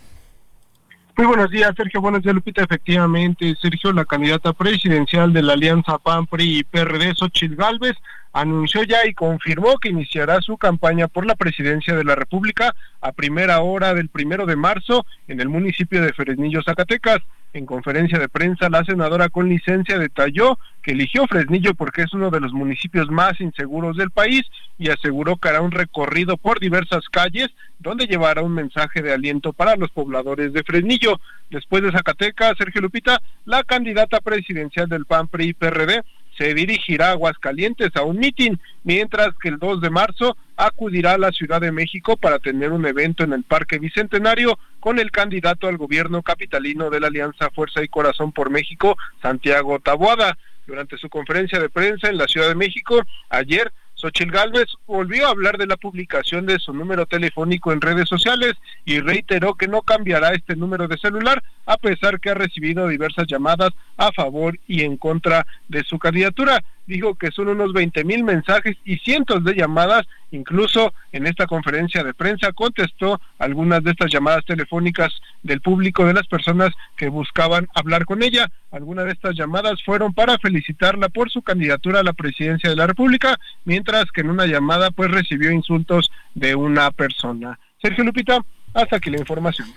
Muy 1.16 1.26
buenos 1.28 1.50
días, 1.50 1.70
Sergio. 1.76 2.00
Buenos 2.00 2.22
días, 2.22 2.34
Lupita. 2.34 2.64
Efectivamente, 2.64 3.54
Sergio, 3.62 3.92
la 3.92 4.04
candidata 4.04 4.52
presidencial 4.52 5.32
de 5.32 5.42
la 5.42 5.52
Alianza 5.52 5.96
PAN, 5.98 6.26
PRI 6.26 6.58
y 6.58 6.64
PRD, 6.64 7.14
Xochitl 7.14 7.54
Galvez, 7.54 7.94
anunció 8.32 8.82
ya 8.82 9.06
y 9.06 9.14
confirmó 9.14 9.78
que 9.78 9.90
iniciará 9.90 10.40
su 10.40 10.58
campaña 10.58 11.06
por 11.06 11.24
la 11.24 11.36
presidencia 11.36 11.94
de 11.94 12.02
la 12.02 12.16
República 12.16 12.74
a 13.00 13.12
primera 13.12 13.60
hora 13.60 13.94
del 13.94 14.08
primero 14.08 14.44
de 14.44 14.56
marzo 14.56 15.06
en 15.28 15.40
el 15.40 15.48
municipio 15.48 16.02
de 16.02 16.12
Fresnillo, 16.12 16.60
Zacatecas. 16.64 17.18
En 17.54 17.66
conferencia 17.66 18.18
de 18.18 18.28
prensa, 18.28 18.68
la 18.68 18.84
senadora 18.84 19.28
con 19.28 19.48
licencia 19.48 19.96
detalló 19.96 20.58
que 20.82 20.90
eligió 20.90 21.24
Fresnillo 21.28 21.72
porque 21.74 22.02
es 22.02 22.12
uno 22.12 22.28
de 22.28 22.40
los 22.40 22.52
municipios 22.52 23.08
más 23.12 23.40
inseguros 23.40 23.96
del 23.96 24.10
país 24.10 24.42
y 24.76 24.90
aseguró 24.90 25.36
que 25.36 25.50
hará 25.50 25.60
un 25.60 25.70
recorrido 25.70 26.36
por 26.36 26.58
diversas 26.58 27.08
calles 27.08 27.50
donde 27.78 28.08
llevará 28.08 28.42
un 28.42 28.54
mensaje 28.54 29.02
de 29.02 29.12
aliento 29.12 29.52
para 29.52 29.76
los 29.76 29.92
pobladores 29.92 30.52
de 30.52 30.64
Fresnillo. 30.64 31.20
Después 31.48 31.84
de 31.84 31.92
Zacatecas, 31.92 32.54
Sergio 32.58 32.80
Lupita, 32.80 33.22
la 33.44 33.62
candidata 33.62 34.20
presidencial 34.20 34.88
del 34.88 35.06
PAN 35.06 35.28
PRI 35.28 35.54
PRD 35.54 36.02
se 36.36 36.54
dirigirá 36.54 37.08
a 37.08 37.12
Aguascalientes 37.12 37.94
a 37.96 38.02
un 38.02 38.18
mitin, 38.18 38.58
mientras 38.82 39.34
que 39.40 39.48
el 39.48 39.58
2 39.58 39.80
de 39.80 39.90
marzo 39.90 40.36
acudirá 40.56 41.12
a 41.12 41.18
la 41.18 41.32
Ciudad 41.32 41.60
de 41.60 41.72
México 41.72 42.16
para 42.16 42.38
tener 42.38 42.72
un 42.72 42.86
evento 42.86 43.24
en 43.24 43.32
el 43.32 43.42
Parque 43.42 43.78
Bicentenario 43.78 44.58
con 44.80 44.98
el 44.98 45.10
candidato 45.10 45.68
al 45.68 45.76
gobierno 45.76 46.22
capitalino 46.22 46.90
de 46.90 47.00
la 47.00 47.08
Alianza 47.08 47.50
Fuerza 47.50 47.82
y 47.82 47.88
Corazón 47.88 48.32
por 48.32 48.50
México, 48.50 48.96
Santiago 49.22 49.78
Taboada. 49.80 50.36
Durante 50.66 50.96
su 50.96 51.10
conferencia 51.10 51.60
de 51.60 51.68
prensa 51.68 52.08
en 52.08 52.16
la 52.16 52.26
Ciudad 52.26 52.48
de 52.48 52.54
México, 52.54 53.02
ayer 53.28 53.70
Xochil 54.04 54.30
Gálvez 54.30 54.66
volvió 54.86 55.26
a 55.26 55.30
hablar 55.30 55.56
de 55.56 55.66
la 55.66 55.78
publicación 55.78 56.44
de 56.44 56.58
su 56.58 56.74
número 56.74 57.06
telefónico 57.06 57.72
en 57.72 57.80
redes 57.80 58.06
sociales 58.06 58.52
y 58.84 59.00
reiteró 59.00 59.54
que 59.54 59.66
no 59.66 59.80
cambiará 59.80 60.34
este 60.34 60.56
número 60.56 60.86
de 60.88 60.98
celular 60.98 61.42
a 61.64 61.78
pesar 61.78 62.20
que 62.20 62.28
ha 62.28 62.34
recibido 62.34 62.86
diversas 62.86 63.26
llamadas 63.26 63.70
a 63.96 64.12
favor 64.12 64.58
y 64.68 64.82
en 64.82 64.98
contra 64.98 65.46
de 65.68 65.84
su 65.84 65.98
candidatura 65.98 66.62
dijo 66.86 67.14
que 67.14 67.30
son 67.30 67.48
unos 67.48 67.72
20 67.72 68.04
mil 68.04 68.24
mensajes 68.24 68.76
y 68.84 68.96
cientos 68.98 69.44
de 69.44 69.54
llamadas. 69.54 70.06
Incluso 70.30 70.92
en 71.12 71.26
esta 71.26 71.46
conferencia 71.46 72.02
de 72.02 72.14
prensa 72.14 72.52
contestó 72.52 73.20
algunas 73.38 73.82
de 73.84 73.92
estas 73.92 74.12
llamadas 74.12 74.44
telefónicas 74.44 75.12
del 75.42 75.60
público 75.60 76.04
de 76.04 76.14
las 76.14 76.26
personas 76.26 76.72
que 76.96 77.08
buscaban 77.08 77.68
hablar 77.74 78.04
con 78.04 78.22
ella. 78.22 78.50
Algunas 78.70 79.06
de 79.06 79.12
estas 79.12 79.36
llamadas 79.36 79.82
fueron 79.84 80.12
para 80.12 80.38
felicitarla 80.38 81.08
por 81.08 81.30
su 81.30 81.42
candidatura 81.42 82.00
a 82.00 82.04
la 82.04 82.12
presidencia 82.12 82.70
de 82.70 82.76
la 82.76 82.86
República, 82.86 83.38
mientras 83.64 84.06
que 84.12 84.22
en 84.22 84.30
una 84.30 84.46
llamada 84.46 84.90
pues 84.90 85.10
recibió 85.10 85.52
insultos 85.52 86.10
de 86.34 86.54
una 86.54 86.90
persona. 86.90 87.58
Sergio 87.80 88.04
Lupita, 88.04 88.44
hasta 88.72 88.96
aquí 88.96 89.10
la 89.10 89.18
información. 89.18 89.68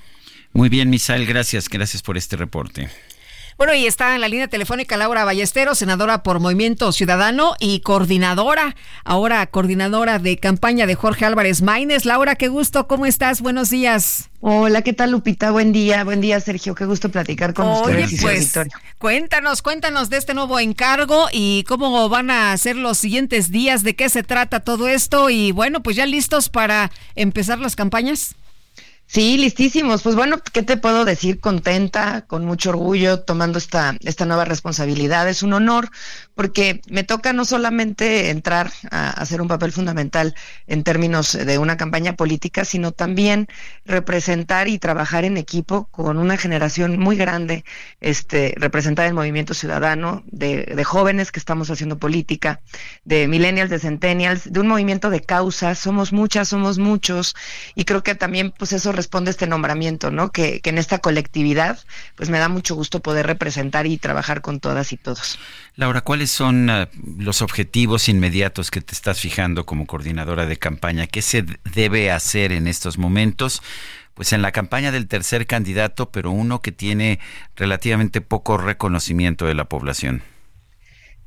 Muy 0.53 0.69
bien, 0.69 0.89
Misael, 0.89 1.25
gracias, 1.25 1.69
gracias 1.69 2.01
por 2.01 2.17
este 2.17 2.35
reporte. 2.35 2.89
Bueno, 3.57 3.73
y 3.73 3.87
está 3.87 4.13
en 4.13 4.21
la 4.21 4.27
línea 4.27 4.47
telefónica 4.47 4.97
Laura 4.97 5.25
Ballestero, 5.25 5.73
senadora 5.73 6.21
por 6.21 6.39
Movimiento 6.39 6.91
Ciudadano 6.91 7.55
y 7.59 7.79
coordinadora, 7.79 8.75
ahora 9.03 9.47
coordinadora 9.47 10.19
de 10.19 10.37
campaña 10.37 10.85
de 10.85 10.93
Jorge 10.93 11.25
Álvarez 11.25 11.63
Maínez. 11.63 12.05
Laura, 12.05 12.35
qué 12.35 12.49
gusto, 12.49 12.87
¿cómo 12.87 13.07
estás? 13.07 13.41
Buenos 13.41 13.71
días. 13.71 14.29
Hola, 14.41 14.83
¿qué 14.83 14.93
tal 14.93 15.09
Lupita? 15.09 15.49
Buen 15.49 15.71
día, 15.71 16.03
buen 16.03 16.21
día 16.21 16.39
Sergio, 16.39 16.75
qué 16.75 16.85
gusto 16.85 17.09
platicar 17.09 17.55
con 17.55 17.65
Oye, 17.65 18.03
ustedes. 18.05 18.21
Pues, 18.21 18.69
cuéntanos, 18.99 19.63
cuéntanos 19.63 20.11
de 20.11 20.17
este 20.17 20.35
nuevo 20.35 20.59
encargo 20.59 21.25
y 21.31 21.63
cómo 21.67 22.09
van 22.09 22.29
a 22.29 22.55
ser 22.57 22.75
los 22.75 22.99
siguientes 22.99 23.49
días, 23.49 23.81
de 23.81 23.95
qué 23.95 24.09
se 24.09 24.21
trata 24.21 24.59
todo 24.59 24.87
esto 24.87 25.31
y 25.31 25.51
bueno, 25.51 25.81
pues 25.81 25.95
ya 25.95 26.05
listos 26.05 26.49
para 26.49 26.91
empezar 27.15 27.57
las 27.57 27.75
campañas. 27.75 28.35
Sí, 29.07 29.37
listísimos. 29.37 30.03
Pues 30.03 30.15
bueno, 30.15 30.37
¿qué 30.53 30.63
te 30.63 30.77
puedo 30.77 31.05
decir? 31.05 31.39
Contenta, 31.39 32.25
con 32.27 32.45
mucho 32.45 32.69
orgullo, 32.71 33.21
tomando 33.21 33.57
esta, 33.57 33.95
esta 34.01 34.25
nueva 34.25 34.45
responsabilidad. 34.45 35.27
Es 35.29 35.43
un 35.43 35.53
honor 35.53 35.89
porque 36.37 36.81
me 36.87 37.03
toca 37.03 37.33
no 37.33 37.43
solamente 37.43 38.29
entrar 38.29 38.71
a 38.91 39.09
hacer 39.09 39.41
un 39.41 39.49
papel 39.49 39.73
fundamental 39.73 40.35
en 40.67 40.83
términos 40.83 41.33
de 41.33 41.57
una 41.57 41.75
campaña 41.75 42.15
política, 42.15 42.63
sino 42.63 42.93
también 42.93 43.47
representar 43.85 44.69
y 44.69 44.77
trabajar 44.79 45.25
en 45.25 45.35
equipo 45.35 45.85
con 45.91 46.19
una 46.19 46.37
generación 46.37 46.99
muy 46.99 47.17
grande, 47.17 47.65
este, 47.99 48.53
representar 48.57 49.07
el 49.07 49.15
movimiento 49.15 49.53
ciudadano, 49.53 50.23
de, 50.27 50.73
de 50.75 50.83
jóvenes 50.83 51.31
que 51.31 51.39
estamos 51.39 51.71
haciendo 51.71 51.97
política, 51.97 52.61
de 53.03 53.27
millennials, 53.27 53.71
de 53.71 53.79
centennials, 53.79 54.51
de 54.51 54.59
un 54.59 54.67
movimiento 54.67 55.09
de 55.09 55.21
causas. 55.21 55.79
Somos 55.79 56.13
muchas, 56.13 56.49
somos 56.49 56.77
muchos, 56.77 57.35
y 57.73 57.85
creo 57.85 58.03
que 58.03 58.13
también, 58.13 58.53
pues 58.55 58.73
eso 58.73 58.91
responde 58.91 59.31
este 59.31 59.47
nombramiento, 59.47 60.11
¿no? 60.11 60.31
Que, 60.31 60.61
en 60.63 60.77
esta 60.77 60.99
colectividad, 60.99 61.79
pues 62.15 62.29
me 62.29 62.39
da 62.39 62.49
mucho 62.49 62.75
gusto 62.75 62.99
poder 62.99 63.25
representar 63.25 63.87
y 63.87 63.97
trabajar 63.97 64.41
con 64.41 64.59
todas 64.59 64.91
y 64.91 64.97
todos. 64.97 65.39
Laura, 65.75 66.01
¿cuáles 66.27 66.31
son 66.31 66.69
uh, 66.69 66.87
los 67.17 67.41
objetivos 67.41 68.09
inmediatos 68.09 68.69
que 68.69 68.81
te 68.81 68.93
estás 68.93 69.21
fijando 69.21 69.65
como 69.65 69.85
coordinadora 69.85 70.45
de 70.45 70.57
campaña? 70.57 71.07
¿Qué 71.07 71.21
se 71.21 71.45
debe 71.73 72.11
hacer 72.11 72.51
en 72.51 72.67
estos 72.67 72.97
momentos? 72.97 73.61
Pues 74.13 74.33
en 74.33 74.41
la 74.41 74.51
campaña 74.51 74.91
del 74.91 75.07
tercer 75.07 75.47
candidato, 75.47 76.09
pero 76.11 76.31
uno 76.31 76.61
que 76.61 76.73
tiene 76.73 77.19
relativamente 77.55 78.19
poco 78.19 78.57
reconocimiento 78.57 79.45
de 79.45 79.53
la 79.53 79.69
población. 79.69 80.21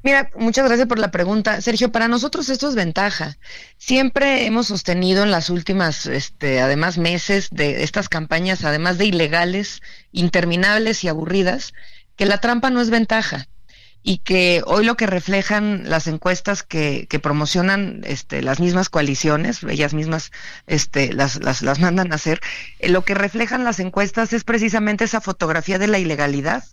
Mira, 0.03 0.31
muchas 0.37 0.67
gracias 0.67 0.87
por 0.87 0.99
la 0.99 1.11
pregunta. 1.11 1.63
Sergio, 1.63 1.91
para 1.93 2.09
nosotros 2.09 2.51
esto 2.51 2.69
es 2.69 2.75
ventaja. 2.75 3.39
Siempre 3.79 4.45
hemos 4.45 4.67
sostenido 4.67 5.23
en 5.23 5.31
las 5.31 5.49
últimas, 5.49 6.05
este, 6.05 6.61
además, 6.61 6.99
meses 6.99 7.49
de 7.51 7.85
estas 7.85 8.11
campañas, 8.11 8.65
además 8.65 8.99
de 8.99 9.07
ilegales, 9.07 9.81
interminables 10.13 11.05
y 11.05 11.09
aburridas, 11.09 11.73
que 12.17 12.27
la 12.27 12.39
trampa 12.39 12.69
no 12.69 12.83
es 12.83 12.91
ventaja 12.91 13.47
y 14.03 14.19
que 14.19 14.63
hoy 14.67 14.85
lo 14.85 14.97
que 14.97 15.07
reflejan 15.07 15.89
las 15.89 16.07
encuestas 16.07 16.63
que, 16.63 17.07
que 17.09 17.19
promocionan 17.19 18.01
este, 18.05 18.43
las 18.43 18.61
mismas 18.61 18.89
coaliciones, 18.89 19.63
ellas 19.63 19.95
mismas 19.95 20.33
este, 20.67 21.13
las, 21.13 21.43
las, 21.43 21.63
las 21.63 21.81
mandan 21.81 22.13
a 22.13 22.17
hacer, 22.17 22.41
eh, 22.79 22.89
lo 22.89 23.05
que 23.05 23.15
reflejan 23.15 23.65
las 23.65 23.81
encuestas 23.81 24.33
es 24.33 24.45
precisamente 24.45 25.05
esa 25.05 25.21
fotografía 25.21 25.79
de 25.79 25.89
la 25.89 25.99
ilegalidad 25.99 26.65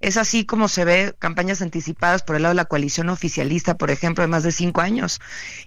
es 0.00 0.16
así 0.16 0.44
como 0.44 0.68
se 0.68 0.84
ve 0.84 1.14
campañas 1.18 1.62
anticipadas 1.62 2.22
por 2.22 2.36
el 2.36 2.42
lado 2.42 2.52
de 2.52 2.56
la 2.56 2.66
coalición 2.66 3.08
oficialista, 3.08 3.76
por 3.78 3.90
ejemplo, 3.90 4.22
de 4.22 4.28
más 4.28 4.42
de 4.42 4.52
cinco 4.52 4.80
años. 4.80 5.20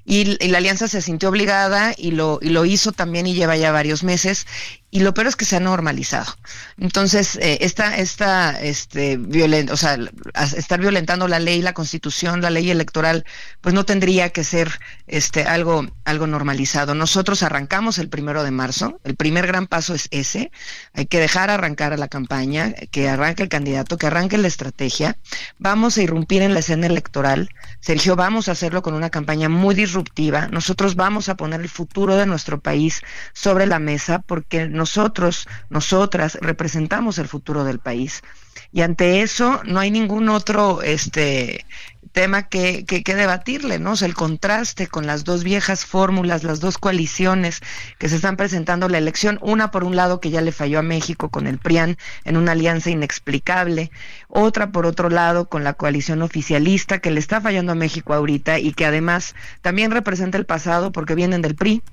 Y, 0.06 0.38
la 0.50 0.60
alianza 0.60 0.88
se 0.88 1.02
sintió 1.02 1.30
obligada 1.30 1.94
y 1.98 2.12
lo, 2.12 2.40
y 2.42 2.50
lo 2.50 2.66
hizo 2.66 2.92
también 2.92 3.26
y 3.26 3.34
lleva 3.34 3.58
ya 3.58 3.72
varios 3.72 4.04
meses. 4.04 4.46
Y 4.92 5.02
lo 5.02 5.14
peor 5.14 5.28
es 5.28 5.36
que 5.36 5.46
se 5.46 5.56
ha 5.56 5.60
normalizado. 5.60 6.34
Entonces, 6.80 7.36
eh, 7.38 7.60
esta, 7.62 7.98
esta, 7.98 8.60
este, 8.60 9.18
violent, 9.18 9.70
o 9.70 9.78
sea, 9.78 9.98
estar 10.56 10.80
violentando 10.80 11.28
la 11.28 11.40
ley, 11.40 11.62
la 11.62 11.74
constitución, 11.74 12.42
la 12.42 12.50
ley 12.50 12.72
electoral, 12.72 13.26
pues 13.62 13.76
no 13.76 13.86
tendría 13.86 14.30
que 14.30 14.44
ser 14.44 14.80
este, 15.08 15.44
algo, 15.44 15.86
algo 16.06 16.28
normalizado. 16.28 16.96
Nosotros 16.96 17.44
arrancamos 17.44 18.00
el 18.00 18.10
primero 18.10 18.44
de 18.44 18.52
marzo, 18.52 19.00
el 19.04 19.16
primer 19.16 19.46
gran 19.46 19.68
paso 19.68 19.94
es 19.94 20.08
ese, 20.12 20.52
hay 20.94 21.06
que 21.06 21.20
dejar 21.20 21.50
arrancar 21.50 21.94
a 21.94 21.98
la 21.98 22.08
campaña, 22.08 22.74
que 22.92 23.10
arranque 23.10 23.44
el 23.44 23.50
candidato, 23.50 23.98
que 23.98 24.08
arranque 24.08 24.38
la 24.38 24.48
estrategia, 24.48 25.18
vamos 25.60 25.98
a 25.98 26.02
irrumpir 26.02 26.42
en 26.42 26.54
la 26.54 26.62
escena 26.62 26.88
electoral, 26.88 27.50
Sergio, 27.80 28.16
vamos 28.16 28.50
a 28.50 28.54
hacerlo 28.54 28.82
con 28.82 28.94
una 28.96 29.10
campaña 29.10 29.50
muy 29.50 29.76
disruptiva, 29.76 30.48
nosotros 30.48 30.96
vamos 30.96 31.30
a 31.30 31.36
poner 31.36 31.62
el 31.62 31.70
futuro 31.70 32.16
de 32.16 32.26
nuestro 32.26 32.60
país 32.60 33.02
sobre 33.34 33.68
la 33.68 33.80
mesa 33.80 34.20
porque 34.20 34.68
nosotros, 34.80 35.48
nosotras 35.70 36.40
representamos 36.42 37.20
el 37.20 37.28
futuro 37.28 37.64
del 37.64 37.80
país. 37.80 38.24
Y 38.72 38.82
ante 38.82 39.22
eso 39.22 39.62
no 39.66 39.80
hay 39.80 39.92
ningún 39.92 40.30
otro 40.30 40.82
este 40.82 41.66
tema 42.12 42.48
que, 42.50 42.86
que, 42.86 43.16
debatirle, 43.16 43.78
¿no? 43.78 43.94
el 44.02 44.14
contraste 44.16 44.88
con 44.88 45.06
las 45.06 45.24
dos 45.24 45.44
viejas 45.44 45.86
fórmulas, 45.86 46.44
las 46.44 46.60
dos 46.60 46.78
coaliciones 46.78 47.62
que 47.98 48.10
se 48.10 48.16
están 48.16 48.36
presentando 48.36 48.86
en 48.86 48.94
la 48.94 48.98
elección, 48.98 49.38
una 49.42 49.70
por 49.70 49.84
un 49.84 49.96
lado 49.96 50.20
que 50.20 50.32
ya 50.32 50.42
le 50.42 50.52
falló 50.52 50.80
a 50.80 50.84
México 50.84 51.30
con 51.30 51.46
el 51.46 51.60
PRIAN 51.60 51.98
en 52.24 52.38
una 52.38 52.54
alianza 52.54 52.90
inexplicable, 52.90 53.92
otra 54.28 54.72
por 54.72 54.86
otro 54.86 55.10
lado 55.10 55.50
con 55.50 55.64
la 55.64 55.74
coalición 55.74 56.22
oficialista 56.22 57.00
que 57.00 57.12
le 57.12 57.20
está 57.20 57.42
fallando 57.42 57.74
a 57.74 57.76
México 57.76 58.14
ahorita 58.14 58.60
y 58.60 58.74
que 58.74 58.86
además 58.86 59.36
también 59.62 59.92
representa 59.92 60.38
el 60.38 60.46
pasado 60.46 60.92
porque 60.92 61.16
vienen 61.16 61.42
del 61.42 61.56
PRI, 61.56 61.84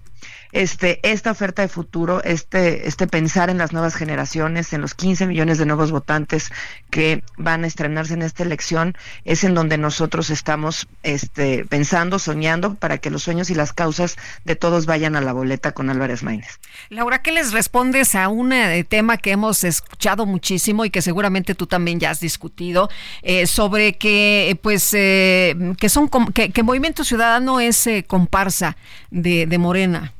este, 0.57 1.01
esta 1.03 1.33
oferta 1.33 1.61
de 1.61 1.69
futuro, 1.69 2.24
este, 2.24 2.89
este 2.89 3.07
pensar 3.07 3.51
en 3.51 3.59
las 3.59 3.74
nuevas 3.74 3.95
generaciones, 3.95 4.73
en 4.73 4.81
los 4.81 4.95
15 4.95 5.27
millones 5.27 5.59
de 5.59 5.66
nuevos 5.66 5.91
votantes 5.91 6.51
que 6.89 7.23
van 7.37 7.65
a 7.65 7.66
estrenarse 7.66 8.15
en 8.15 8.23
esta 8.23 8.43
elección, 8.43 8.97
es 9.27 9.45
en 9.45 9.53
donde 9.53 9.77
nosotros 9.77 10.31
estamos 10.31 10.89
este, 11.03 11.66
pensando, 11.66 12.19
soñando 12.19 12.74
para 12.74 12.97
que 12.97 13.11
los 13.11 13.23
sueños 13.24 13.51
y 13.51 13.55
las 13.55 13.74
causas 13.74 14.16
de 14.47 14.57
todos 14.57 14.87
vayan 14.87 15.15
a 15.15 15.20
la 15.20 15.35
boleta 15.35 15.73
con 15.73 15.91
Álvarez 15.91 16.23
Maínez. 16.23 16.59
Laura, 16.89 17.20
¿qué 17.20 17.33
les 17.33 17.53
respondes 17.53 18.15
a 18.15 18.28
un 18.28 18.55
eh, 18.55 18.83
tema 18.85 19.19
que 19.19 19.33
hemos 19.33 19.62
escuchado 19.62 20.24
muchísimo 20.24 20.87
y 20.87 20.91
que 20.91 21.03
seguramente 21.03 21.55
tú 21.55 21.66
también 21.66 22.01
ya 22.01 22.09
has 22.09 22.20
discutido 22.20 22.89
eh, 23.20 23.47
sobre 23.47 23.99
que, 23.99 24.59
pues, 24.62 24.95
eh, 24.95 25.55
que 25.78 25.91
son 25.91 26.09
que, 26.33 26.51
que 26.51 26.62
Movimiento 26.62 27.05
Ciudadano 27.05 27.61
es 27.61 27.87
comparsa 28.07 28.78
de, 29.11 29.45
de 29.47 29.59
Morena? 29.59 30.15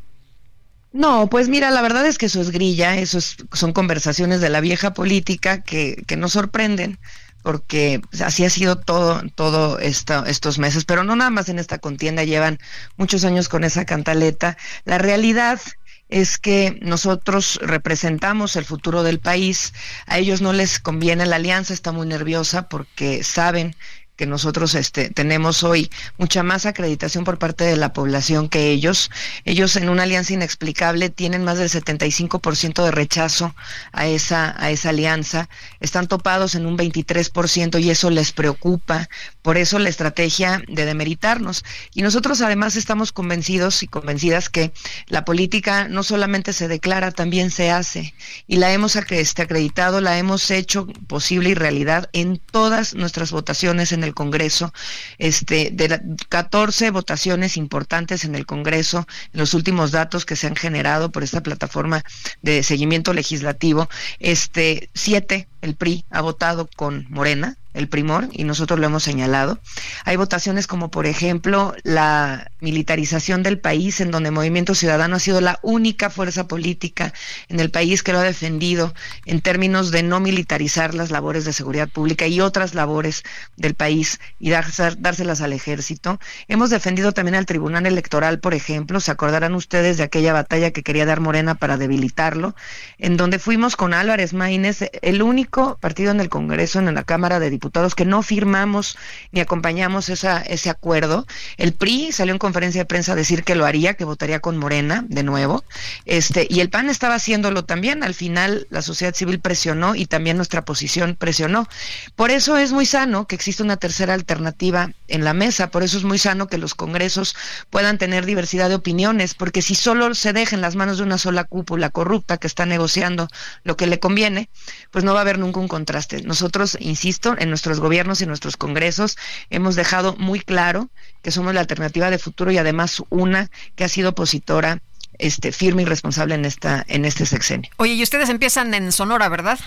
No, 0.97 1.29
pues 1.29 1.51
mira, 1.51 1.71
la 1.71 1.83
verdad 1.83 2.07
es 2.07 2.17
que 2.17 2.25
eso 2.25 2.41
es 2.41 2.51
grilla, 2.51 2.97
eso 2.97 3.19
son 3.53 3.75
conversaciones 3.75 4.41
de 4.41 4.49
la 4.49 4.63
vieja 4.63 4.95
política 4.95 5.61
que, 5.63 6.03
que 6.07 6.17
nos 6.17 6.33
sorprenden, 6.33 6.99
porque 7.43 8.01
así 8.25 8.47
ha 8.47 8.51
sido 8.51 8.77
todo, 8.77 9.23
todo 9.35 9.79
estos 9.79 10.59
meses, 10.59 10.87
pero 10.87 11.05
no 11.05 11.15
nada 11.15 11.29
más 11.29 11.51
en 11.51 11.59
esta 11.59 11.79
contienda, 11.79 12.25
llevan 12.25 12.59
muchos 12.97 13.27
años 13.27 13.51
con 13.51 13.63
esa 13.63 13.85
cantaleta. 13.85 14.57
La 14.87 14.97
realidad 14.97 15.61
es 16.09 16.39
que 16.39 16.79
nosotros 16.81 17.59
representamos 17.63 18.57
el 18.57 18.65
futuro 18.65 19.03
del 19.03 19.21
país, 19.21 19.75
a 20.07 20.17
ellos 20.17 20.41
no 20.41 20.55
les 20.55 20.81
conviene 20.81 21.27
la 21.27 21.37
alianza, 21.37 21.75
está 21.75 21.93
muy 21.93 22.07
nerviosa 22.07 22.71
porque 22.71 23.23
saben 23.23 23.77
que 24.17 24.27
nosotros 24.27 24.75
este, 24.75 25.11
tenemos 25.11 25.63
hoy 25.63 25.91
mucha 26.19 26.43
más 26.43 26.67
acreditación 26.67 27.25
por 27.25 27.39
parte 27.39 27.65
de 27.65 27.77
la 27.77 27.93
población 27.93 28.49
que 28.49 28.71
ellos. 28.71 29.11
Ellos 29.45 29.77
en 29.77 29.89
una 29.89 30.05
alianza 30.05 30.33
inexplicable 30.33 31.11
tienen 31.11 31.45
más 31.45 31.59
del 31.59 31.69
75% 31.69 32.85
de 32.85 32.91
rechazo 32.91 33.55
a 33.93 34.07
esa, 34.07 34.55
a 34.59 34.71
esa 34.71 34.89
alianza. 34.89 35.49
Están 35.81 36.09
topados 36.09 36.55
en 36.55 36.67
un 36.67 36.79
23% 36.79 37.81
y 37.81 37.91
eso 37.91 38.11
les 38.11 38.33
preocupa. 38.33 39.09
Por 39.43 39.59
eso 39.59 39.79
la 39.79 39.91
estrategia 39.91 40.63
de 40.67 40.87
demeritarnos. 40.87 41.65
Y 41.95 42.03
nosotros 42.03 42.41
además 42.41 42.77
estamos 42.77 43.13
convencidos 43.13 43.83
y 43.83 43.87
convencidas 43.87 44.49
que 44.49 44.73
la 45.09 45.25
política 45.25 45.89
no 45.89 46.03
solamente 46.03 46.53
se 46.53 46.69
declara, 46.69 47.13
también 47.13 47.51
se 47.51 47.71
hace. 47.71 48.15
Y 48.47 48.57
la 48.57 48.73
hemos 48.73 48.97
este, 48.97 49.43
acreditado, 49.43 50.01
la 50.01 50.19
hemos 50.19 50.51
hecho 50.51 50.87
posible 51.07 51.51
y 51.51 51.55
realidad 51.55 52.09
en 52.13 52.39
todas 52.39 52.95
nuestras 52.95 53.31
votaciones 53.31 53.93
en 53.93 54.05
el 54.05 54.06
Congreso, 54.15 54.73
este, 55.19 55.71
de 55.73 56.01
14 56.29 56.91
votaciones 56.91 57.57
importantes 57.57 58.25
en 58.25 58.35
el 58.35 58.47
Congreso, 58.47 59.07
en 59.33 59.41
los 59.41 59.55
últimos 59.55 59.93
datos 59.93 60.25
que 60.25 60.37
se 60.37 60.47
han 60.47 60.57
generado 60.57 61.11
por 61.11 61.23
esta 61.23 61.43
plataforma 61.43 62.03
de 62.43 62.63
seguimiento 62.63 63.13
legislativo, 63.13 63.89
este, 64.19 64.91
siete 64.95 65.49
el 65.63 65.75
PRI 65.75 66.05
ha 66.11 66.21
votado 66.21 66.69
con 66.77 67.07
Morena, 67.09 67.57
el 67.75 67.89
primor, 67.89 68.29
y 68.33 68.45
nosotros 68.45 68.81
lo 68.81 68.87
hemos 68.87 69.03
señalado. 69.03 69.59
Hay 70.05 70.17
votaciones 70.17 70.67
como, 70.67 70.91
por 70.91 71.05
ejemplo, 71.05 71.75
la 71.83 72.51
militarización 72.61 73.43
del 73.43 73.59
país, 73.59 74.01
en 74.01 74.11
donde 74.11 74.31
Movimiento 74.31 74.75
Ciudadano 74.75 75.17
ha 75.17 75.21
sido 75.21 75.43
la 75.43 75.59
única 75.61 76.09
fuerza 76.09 76.49
política 76.49 77.13
en 77.49 77.61
el 77.61 77.71
país 77.71 78.03
que 78.03 78.15
lo 78.15 78.21
ha 78.21 78.23
defendido 78.23 78.95
en 79.27 79.43
términos 79.43 79.91
de 79.91 80.03
no 80.03 80.21
militarizar 80.21 80.95
las 80.95 81.11
labores 81.11 81.45
de 81.45 81.53
seguridad 81.53 81.89
pública 81.89 82.27
y 82.27 82.41
otras 82.41 82.75
labores 82.75 83.25
del 83.57 83.75
país 83.75 84.21
y 84.41 84.49
dárselas 84.49 85.43
al 85.43 85.53
ejército. 85.53 86.19
Hemos 86.49 86.71
defendido 86.71 87.13
también 87.13 87.35
al 87.35 87.45
Tribunal 87.45 87.85
Electoral, 87.85 88.41
por 88.41 88.55
ejemplo, 88.55 89.01
se 89.01 89.11
acordarán 89.11 89.55
ustedes 89.55 89.99
de 89.99 90.05
aquella 90.05 90.33
batalla 90.33 90.71
que 90.71 90.83
quería 90.83 91.05
dar 91.05 91.21
Morena 91.21 91.57
para 91.57 91.77
debilitarlo, 91.77 92.57
en 92.97 93.19
donde 93.19 93.39
fuimos 93.39 93.77
con 93.77 93.93
Álvarez 93.93 94.33
Maínez, 94.33 94.91
el 95.03 95.21
único 95.21 95.56
partido 95.81 96.11
en 96.11 96.21
el 96.21 96.29
Congreso, 96.29 96.79
en 96.79 96.95
la 96.95 97.05
Cámara 97.05 97.41
de 97.41 97.51
Diputados, 97.51 97.95
que 97.95 98.05
no 98.05 98.23
firmamos 98.23 98.97
ni 99.33 99.41
acompañamos 99.41 100.09
ese 100.09 100.71
acuerdo. 100.71 101.27
El 101.57 101.73
PRI 101.73 102.13
salió 102.13 102.33
en 102.33 102.39
conferencia 102.39 102.83
de 102.83 102.87
prensa 102.87 103.13
a 103.13 103.17
decir 103.17 103.43
que 103.43 103.55
lo 103.55 103.65
haría, 103.65 103.95
que 103.95 104.05
votaría 104.05 104.41
con 104.41 104.57
Morena 104.57 105.05
de 105.09 105.23
nuevo. 105.23 105.65
Este, 106.05 106.47
y 106.49 106.61
el 106.61 106.71
PAN 106.71 106.91
estaba 106.91 107.15
haciéndolo 107.15 107.65
también. 107.65 108.03
Al 108.03 108.15
final 108.15 108.67
la 108.71 108.83
sociedad 108.83 109.15
civil 109.15 109.41
presionó 109.41 109.95
y 109.95 110.07
también 110.07 110.37
nuestra 110.37 110.65
posición 110.65 111.17
presionó. 111.19 111.69
Por 112.15 112.31
eso 112.31 112.57
es 112.57 112.73
muy 112.73 112.87
sano 112.87 113.27
que 113.27 113.35
exista 113.35 113.63
una 113.63 113.77
tercera 113.77 114.15
alternativa 114.15 114.91
en 115.09 115.25
la 115.25 115.33
mesa. 115.33 115.71
Por 115.71 115.83
eso 115.83 115.99
es 115.99 116.05
muy 116.05 116.19
sano 116.19 116.49
que 116.49 116.59
los 116.59 116.75
congresos 116.75 117.35
puedan 117.71 117.99
tener 117.99 118.27
diversidad 118.27 118.69
de 118.69 118.75
opiniones, 118.75 119.35
porque 119.35 119.63
si 119.63 119.75
solo 119.75 120.15
se 120.15 120.33
deja 120.33 120.55
en 120.55 120.63
las 120.63 120.77
manos 120.77 120.99
de 120.99 121.05
una 121.05 121.19
sola 121.19 121.45
cúpula 121.45 121.91
corrupta 121.91 122.39
que 122.39 122.47
está 122.47 122.67
negociando 122.67 123.29
lo 123.65 123.77
que 123.77 123.87
le 123.87 123.99
conviene, 123.99 124.49
pues 124.91 125.05
no 125.05 125.13
va 125.13 125.21
a 125.21 125.23
haber 125.23 125.36
nunca 125.37 125.61
un 125.61 125.69
contraste. 125.69 126.23
Nosotros, 126.23 126.77
insisto, 126.81 127.35
en 127.39 127.49
nuestros 127.49 127.81
gobiernos 127.81 128.21
y 128.21 128.27
nuestros 128.27 128.57
congresos 128.57 129.17
hemos 129.51 129.77
dejado 129.77 130.17
muy 130.17 130.41
claro 130.41 130.89
que 131.23 131.31
somos 131.31 131.55
la 131.55 131.61
alternativa 131.61 132.11
de 132.11 132.19
futuro 132.19 132.51
y 132.51 132.59
además 132.59 133.03
una 133.11 133.51
que 133.75 133.85
ha 133.85 133.89
sido 133.89 134.11
opositora 134.11 134.81
este 135.19 135.53
firme 135.53 135.83
y 135.83 135.87
responsable 135.87 136.35
en 136.35 136.45
esta 136.45 136.85
en 136.89 137.05
este 137.05 137.27
sexenio. 137.27 137.71
Oye, 137.77 137.95
y 137.95 138.03
ustedes 138.03 138.29
empiezan 138.29 138.75
en 138.75 138.93
Sonora, 138.93 139.29
¿verdad? 139.29 139.59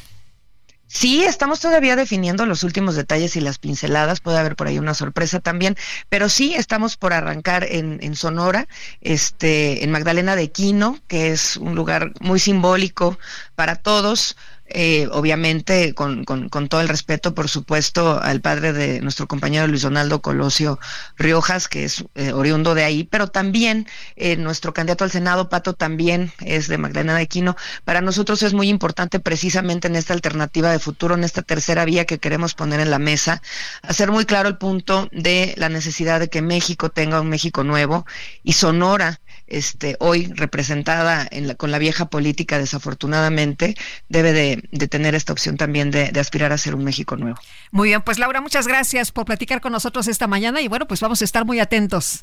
Sí, 0.92 1.24
estamos 1.24 1.60
todavía 1.60 1.96
definiendo 1.96 2.48
los 2.48 2.64
últimos 2.64 2.96
detalles 2.96 3.36
y 3.36 3.42
las 3.42 3.60
pinceladas, 3.60 4.22
puede 4.22 4.40
haber 4.40 4.56
por 4.56 4.66
ahí 4.66 4.80
una 4.80 4.96
sorpresa 4.96 5.40
también, 5.40 5.78
pero 6.10 6.30
sí 6.30 6.56
estamos 6.56 6.98
por 6.98 7.14
arrancar 7.14 7.64
en, 7.64 8.00
en 8.02 8.16
Sonora, 8.16 8.68
este, 9.00 9.84
en 9.84 9.92
Magdalena 9.92 10.36
de 10.36 10.50
Quino, 10.50 10.98
que 11.08 11.30
es 11.32 11.58
un 11.58 11.76
lugar 11.76 12.14
muy 12.22 12.40
simbólico 12.40 13.20
para 13.54 13.76
todos, 13.76 14.36
eh, 14.72 15.08
obviamente 15.12 15.94
con, 15.96 16.26
todo 16.26 16.82
el 16.82 16.88
respeto, 16.88 17.34
por 17.34 17.50
supuesto, 17.50 18.22
al 18.22 18.42
padre 18.42 18.72
de 18.74 19.02
nuestro 19.02 19.28
compañero 19.28 19.68
Luis 19.68 19.82
Donaldo 19.82 20.22
Colosio 20.22 20.80
Riojas, 21.18 21.68
que 21.68 21.86
es 21.86 22.06
eh, 22.16 22.34
oriundo 22.34 22.76
de 22.76 22.84
ahí, 22.84 23.04
pero 23.04 23.28
también 23.28 23.88
eh, 24.16 24.36
nuestro 24.36 24.74
candidato 24.74 25.04
al 25.04 25.12
Senado, 25.12 25.50
Pato, 25.50 25.74
también 25.74 26.32
es 26.40 26.68
de 26.68 26.78
Magdalena 26.78 27.18
de 27.18 27.28
Quino. 27.28 27.56
Para 27.84 28.02
nosotros 28.02 28.44
es 28.44 28.54
muy 28.54 28.70
importante 28.70 29.20
precisamente 29.20 29.88
en 29.88 29.96
esta 29.96 30.14
alternativa 30.14 30.72
de 30.72 30.80
futuro, 30.80 31.16
en 31.16 31.24
esta 31.24 31.42
tercera 31.42 31.86
vía 31.86 32.06
que 32.06 32.20
queremos 32.20 32.54
poner 32.54 32.80
en 32.80 32.92
la 32.92 33.00
mesa, 33.00 33.42
hacer 33.82 34.12
muy 34.12 34.26
claro 34.26 34.50
el 34.50 34.58
punto 34.58 35.10
de 35.12 35.54
la 35.58 35.70
necesidad 35.70 36.20
de 36.20 36.30
que 36.30 36.42
México 36.42 36.90
tenga 36.90 37.22
un 37.22 37.30
México 37.30 37.64
nuevo 37.64 38.06
y 38.44 38.54
Sonora 38.54 39.20
este, 39.50 39.96
hoy 40.00 40.32
representada 40.36 41.30
con 41.58 41.72
la 41.72 41.80
vieja 41.80 42.10
política, 42.10 42.58
desafortunadamente, 42.58 43.76
debe 44.08 44.34
de, 44.34 44.88
tener 44.88 45.16
esta 45.16 45.34
opción 45.34 45.58
también 45.58 45.92
de, 45.92 46.12
de, 46.12 46.20
aspirar 46.20 46.52
a 46.52 46.58
ser 46.58 46.76
un 46.76 46.84
México 46.84 47.16
nuevo. 47.18 47.40
Muy 47.72 47.90
bien, 47.90 48.02
pues 48.02 48.20
Laura, 48.20 48.42
muchas 48.42 48.68
gracias 48.68 49.12
por 49.12 49.26
platicar 49.26 49.62
con 49.62 49.72
nosotros 49.72 50.08
esta 50.08 50.28
mañana 50.28 50.62
y 50.62 50.68
bueno, 50.68 50.88
pues 50.88 51.00
vamos 51.02 51.22
a 51.22 51.26
estar 51.26 51.46
muy 51.46 51.60
atentos. 51.60 52.22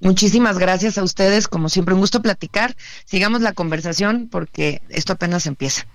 Muchísimas 0.00 0.58
gracias 0.58 0.96
a 0.98 1.02
ustedes, 1.02 1.48
como 1.48 1.68
siempre, 1.68 1.94
un 1.94 2.00
gusto 2.00 2.22
platicar. 2.22 2.76
Sigamos 3.04 3.40
la 3.40 3.52
conversación 3.52 4.28
porque 4.30 4.80
esto 4.88 5.12
apenas 5.12 5.46
empieza. 5.46 5.86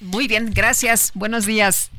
Muy 0.00 0.28
bien, 0.28 0.52
gracias. 0.54 1.10
Buenos 1.14 1.44
días. 1.44 1.90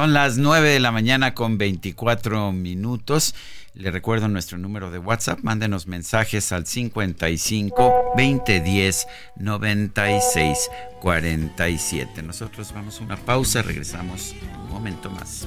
Son 0.00 0.14
las 0.14 0.38
9 0.38 0.66
de 0.66 0.80
la 0.80 0.92
mañana 0.92 1.34
con 1.34 1.58
24 1.58 2.52
minutos. 2.52 3.34
Le 3.74 3.90
recuerdo 3.90 4.28
nuestro 4.28 4.56
número 4.56 4.90
de 4.90 4.98
WhatsApp. 4.98 5.40
Mándenos 5.42 5.86
mensajes 5.86 6.52
al 6.52 6.64
55 6.64 8.14
2010 8.16 9.06
96 9.36 10.70
47. 11.02 12.22
Nosotros 12.22 12.72
vamos 12.72 12.98
a 12.98 13.04
una 13.04 13.16
pausa. 13.18 13.60
Regresamos 13.60 14.34
un 14.64 14.70
momento 14.70 15.10
más. 15.10 15.46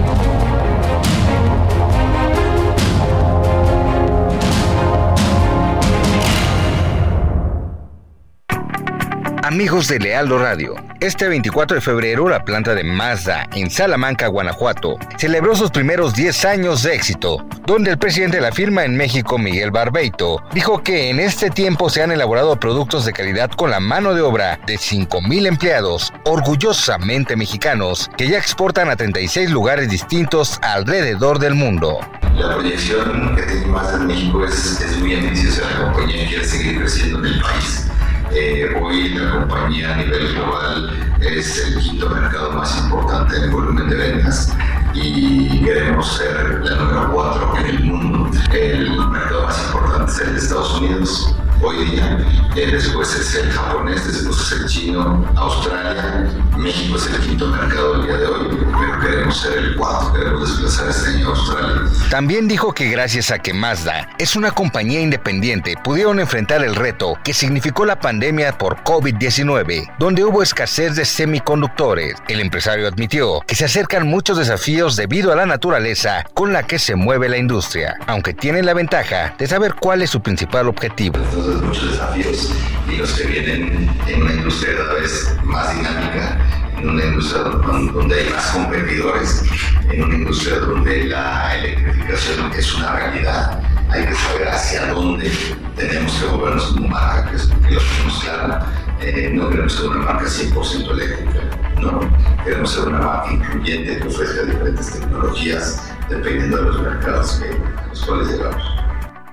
Amigos 9.51 9.89
de 9.89 9.99
Lealdo 9.99 10.39
Radio, 10.39 10.75
este 11.01 11.27
24 11.27 11.75
de 11.75 11.81
febrero 11.81 12.29
la 12.29 12.45
planta 12.45 12.73
de 12.73 12.85
Mazda 12.85 13.49
en 13.53 13.69
Salamanca, 13.69 14.27
Guanajuato, 14.27 14.95
celebró 15.17 15.57
sus 15.57 15.71
primeros 15.71 16.13
10 16.13 16.45
años 16.45 16.83
de 16.83 16.95
éxito, 16.95 17.45
donde 17.65 17.91
el 17.91 17.97
presidente 17.97 18.37
de 18.37 18.43
la 18.43 18.53
firma 18.53 18.85
en 18.85 18.95
México, 18.95 19.37
Miguel 19.37 19.71
Barbeito, 19.71 20.41
dijo 20.53 20.81
que 20.81 21.09
en 21.09 21.19
este 21.19 21.49
tiempo 21.49 21.89
se 21.89 22.01
han 22.01 22.13
elaborado 22.13 22.57
productos 22.61 23.03
de 23.03 23.11
calidad 23.11 23.51
con 23.51 23.69
la 23.69 23.81
mano 23.81 24.13
de 24.13 24.21
obra 24.21 24.57
de 24.65 24.75
5.000 24.75 25.45
empleados, 25.45 26.13
orgullosamente 26.23 27.35
mexicanos, 27.35 28.09
que 28.15 28.29
ya 28.29 28.37
exportan 28.37 28.89
a 28.89 28.95
36 28.95 29.51
lugares 29.51 29.89
distintos 29.89 30.59
alrededor 30.61 31.39
del 31.39 31.55
mundo. 31.55 31.99
La 32.37 32.53
proyección 32.55 33.35
que 33.35 33.41
tiene 33.41 33.65
Mazda 33.65 33.97
en 33.97 34.07
México 34.07 34.45
es, 34.45 34.79
es 34.79 34.97
muy 34.99 35.13
ambiciosa, 35.13 35.69
la 35.69 35.91
compañía 35.91 36.25
quiere 36.25 36.45
seguir 36.45 36.79
creciendo 36.79 37.19
en 37.19 37.25
el 37.25 37.41
país 37.41 37.90
eh, 38.33 38.75
hoy 38.81 39.09
la 39.09 39.31
compañía 39.31 39.93
a 39.93 39.97
nivel 39.97 40.33
global 40.33 40.89
es 41.21 41.65
el 41.65 41.79
quinto 41.79 42.09
mercado 42.09 42.51
más 42.51 42.77
importante 42.83 43.35
en 43.37 43.51
volumen 43.51 43.89
de 43.89 43.95
ventas 43.95 44.55
y 44.93 45.63
queremos 45.63 46.17
ser 46.17 46.61
la 46.63 46.75
número 46.75 47.11
cuatro 47.13 47.57
en 47.57 47.65
el 47.65 47.83
mundo. 47.83 48.31
El 48.53 48.89
mercado 49.09 49.43
más 49.43 49.65
importante 49.65 50.11
es 50.11 50.19
el 50.19 50.33
de 50.33 50.39
Estados 50.39 50.81
Unidos, 50.81 51.35
hoy 51.63 51.85
día, 51.85 52.17
eh, 52.55 52.67
después 52.71 53.13
es 53.15 53.35
el 53.35 53.51
japonés, 53.51 54.05
después 54.05 54.39
es 54.39 54.51
el 54.51 54.67
chino, 54.67 55.25
Australia, 55.35 56.29
México 56.57 56.97
es 56.97 57.07
el 57.07 57.19
quinto 57.19 57.47
mercado 57.47 57.95
el 57.95 58.07
día 58.07 58.17
de 58.17 58.25
hoy, 58.25 58.47
pero 58.79 58.99
queremos 58.99 59.39
ser 59.39 59.57
el 59.57 59.75
cuarto, 59.75 60.13
queremos 60.13 60.49
desplazar 60.49 60.89
este 60.89 61.09
año 61.11 61.27
a 61.27 61.29
Australia. 61.29 61.81
También 62.09 62.47
dijo 62.47 62.73
que 62.73 62.89
gracias 62.89 63.31
a 63.31 63.39
que 63.39 63.53
Mazda 63.53 64.09
es 64.17 64.35
una 64.35 64.51
compañía 64.51 65.01
independiente, 65.01 65.75
pudieron 65.83 66.19
enfrentar 66.19 66.63
el 66.63 66.75
reto 66.75 67.17
que 67.23 67.33
significó 67.33 67.85
la 67.85 67.99
pandemia 67.99 68.57
por 68.57 68.77
COVID-19, 68.83 69.93
donde 69.99 70.23
hubo 70.23 70.41
escasez 70.41 70.95
de 70.95 71.05
semiconductores. 71.05 72.15
El 72.27 72.41
empresario 72.41 72.87
admitió 72.87 73.41
que 73.47 73.55
se 73.55 73.65
acercan 73.65 74.07
muchos 74.07 74.37
desafíos 74.37 74.95
debido 74.95 75.31
a 75.31 75.35
la 75.35 75.45
naturaleza 75.45 76.25
con 76.33 76.53
la 76.53 76.63
que 76.63 76.79
se 76.79 76.95
mueve 76.95 77.29
la 77.29 77.37
industria, 77.37 77.95
aunque 78.07 78.33
tiene 78.33 78.63
la 78.63 78.73
ventaja 78.73 79.35
de 79.37 79.47
saber 79.47 79.75
cuál 79.79 80.01
es 80.01 80.09
su 80.09 80.21
principal 80.21 80.67
objetivo 80.67 81.19
muchos 81.59 81.91
desafíos 81.91 82.53
y 82.89 82.97
los 82.97 83.13
que 83.13 83.23
vienen 83.25 83.89
en 84.07 84.21
una 84.21 84.33
industria 84.33 84.77
cada 84.77 84.93
vez 84.95 85.35
más 85.43 85.75
dinámica, 85.75 86.39
en 86.77 86.89
una 86.89 87.05
industria 87.05 87.43
donde 87.43 88.15
hay 88.15 88.29
más 88.29 88.45
competidores, 88.51 89.43
en 89.89 90.03
una 90.03 90.15
industria 90.15 90.59
donde 90.59 91.05
la 91.05 91.57
electrificación 91.57 92.51
es 92.53 92.73
una 92.75 92.95
realidad. 92.95 93.63
Hay 93.89 94.05
que 94.05 94.15
saber 94.15 94.47
hacia 94.47 94.87
dónde 94.87 95.31
tenemos 95.75 96.13
que 96.13 96.27
movernos 96.27 96.65
como 96.67 96.87
marca, 96.87 97.29
que, 97.29 97.35
es, 97.35 97.43
que 97.43 97.71
lo 97.73 97.81
tenemos 97.81 98.23
claro. 98.23 98.65
Eh, 99.01 99.31
no 99.33 99.49
queremos 99.49 99.73
ser 99.73 99.85
una 99.87 100.05
marca 100.05 100.25
100% 100.25 100.91
eléctrica, 100.91 101.39
no. 101.81 101.99
Queremos 102.43 102.71
ser 102.71 102.87
una 102.87 102.99
marca 102.99 103.33
incluyente 103.33 103.97
que 103.97 104.07
ofrezca 104.07 104.43
diferentes 104.43 104.91
tecnologías 104.91 105.81
dependiendo 106.07 106.57
de 106.57 106.63
los 106.63 106.81
mercados 106.81 107.41
que, 107.41 107.57
los 107.89 108.05
cuales 108.05 108.27
llegamos. 108.27 108.80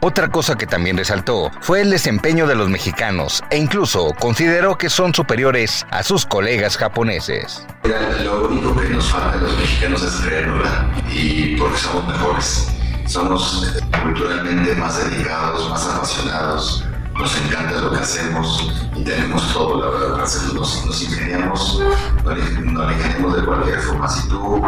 Otra 0.00 0.28
cosa 0.28 0.56
que 0.56 0.66
también 0.66 0.96
resaltó 0.96 1.50
fue 1.60 1.80
el 1.80 1.90
desempeño 1.90 2.46
de 2.46 2.54
los 2.54 2.68
mexicanos 2.68 3.42
e 3.50 3.56
incluso 3.58 4.14
consideró 4.20 4.78
que 4.78 4.90
son 4.90 5.12
superiores 5.12 5.84
a 5.90 6.04
sus 6.04 6.24
colegas 6.24 6.76
japoneses. 6.76 7.66
Lo 8.22 8.48
único 8.48 8.76
que 8.76 8.90
nos 8.90 9.10
falta 9.10 9.32
a 9.32 9.36
los 9.42 9.58
mexicanos 9.58 10.02
es 10.04 10.20
creernosla 10.20 10.88
y 11.12 11.56
porque 11.56 11.78
somos 11.78 12.06
mejores. 12.06 12.68
Somos 13.06 13.74
culturalmente 14.04 14.76
más 14.76 15.10
dedicados, 15.10 15.68
más 15.68 15.88
apasionados, 15.88 16.84
nos 17.18 17.36
encanta 17.36 17.80
lo 17.80 17.90
que 17.90 17.98
hacemos 17.98 18.72
y 18.94 19.02
tenemos 19.02 19.52
todo, 19.52 19.80
la 19.80 19.90
verdad, 19.90 20.18
nos, 20.54 20.86
nos 20.86 21.02
ingeniamos, 21.02 21.82
nos 22.24 22.38
ingeniamos 22.38 23.36
de 23.36 23.44
cualquier 23.44 23.80
forma. 23.80 24.08
Si 24.08 24.28
tú 24.28 24.62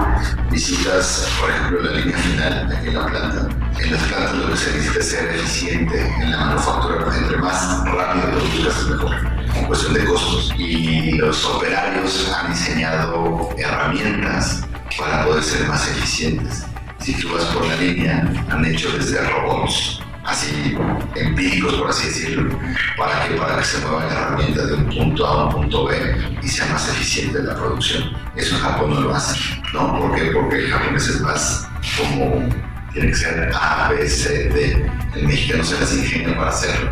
visitas, 0.50 1.28
por 1.40 1.50
ejemplo, 1.50 1.82
la 1.82 1.92
línea 1.92 2.18
final 2.18 2.80
en 2.84 2.94
la 2.94 3.06
planta, 3.06 3.48
en 3.78 3.92
las 3.92 4.02
plantas 4.02 4.34
lo 4.34 4.50
que 4.50 4.56
se 4.56 4.72
necesita 4.72 4.98
es 4.98 5.08
ser 5.08 5.30
eficiente 5.30 6.14
en 6.20 6.32
la 6.32 6.38
manufactura, 6.38 7.16
entre 7.16 7.36
más 7.38 7.84
rápido 7.84 8.26
lo 8.26 8.38
produzcas 8.38 8.86
mejor 8.88 9.16
en 9.54 9.64
cuestión 9.66 9.94
de 9.94 10.04
costos. 10.04 10.52
Y 10.58 11.12
los 11.12 11.44
operarios 11.44 12.32
han 12.36 12.52
diseñado 12.52 13.48
herramientas 13.58 14.64
para 14.98 15.24
poder 15.24 15.42
ser 15.44 15.68
más 15.68 15.88
eficientes. 15.88 16.64
Si 16.98 17.14
tú 17.14 17.32
vas 17.32 17.44
por 17.44 17.64
la 17.66 17.76
línea, 17.76 18.28
han 18.50 18.64
hecho 18.64 18.90
desde 18.92 19.20
robots 19.30 20.00
así 20.24 20.76
empíricos, 21.14 21.74
por 21.74 21.90
así 21.90 22.08
decirlo, 22.08 22.58
para 22.96 23.26
que, 23.26 23.34
para 23.34 23.58
que 23.58 23.64
se 23.64 23.78
mueva 23.78 24.04
la 24.06 24.12
herramienta 24.12 24.66
de 24.66 24.74
un 24.74 24.86
punto 24.86 25.26
A 25.26 25.30
a 25.30 25.44
un 25.46 25.52
punto 25.52 25.86
B 25.86 25.96
y 26.42 26.48
sea 26.48 26.66
más 26.66 26.88
eficiente 26.88 27.42
la 27.42 27.54
producción. 27.54 28.12
Eso 28.36 28.56
en 28.56 28.62
Japón 28.62 28.94
no 28.94 29.00
lo 29.00 29.14
hace, 29.14 29.38
¿no? 29.72 29.98
¿Por 29.98 30.14
qué? 30.14 30.30
Porque 30.30 30.56
el 30.56 30.70
japonés 30.70 31.08
es 31.08 31.20
más 31.20 31.68
como 31.96 32.48
tiene 32.92 33.08
que 33.08 33.14
ser 33.14 33.50
A, 33.54 33.90
B, 33.90 34.08
C, 34.08 34.48
D. 34.48 34.90
El 35.14 35.26
mexicano 35.26 35.64
se 35.64 35.78
las 35.80 35.92
ingenia 35.92 36.36
para 36.36 36.50
hacerlo. 36.50 36.90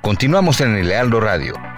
Continuamos 0.00 0.60
en 0.60 0.76
el 0.76 0.88
Lealdo 0.88 1.20
Radio. 1.20 1.73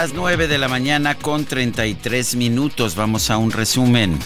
Las 0.00 0.14
9 0.14 0.48
de 0.48 0.56
la 0.56 0.68
mañana 0.68 1.14
con 1.14 1.44
33 1.44 2.34
minutos. 2.36 2.94
Vamos 2.94 3.28
a 3.28 3.36
un 3.36 3.50
resumen. 3.50 4.18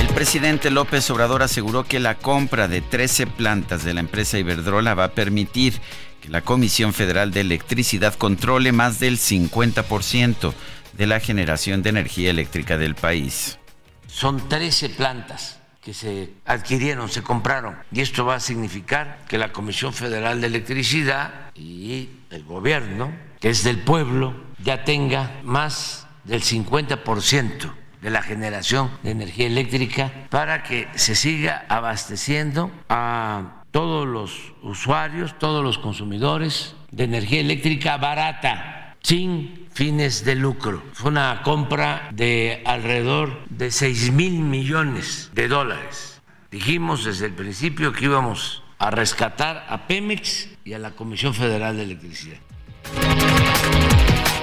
El 0.00 0.08
presidente 0.08 0.72
López 0.72 1.08
Obrador 1.10 1.44
aseguró 1.44 1.84
que 1.84 2.00
la 2.00 2.16
compra 2.16 2.66
de 2.66 2.80
13 2.80 3.28
plantas 3.28 3.84
de 3.84 3.94
la 3.94 4.00
empresa 4.00 4.36
Iberdrola 4.36 4.94
va 4.94 5.04
a 5.04 5.12
permitir 5.12 5.80
que 6.20 6.28
la 6.28 6.40
Comisión 6.40 6.92
Federal 6.92 7.30
de 7.30 7.42
Electricidad 7.42 8.14
controle 8.14 8.72
más 8.72 8.98
del 8.98 9.16
50% 9.16 10.52
de 10.94 11.06
la 11.06 11.20
generación 11.20 11.84
de 11.84 11.90
energía 11.90 12.30
eléctrica 12.30 12.76
del 12.76 12.96
país. 12.96 13.60
Son 14.08 14.48
13 14.48 14.88
plantas 14.88 15.60
que 15.80 15.94
se 15.94 16.30
adquirieron, 16.46 17.08
se 17.08 17.22
compraron. 17.22 17.76
Y 17.92 18.00
esto 18.00 18.26
va 18.26 18.34
a 18.34 18.40
significar 18.40 19.20
que 19.28 19.38
la 19.38 19.52
Comisión 19.52 19.92
Federal 19.92 20.40
de 20.40 20.48
Electricidad 20.48 21.52
y 21.54 22.08
el 22.30 22.42
gobierno 22.42 23.12
que 23.44 23.50
es 23.50 23.62
del 23.62 23.80
pueblo, 23.80 24.32
ya 24.64 24.84
tenga 24.84 25.38
más 25.42 26.06
del 26.24 26.40
50% 26.40 27.74
de 28.00 28.08
la 28.10 28.22
generación 28.22 28.90
de 29.02 29.10
energía 29.10 29.46
eléctrica 29.46 30.10
para 30.30 30.62
que 30.62 30.88
se 30.94 31.14
siga 31.14 31.66
abasteciendo 31.68 32.70
a 32.88 33.62
todos 33.70 34.08
los 34.08 34.54
usuarios, 34.62 35.38
todos 35.38 35.62
los 35.62 35.76
consumidores 35.76 36.74
de 36.90 37.04
energía 37.04 37.40
eléctrica 37.40 37.98
barata, 37.98 38.96
sin 39.02 39.68
fines 39.74 40.24
de 40.24 40.36
lucro. 40.36 40.82
Fue 40.94 41.10
una 41.10 41.42
compra 41.42 42.08
de 42.14 42.62
alrededor 42.64 43.44
de 43.50 43.70
6 43.70 44.10
mil 44.12 44.40
millones 44.40 45.30
de 45.34 45.48
dólares. 45.48 46.22
Dijimos 46.50 47.04
desde 47.04 47.26
el 47.26 47.34
principio 47.34 47.92
que 47.92 48.06
íbamos 48.06 48.62
a 48.78 48.90
rescatar 48.90 49.66
a 49.68 49.86
Pemex 49.86 50.48
y 50.64 50.72
a 50.72 50.78
la 50.78 50.92
Comisión 50.92 51.34
Federal 51.34 51.76
de 51.76 51.82
Electricidad. 51.82 52.38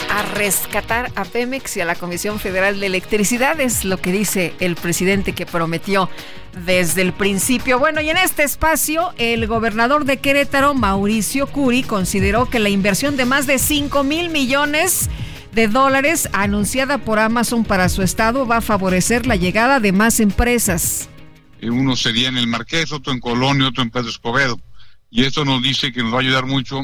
A 0.09 0.23
rescatar 0.34 1.11
a 1.15 1.23
Pemex 1.23 1.77
y 1.77 1.81
a 1.81 1.85
la 1.85 1.95
Comisión 1.95 2.39
Federal 2.39 2.80
de 2.80 2.88
Electricidad, 2.88 3.59
es 3.59 3.85
lo 3.85 3.97
que 3.97 4.11
dice 4.11 4.53
el 4.59 4.76
presidente 4.76 5.34
que 5.34 5.45
prometió 5.45 6.09
desde 6.65 7.01
el 7.01 7.13
principio. 7.13 7.80
Bueno, 7.80 8.01
y 8.01 8.09
en 8.09 8.18
este 8.18 8.43
espacio, 8.43 9.13
el 9.18 9.47
gobernador 9.47 10.05
de 10.05 10.18
Querétaro, 10.18 10.73
Mauricio 10.73 11.47
Curi, 11.47 11.84
consideró 11.84 12.49
que 12.49 12.59
la 12.59 12.69
inversión 12.69 13.15
de 13.15 13.26
más 13.26 13.47
de 13.47 13.57
5 13.57 14.03
mil 14.03 14.30
millones 14.30 15.09
de 15.53 15.68
dólares 15.68 16.30
anunciada 16.34 16.97
por 16.97 17.19
Amazon 17.19 17.63
para 17.63 17.89
su 17.89 18.01
estado 18.01 18.45
va 18.45 18.57
a 18.57 18.61
favorecer 18.61 19.26
la 19.27 19.35
llegada 19.35 19.80
de 19.80 19.91
más 19.91 20.19
empresas. 20.19 21.09
Uno 21.61 21.95
sería 21.95 22.30
en 22.30 22.38
el 22.38 22.47
Marqués, 22.47 22.91
otro 22.91 23.13
en 23.13 23.19
Colonia, 23.19 23.68
otro 23.68 23.84
en 23.84 23.91
Pedro 23.91 24.09
Escobedo. 24.09 24.59
Y 25.09 25.26
esto 25.26 25.45
nos 25.45 25.61
dice 25.61 25.91
que 25.91 26.01
nos 26.01 26.13
va 26.13 26.18
a 26.18 26.22
ayudar 26.22 26.45
mucho 26.45 26.81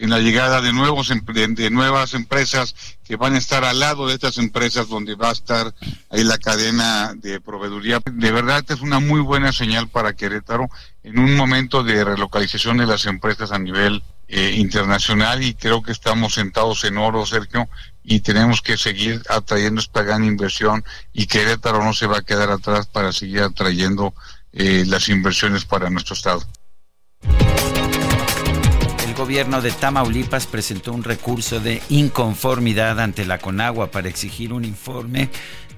en 0.00 0.08
la 0.08 0.18
llegada 0.18 0.62
de 0.62 0.72
nuevos 0.72 1.08
de, 1.08 1.70
nuevas 1.70 2.14
empresas 2.14 2.74
que 3.04 3.16
van 3.16 3.34
a 3.34 3.38
estar 3.38 3.64
al 3.64 3.80
lado 3.80 4.08
de 4.08 4.14
estas 4.14 4.38
empresas 4.38 4.88
donde 4.88 5.14
va 5.14 5.28
a 5.28 5.32
estar 5.32 5.74
ahí 6.08 6.24
la 6.24 6.38
cadena 6.38 7.12
de 7.14 7.38
proveeduría. 7.40 8.00
De 8.10 8.32
verdad 8.32 8.64
es 8.66 8.80
una 8.80 8.98
muy 8.98 9.20
buena 9.20 9.52
señal 9.52 9.88
para 9.88 10.14
Querétaro 10.14 10.70
en 11.02 11.18
un 11.18 11.36
momento 11.36 11.84
de 11.84 12.02
relocalización 12.02 12.78
de 12.78 12.86
las 12.86 13.04
empresas 13.04 13.52
a 13.52 13.58
nivel 13.58 14.02
eh, 14.28 14.54
internacional 14.56 15.42
y 15.42 15.52
creo 15.52 15.82
que 15.82 15.92
estamos 15.92 16.34
sentados 16.34 16.84
en 16.84 16.96
oro, 16.96 17.26
Sergio, 17.26 17.68
y 18.02 18.20
tenemos 18.20 18.62
que 18.62 18.78
seguir 18.78 19.22
atrayendo 19.28 19.82
esta 19.82 20.02
gran 20.02 20.24
inversión 20.24 20.82
y 21.12 21.26
Querétaro 21.26 21.84
no 21.84 21.92
se 21.92 22.06
va 22.06 22.18
a 22.18 22.22
quedar 22.22 22.50
atrás 22.50 22.86
para 22.86 23.12
seguir 23.12 23.42
atrayendo 23.42 24.14
eh, 24.54 24.84
las 24.86 25.10
inversiones 25.10 25.66
para 25.66 25.90
nuestro 25.90 26.14
estado. 26.14 26.42
Gobierno 29.20 29.60
de 29.60 29.70
Tamaulipas 29.70 30.46
presentó 30.46 30.94
un 30.94 31.04
recurso 31.04 31.60
de 31.60 31.82
inconformidad 31.90 32.98
ante 32.98 33.26
la 33.26 33.36
Conagua 33.36 33.90
para 33.90 34.08
exigir 34.08 34.50
un 34.54 34.64
informe 34.64 35.28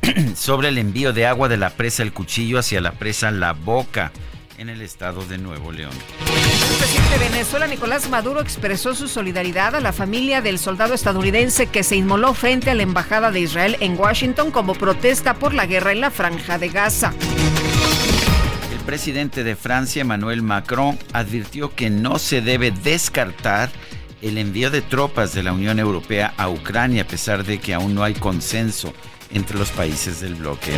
sobre 0.36 0.69
el 0.69 0.78
envío 0.78 1.12
de 1.12 1.27
agua 1.27 1.48
de 1.48 1.56
la 1.56 1.70
presa 1.70 2.05
El 2.05 2.12
Cuchillo 2.12 2.60
hacia 2.60 2.81
la 2.81 2.93
presa 2.93 3.32
La 3.32 3.52
Boca 3.52 4.12
en 4.59 4.69
el 4.69 4.81
estado 4.81 5.27
de 5.27 5.39
Nuevo 5.39 5.73
León. 5.73 5.90
El 6.20 6.77
presidente 6.77 7.19
de 7.19 7.31
Venezuela, 7.31 7.66
Nicolás 7.66 8.09
Maduro, 8.09 8.40
expresó 8.40 8.94
su 8.94 9.09
solidaridad 9.09 9.74
a 9.74 9.81
la 9.81 9.93
familia 9.93 10.40
del 10.40 10.60
soldado 10.60 10.94
estadounidense 10.94 11.66
que 11.66 11.82
se 11.82 11.97
inmoló 11.97 12.35
frente 12.35 12.70
a 12.70 12.77
la 12.77 12.85
Embajada 12.85 13.32
de 13.32 13.40
Israel 13.40 13.77
en 13.81 13.98
Washington 13.98 14.52
como 14.52 14.74
protesta 14.74 15.35
por 15.35 15.52
la 15.52 15.66
guerra 15.66 15.90
en 15.90 16.01
la 16.01 16.12
franja 16.12 16.59
de 16.59 16.69
Gaza. 16.69 17.12
El 18.82 18.86
presidente 18.86 19.44
de 19.44 19.54
Francia, 19.54 20.00
Emmanuel 20.00 20.42
Macron, 20.42 20.98
advirtió 21.12 21.72
que 21.72 21.88
no 21.88 22.18
se 22.18 22.40
debe 22.40 22.72
descartar 22.72 23.70
el 24.20 24.38
envío 24.38 24.72
de 24.72 24.82
tropas 24.82 25.32
de 25.32 25.44
la 25.44 25.52
Unión 25.52 25.78
Europea 25.78 26.34
a 26.36 26.48
Ucrania 26.48 27.02
a 27.02 27.06
pesar 27.06 27.44
de 27.44 27.60
que 27.60 27.74
aún 27.74 27.94
no 27.94 28.02
hay 28.02 28.14
consenso 28.14 28.92
entre 29.30 29.56
los 29.56 29.70
países 29.70 30.20
del 30.20 30.34
bloque. 30.34 30.72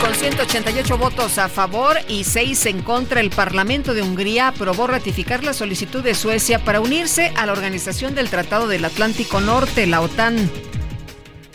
con 0.00 0.14
188 0.14 0.96
votos 0.96 1.36
a 1.36 1.50
favor 1.50 1.98
y 2.08 2.24
6 2.24 2.64
en 2.64 2.80
contra, 2.80 3.20
el 3.20 3.28
Parlamento 3.28 3.92
de 3.92 4.00
Hungría 4.00 4.48
aprobó 4.48 4.86
ratificar 4.86 5.44
la 5.44 5.52
solicitud 5.52 6.02
de 6.02 6.14
Suecia 6.14 6.64
para 6.64 6.80
unirse 6.80 7.34
a 7.36 7.44
la 7.44 7.52
Organización 7.52 8.14
del 8.14 8.30
Tratado 8.30 8.68
del 8.68 8.86
Atlántico 8.86 9.42
Norte, 9.42 9.86
la 9.86 10.00
OTAN. 10.00 10.50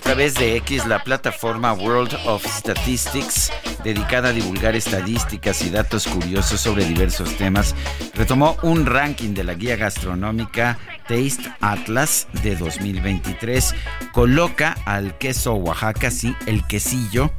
Través 0.04 0.36
de 0.36 0.58
X, 0.58 0.86
la 0.86 1.04
plataforma 1.04 1.74
World 1.74 2.14
of 2.26 2.46
Statistics, 2.46 3.52
dedicada 3.84 4.30
a 4.30 4.34
divulgar 4.34 4.76
estadísticas 4.76 5.64
y 5.64 5.70
datos 5.70 6.08
curiosos 6.08 6.60
sobre 6.60 6.86
diversos 6.86 7.36
temas, 7.38 7.74
retomó 8.14 8.58
un 8.64 8.86
ranking 8.86 9.34
de 9.34 9.46
la 9.46 9.54
guía 9.54 9.78
gastronómica 9.78 10.78
Taste 11.08 11.54
Atlas 11.62 12.28
de 12.44 12.56
2023. 12.56 13.74
Coloca 14.12 14.76
al 14.86 15.18
queso 15.18 15.54
Oaxaca, 15.56 16.12
sí, 16.12 16.36
el 16.48 16.68
quesillo, 16.68 17.32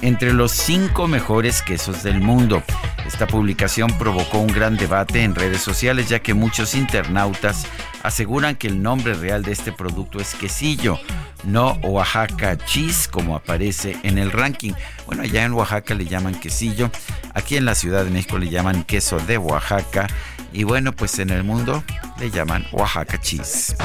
entre 0.00 0.32
los 0.32 0.52
cinco 0.52 1.08
mejores 1.08 1.62
quesos 1.62 2.02
del 2.02 2.20
mundo. 2.20 2.62
Esta 3.06 3.26
publicación 3.26 3.96
provocó 3.98 4.38
un 4.38 4.48
gran 4.48 4.76
debate 4.76 5.22
en 5.22 5.34
redes 5.34 5.62
sociales 5.62 6.08
ya 6.08 6.20
que 6.20 6.34
muchos 6.34 6.74
internautas 6.74 7.66
aseguran 8.02 8.56
que 8.56 8.68
el 8.68 8.82
nombre 8.82 9.14
real 9.14 9.42
de 9.42 9.52
este 9.52 9.72
producto 9.72 10.20
es 10.20 10.34
quesillo, 10.34 10.98
no 11.44 11.72
Oaxaca 11.82 12.56
Cheese 12.56 13.08
como 13.08 13.36
aparece 13.36 13.96
en 14.02 14.18
el 14.18 14.32
ranking. 14.32 14.72
Bueno, 15.06 15.22
allá 15.22 15.44
en 15.44 15.52
Oaxaca 15.52 15.94
le 15.94 16.06
llaman 16.06 16.34
quesillo, 16.34 16.90
aquí 17.34 17.56
en 17.56 17.64
la 17.64 17.74
Ciudad 17.74 18.04
de 18.04 18.10
México 18.10 18.38
le 18.38 18.48
llaman 18.48 18.84
queso 18.84 19.18
de 19.20 19.38
Oaxaca 19.38 20.06
y 20.52 20.64
bueno, 20.64 20.92
pues 20.92 21.18
en 21.18 21.30
el 21.30 21.44
mundo 21.44 21.82
le 22.18 22.30
llaman 22.30 22.66
Oaxaca 22.72 23.20
Cheese. 23.20 23.76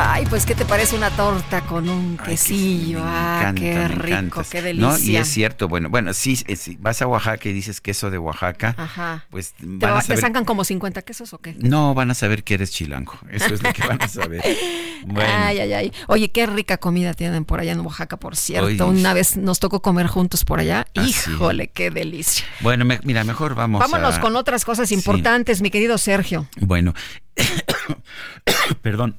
Ay, 0.00 0.26
pues 0.26 0.46
¿qué 0.46 0.54
te 0.54 0.64
parece 0.64 0.94
una 0.94 1.10
torta 1.10 1.62
con 1.62 1.88
un 1.88 2.16
quesillo? 2.18 3.00
ah, 3.02 3.52
qué 3.56 3.88
rico, 3.88 4.44
qué 4.48 4.62
delicia. 4.62 4.88
No, 4.88 4.96
y 4.96 5.16
es 5.16 5.26
cierto, 5.26 5.66
bueno, 5.66 5.90
bueno, 5.90 6.14
sí, 6.14 6.38
vas 6.78 7.02
a 7.02 7.08
Oaxaca 7.08 7.48
y 7.48 7.52
dices 7.52 7.80
queso 7.80 8.08
de 8.08 8.16
Oaxaca, 8.16 8.76
Ajá. 8.78 9.24
pues 9.28 9.54
van 9.60 9.96
a 9.96 10.00
saber... 10.00 10.18
¿Te 10.18 10.22
sacan 10.22 10.44
como 10.44 10.62
50 10.62 11.02
quesos 11.02 11.32
o 11.32 11.38
qué? 11.38 11.56
No, 11.58 11.94
van 11.94 12.12
a 12.12 12.14
saber 12.14 12.44
que 12.44 12.54
eres 12.54 12.70
chilango, 12.70 13.18
eso 13.28 13.52
es 13.52 13.60
lo 13.60 13.72
que 13.72 13.84
van 13.88 14.00
a 14.00 14.06
saber. 14.06 14.40
Ay, 15.16 15.60
ay, 15.60 15.72
ay. 15.72 15.92
Oye, 16.08 16.30
qué 16.30 16.46
rica 16.46 16.78
comida 16.78 17.14
tienen 17.14 17.44
por 17.44 17.60
allá 17.60 17.72
en 17.72 17.80
Oaxaca, 17.80 18.16
por 18.16 18.36
cierto. 18.36 18.88
Una 18.88 19.14
vez 19.14 19.36
nos 19.36 19.58
tocó 19.58 19.80
comer 19.80 20.06
juntos 20.06 20.44
por 20.44 20.58
allá. 20.60 20.86
Ah, 20.96 21.06
Híjole, 21.06 21.68
qué 21.68 21.90
delicia. 21.90 22.44
Bueno, 22.60 22.84
mira, 22.84 23.24
mejor 23.24 23.54
vamos 23.54 23.80
Vámonos 23.80 24.18
con 24.18 24.36
otras 24.36 24.64
cosas 24.64 24.92
importantes, 24.92 25.62
mi 25.62 25.70
querido 25.70 25.98
Sergio. 25.98 26.48
Bueno, 26.60 26.94
perdón. 28.82 29.16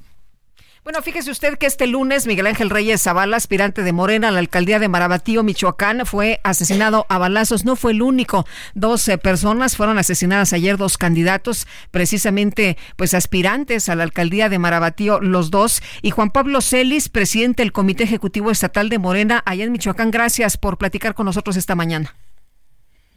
Bueno, 0.82 1.02
fíjese 1.02 1.30
usted 1.30 1.58
que 1.58 1.66
este 1.66 1.86
lunes 1.86 2.26
Miguel 2.26 2.46
Ángel 2.46 2.70
Reyes 2.70 3.02
Zavala, 3.02 3.36
aspirante 3.36 3.82
de 3.82 3.92
Morena 3.92 4.28
a 4.28 4.30
la 4.30 4.38
alcaldía 4.38 4.78
de 4.78 4.88
Marabatío, 4.88 5.42
Michoacán, 5.42 6.06
fue 6.06 6.40
asesinado 6.42 7.04
a 7.10 7.18
balazos. 7.18 7.66
No 7.66 7.76
fue 7.76 7.92
el 7.92 8.00
único. 8.00 8.46
Dos 8.74 9.10
personas 9.22 9.76
fueron 9.76 9.98
asesinadas 9.98 10.54
ayer, 10.54 10.78
dos 10.78 10.96
candidatos, 10.96 11.66
precisamente 11.90 12.78
pues 12.96 13.12
aspirantes 13.12 13.90
a 13.90 13.94
la 13.94 14.04
alcaldía 14.04 14.48
de 14.48 14.58
Marabatío, 14.58 15.20
los 15.20 15.50
dos. 15.50 15.82
Y 16.00 16.12
Juan 16.12 16.30
Pablo 16.30 16.62
Celis, 16.62 17.10
presidente 17.10 17.62
del 17.62 17.72
Comité 17.72 18.04
Ejecutivo 18.04 18.50
Estatal 18.50 18.88
de 18.88 18.98
Morena, 18.98 19.42
allá 19.44 19.64
en 19.64 19.72
Michoacán. 19.72 20.10
Gracias 20.10 20.56
por 20.56 20.78
platicar 20.78 21.14
con 21.14 21.26
nosotros 21.26 21.58
esta 21.58 21.74
mañana. 21.74 22.14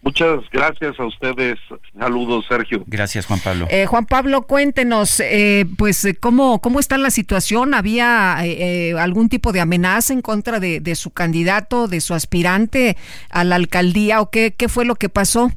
Muchas 0.03 0.41
gracias 0.51 0.99
a 0.99 1.05
ustedes. 1.05 1.57
Saludos, 1.97 2.45
Sergio. 2.49 2.83
Gracias, 2.87 3.25
Juan 3.25 3.39
Pablo. 3.39 3.67
Eh, 3.69 3.85
Juan 3.85 4.05
Pablo, 4.05 4.41
cuéntenos, 4.41 5.21
eh, 5.21 5.65
pues, 5.77 6.05
cómo, 6.19 6.59
cómo 6.59 6.81
está 6.81 6.97
la 6.97 7.09
situación. 7.09 7.73
¿Había 7.73 8.35
eh, 8.43 8.93
algún 8.99 9.29
tipo 9.29 9.53
de 9.53 9.61
amenaza 9.61 10.11
en 10.11 10.21
contra 10.21 10.59
de, 10.59 10.81
de, 10.81 10.95
su 10.95 11.11
candidato, 11.11 11.87
de 11.87 12.01
su 12.01 12.13
aspirante 12.13 12.97
a 13.29 13.45
la 13.45 13.55
alcaldía 13.55 14.19
o 14.19 14.29
qué, 14.29 14.53
qué 14.55 14.67
fue 14.67 14.83
lo 14.83 14.95
que 14.95 15.07
pasó? 15.07 15.51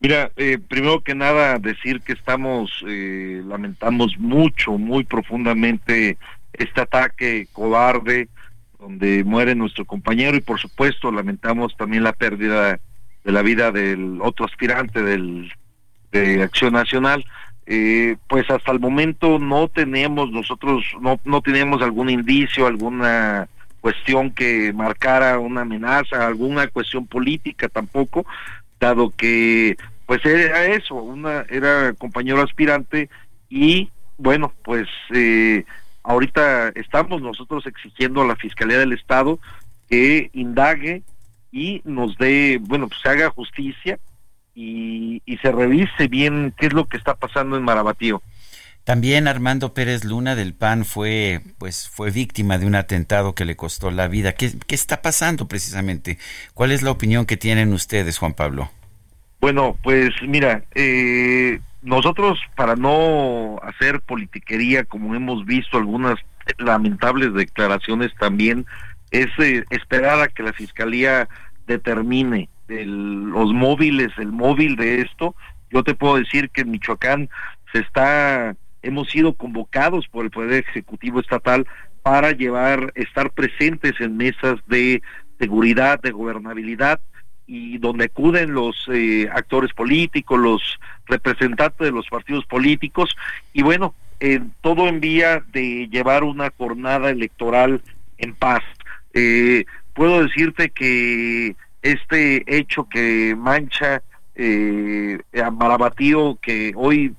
Mira, 0.00 0.32
primero 0.68 1.02
que 1.02 1.14
nada 1.14 1.58
decir 1.58 2.00
que 2.00 2.14
estamos, 2.14 2.82
lamentamos 2.86 4.16
mucho, 4.18 4.78
muy 4.78 5.04
profundamente 5.04 6.16
este 6.54 6.80
ataque 6.80 7.48
cobarde 7.52 8.30
donde 8.78 9.24
muere 9.24 9.54
nuestro 9.54 9.84
compañero 9.84 10.38
y 10.38 10.40
por 10.40 10.58
supuesto 10.58 11.12
lamentamos 11.12 11.76
también 11.76 12.02
la 12.02 12.14
pérdida 12.14 12.80
de 13.30 13.32
la 13.32 13.42
vida 13.42 13.70
del 13.70 14.18
otro 14.22 14.44
aspirante 14.44 15.02
del, 15.02 15.52
de 16.10 16.42
Acción 16.42 16.72
Nacional, 16.72 17.24
eh, 17.64 18.16
pues 18.28 18.50
hasta 18.50 18.72
el 18.72 18.80
momento 18.80 19.38
no 19.38 19.68
tenemos 19.68 20.32
nosotros, 20.32 20.82
no, 21.00 21.20
no 21.24 21.40
tenemos 21.40 21.80
algún 21.80 22.10
indicio, 22.10 22.66
alguna 22.66 23.48
cuestión 23.80 24.32
que 24.32 24.72
marcara 24.72 25.38
una 25.38 25.60
amenaza, 25.60 26.26
alguna 26.26 26.66
cuestión 26.66 27.06
política 27.06 27.68
tampoco, 27.68 28.26
dado 28.80 29.10
que 29.16 29.76
pues 30.06 30.24
era 30.24 30.66
eso, 30.66 30.96
una 30.96 31.44
era 31.48 31.92
compañero 31.92 32.42
aspirante 32.42 33.08
y 33.48 33.90
bueno, 34.18 34.52
pues 34.64 34.88
eh, 35.14 35.64
ahorita 36.02 36.70
estamos 36.70 37.22
nosotros 37.22 37.64
exigiendo 37.66 38.22
a 38.22 38.26
la 38.26 38.34
Fiscalía 38.34 38.78
del 38.78 38.92
Estado 38.92 39.38
que 39.88 40.30
indague 40.32 41.02
y 41.52 41.82
nos 41.84 42.16
dé, 42.18 42.58
bueno, 42.60 42.88
pues 42.88 43.00
se 43.00 43.08
haga 43.08 43.30
justicia 43.30 43.98
y, 44.54 45.22
se 45.42 45.52
revise 45.52 46.08
bien 46.08 46.52
qué 46.58 46.66
es 46.66 46.72
lo 46.72 46.84
que 46.86 46.98
está 46.98 47.14
pasando 47.14 47.56
en 47.56 47.62
Marabatío. 47.62 48.22
También 48.84 49.28
Armando 49.28 49.72
Pérez 49.72 50.04
Luna 50.04 50.34
del 50.34 50.54
PAN 50.54 50.84
fue, 50.84 51.40
pues, 51.58 51.88
fue 51.88 52.10
víctima 52.10 52.58
de 52.58 52.66
un 52.66 52.74
atentado 52.74 53.34
que 53.34 53.44
le 53.44 53.56
costó 53.56 53.90
la 53.90 54.08
vida. 54.08 54.32
¿Qué, 54.32 54.52
qué 54.66 54.74
está 54.74 55.00
pasando 55.00 55.48
precisamente? 55.48 56.18
¿Cuál 56.52 56.72
es 56.72 56.82
la 56.82 56.90
opinión 56.90 57.24
que 57.24 57.36
tienen 57.36 57.72
ustedes, 57.72 58.18
Juan 58.18 58.34
Pablo? 58.34 58.70
Bueno, 59.40 59.76
pues 59.82 60.10
mira, 60.26 60.64
eh, 60.74 61.60
nosotros 61.82 62.38
para 62.56 62.76
no 62.76 63.58
hacer 63.62 64.00
politiquería, 64.00 64.84
como 64.84 65.14
hemos 65.14 65.46
visto 65.46 65.78
algunas 65.78 66.18
lamentables 66.58 67.32
declaraciones 67.32 68.12
también 68.18 68.66
es 69.10 69.28
eh, 69.38 69.64
esperar 69.70 70.20
a 70.20 70.28
que 70.28 70.42
la 70.42 70.52
fiscalía 70.52 71.28
determine 71.66 72.48
los 72.68 73.52
móviles, 73.52 74.12
el 74.18 74.30
móvil 74.30 74.76
de 74.76 75.00
esto 75.00 75.34
Yo 75.72 75.82
te 75.82 75.94
puedo 75.94 76.16
decir 76.16 76.50
que 76.50 76.60
en 76.60 76.70
Michoacán 76.70 77.28
se 77.72 77.80
está, 77.80 78.54
hemos 78.82 79.10
sido 79.10 79.34
convocados 79.34 80.06
por 80.06 80.24
el 80.24 80.30
Poder 80.30 80.64
Ejecutivo 80.68 81.20
Estatal 81.20 81.66
para 82.02 82.30
llevar, 82.30 82.92
estar 82.94 83.30
presentes 83.32 83.94
en 84.00 84.16
mesas 84.16 84.60
de 84.68 85.02
seguridad, 85.38 86.00
de 86.00 86.12
gobernabilidad, 86.12 87.00
y 87.46 87.78
donde 87.78 88.04
acuden 88.04 88.52
los 88.54 88.88
eh, 88.92 89.28
actores 89.32 89.72
políticos, 89.72 90.38
los 90.38 90.78
representantes 91.06 91.84
de 91.84 91.90
los 91.90 92.06
partidos 92.08 92.46
políticos, 92.46 93.16
y 93.52 93.62
bueno, 93.62 93.94
todo 94.60 94.86
en 94.86 95.00
vía 95.00 95.42
de 95.52 95.88
llevar 95.88 96.24
una 96.24 96.52
jornada 96.56 97.10
electoral 97.10 97.82
en 98.18 98.34
paz. 98.34 98.62
Eh, 99.14 99.64
puedo 99.94 100.22
decirte 100.22 100.70
que 100.70 101.56
este 101.82 102.44
hecho 102.46 102.88
que 102.88 103.34
mancha 103.36 104.02
eh, 104.34 105.18
a 105.42 105.50
Marabatío, 105.50 106.38
que 106.40 106.72
hoy 106.76 107.14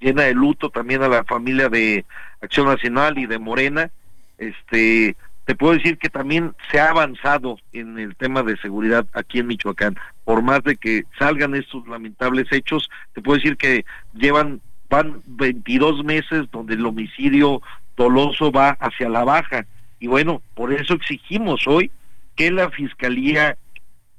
llena 0.00 0.22
de 0.22 0.34
luto 0.34 0.70
también 0.70 1.02
a 1.02 1.08
la 1.08 1.24
familia 1.24 1.68
de 1.68 2.04
Acción 2.40 2.66
Nacional 2.66 3.18
y 3.18 3.26
de 3.26 3.38
Morena, 3.38 3.90
este 4.38 5.16
te 5.44 5.54
puedo 5.54 5.72
decir 5.72 5.96
que 5.96 6.10
también 6.10 6.54
se 6.70 6.78
ha 6.78 6.90
avanzado 6.90 7.58
en 7.72 7.98
el 7.98 8.14
tema 8.16 8.42
de 8.42 8.58
seguridad 8.58 9.06
aquí 9.14 9.38
en 9.38 9.46
Michoacán. 9.46 9.96
Por 10.24 10.42
más 10.42 10.62
de 10.62 10.76
que 10.76 11.04
salgan 11.18 11.54
estos 11.54 11.88
lamentables 11.88 12.52
hechos, 12.52 12.90
te 13.14 13.22
puedo 13.22 13.36
decir 13.36 13.56
que 13.56 13.86
llevan 14.12 14.60
van 14.90 15.22
22 15.26 16.04
meses 16.04 16.50
donde 16.50 16.74
el 16.74 16.84
homicidio 16.84 17.62
doloso 17.96 18.52
va 18.52 18.76
hacia 18.80 19.08
la 19.08 19.24
baja. 19.24 19.64
Y 20.00 20.06
bueno, 20.06 20.42
por 20.54 20.72
eso 20.72 20.94
exigimos 20.94 21.66
hoy 21.66 21.90
que 22.36 22.50
la 22.50 22.70
Fiscalía 22.70 23.56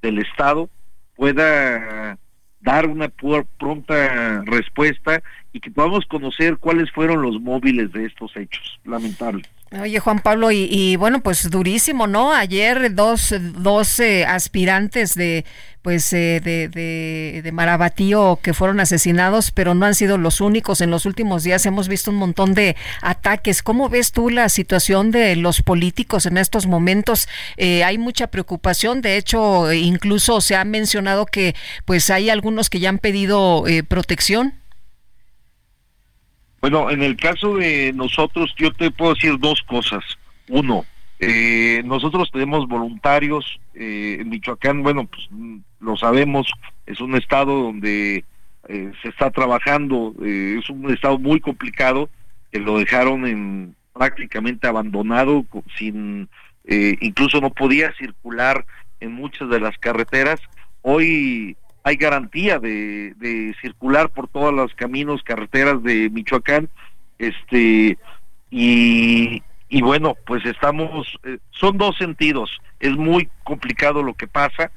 del 0.02 0.20
Estado 0.20 0.70
pueda 1.16 2.18
dar 2.62 2.88
una 2.88 3.10
pronta 3.58 4.42
respuesta 4.46 5.22
y 5.54 5.60
que 5.60 5.72
podamos 5.72 6.06
conocer 6.06 6.58
cuáles 6.58 6.92
fueron 6.92 7.22
los 7.22 7.40
móviles 7.42 7.92
de 7.92 8.06
estos 8.06 8.36
hechos 8.36 8.80
lamentables. 8.86 9.48
Oye, 9.72 10.00
Juan 10.00 10.20
Pablo, 10.20 10.50
y, 10.52 10.96
bueno, 10.96 11.20
pues 11.20 11.48
durísimo, 11.52 12.08
¿no? 12.08 12.34
Ayer 12.34 12.96
dos, 12.96 13.36
dos 13.40 14.00
aspirantes 14.26 15.14
de, 15.14 15.46
pues, 15.84 16.12
eh, 16.12 16.42
de, 16.44 16.70
de, 16.70 17.42
de, 17.44 17.52
Marabatío 17.52 18.40
que 18.42 18.56
fueron 18.56 18.80
asesinados, 18.80 19.52
pero 19.52 19.76
no 19.76 19.86
han 19.86 19.94
sido 19.94 20.18
los 20.18 20.42
únicos. 20.42 20.82
En 20.82 20.90
los 20.90 21.06
últimos 21.06 21.44
días 21.44 21.68
hemos 21.68 21.88
visto 21.88 22.10
un 22.10 22.18
montón 22.18 22.56
de 22.56 22.76
ataques. 23.04 23.62
¿Cómo 23.62 23.90
ves 23.90 24.12
tú 24.12 24.32
la 24.32 24.50
situación 24.50 25.12
de 25.12 25.36
los 25.36 25.62
políticos 25.62 26.26
en 26.26 26.38
estos 26.38 26.66
momentos? 26.66 27.30
Eh, 27.56 27.84
hay 27.84 28.00
mucha 28.00 28.26
preocupación. 28.26 29.02
De 29.02 29.18
hecho, 29.18 29.72
incluso 29.72 30.42
se 30.42 30.56
ha 30.56 30.66
mencionado 30.66 31.28
que, 31.28 31.54
pues, 31.86 32.10
hay 32.10 32.32
algunos 32.32 32.72
que 32.72 32.80
ya 32.80 32.90
han 32.90 32.98
pedido 32.98 33.68
eh, 33.68 33.84
protección. 33.84 34.56
Bueno, 36.62 36.90
en 36.90 37.02
el 37.04 37.16
caso 37.16 37.56
de 37.56 37.94
nosotros, 37.94 38.54
yo 38.58 38.72
te 38.74 38.92
puedo 38.92 39.14
decir 39.14 39.40
dos 39.40 39.62
cosas. 39.64 40.04
Uno, 40.50 40.86
eh, 41.20 41.82
nosotros 41.86 42.32
tenemos 42.32 42.68
voluntarios 42.68 43.60
eh, 43.74 44.18
en 44.20 44.30
Michoacán, 44.30 44.84
bueno, 44.84 45.06
pues 45.06 45.30
lo 45.80 45.98
sabemos, 45.98 46.52
es 46.86 47.02
un 47.02 47.16
estado 47.16 47.62
donde 47.62 48.24
eh, 48.68 48.92
se 49.02 49.10
está 49.10 49.30
trabajando, 49.30 50.14
es 50.24 50.70
un 50.70 50.92
estado 50.92 51.20
muy 51.20 51.42
complicado, 51.42 52.10
que 52.52 52.60
lo 52.60 52.80
dejaron 52.80 53.28
en 53.28 53.76
prácticamente 53.94 54.68
abandonado, 54.68 55.46
sin 55.78 56.30
incluso 57.02 57.42
no 57.42 57.50
podía 57.50 57.92
circular 57.94 58.64
en 59.00 59.12
muchas 59.12 59.50
de 59.50 59.60
las 59.60 59.78
carreteras. 59.80 60.40
Hoy 60.84 61.58
hay 61.90 61.96
garantía 61.96 62.60
de, 62.60 63.56
circular 63.62 64.10
por 64.10 64.28
todos 64.28 64.54
los 64.54 64.74
caminos, 64.76 65.24
carreteras 65.24 65.82
de 65.82 66.10
Michoacán, 66.12 66.70
este 67.18 67.98
y, 68.52 69.42
bueno, 69.82 70.16
pues 70.26 70.46
estamos, 70.46 71.08
eh, 71.24 71.38
son 71.50 71.78
dos 71.78 71.98
sentidos, 71.98 72.60
es 72.80 72.96
muy 72.96 73.30
complicado 73.44 74.04
lo 74.04 74.14
que 74.14 74.28
pasa, 74.28 74.72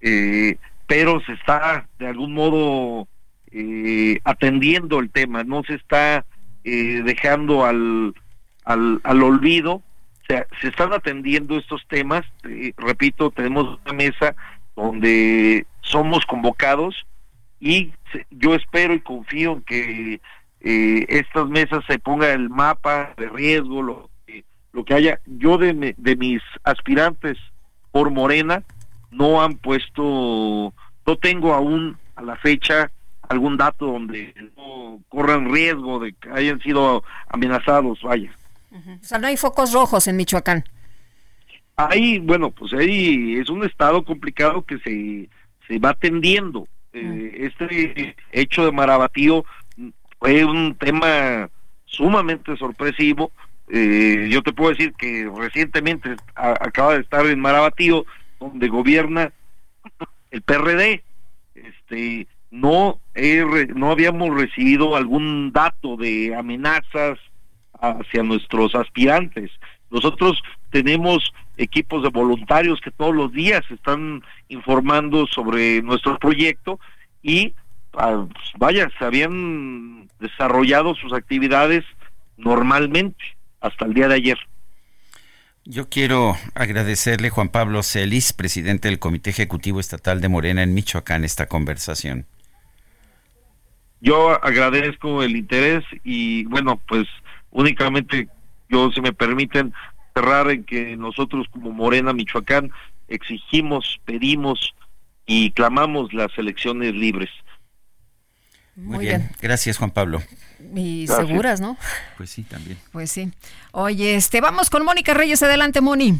eh, 0.00 0.56
pero 0.88 1.20
se 1.20 1.32
está 1.34 1.86
de 2.00 2.08
algún 2.08 2.34
modo 2.34 3.06
eh, 3.52 4.18
atendiendo 4.24 4.98
el 4.98 5.10
tema, 5.10 5.44
no 5.44 5.62
se 5.62 5.74
está 5.74 6.24
dejando 6.64 7.64
al, 7.64 8.12
al, 8.64 9.00
al 9.04 9.22
olvido, 9.22 9.74
o 9.74 9.82
sea, 10.26 10.44
se 10.60 10.66
están 10.66 10.92
atendiendo 10.92 11.56
estos 11.56 11.86
temas, 11.86 12.24
repito, 12.76 13.30
tenemos 13.30 13.78
una 13.84 13.92
mesa 13.92 14.34
donde 14.74 15.64
somos 15.86 16.24
convocados 16.26 17.06
y 17.60 17.92
yo 18.30 18.54
espero 18.54 18.94
y 18.94 19.00
confío 19.00 19.52
en 19.52 19.62
que 19.62 20.20
eh, 20.60 21.06
estas 21.08 21.48
mesas 21.48 21.84
se 21.86 21.98
ponga 21.98 22.32
el 22.32 22.50
mapa 22.50 23.14
de 23.16 23.28
riesgo, 23.28 23.82
lo, 23.82 24.10
lo 24.72 24.84
que 24.84 24.94
haya. 24.94 25.20
Yo 25.26 25.58
de, 25.58 25.94
de 25.96 26.16
mis 26.16 26.42
aspirantes 26.64 27.38
por 27.92 28.10
Morena 28.10 28.62
no 29.10 29.42
han 29.42 29.56
puesto, 29.56 30.74
no 31.06 31.16
tengo 31.20 31.54
aún 31.54 31.96
a 32.16 32.22
la 32.22 32.36
fecha 32.36 32.90
algún 33.28 33.56
dato 33.56 33.86
donde 33.86 34.34
no 34.56 35.00
corran 35.08 35.52
riesgo 35.52 35.98
de 35.98 36.12
que 36.12 36.30
hayan 36.30 36.60
sido 36.60 37.02
amenazados, 37.28 38.00
vaya. 38.02 38.30
O 38.70 39.04
sea, 39.04 39.18
no 39.18 39.26
hay 39.26 39.36
focos 39.36 39.72
rojos 39.72 40.06
en 40.06 40.16
Michoacán. 40.16 40.64
Ahí, 41.76 42.18
bueno, 42.18 42.50
pues 42.50 42.72
ahí 42.72 43.36
es 43.36 43.48
un 43.50 43.64
estado 43.64 44.04
complicado 44.04 44.62
que 44.62 44.78
se 44.78 45.28
se 45.66 45.78
va 45.78 45.90
atendiendo. 45.90 46.68
Eh, 46.92 47.36
este 47.40 48.16
hecho 48.32 48.64
de 48.64 48.72
Marabatío 48.72 49.44
fue 50.18 50.44
un 50.44 50.74
tema 50.76 51.50
sumamente 51.84 52.56
sorpresivo. 52.56 53.32
Eh, 53.68 54.28
yo 54.30 54.42
te 54.42 54.52
puedo 54.52 54.70
decir 54.70 54.94
que 54.94 55.30
recientemente 55.36 56.16
acaba 56.34 56.94
de 56.94 57.00
estar 57.00 57.26
en 57.26 57.40
Marabatío, 57.40 58.06
donde 58.40 58.68
gobierna 58.68 59.32
el 60.30 60.42
PRD. 60.42 61.02
Este, 61.54 62.26
no, 62.50 63.00
no 63.74 63.90
habíamos 63.90 64.34
recibido 64.34 64.96
algún 64.96 65.52
dato 65.52 65.96
de 65.96 66.34
amenazas 66.34 67.18
hacia 67.80 68.22
nuestros 68.22 68.74
aspirantes. 68.74 69.50
Nosotros 69.90 70.42
tenemos 70.70 71.32
equipos 71.56 72.02
de 72.02 72.10
voluntarios 72.10 72.80
que 72.80 72.90
todos 72.90 73.14
los 73.14 73.32
días 73.32 73.62
están 73.70 74.22
informando 74.48 75.26
sobre 75.26 75.82
nuestro 75.82 76.18
proyecto 76.18 76.78
y 77.22 77.54
ah, 77.94 78.26
pues, 78.32 78.50
vaya, 78.58 78.88
se 78.98 79.04
habían 79.04 80.08
desarrollado 80.20 80.94
sus 80.94 81.12
actividades 81.12 81.84
normalmente 82.36 83.22
hasta 83.60 83.86
el 83.86 83.94
día 83.94 84.08
de 84.08 84.14
ayer. 84.14 84.38
Yo 85.64 85.88
quiero 85.88 86.36
agradecerle 86.54 87.28
Juan 87.28 87.48
Pablo 87.48 87.82
Celis, 87.82 88.32
presidente 88.32 88.88
del 88.88 89.00
Comité 89.00 89.30
Ejecutivo 89.30 89.80
Estatal 89.80 90.20
de 90.20 90.28
Morena 90.28 90.62
en 90.62 90.74
Michoacán, 90.74 91.24
esta 91.24 91.46
conversación. 91.46 92.26
Yo 94.00 94.44
agradezco 94.44 95.24
el 95.24 95.36
interés 95.36 95.82
y 96.04 96.44
bueno, 96.44 96.80
pues 96.86 97.08
únicamente 97.50 98.28
yo, 98.68 98.92
si 98.92 99.00
me 99.00 99.12
permiten, 99.12 99.72
cerrar 100.16 100.50
en 100.50 100.64
que 100.64 100.96
nosotros 100.96 101.46
como 101.50 101.72
Morena 101.72 102.14
Michoacán 102.14 102.70
exigimos, 103.06 104.00
pedimos 104.06 104.74
y 105.26 105.50
clamamos 105.50 106.14
las 106.14 106.30
elecciones 106.38 106.94
libres. 106.94 107.28
Muy, 108.74 109.06
bien. 109.06 109.30
gracias 109.42 109.76
Juan 109.76 109.90
Pablo. 109.90 110.22
Y 110.74 111.06
seguras, 111.06 111.60
¿no? 111.60 111.76
Pues 112.16 112.30
sí, 112.30 112.42
también. 112.44 112.78
Pues 112.92 113.10
sí. 113.10 113.30
Oye, 113.72 114.16
este, 114.16 114.40
vamos 114.40 114.70
con 114.70 114.84
Mónica 114.84 115.12
Reyes, 115.12 115.42
adelante 115.42 115.80
Moni. 115.80 116.18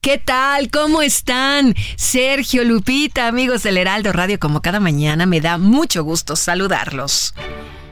¿Qué 0.00 0.18
tal? 0.18 0.70
¿Cómo 0.70 1.02
están? 1.02 1.74
Sergio 1.96 2.64
Lupita, 2.64 3.28
amigos 3.28 3.62
del 3.62 3.76
Heraldo 3.76 4.12
Radio, 4.12 4.38
como 4.38 4.60
cada 4.60 4.80
mañana 4.80 5.26
me 5.26 5.40
da 5.40 5.56
mucho 5.58 6.04
gusto 6.04 6.36
saludarlos. 6.36 7.34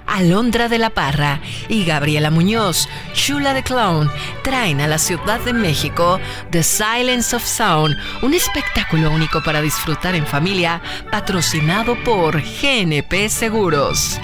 Alondra 0.07 0.69
de 0.69 0.79
la 0.79 0.91
Parra 0.91 1.41
y 1.69 1.85
Gabriela 1.85 2.31
Muñoz, 2.31 2.89
Shula 3.15 3.55
the 3.55 3.63
Clown, 3.63 4.11
traen 4.43 4.81
a 4.81 4.87
la 4.87 4.99
Ciudad 4.99 5.41
de 5.41 5.53
México 5.53 6.21
The 6.51 6.63
Silence 6.63 7.35
of 7.35 7.45
Sound, 7.45 7.97
un 8.23 8.35
espectáculo 8.35 9.11
único 9.11 9.43
para 9.43 9.61
disfrutar 9.61 10.15
en 10.15 10.27
familia, 10.27 10.81
patrocinado 11.11 11.97
por 12.05 12.41
GNP 12.41 13.29
Seguros. 13.29 14.21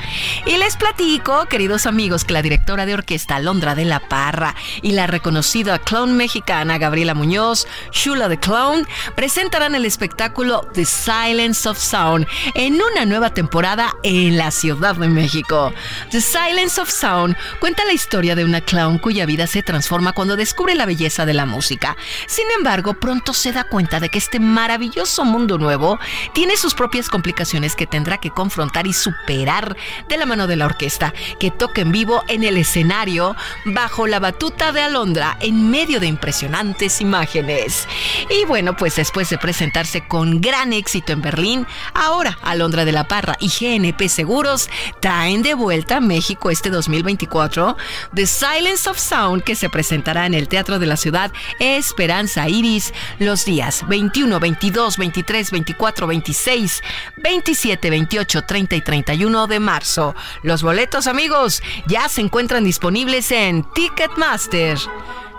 Y 0.46 0.56
les 0.56 0.76
platico, 0.76 1.46
queridos 1.46 1.86
amigos, 1.86 2.24
que 2.24 2.32
la 2.32 2.42
directora 2.42 2.86
de 2.86 2.94
orquesta 2.94 3.36
Alondra 3.36 3.74
de 3.74 3.84
la 3.84 4.00
Parra 4.00 4.54
y 4.82 4.92
la 4.92 5.06
reconocida 5.06 5.78
clown 5.78 6.16
mexicana 6.16 6.78
Gabriela 6.78 7.14
Muñoz, 7.14 7.66
Shula 7.92 8.28
the 8.28 8.38
Clown, 8.38 8.86
presentarán 9.14 9.74
el 9.74 9.84
espectáculo 9.84 10.60
The 10.74 10.84
Silence 10.84 11.68
of 11.68 11.78
Sound 11.78 12.26
en 12.54 12.74
una 12.74 13.04
nueva 13.06 13.34
temporada 13.34 13.94
en 14.02 14.36
la 14.36 14.50
Ciudad 14.50 14.94
de 14.96 15.08
México. 15.08 15.69
The 16.10 16.20
Silence 16.20 16.80
of 16.80 16.90
Sound 16.90 17.36
cuenta 17.58 17.84
la 17.84 17.92
historia 17.92 18.34
de 18.34 18.44
una 18.44 18.60
clown 18.60 18.98
cuya 18.98 19.26
vida 19.26 19.46
se 19.46 19.62
transforma 19.62 20.12
cuando 20.12 20.36
descubre 20.36 20.74
la 20.74 20.86
belleza 20.86 21.26
de 21.26 21.34
la 21.34 21.46
música. 21.46 21.96
Sin 22.26 22.46
embargo, 22.56 22.94
pronto 22.94 23.32
se 23.34 23.52
da 23.52 23.64
cuenta 23.64 24.00
de 24.00 24.08
que 24.08 24.18
este 24.18 24.40
maravilloso 24.40 25.24
mundo 25.24 25.58
nuevo 25.58 25.98
tiene 26.32 26.56
sus 26.56 26.74
propias 26.74 27.08
complicaciones 27.08 27.76
que 27.76 27.86
tendrá 27.86 28.18
que 28.18 28.30
confrontar 28.30 28.86
y 28.86 28.92
superar 28.92 29.76
de 30.08 30.16
la 30.16 30.26
mano 30.26 30.46
de 30.46 30.56
la 30.56 30.66
orquesta, 30.66 31.12
que 31.38 31.50
toca 31.50 31.80
en 31.80 31.92
vivo 31.92 32.22
en 32.28 32.44
el 32.44 32.56
escenario 32.56 33.36
bajo 33.64 34.06
la 34.06 34.20
batuta 34.20 34.72
de 34.72 34.82
Alondra 34.82 35.36
en 35.40 35.70
medio 35.70 36.00
de 36.00 36.06
impresionantes 36.06 37.00
imágenes. 37.00 37.86
Y 38.30 38.44
bueno, 38.46 38.76
pues 38.76 38.96
después 38.96 39.30
de 39.30 39.38
presentarse 39.38 40.06
con 40.06 40.40
gran 40.40 40.72
éxito 40.72 41.12
en 41.12 41.22
Berlín, 41.22 41.66
ahora 41.94 42.38
Alondra 42.42 42.84
de 42.84 42.92
la 42.92 43.08
Parra 43.08 43.36
y 43.40 43.48
GNP 43.48 44.08
Seguros 44.08 44.68
traen 45.00 45.42
de 45.42 45.54
vuelta 45.60 45.98
a 45.98 46.00
México 46.00 46.50
este 46.50 46.70
2024 46.70 47.76
The 48.14 48.26
Silence 48.26 48.88
of 48.88 48.98
Sound 48.98 49.44
que 49.44 49.54
se 49.54 49.68
presentará 49.68 50.26
en 50.26 50.34
el 50.34 50.48
Teatro 50.48 50.78
de 50.78 50.86
la 50.86 50.96
Ciudad 50.96 51.30
Esperanza 51.58 52.48
Iris 52.48 52.92
los 53.18 53.44
días 53.44 53.86
21, 53.88 54.40
22, 54.40 54.96
23, 54.96 55.50
24, 55.50 56.06
26, 56.06 56.82
27, 57.18 57.90
28, 57.90 58.42
30 58.42 58.76
y 58.76 58.80
31 58.80 59.46
de 59.46 59.60
marzo. 59.60 60.14
Los 60.42 60.62
boletos, 60.62 61.06
amigos, 61.06 61.62
ya 61.86 62.08
se 62.08 62.22
encuentran 62.22 62.64
disponibles 62.64 63.30
en 63.30 63.64
Ticketmaster. 63.74 64.78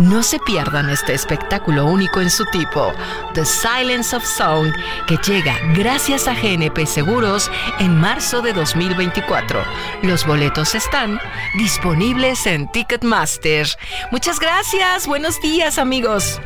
No 0.02 0.24
se 0.24 0.40
pierdan 0.40 0.90
este 0.90 1.14
espectáculo 1.14 1.86
único 1.86 2.22
en 2.22 2.32
su 2.32 2.44
tipo, 2.46 2.92
The 3.36 3.46
Silence 3.46 4.16
of 4.16 4.26
Sound, 4.26 4.74
que 5.06 5.16
llega 5.18 5.56
gracias 5.76 6.28
a 6.28 6.34
GNP 6.34 6.88
Seguros 6.88 7.52
en 7.78 8.00
marzo 8.00 8.42
de 8.42 8.52
2024. 8.52 9.64
Los 10.02 10.26
boletos 10.26 10.74
están 10.74 11.20
disponibles 11.56 12.48
en 12.48 12.68
Ticketmaster. 12.72 13.68
Muchas 14.12 14.40
gracias, 14.40 15.06
buenos 15.06 15.40
días 15.40 15.78
amigos. 15.78 16.42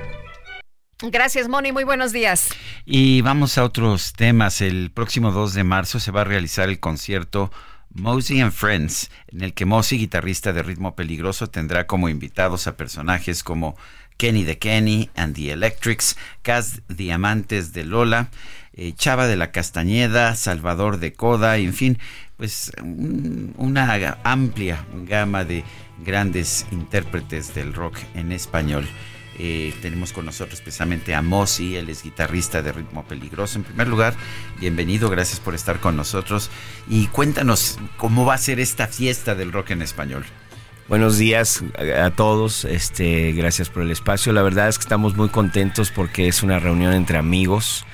Gracias, 1.01 1.47
Moni. 1.47 1.71
Muy 1.71 1.85
buenos 1.85 2.11
días. 2.11 2.49
Y 2.83 3.21
vamos 3.21 3.57
a 3.57 3.63
otros 3.63 4.11
temas. 4.11 4.59
El 4.59 4.91
próximo 4.91 5.31
2 5.31 5.53
de 5.53 5.63
marzo 5.63 6.01
se 6.01 6.11
va 6.11 6.21
a 6.21 6.25
realizar 6.25 6.67
el 6.67 6.81
concierto 6.81 7.51
Mosey 7.95 8.41
and 8.41 8.51
Friends, 8.51 9.09
en 9.27 9.41
el 9.41 9.53
que 9.53 9.65
Mosey, 9.65 9.97
guitarrista 9.97 10.51
de 10.51 10.63
ritmo 10.63 10.95
peligroso, 10.95 11.47
tendrá 11.47 11.87
como 11.87 12.09
invitados 12.09 12.67
a 12.67 12.75
personajes 12.75 13.41
como 13.41 13.75
Kenny 14.17 14.43
de 14.43 14.57
Kenny 14.57 15.09
and 15.15 15.35
the 15.35 15.51
Electrics, 15.51 16.17
Cas 16.41 16.81
Diamantes 16.89 17.73
de 17.73 17.85
Lola, 17.85 18.29
eh, 18.73 18.93
Chava 18.93 19.27
de 19.27 19.37
la 19.37 19.51
Castañeda, 19.51 20.35
Salvador 20.35 20.99
de 20.99 21.13
Coda, 21.13 21.57
en 21.57 21.73
fin, 21.73 21.97
pues 22.35 22.71
una 22.83 24.19
amplia 24.23 24.85
gama 25.07 25.45
de 25.45 25.63
grandes 26.03 26.65
intérpretes 26.71 27.55
del 27.55 27.73
rock 27.73 27.97
en 28.13 28.33
español. 28.33 28.85
Eh, 29.37 29.73
tenemos 29.81 30.13
con 30.13 30.25
nosotros 30.25 30.61
precisamente 30.61 31.13
a 31.13 31.21
Mosi, 31.21 31.75
él 31.75 31.89
es 31.89 32.03
guitarrista 32.03 32.61
de 32.61 32.71
Ritmo 32.71 33.03
Peligroso. 33.03 33.57
En 33.57 33.65
primer 33.65 33.87
lugar, 33.87 34.15
bienvenido, 34.59 35.09
gracias 35.09 35.39
por 35.39 35.55
estar 35.55 35.79
con 35.79 35.95
nosotros. 35.95 36.49
Y 36.87 37.07
cuéntanos 37.07 37.77
cómo 37.97 38.25
va 38.25 38.35
a 38.35 38.37
ser 38.37 38.59
esta 38.59 38.87
fiesta 38.87 39.35
del 39.35 39.51
rock 39.51 39.71
en 39.71 39.81
español. 39.81 40.25
Buenos 40.87 41.17
días 41.17 41.63
a 41.99 42.11
todos, 42.11 42.63
este, 42.63 43.31
gracias 43.31 43.69
por 43.69 43.81
el 43.81 43.91
espacio. 43.91 44.31
La 44.33 44.43
verdad 44.43 44.69
es 44.69 44.77
que 44.77 44.83
estamos 44.83 45.15
muy 45.15 45.29
contentos 45.29 45.91
porque 45.91 46.27
es 46.27 46.43
una 46.43 46.59
reunión 46.59 46.93
entre 46.93 47.17
amigos. 47.17 47.85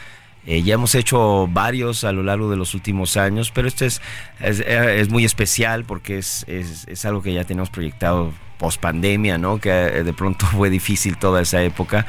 Eh, 0.46 0.64
ya 0.64 0.74
hemos 0.74 0.96
hecho 0.96 1.48
varios 1.48 2.04
a 2.04 2.12
lo 2.12 2.24
largo 2.24 2.50
de 2.50 2.58
los 2.58 2.74
últimos 2.74 3.16
años, 3.16 3.52
pero 3.52 3.68
este 3.68 3.86
es, 3.86 4.02
es, 4.40 5.10
muy 5.10 5.24
especial 5.24 5.86
porque 5.86 6.18
es, 6.18 6.46
es, 6.48 7.06
algo 7.06 7.22
que 7.22 7.34
ya 7.34 7.44
tenemos 7.44 7.70
proyectado 7.70 8.34
post 8.58 8.82
pandemia, 8.82 9.38
¿no? 9.38 9.60
Que 9.60 9.70
eh, 9.70 10.04
de 10.04 10.14
pronto 10.14 10.46
fue 10.52 10.70
difícil 10.70 11.18
toda 11.18 11.42
esa 11.42 11.62
época. 11.62 12.06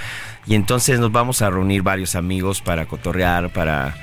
Y 0.47 0.55
entonces 0.55 0.99
nos 0.99 1.13
vamos 1.13 1.43
a 1.43 1.51
reunir 1.51 1.83
varios 1.83 2.15
amigos 2.15 2.63
para 2.63 2.87
cotorrear, 2.87 3.51
para, 3.53 3.95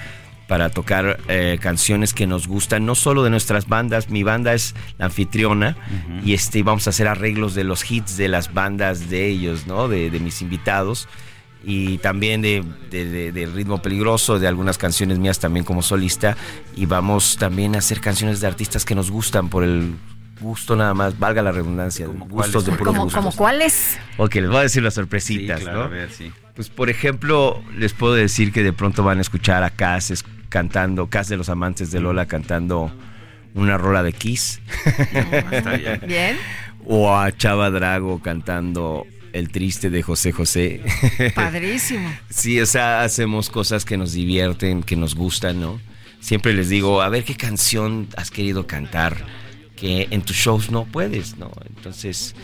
para 0.49 0.72
tocar 0.72 1.19
eh, 1.27 1.60
canciones 1.61 2.15
que 2.15 2.26
nos 2.26 2.47
gustan, 2.47 2.84
no 2.84 2.95
solo 2.95 3.23
de 3.23 3.30
nuestras 3.30 3.68
bandas, 3.68 4.10
mi 4.10 4.23
banda 4.23 4.56
es 4.56 4.73
la 4.97 5.06
anfitriona 5.06 5.77
y 6.26 6.34
este, 6.34 6.64
vamos 6.64 6.88
a 6.88 6.89
hacer 6.89 7.07
arreglos 7.07 7.53
de 7.53 7.64
los 7.64 7.89
hits 7.89 8.18
de 8.18 8.30
las 8.30 8.51
bandas 8.51 9.11
de 9.11 9.27
ellos, 9.27 9.68
¿no? 9.68 9.88
De, 9.88 10.10
mis 10.19 10.41
invitados 10.41 11.07
y 11.64 11.98
también 11.98 12.41
de, 12.41 12.64
de, 12.90 13.49
ritmo 13.53 13.81
peligroso, 13.81 14.40
de 14.40 14.48
algunas 14.48 14.77
canciones 14.77 15.19
mías 15.19 15.40
también 15.40 15.65
como 15.65 15.81
solista 15.81 16.38
y 16.76 16.86
vamos 16.86 17.38
también 17.38 17.76
a 17.76 17.80
hacer 17.80 17.99
canciones 17.99 18.40
de 18.40 18.48
artistas 18.48 18.86
que 18.86 18.95
nos 18.95 19.11
gustan 19.11 19.49
por 19.49 19.64
el 19.64 19.95
gusto 20.40 20.76
nada 20.77 20.94
más, 20.94 21.19
valga 21.19 21.41
la 21.41 21.52
redundancia, 21.52 22.07
gustos 22.07 22.65
de 22.65 22.72
puro 22.72 22.94
¿Como, 22.94 23.11
¿Como 23.11 23.31
cuáles? 23.34 23.99
Ok, 24.18 24.36
les 24.36 24.48
voy 24.48 24.57
a 24.57 24.61
decir 24.61 24.81
las 24.81 24.94
sorpresitas, 24.94 25.64
¿no? 25.65 25.90
Pues 26.56 26.69
por 26.69 26.90
ejemplo, 26.90 27.61
les 27.77 27.94
puedo 27.94 28.14
decir 28.14 28.52
que 28.52 28.64
de 28.64 28.73
pronto 28.73 29.03
van 29.03 29.18
a 29.18 29.22
escuchar 29.22 29.64
a 29.64 29.69
Cass 29.69 30.23
cantando, 30.48 31.07
Cass 31.07 31.27
de 31.27 31.38
los 31.38 31.49
amantes 31.49 31.91
de 31.91 31.99
Lola 31.99 32.26
cantando 32.26 32.91
una 33.53 33.77
rola 33.77 34.03
de 34.03 34.14
Kiss. 34.14 34.61
bien. 36.07 36.38
O 36.86 37.14
a 37.15 37.31
Chava 37.36 37.69
Drago 37.69 38.22
cantando 38.22 39.06
El 39.34 39.49
triste 39.49 39.89
de 39.89 40.01
José 40.01 40.31
José. 40.31 40.81
Padrísimo. 41.35 42.11
sí, 42.30 42.60
o 42.60 42.65
sea, 42.65 43.03
hacemos 43.03 43.49
cosas 43.49 43.85
que 43.85 43.97
nos 43.97 44.14
divierten, 44.14 44.84
que 44.84 44.95
nos 44.95 45.15
gustan, 45.15 45.60
¿no? 45.60 45.80
Siempre 46.19 46.53
les 46.53 46.69
digo, 46.69 47.01
a 47.01 47.10
ver 47.10 47.23
qué 47.23 47.35
canción 47.35 48.07
has 48.18 48.30
querido 48.31 48.68
cantar 48.68 49.26
que 49.76 50.07
en 50.11 50.22
tus 50.22 50.35
shows 50.35 50.72
no 50.72 50.85
puedes, 50.85 51.38
¿no? 51.38 51.51
Entonces, 51.68 52.35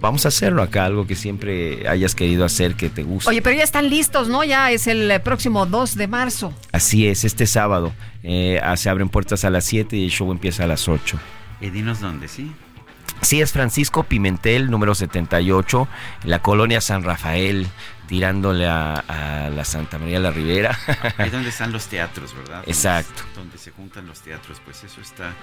vamos 0.00 0.24
a 0.24 0.28
hacerlo 0.28 0.62
acá, 0.62 0.86
algo 0.86 1.06
que 1.06 1.14
siempre 1.14 1.86
hayas 1.88 2.14
querido 2.14 2.44
hacer, 2.44 2.74
que 2.74 2.88
te 2.88 3.02
guste. 3.02 3.28
Oye, 3.28 3.42
pero 3.42 3.56
ya 3.56 3.64
están 3.64 3.90
listos, 3.90 4.28
¿no? 4.28 4.44
Ya 4.44 4.70
es 4.70 4.86
el 4.86 5.10
eh, 5.10 5.20
próximo 5.20 5.66
2 5.66 5.96
de 5.96 6.06
marzo. 6.08 6.54
Así 6.72 7.06
es, 7.06 7.24
este 7.24 7.46
sábado. 7.46 7.92
Eh, 8.22 8.60
se 8.76 8.88
abren 8.88 9.08
puertas 9.08 9.44
a 9.44 9.50
las 9.50 9.64
7 9.66 9.96
y 9.96 10.04
el 10.04 10.10
show 10.10 10.30
empieza 10.32 10.64
a 10.64 10.66
las 10.66 10.88
8. 10.88 11.18
Y 11.60 11.70
dinos 11.70 12.00
dónde, 12.00 12.28
¿sí? 12.28 12.52
Sí, 13.20 13.40
es 13.40 13.52
Francisco 13.52 14.04
Pimentel, 14.04 14.70
número 14.70 14.94
78, 14.94 15.88
en 16.24 16.30
la 16.30 16.40
colonia 16.40 16.80
San 16.80 17.02
Rafael, 17.02 17.66
tirándole 18.06 18.66
a, 18.66 19.50
la 19.54 19.64
Santa 19.64 19.98
María 19.98 20.18
la 20.18 20.30
Ribera. 20.30 20.78
Ahí 21.18 21.30
donde 21.30 21.50
están 21.50 21.72
los 21.72 21.86
teatros, 21.86 22.34
¿verdad? 22.34 22.62
Exacto. 22.66 23.22
donde 23.34 23.58
se 23.58 23.70
juntan 23.70 24.06
los 24.06 24.20
teatros, 24.20 24.60
pues 24.64 24.84
eso 24.84 25.00
está 25.00 25.34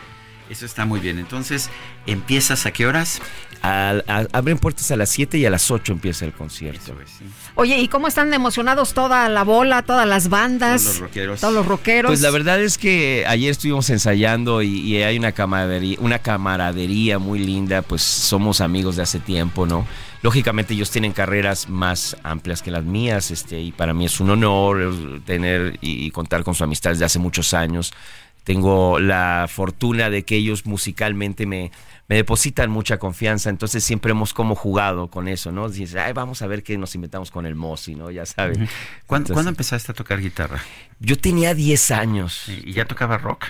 eso 0.49 0.65
está 0.65 0.85
muy 0.85 0.99
bien. 0.99 1.19
Entonces, 1.19 1.69
¿empiezas 2.05 2.65
a 2.65 2.71
qué 2.71 2.85
horas? 2.85 3.21
abren 3.61 4.59
puertas 4.59 4.91
a 4.91 4.95
las 4.95 5.09
7 5.09 5.37
y 5.39 5.45
a 5.45 5.49
las 5.49 5.71
8 5.71 5.93
empieza 5.93 6.25
el 6.25 6.33
concierto. 6.33 6.95
Oye, 7.55 7.79
¿y 7.79 7.87
cómo 7.87 8.07
están 8.07 8.33
emocionados 8.33 8.93
toda 8.93 9.27
la 9.29 9.43
bola, 9.43 9.81
todas 9.81 10.07
las 10.07 10.29
bandas? 10.29 10.83
Todos 10.83 10.95
los 10.95 10.99
rockeros. 10.99 11.41
Todos 11.41 11.53
los 11.53 11.65
rockeros. 11.65 12.09
Pues 12.09 12.21
la 12.21 12.29
verdad 12.29 12.61
es 12.61 12.77
que 12.77 13.25
ayer 13.27 13.49
estuvimos 13.49 13.89
ensayando 13.89 14.61
y, 14.61 15.01
hay 15.01 15.17
una 15.17 15.31
camaradería, 15.31 15.97
una 15.99 16.19
camaradería 16.19 17.17
muy 17.17 17.39
linda, 17.39 17.81
pues 17.81 18.03
somos 18.03 18.61
amigos 18.61 18.97
de 18.97 19.03
hace 19.03 19.19
tiempo, 19.19 19.65
¿no? 19.65 19.87
Lógicamente 20.21 20.73
ellos 20.73 20.89
tienen 20.89 21.11
carreras 21.11 21.69
más 21.69 22.17
amplias 22.23 22.61
que 22.61 22.71
las 22.71 22.83
mías, 22.83 23.29
este, 23.29 23.61
y 23.61 23.71
para 23.71 23.93
mí 23.93 24.05
es 24.05 24.19
un 24.19 24.31
honor 24.31 25.21
tener 25.23 25.77
y 25.81 26.09
contar 26.11 26.43
con 26.43 26.55
su 26.55 26.63
amistad 26.63 26.91
desde 26.91 27.05
hace 27.05 27.19
muchos 27.19 27.53
años 27.53 27.93
tengo 28.45 28.99
la 28.99 29.47
fortuna 29.49 30.09
de 30.09 30.23
que 30.23 30.35
ellos 30.37 30.65
musicalmente 30.65 31.45
me, 31.45 31.71
me 32.07 32.15
depositan 32.15 32.69
mucha 32.69 32.99
confianza, 32.99 33.49
entonces 33.49 33.83
siempre 33.83 34.11
hemos 34.11 34.33
como 34.33 34.55
jugado 34.55 35.07
con 35.07 35.27
eso, 35.27 35.51
¿no? 35.51 35.67
Dices, 35.67 35.95
ay, 35.95 36.13
vamos 36.13 36.43
a 36.43 36.47
ver 36.47 36.61
qué 36.61 36.77
nos 36.77 36.93
inventamos 36.93 37.31
con 37.31 37.47
el 37.47 37.55
Mosi, 37.55 37.95
¿no? 37.95 38.11
Ya 38.11 38.25
saben. 38.25 38.69
¿Cuándo, 39.07 39.39
empezaste 39.41 39.91
a 39.91 39.95
tocar 39.95 40.21
guitarra? 40.21 40.61
Yo 40.99 41.17
tenía 41.17 41.55
10 41.55 41.91
años. 41.91 42.47
¿Y 42.47 42.71
ya 42.73 42.85
tocaba 42.85 43.17
rock? 43.17 43.45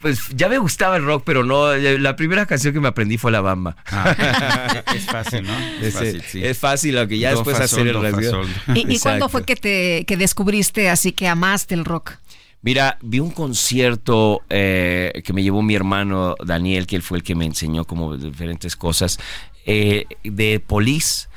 Pues 0.00 0.28
ya 0.34 0.50
me 0.50 0.58
gustaba 0.58 0.96
el 0.96 1.04
rock, 1.04 1.22
pero 1.24 1.44
no. 1.44 1.72
Eh, 1.72 1.98
la 1.98 2.14
primera 2.14 2.44
canción 2.44 2.74
que 2.74 2.80
me 2.80 2.88
aprendí 2.88 3.16
fue 3.16 3.30
La 3.30 3.40
Bamba. 3.40 3.76
Ah, 3.86 4.82
es 4.94 5.06
fácil, 5.06 5.44
¿no? 5.44 5.58
Es, 5.80 5.94
fácil, 5.94 6.22
sí. 6.22 6.44
Es 6.44 6.58
fácil, 6.58 6.98
aunque 6.98 7.18
ya 7.18 7.30
después 7.30 7.58
hacer 7.58 7.86
el 7.86 8.02
radio. 8.02 8.42
¿Y, 8.74 8.92
¿Y 8.92 8.98
cuándo 8.98 9.30
fue 9.30 9.44
que 9.44 9.56
te 9.56 10.04
que 10.04 10.18
descubriste 10.18 10.90
así 10.90 11.12
que 11.12 11.28
amaste 11.28 11.74
el 11.74 11.86
rock? 11.86 12.18
Mira, 12.60 12.98
vi 13.02 13.20
un 13.20 13.30
concierto 13.30 14.42
eh, 14.50 15.22
que 15.24 15.32
me 15.32 15.42
llevó 15.42 15.62
mi 15.62 15.74
hermano 15.74 16.34
Daniel, 16.44 16.86
que 16.86 16.96
él 16.96 17.02
fue 17.02 17.18
el 17.18 17.24
que 17.24 17.34
me 17.36 17.44
enseñó 17.44 17.84
como 17.84 18.16
diferentes 18.16 18.74
cosas, 18.74 19.18
eh, 19.64 20.06
de 20.24 20.60
Police 20.60 21.27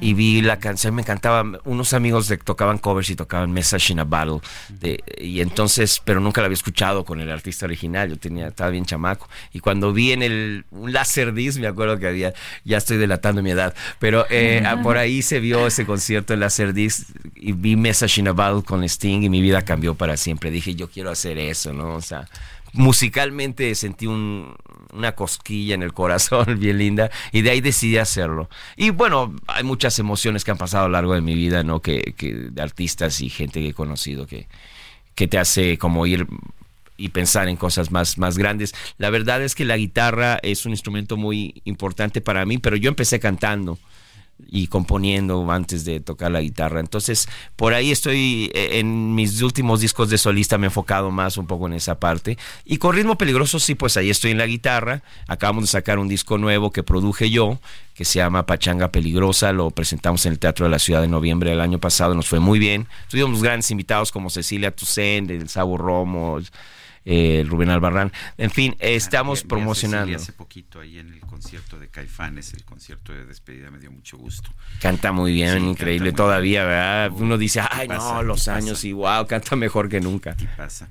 y 0.00 0.14
vi 0.14 0.42
la 0.42 0.58
canción, 0.58 0.94
me 0.94 1.02
encantaba. 1.02 1.44
Unos 1.64 1.92
amigos 1.92 2.28
de, 2.28 2.38
tocaban 2.38 2.78
covers 2.78 3.10
y 3.10 3.16
tocaban 3.16 3.52
Message 3.52 3.92
in 3.92 4.00
a 4.00 4.04
Battle. 4.04 4.40
y 5.18 5.40
entonces, 5.40 6.00
pero 6.04 6.20
nunca 6.20 6.40
la 6.40 6.46
había 6.46 6.54
escuchado 6.54 7.04
con 7.04 7.20
el 7.20 7.30
artista 7.30 7.66
original. 7.66 8.08
Yo 8.08 8.16
tenía, 8.16 8.48
estaba 8.48 8.70
bien 8.70 8.84
chamaco. 8.84 9.28
Y 9.52 9.60
cuando 9.60 9.92
vi 9.92 10.12
en 10.12 10.22
el 10.22 10.64
un 10.70 10.92
Laserdisc, 10.92 11.58
me 11.58 11.66
acuerdo 11.66 11.98
que 11.98 12.08
había, 12.08 12.34
ya 12.64 12.78
estoy 12.78 12.96
delatando 12.96 13.42
mi 13.42 13.50
edad, 13.50 13.74
pero 13.98 14.26
eh, 14.30 14.62
por 14.82 14.98
ahí 14.98 15.22
se 15.22 15.40
vio 15.40 15.66
ese 15.66 15.86
concierto 15.86 16.34
en 16.34 16.40
Laserdisc 16.40 17.08
y 17.34 17.52
vi 17.52 17.76
Message 17.76 18.20
in 18.20 18.28
a 18.28 18.32
Battle 18.32 18.62
con 18.62 18.82
Sting 18.84 19.22
y 19.22 19.28
mi 19.28 19.40
vida 19.40 19.62
cambió 19.62 19.94
para 19.94 20.16
siempre. 20.16 20.50
Dije, 20.50 20.74
yo 20.74 20.88
quiero 20.88 21.10
hacer 21.10 21.38
eso, 21.38 21.72
¿no? 21.72 21.94
O 21.94 22.02
sea, 22.02 22.28
musicalmente 22.72 23.74
sentí 23.74 24.06
una 24.06 25.12
cosquilla 25.14 25.74
en 25.74 25.82
el 25.82 25.92
corazón 25.92 26.46
bien 26.58 26.78
linda 26.78 27.10
y 27.32 27.42
de 27.42 27.50
ahí 27.50 27.60
decidí 27.60 27.98
hacerlo. 27.98 28.48
Y 28.76 28.90
bueno, 28.90 29.34
hay 29.46 29.64
muchas 29.64 29.98
emociones 29.98 30.44
que 30.44 30.50
han 30.50 30.58
pasado 30.58 30.84
a 30.84 30.88
lo 30.88 30.92
largo 30.92 31.14
de 31.14 31.20
mi 31.20 31.34
vida, 31.34 31.62
¿no? 31.62 31.80
Que, 31.80 32.14
que 32.16 32.32
de 32.34 32.62
artistas 32.62 33.20
y 33.20 33.28
gente 33.28 33.60
que 33.60 33.68
he 33.68 33.74
conocido 33.74 34.26
que, 34.26 34.48
que 35.14 35.28
te 35.28 35.38
hace 35.38 35.78
como 35.78 36.06
ir 36.06 36.26
y 36.96 37.10
pensar 37.10 37.48
en 37.48 37.56
cosas 37.56 37.90
más, 37.90 38.18
más 38.18 38.36
grandes. 38.36 38.74
La 38.98 39.08
verdad 39.08 39.42
es 39.42 39.54
que 39.54 39.64
la 39.64 39.76
guitarra 39.76 40.38
es 40.42 40.66
un 40.66 40.72
instrumento 40.72 41.16
muy 41.16 41.62
importante 41.64 42.20
para 42.20 42.44
mí, 42.44 42.58
pero 42.58 42.76
yo 42.76 42.88
empecé 42.88 43.20
cantando 43.20 43.78
y 44.46 44.68
componiendo 44.68 45.50
antes 45.50 45.84
de 45.84 46.00
tocar 46.00 46.30
la 46.30 46.40
guitarra. 46.40 46.80
Entonces, 46.80 47.28
por 47.56 47.74
ahí 47.74 47.90
estoy 47.90 48.50
eh, 48.54 48.78
en 48.78 49.14
mis 49.14 49.42
últimos 49.42 49.80
discos 49.80 50.10
de 50.10 50.18
solista 50.18 50.58
me 50.58 50.66
he 50.66 50.68
enfocado 50.68 51.10
más 51.10 51.36
un 51.36 51.46
poco 51.46 51.66
en 51.66 51.74
esa 51.74 51.98
parte. 51.98 52.38
Y 52.64 52.78
con 52.78 52.94
ritmo 52.94 53.18
peligroso 53.18 53.58
sí, 53.58 53.74
pues 53.74 53.96
ahí 53.96 54.10
estoy 54.10 54.30
en 54.30 54.38
la 54.38 54.46
guitarra. 54.46 55.02
Acabamos 55.26 55.64
de 55.64 55.68
sacar 55.68 55.98
un 55.98 56.08
disco 56.08 56.38
nuevo 56.38 56.70
que 56.70 56.82
produje 56.82 57.30
yo, 57.30 57.58
que 57.94 58.04
se 58.04 58.18
llama 58.20 58.46
Pachanga 58.46 58.92
Peligrosa. 58.92 59.52
Lo 59.52 59.70
presentamos 59.70 60.24
en 60.26 60.32
el 60.32 60.38
Teatro 60.38 60.66
de 60.66 60.70
la 60.70 60.78
Ciudad 60.78 61.02
de 61.02 61.08
noviembre 61.08 61.50
del 61.50 61.60
año 61.60 61.78
pasado. 61.78 62.14
Nos 62.14 62.28
fue 62.28 62.40
muy 62.40 62.58
bien. 62.58 62.86
Tuvimos 63.10 63.42
grandes 63.42 63.70
invitados 63.70 64.12
como 64.12 64.30
Cecilia 64.30 64.70
Toussaint, 64.70 65.30
el 65.30 65.48
Sabo 65.48 65.76
Romo, 65.76 66.40
eh, 67.10 67.42
Rubén 67.48 67.70
Albarrán. 67.70 68.12
En 68.36 68.50
fin, 68.50 68.76
estamos 68.80 69.42
promocionando. 69.42 70.14
Hace 70.14 70.34
poquito 70.34 70.78
ahí 70.78 70.98
en 70.98 71.14
el 71.14 71.20
concierto 71.20 71.78
de 71.78 71.88
Caifanes, 71.88 72.52
el 72.52 72.66
concierto 72.66 73.14
de 73.14 73.24
despedida, 73.24 73.70
me 73.70 73.78
dio 73.78 73.90
mucho 73.90 74.18
gusto. 74.18 74.50
Canta 74.78 75.10
muy 75.10 75.32
bien, 75.32 75.64
increíble 75.64 76.12
todavía, 76.12 76.66
¿verdad? 76.66 77.10
Uno 77.14 77.38
dice, 77.38 77.62
ay, 77.70 77.88
no, 77.88 78.22
los 78.22 78.46
años 78.48 78.84
y 78.84 78.92
wow, 78.92 79.26
canta 79.26 79.56
mejor 79.56 79.88
que 79.88 80.02
nunca. 80.02 80.36
¿Qué 80.36 80.48
pasa? 80.54 80.90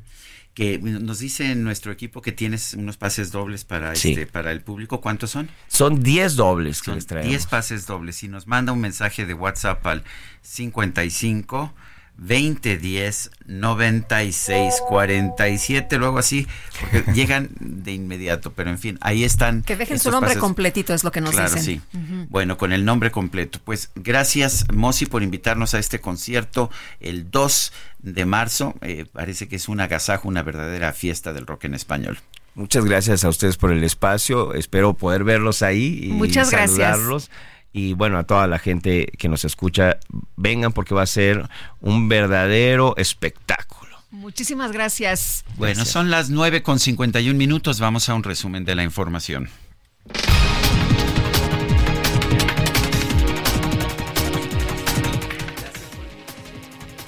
que 0.55 0.79
nos 0.79 1.19
dice 1.19 1.53
nuestro 1.53 1.91
equipo 1.91 2.23
que 2.23 2.31
tienes 2.31 2.73
unos 2.73 2.97
pases 2.97 3.31
dobles 3.31 3.63
para 3.63 3.93
este, 3.93 4.25
para 4.25 4.51
el 4.51 4.61
público. 4.61 5.01
¿Cuántos 5.01 5.29
son? 5.29 5.49
Son 5.67 6.01
10 6.01 6.35
dobles 6.35 6.81
que 6.81 6.93
les 6.93 7.05
traemos. 7.05 7.29
10 7.29 7.45
pases 7.45 7.85
dobles. 7.85 8.23
Y 8.23 8.27
nos 8.27 8.47
manda 8.47 8.71
un 8.71 8.81
mensaje 8.81 9.27
de 9.27 9.35
WhatsApp 9.35 9.85
al 9.85 10.03
55 10.41 11.75
2010 12.17 13.31
96 13.45 14.73
47, 14.87 15.97
luego 15.97 16.17
así, 16.17 16.47
porque 16.79 17.11
llegan 17.13 17.49
de 17.59 17.93
inmediato, 17.93 18.51
pero 18.53 18.69
en 18.69 18.79
fin, 18.79 18.97
ahí 19.01 19.23
están. 19.23 19.61
Que 19.61 19.75
dejen 19.75 19.99
su 19.99 20.11
nombre 20.11 20.35
completito, 20.35 20.93
es 20.93 21.03
lo 21.03 21.11
que 21.11 21.21
nos 21.21 21.31
claro, 21.31 21.53
dicen. 21.53 21.63
sí. 21.63 21.81
Bueno, 22.29 22.57
con 22.57 22.73
el 22.73 22.85
nombre 22.85 23.11
completo. 23.11 23.59
Pues 23.63 23.91
gracias, 23.95 24.65
Mosi, 24.73 25.05
por 25.05 25.23
invitarnos 25.23 25.73
a 25.73 25.79
este 25.79 25.99
concierto 26.01 26.69
el 26.99 27.29
2 27.29 27.73
de 27.99 28.25
marzo. 28.25 28.75
Eh, 28.81 29.05
parece 29.11 29.47
que 29.47 29.55
es 29.55 29.69
un 29.69 29.79
agasajo, 29.79 30.27
una 30.27 30.43
verdadera 30.43 30.93
fiesta 30.93 31.33
del 31.33 31.45
rock 31.45 31.65
en 31.65 31.75
español. 31.75 32.17
Muchas 32.55 32.85
gracias 32.85 33.23
a 33.23 33.29
ustedes 33.29 33.55
por 33.55 33.71
el 33.71 33.83
espacio. 33.83 34.55
Espero 34.55 34.95
poder 34.95 35.23
verlos 35.23 35.61
ahí 35.61 35.99
y 36.03 36.07
Muchas 36.07 36.49
saludarlos. 36.49 37.29
Gracias 37.29 37.56
y 37.73 37.93
bueno, 37.93 38.17
a 38.17 38.23
toda 38.23 38.47
la 38.47 38.59
gente 38.59 39.07
que 39.17 39.29
nos 39.29 39.45
escucha, 39.45 39.97
vengan 40.35 40.71
porque 40.73 40.95
va 40.95 41.03
a 41.03 41.07
ser 41.07 41.47
un 41.79 42.09
verdadero 42.09 42.95
espectáculo. 42.97 43.97
Muchísimas 44.09 44.71
gracias. 44.71 45.43
Bueno, 45.57 45.85
son 45.85 46.09
las 46.09 46.29
9 46.29 46.63
con 46.63 46.79
51 46.79 47.37
minutos. 47.37 47.79
Vamos 47.79 48.09
a 48.09 48.15
un 48.15 48.23
resumen 48.23 48.65
de 48.65 48.75
la 48.75 48.83
información. 48.83 49.49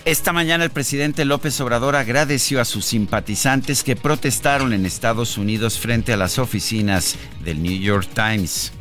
Esta 0.05 0.33
mañana 0.33 0.63
el 0.63 0.71
presidente 0.71 1.23
López 1.23 1.61
Obrador 1.61 1.95
agradeció 1.95 2.59
a 2.59 2.65
sus 2.65 2.85
simpatizantes 2.85 3.83
que 3.83 3.95
protestaron 3.95 4.73
en 4.73 4.87
Estados 4.87 5.37
Unidos 5.37 5.77
frente 5.77 6.13
a 6.13 6.17
las 6.17 6.39
oficinas 6.39 7.15
del 7.43 7.61
New 7.61 7.79
York 7.79 8.07
Times. 8.15 8.73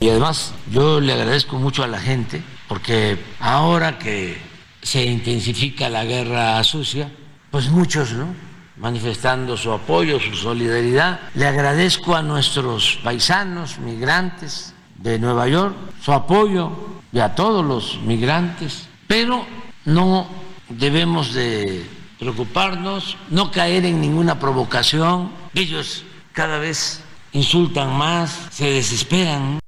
Y 0.00 0.08
además 0.08 0.54
yo 0.70 1.00
le 1.00 1.12
agradezco 1.12 1.58
mucho 1.58 1.84
a 1.84 1.86
la 1.86 2.00
gente 2.00 2.42
porque 2.68 3.18
ahora 3.38 3.98
que 3.98 4.38
se 4.82 5.04
intensifica 5.04 5.88
la 5.88 6.04
guerra 6.04 6.62
sucia, 6.64 7.12
pues 7.50 7.68
muchos, 7.68 8.12
¿no? 8.12 8.34
manifestando 8.80 9.56
su 9.56 9.70
apoyo, 9.70 10.18
su 10.18 10.34
solidaridad. 10.34 11.20
Le 11.34 11.46
agradezco 11.46 12.16
a 12.16 12.22
nuestros 12.22 12.98
paisanos 13.04 13.78
migrantes 13.78 14.74
de 14.96 15.18
Nueva 15.18 15.46
York 15.48 15.76
su 16.02 16.12
apoyo 16.12 16.72
y 17.12 17.18
a 17.18 17.34
todos 17.34 17.64
los 17.64 18.00
migrantes, 18.02 18.88
pero 19.06 19.44
no 19.84 20.26
debemos 20.68 21.34
de 21.34 21.86
preocuparnos, 22.18 23.16
no 23.28 23.50
caer 23.50 23.84
en 23.84 24.00
ninguna 24.00 24.38
provocación. 24.38 25.30
Ellos 25.54 26.04
cada 26.32 26.58
vez 26.58 27.02
insultan 27.32 27.96
más, 27.96 28.48
se 28.50 28.70
desesperan. 28.70 29.59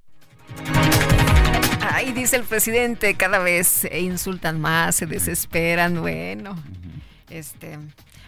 Ay, 2.03 2.11
dice 2.11 2.35
el 2.35 2.43
presidente, 2.43 3.15
cada 3.15 3.39
vez 3.39 3.69
se 3.69 4.01
insultan 4.01 4.61
más, 4.61 4.97
se 4.97 5.07
desesperan. 5.07 6.01
Bueno, 6.01 6.57
este. 7.31 7.79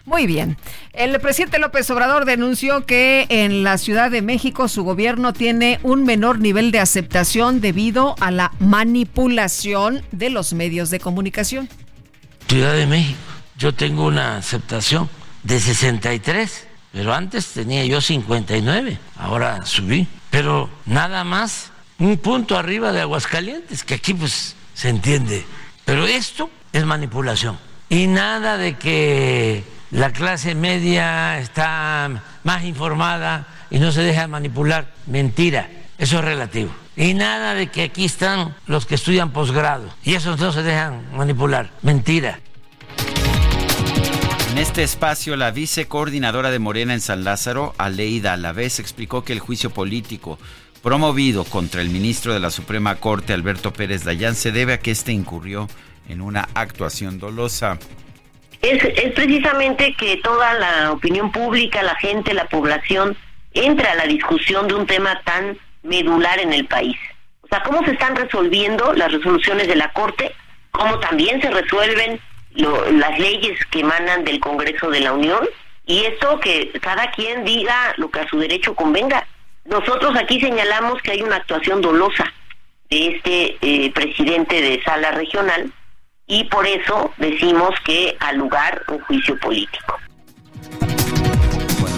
Muy 0.05 0.29
bien. 0.29 0.57
El 0.93 1.19
presidente 1.19 1.59
López 1.59 1.91
Obrador 1.91 2.25
denunció 2.25 2.87
que 2.87 3.27
en 3.31 3.65
la 3.65 3.77
Ciudad 3.79 4.13
de 4.13 4.23
México 4.23 4.69
su 4.69 4.85
gobierno 4.85 5.33
tiene 5.33 5.81
un 5.83 6.05
menor 6.05 6.39
nivel 6.39 6.71
de 6.71 6.79
aceptación 6.79 7.61
debido 7.61 8.15
a 8.21 8.31
la 8.31 8.53
manipulación 8.61 10.03
de 10.13 10.31
los 10.31 10.53
medios 10.53 10.91
de 10.91 11.01
comunicación. 11.01 11.69
Ciudad 12.47 12.75
de 12.75 12.87
México, 12.87 13.19
yo 13.59 13.75
tengo 13.75 14.07
una 14.07 14.37
aceptación 14.37 15.09
de 15.43 15.59
63, 15.59 16.69
pero 16.93 17.13
antes 17.13 17.49
tenía 17.49 17.85
yo 17.87 18.01
59, 18.01 18.99
ahora 19.17 19.67
subí, 19.67 20.07
pero 20.31 20.71
nada 20.87 21.25
más 21.25 21.73
un 21.99 22.19
punto 22.19 22.59
arriba 22.59 22.93
de 22.93 23.01
Aguascalientes, 23.01 23.85
que 23.85 23.95
aquí 23.95 24.15
pues 24.15 24.57
se 24.75 24.89
entiende. 24.89 25.45
Pero 25.85 26.07
esto 26.07 26.51
es 26.73 26.85
manipulación. 26.85 27.59
Y 27.89 28.07
nada 28.07 28.57
de 28.57 28.77
que 28.77 29.65
la 29.91 30.11
clase 30.13 30.55
media 30.55 31.39
está 31.39 32.23
más 32.43 32.65
informada 32.65 33.47
y 33.71 33.79
no 33.79 33.93
se 33.93 34.03
deja 34.03 34.27
manipular. 34.27 34.93
Mentira, 35.07 35.69
eso 35.99 36.19
es 36.19 36.25
relativo. 36.25 36.75
Y 36.97 37.15
nada 37.15 37.55
de 37.55 37.69
que 37.69 37.83
aquí 37.83 38.05
están 38.05 38.55
los 38.67 38.87
que 38.87 38.95
estudian 38.95 39.31
posgrado 39.31 39.93
y 40.05 40.15
esos 40.15 40.39
no 40.39 40.53
se 40.53 40.63
dejan 40.63 41.03
manipular. 41.15 41.71
Mentira. 41.83 42.41
En 44.51 44.59
este 44.59 44.85
espacio, 44.85 45.37
la 45.37 45.51
vicecoordinadora 45.51 46.53
de 46.53 46.61
Morena 46.61 46.95
en 46.95 47.01
San 47.01 47.25
Lázaro, 47.25 47.75
Aleida 47.77 48.35
Alavés, 48.35 48.79
explicó 48.79 49.25
que 49.25 49.33
el 49.33 49.41
juicio 49.41 49.71
político 49.71 50.39
promovido 50.85 51.45
contra 51.45 51.81
el 51.81 51.89
ministro 51.89 52.35
de 52.35 52.41
la 52.41 52.51
Suprema 52.51 52.97
Corte, 52.97 53.33
Alberto 53.33 53.73
Pérez 53.73 54.05
Dayán, 54.05 54.35
se 54.35 54.53
debe 54.53 54.75
a 54.75 54.79
que 54.79 54.91
éste 54.91 55.13
incurrió 55.13 55.67
en 56.11 56.21
una 56.21 56.47
actuación 56.55 57.19
dolosa. 57.19 57.79
Es, 58.61 58.85
es 58.85 59.13
precisamente 59.13 59.95
que 59.95 60.19
toda 60.19 60.53
la 60.55 60.93
opinión 60.93 61.33
pública, 61.33 61.83
la 61.83 61.97
gente, 61.97 62.35
la 62.35 62.45
población, 62.49 63.17
entra 63.55 63.93
a 63.93 63.95
la 63.95 64.05
discusión 64.05 64.69
de 64.69 64.75
un 64.75 64.87
tema 64.87 65.23
tan 65.25 65.57
medular 65.83 66.39
en 66.39 66.53
el 66.53 66.67
país. 66.67 66.97
O 67.41 67.49
sea, 67.49 67.63
cómo 67.63 67.83
se 67.87 67.93
están 67.93 68.15
resolviendo 68.15 68.93
las 68.93 69.11
resoluciones 69.11 69.67
de 69.67 69.77
la 69.77 69.91
Corte, 69.95 70.35
cómo 70.71 70.99
también 70.99 71.41
se 71.41 71.51
resuelven 71.51 72.21
las 72.55 73.19
leyes 73.19 73.59
que 73.71 73.81
emanan 73.81 74.23
del 74.25 74.39
Congreso 74.39 74.91
de 74.91 75.01
la 75.01 75.15
Unión, 75.15 75.49
y 75.87 76.05
esto 76.05 76.39
que 76.41 76.73
cada 76.83 77.11
quien 77.13 77.43
diga 77.47 77.95
lo 77.97 78.11
que 78.11 78.21
a 78.21 78.29
su 78.29 78.39
derecho 78.39 78.75
convenga. 78.75 79.27
Nosotros 79.65 80.15
aquí 80.17 80.41
señalamos 80.41 81.01
que 81.03 81.13
hay 81.13 81.23
una 81.23 81.37
actuación 81.37 81.81
dolosa 81.81 82.33
de 82.91 83.07
este 83.17 83.57
eh, 83.63 83.91
presidente 83.93 84.61
de 84.61 84.83
sala 84.83 85.13
regional 85.13 85.73
y 86.27 86.45
por 86.45 86.67
eso 86.67 87.13
decimos 87.17 87.71
que 87.85 88.17
al 88.21 88.37
lugar 88.37 88.83
un 88.89 89.01
juicio 89.01 89.39
político 89.41 89.99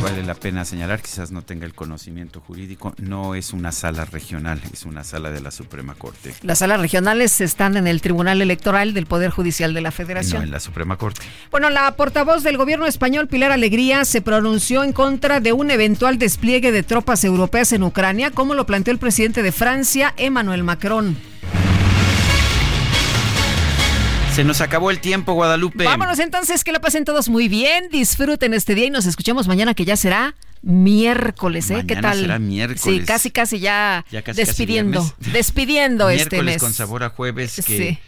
vale 0.06 0.22
la 0.22 0.34
pena 0.36 0.64
señalar, 0.64 1.02
quizás 1.02 1.32
no 1.32 1.42
tenga 1.42 1.66
el 1.66 1.74
conocimiento 1.74 2.40
jurídico, 2.40 2.94
no 2.98 3.34
es 3.34 3.52
una 3.52 3.72
sala 3.72 4.04
regional, 4.04 4.60
es 4.72 4.84
una 4.84 5.02
sala 5.02 5.32
de 5.32 5.40
la 5.40 5.50
Suprema 5.50 5.96
Corte. 5.96 6.32
Las 6.42 6.60
salas 6.60 6.80
regionales 6.80 7.40
están 7.40 7.76
en 7.76 7.88
el 7.88 8.00
Tribunal 8.00 8.40
Electoral 8.40 8.94
del 8.94 9.06
Poder 9.06 9.32
Judicial 9.32 9.74
de 9.74 9.80
la 9.80 9.90
Federación. 9.90 10.42
No, 10.42 10.44
en 10.44 10.52
la 10.52 10.60
Suprema 10.60 10.96
Corte. 10.96 11.22
Bueno, 11.50 11.70
la 11.70 11.90
portavoz 11.96 12.44
del 12.44 12.56
gobierno 12.56 12.86
español, 12.86 13.26
Pilar 13.26 13.50
Alegría, 13.50 14.04
se 14.04 14.20
pronunció 14.20 14.84
en 14.84 14.92
contra 14.92 15.40
de 15.40 15.52
un 15.52 15.72
eventual 15.72 16.18
despliegue 16.18 16.70
de 16.70 16.84
tropas 16.84 17.24
europeas 17.24 17.72
en 17.72 17.82
Ucrania, 17.82 18.30
como 18.30 18.54
lo 18.54 18.64
planteó 18.64 18.92
el 18.92 19.00
presidente 19.00 19.42
de 19.42 19.50
Francia, 19.50 20.14
Emmanuel 20.16 20.62
Macron. 20.62 21.16
Se 24.36 24.44
nos 24.44 24.60
acabó 24.60 24.90
el 24.90 25.00
tiempo, 25.00 25.32
Guadalupe. 25.32 25.84
Vámonos 25.84 26.18
entonces, 26.18 26.62
que 26.62 26.70
lo 26.70 26.78
pasen 26.82 27.06
todos 27.06 27.30
muy 27.30 27.48
bien, 27.48 27.88
disfruten 27.90 28.52
este 28.52 28.74
día 28.74 28.84
y 28.84 28.90
nos 28.90 29.06
escuchamos 29.06 29.48
mañana 29.48 29.72
que 29.72 29.86
ya 29.86 29.96
será 29.96 30.34
miércoles, 30.60 31.70
¿eh? 31.70 31.84
¿Qué 31.88 31.96
tal? 31.96 32.20
Será 32.20 32.38
miércoles. 32.38 32.82
Sí, 32.82 33.00
casi 33.06 33.30
casi 33.30 33.60
ya, 33.60 34.04
despidiendo, 34.34 35.10
despidiendo 35.32 36.10
este 36.10 36.36
mes. 36.36 36.44
Miércoles 36.44 36.60
con 36.60 36.74
sabor 36.74 37.04
a 37.04 37.08
jueves 37.08 37.62
que 37.66 37.98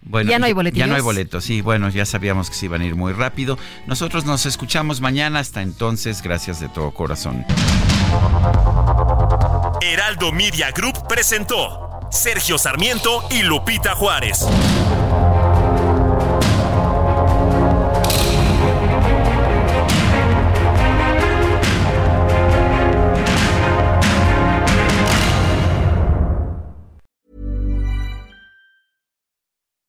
Bueno, 0.00 0.30
ya 0.30 0.38
no 0.38 0.46
hay 0.46 0.54
boletos. 0.54 0.78
Ya 0.78 0.86
no 0.86 0.94
hay 0.94 1.02
boletos, 1.02 1.44
sí, 1.44 1.60
bueno, 1.60 1.90
ya 1.90 2.06
sabíamos 2.06 2.48
que 2.48 2.56
se 2.56 2.64
iban 2.64 2.80
a 2.80 2.86
ir 2.86 2.94
muy 2.94 3.12
rápido. 3.12 3.58
Nosotros 3.86 4.24
nos 4.24 4.46
escuchamos 4.46 5.02
mañana, 5.02 5.40
hasta 5.40 5.60
entonces, 5.60 6.22
gracias 6.22 6.60
de 6.60 6.70
todo 6.70 6.92
corazón. 6.92 7.44
Heraldo 9.82 10.32
Media 10.32 10.70
Group 10.70 11.06
presentó 11.06 12.08
Sergio 12.10 12.56
Sarmiento 12.56 13.28
y 13.30 13.42
Lupita 13.42 13.94
Juárez. 13.94 14.46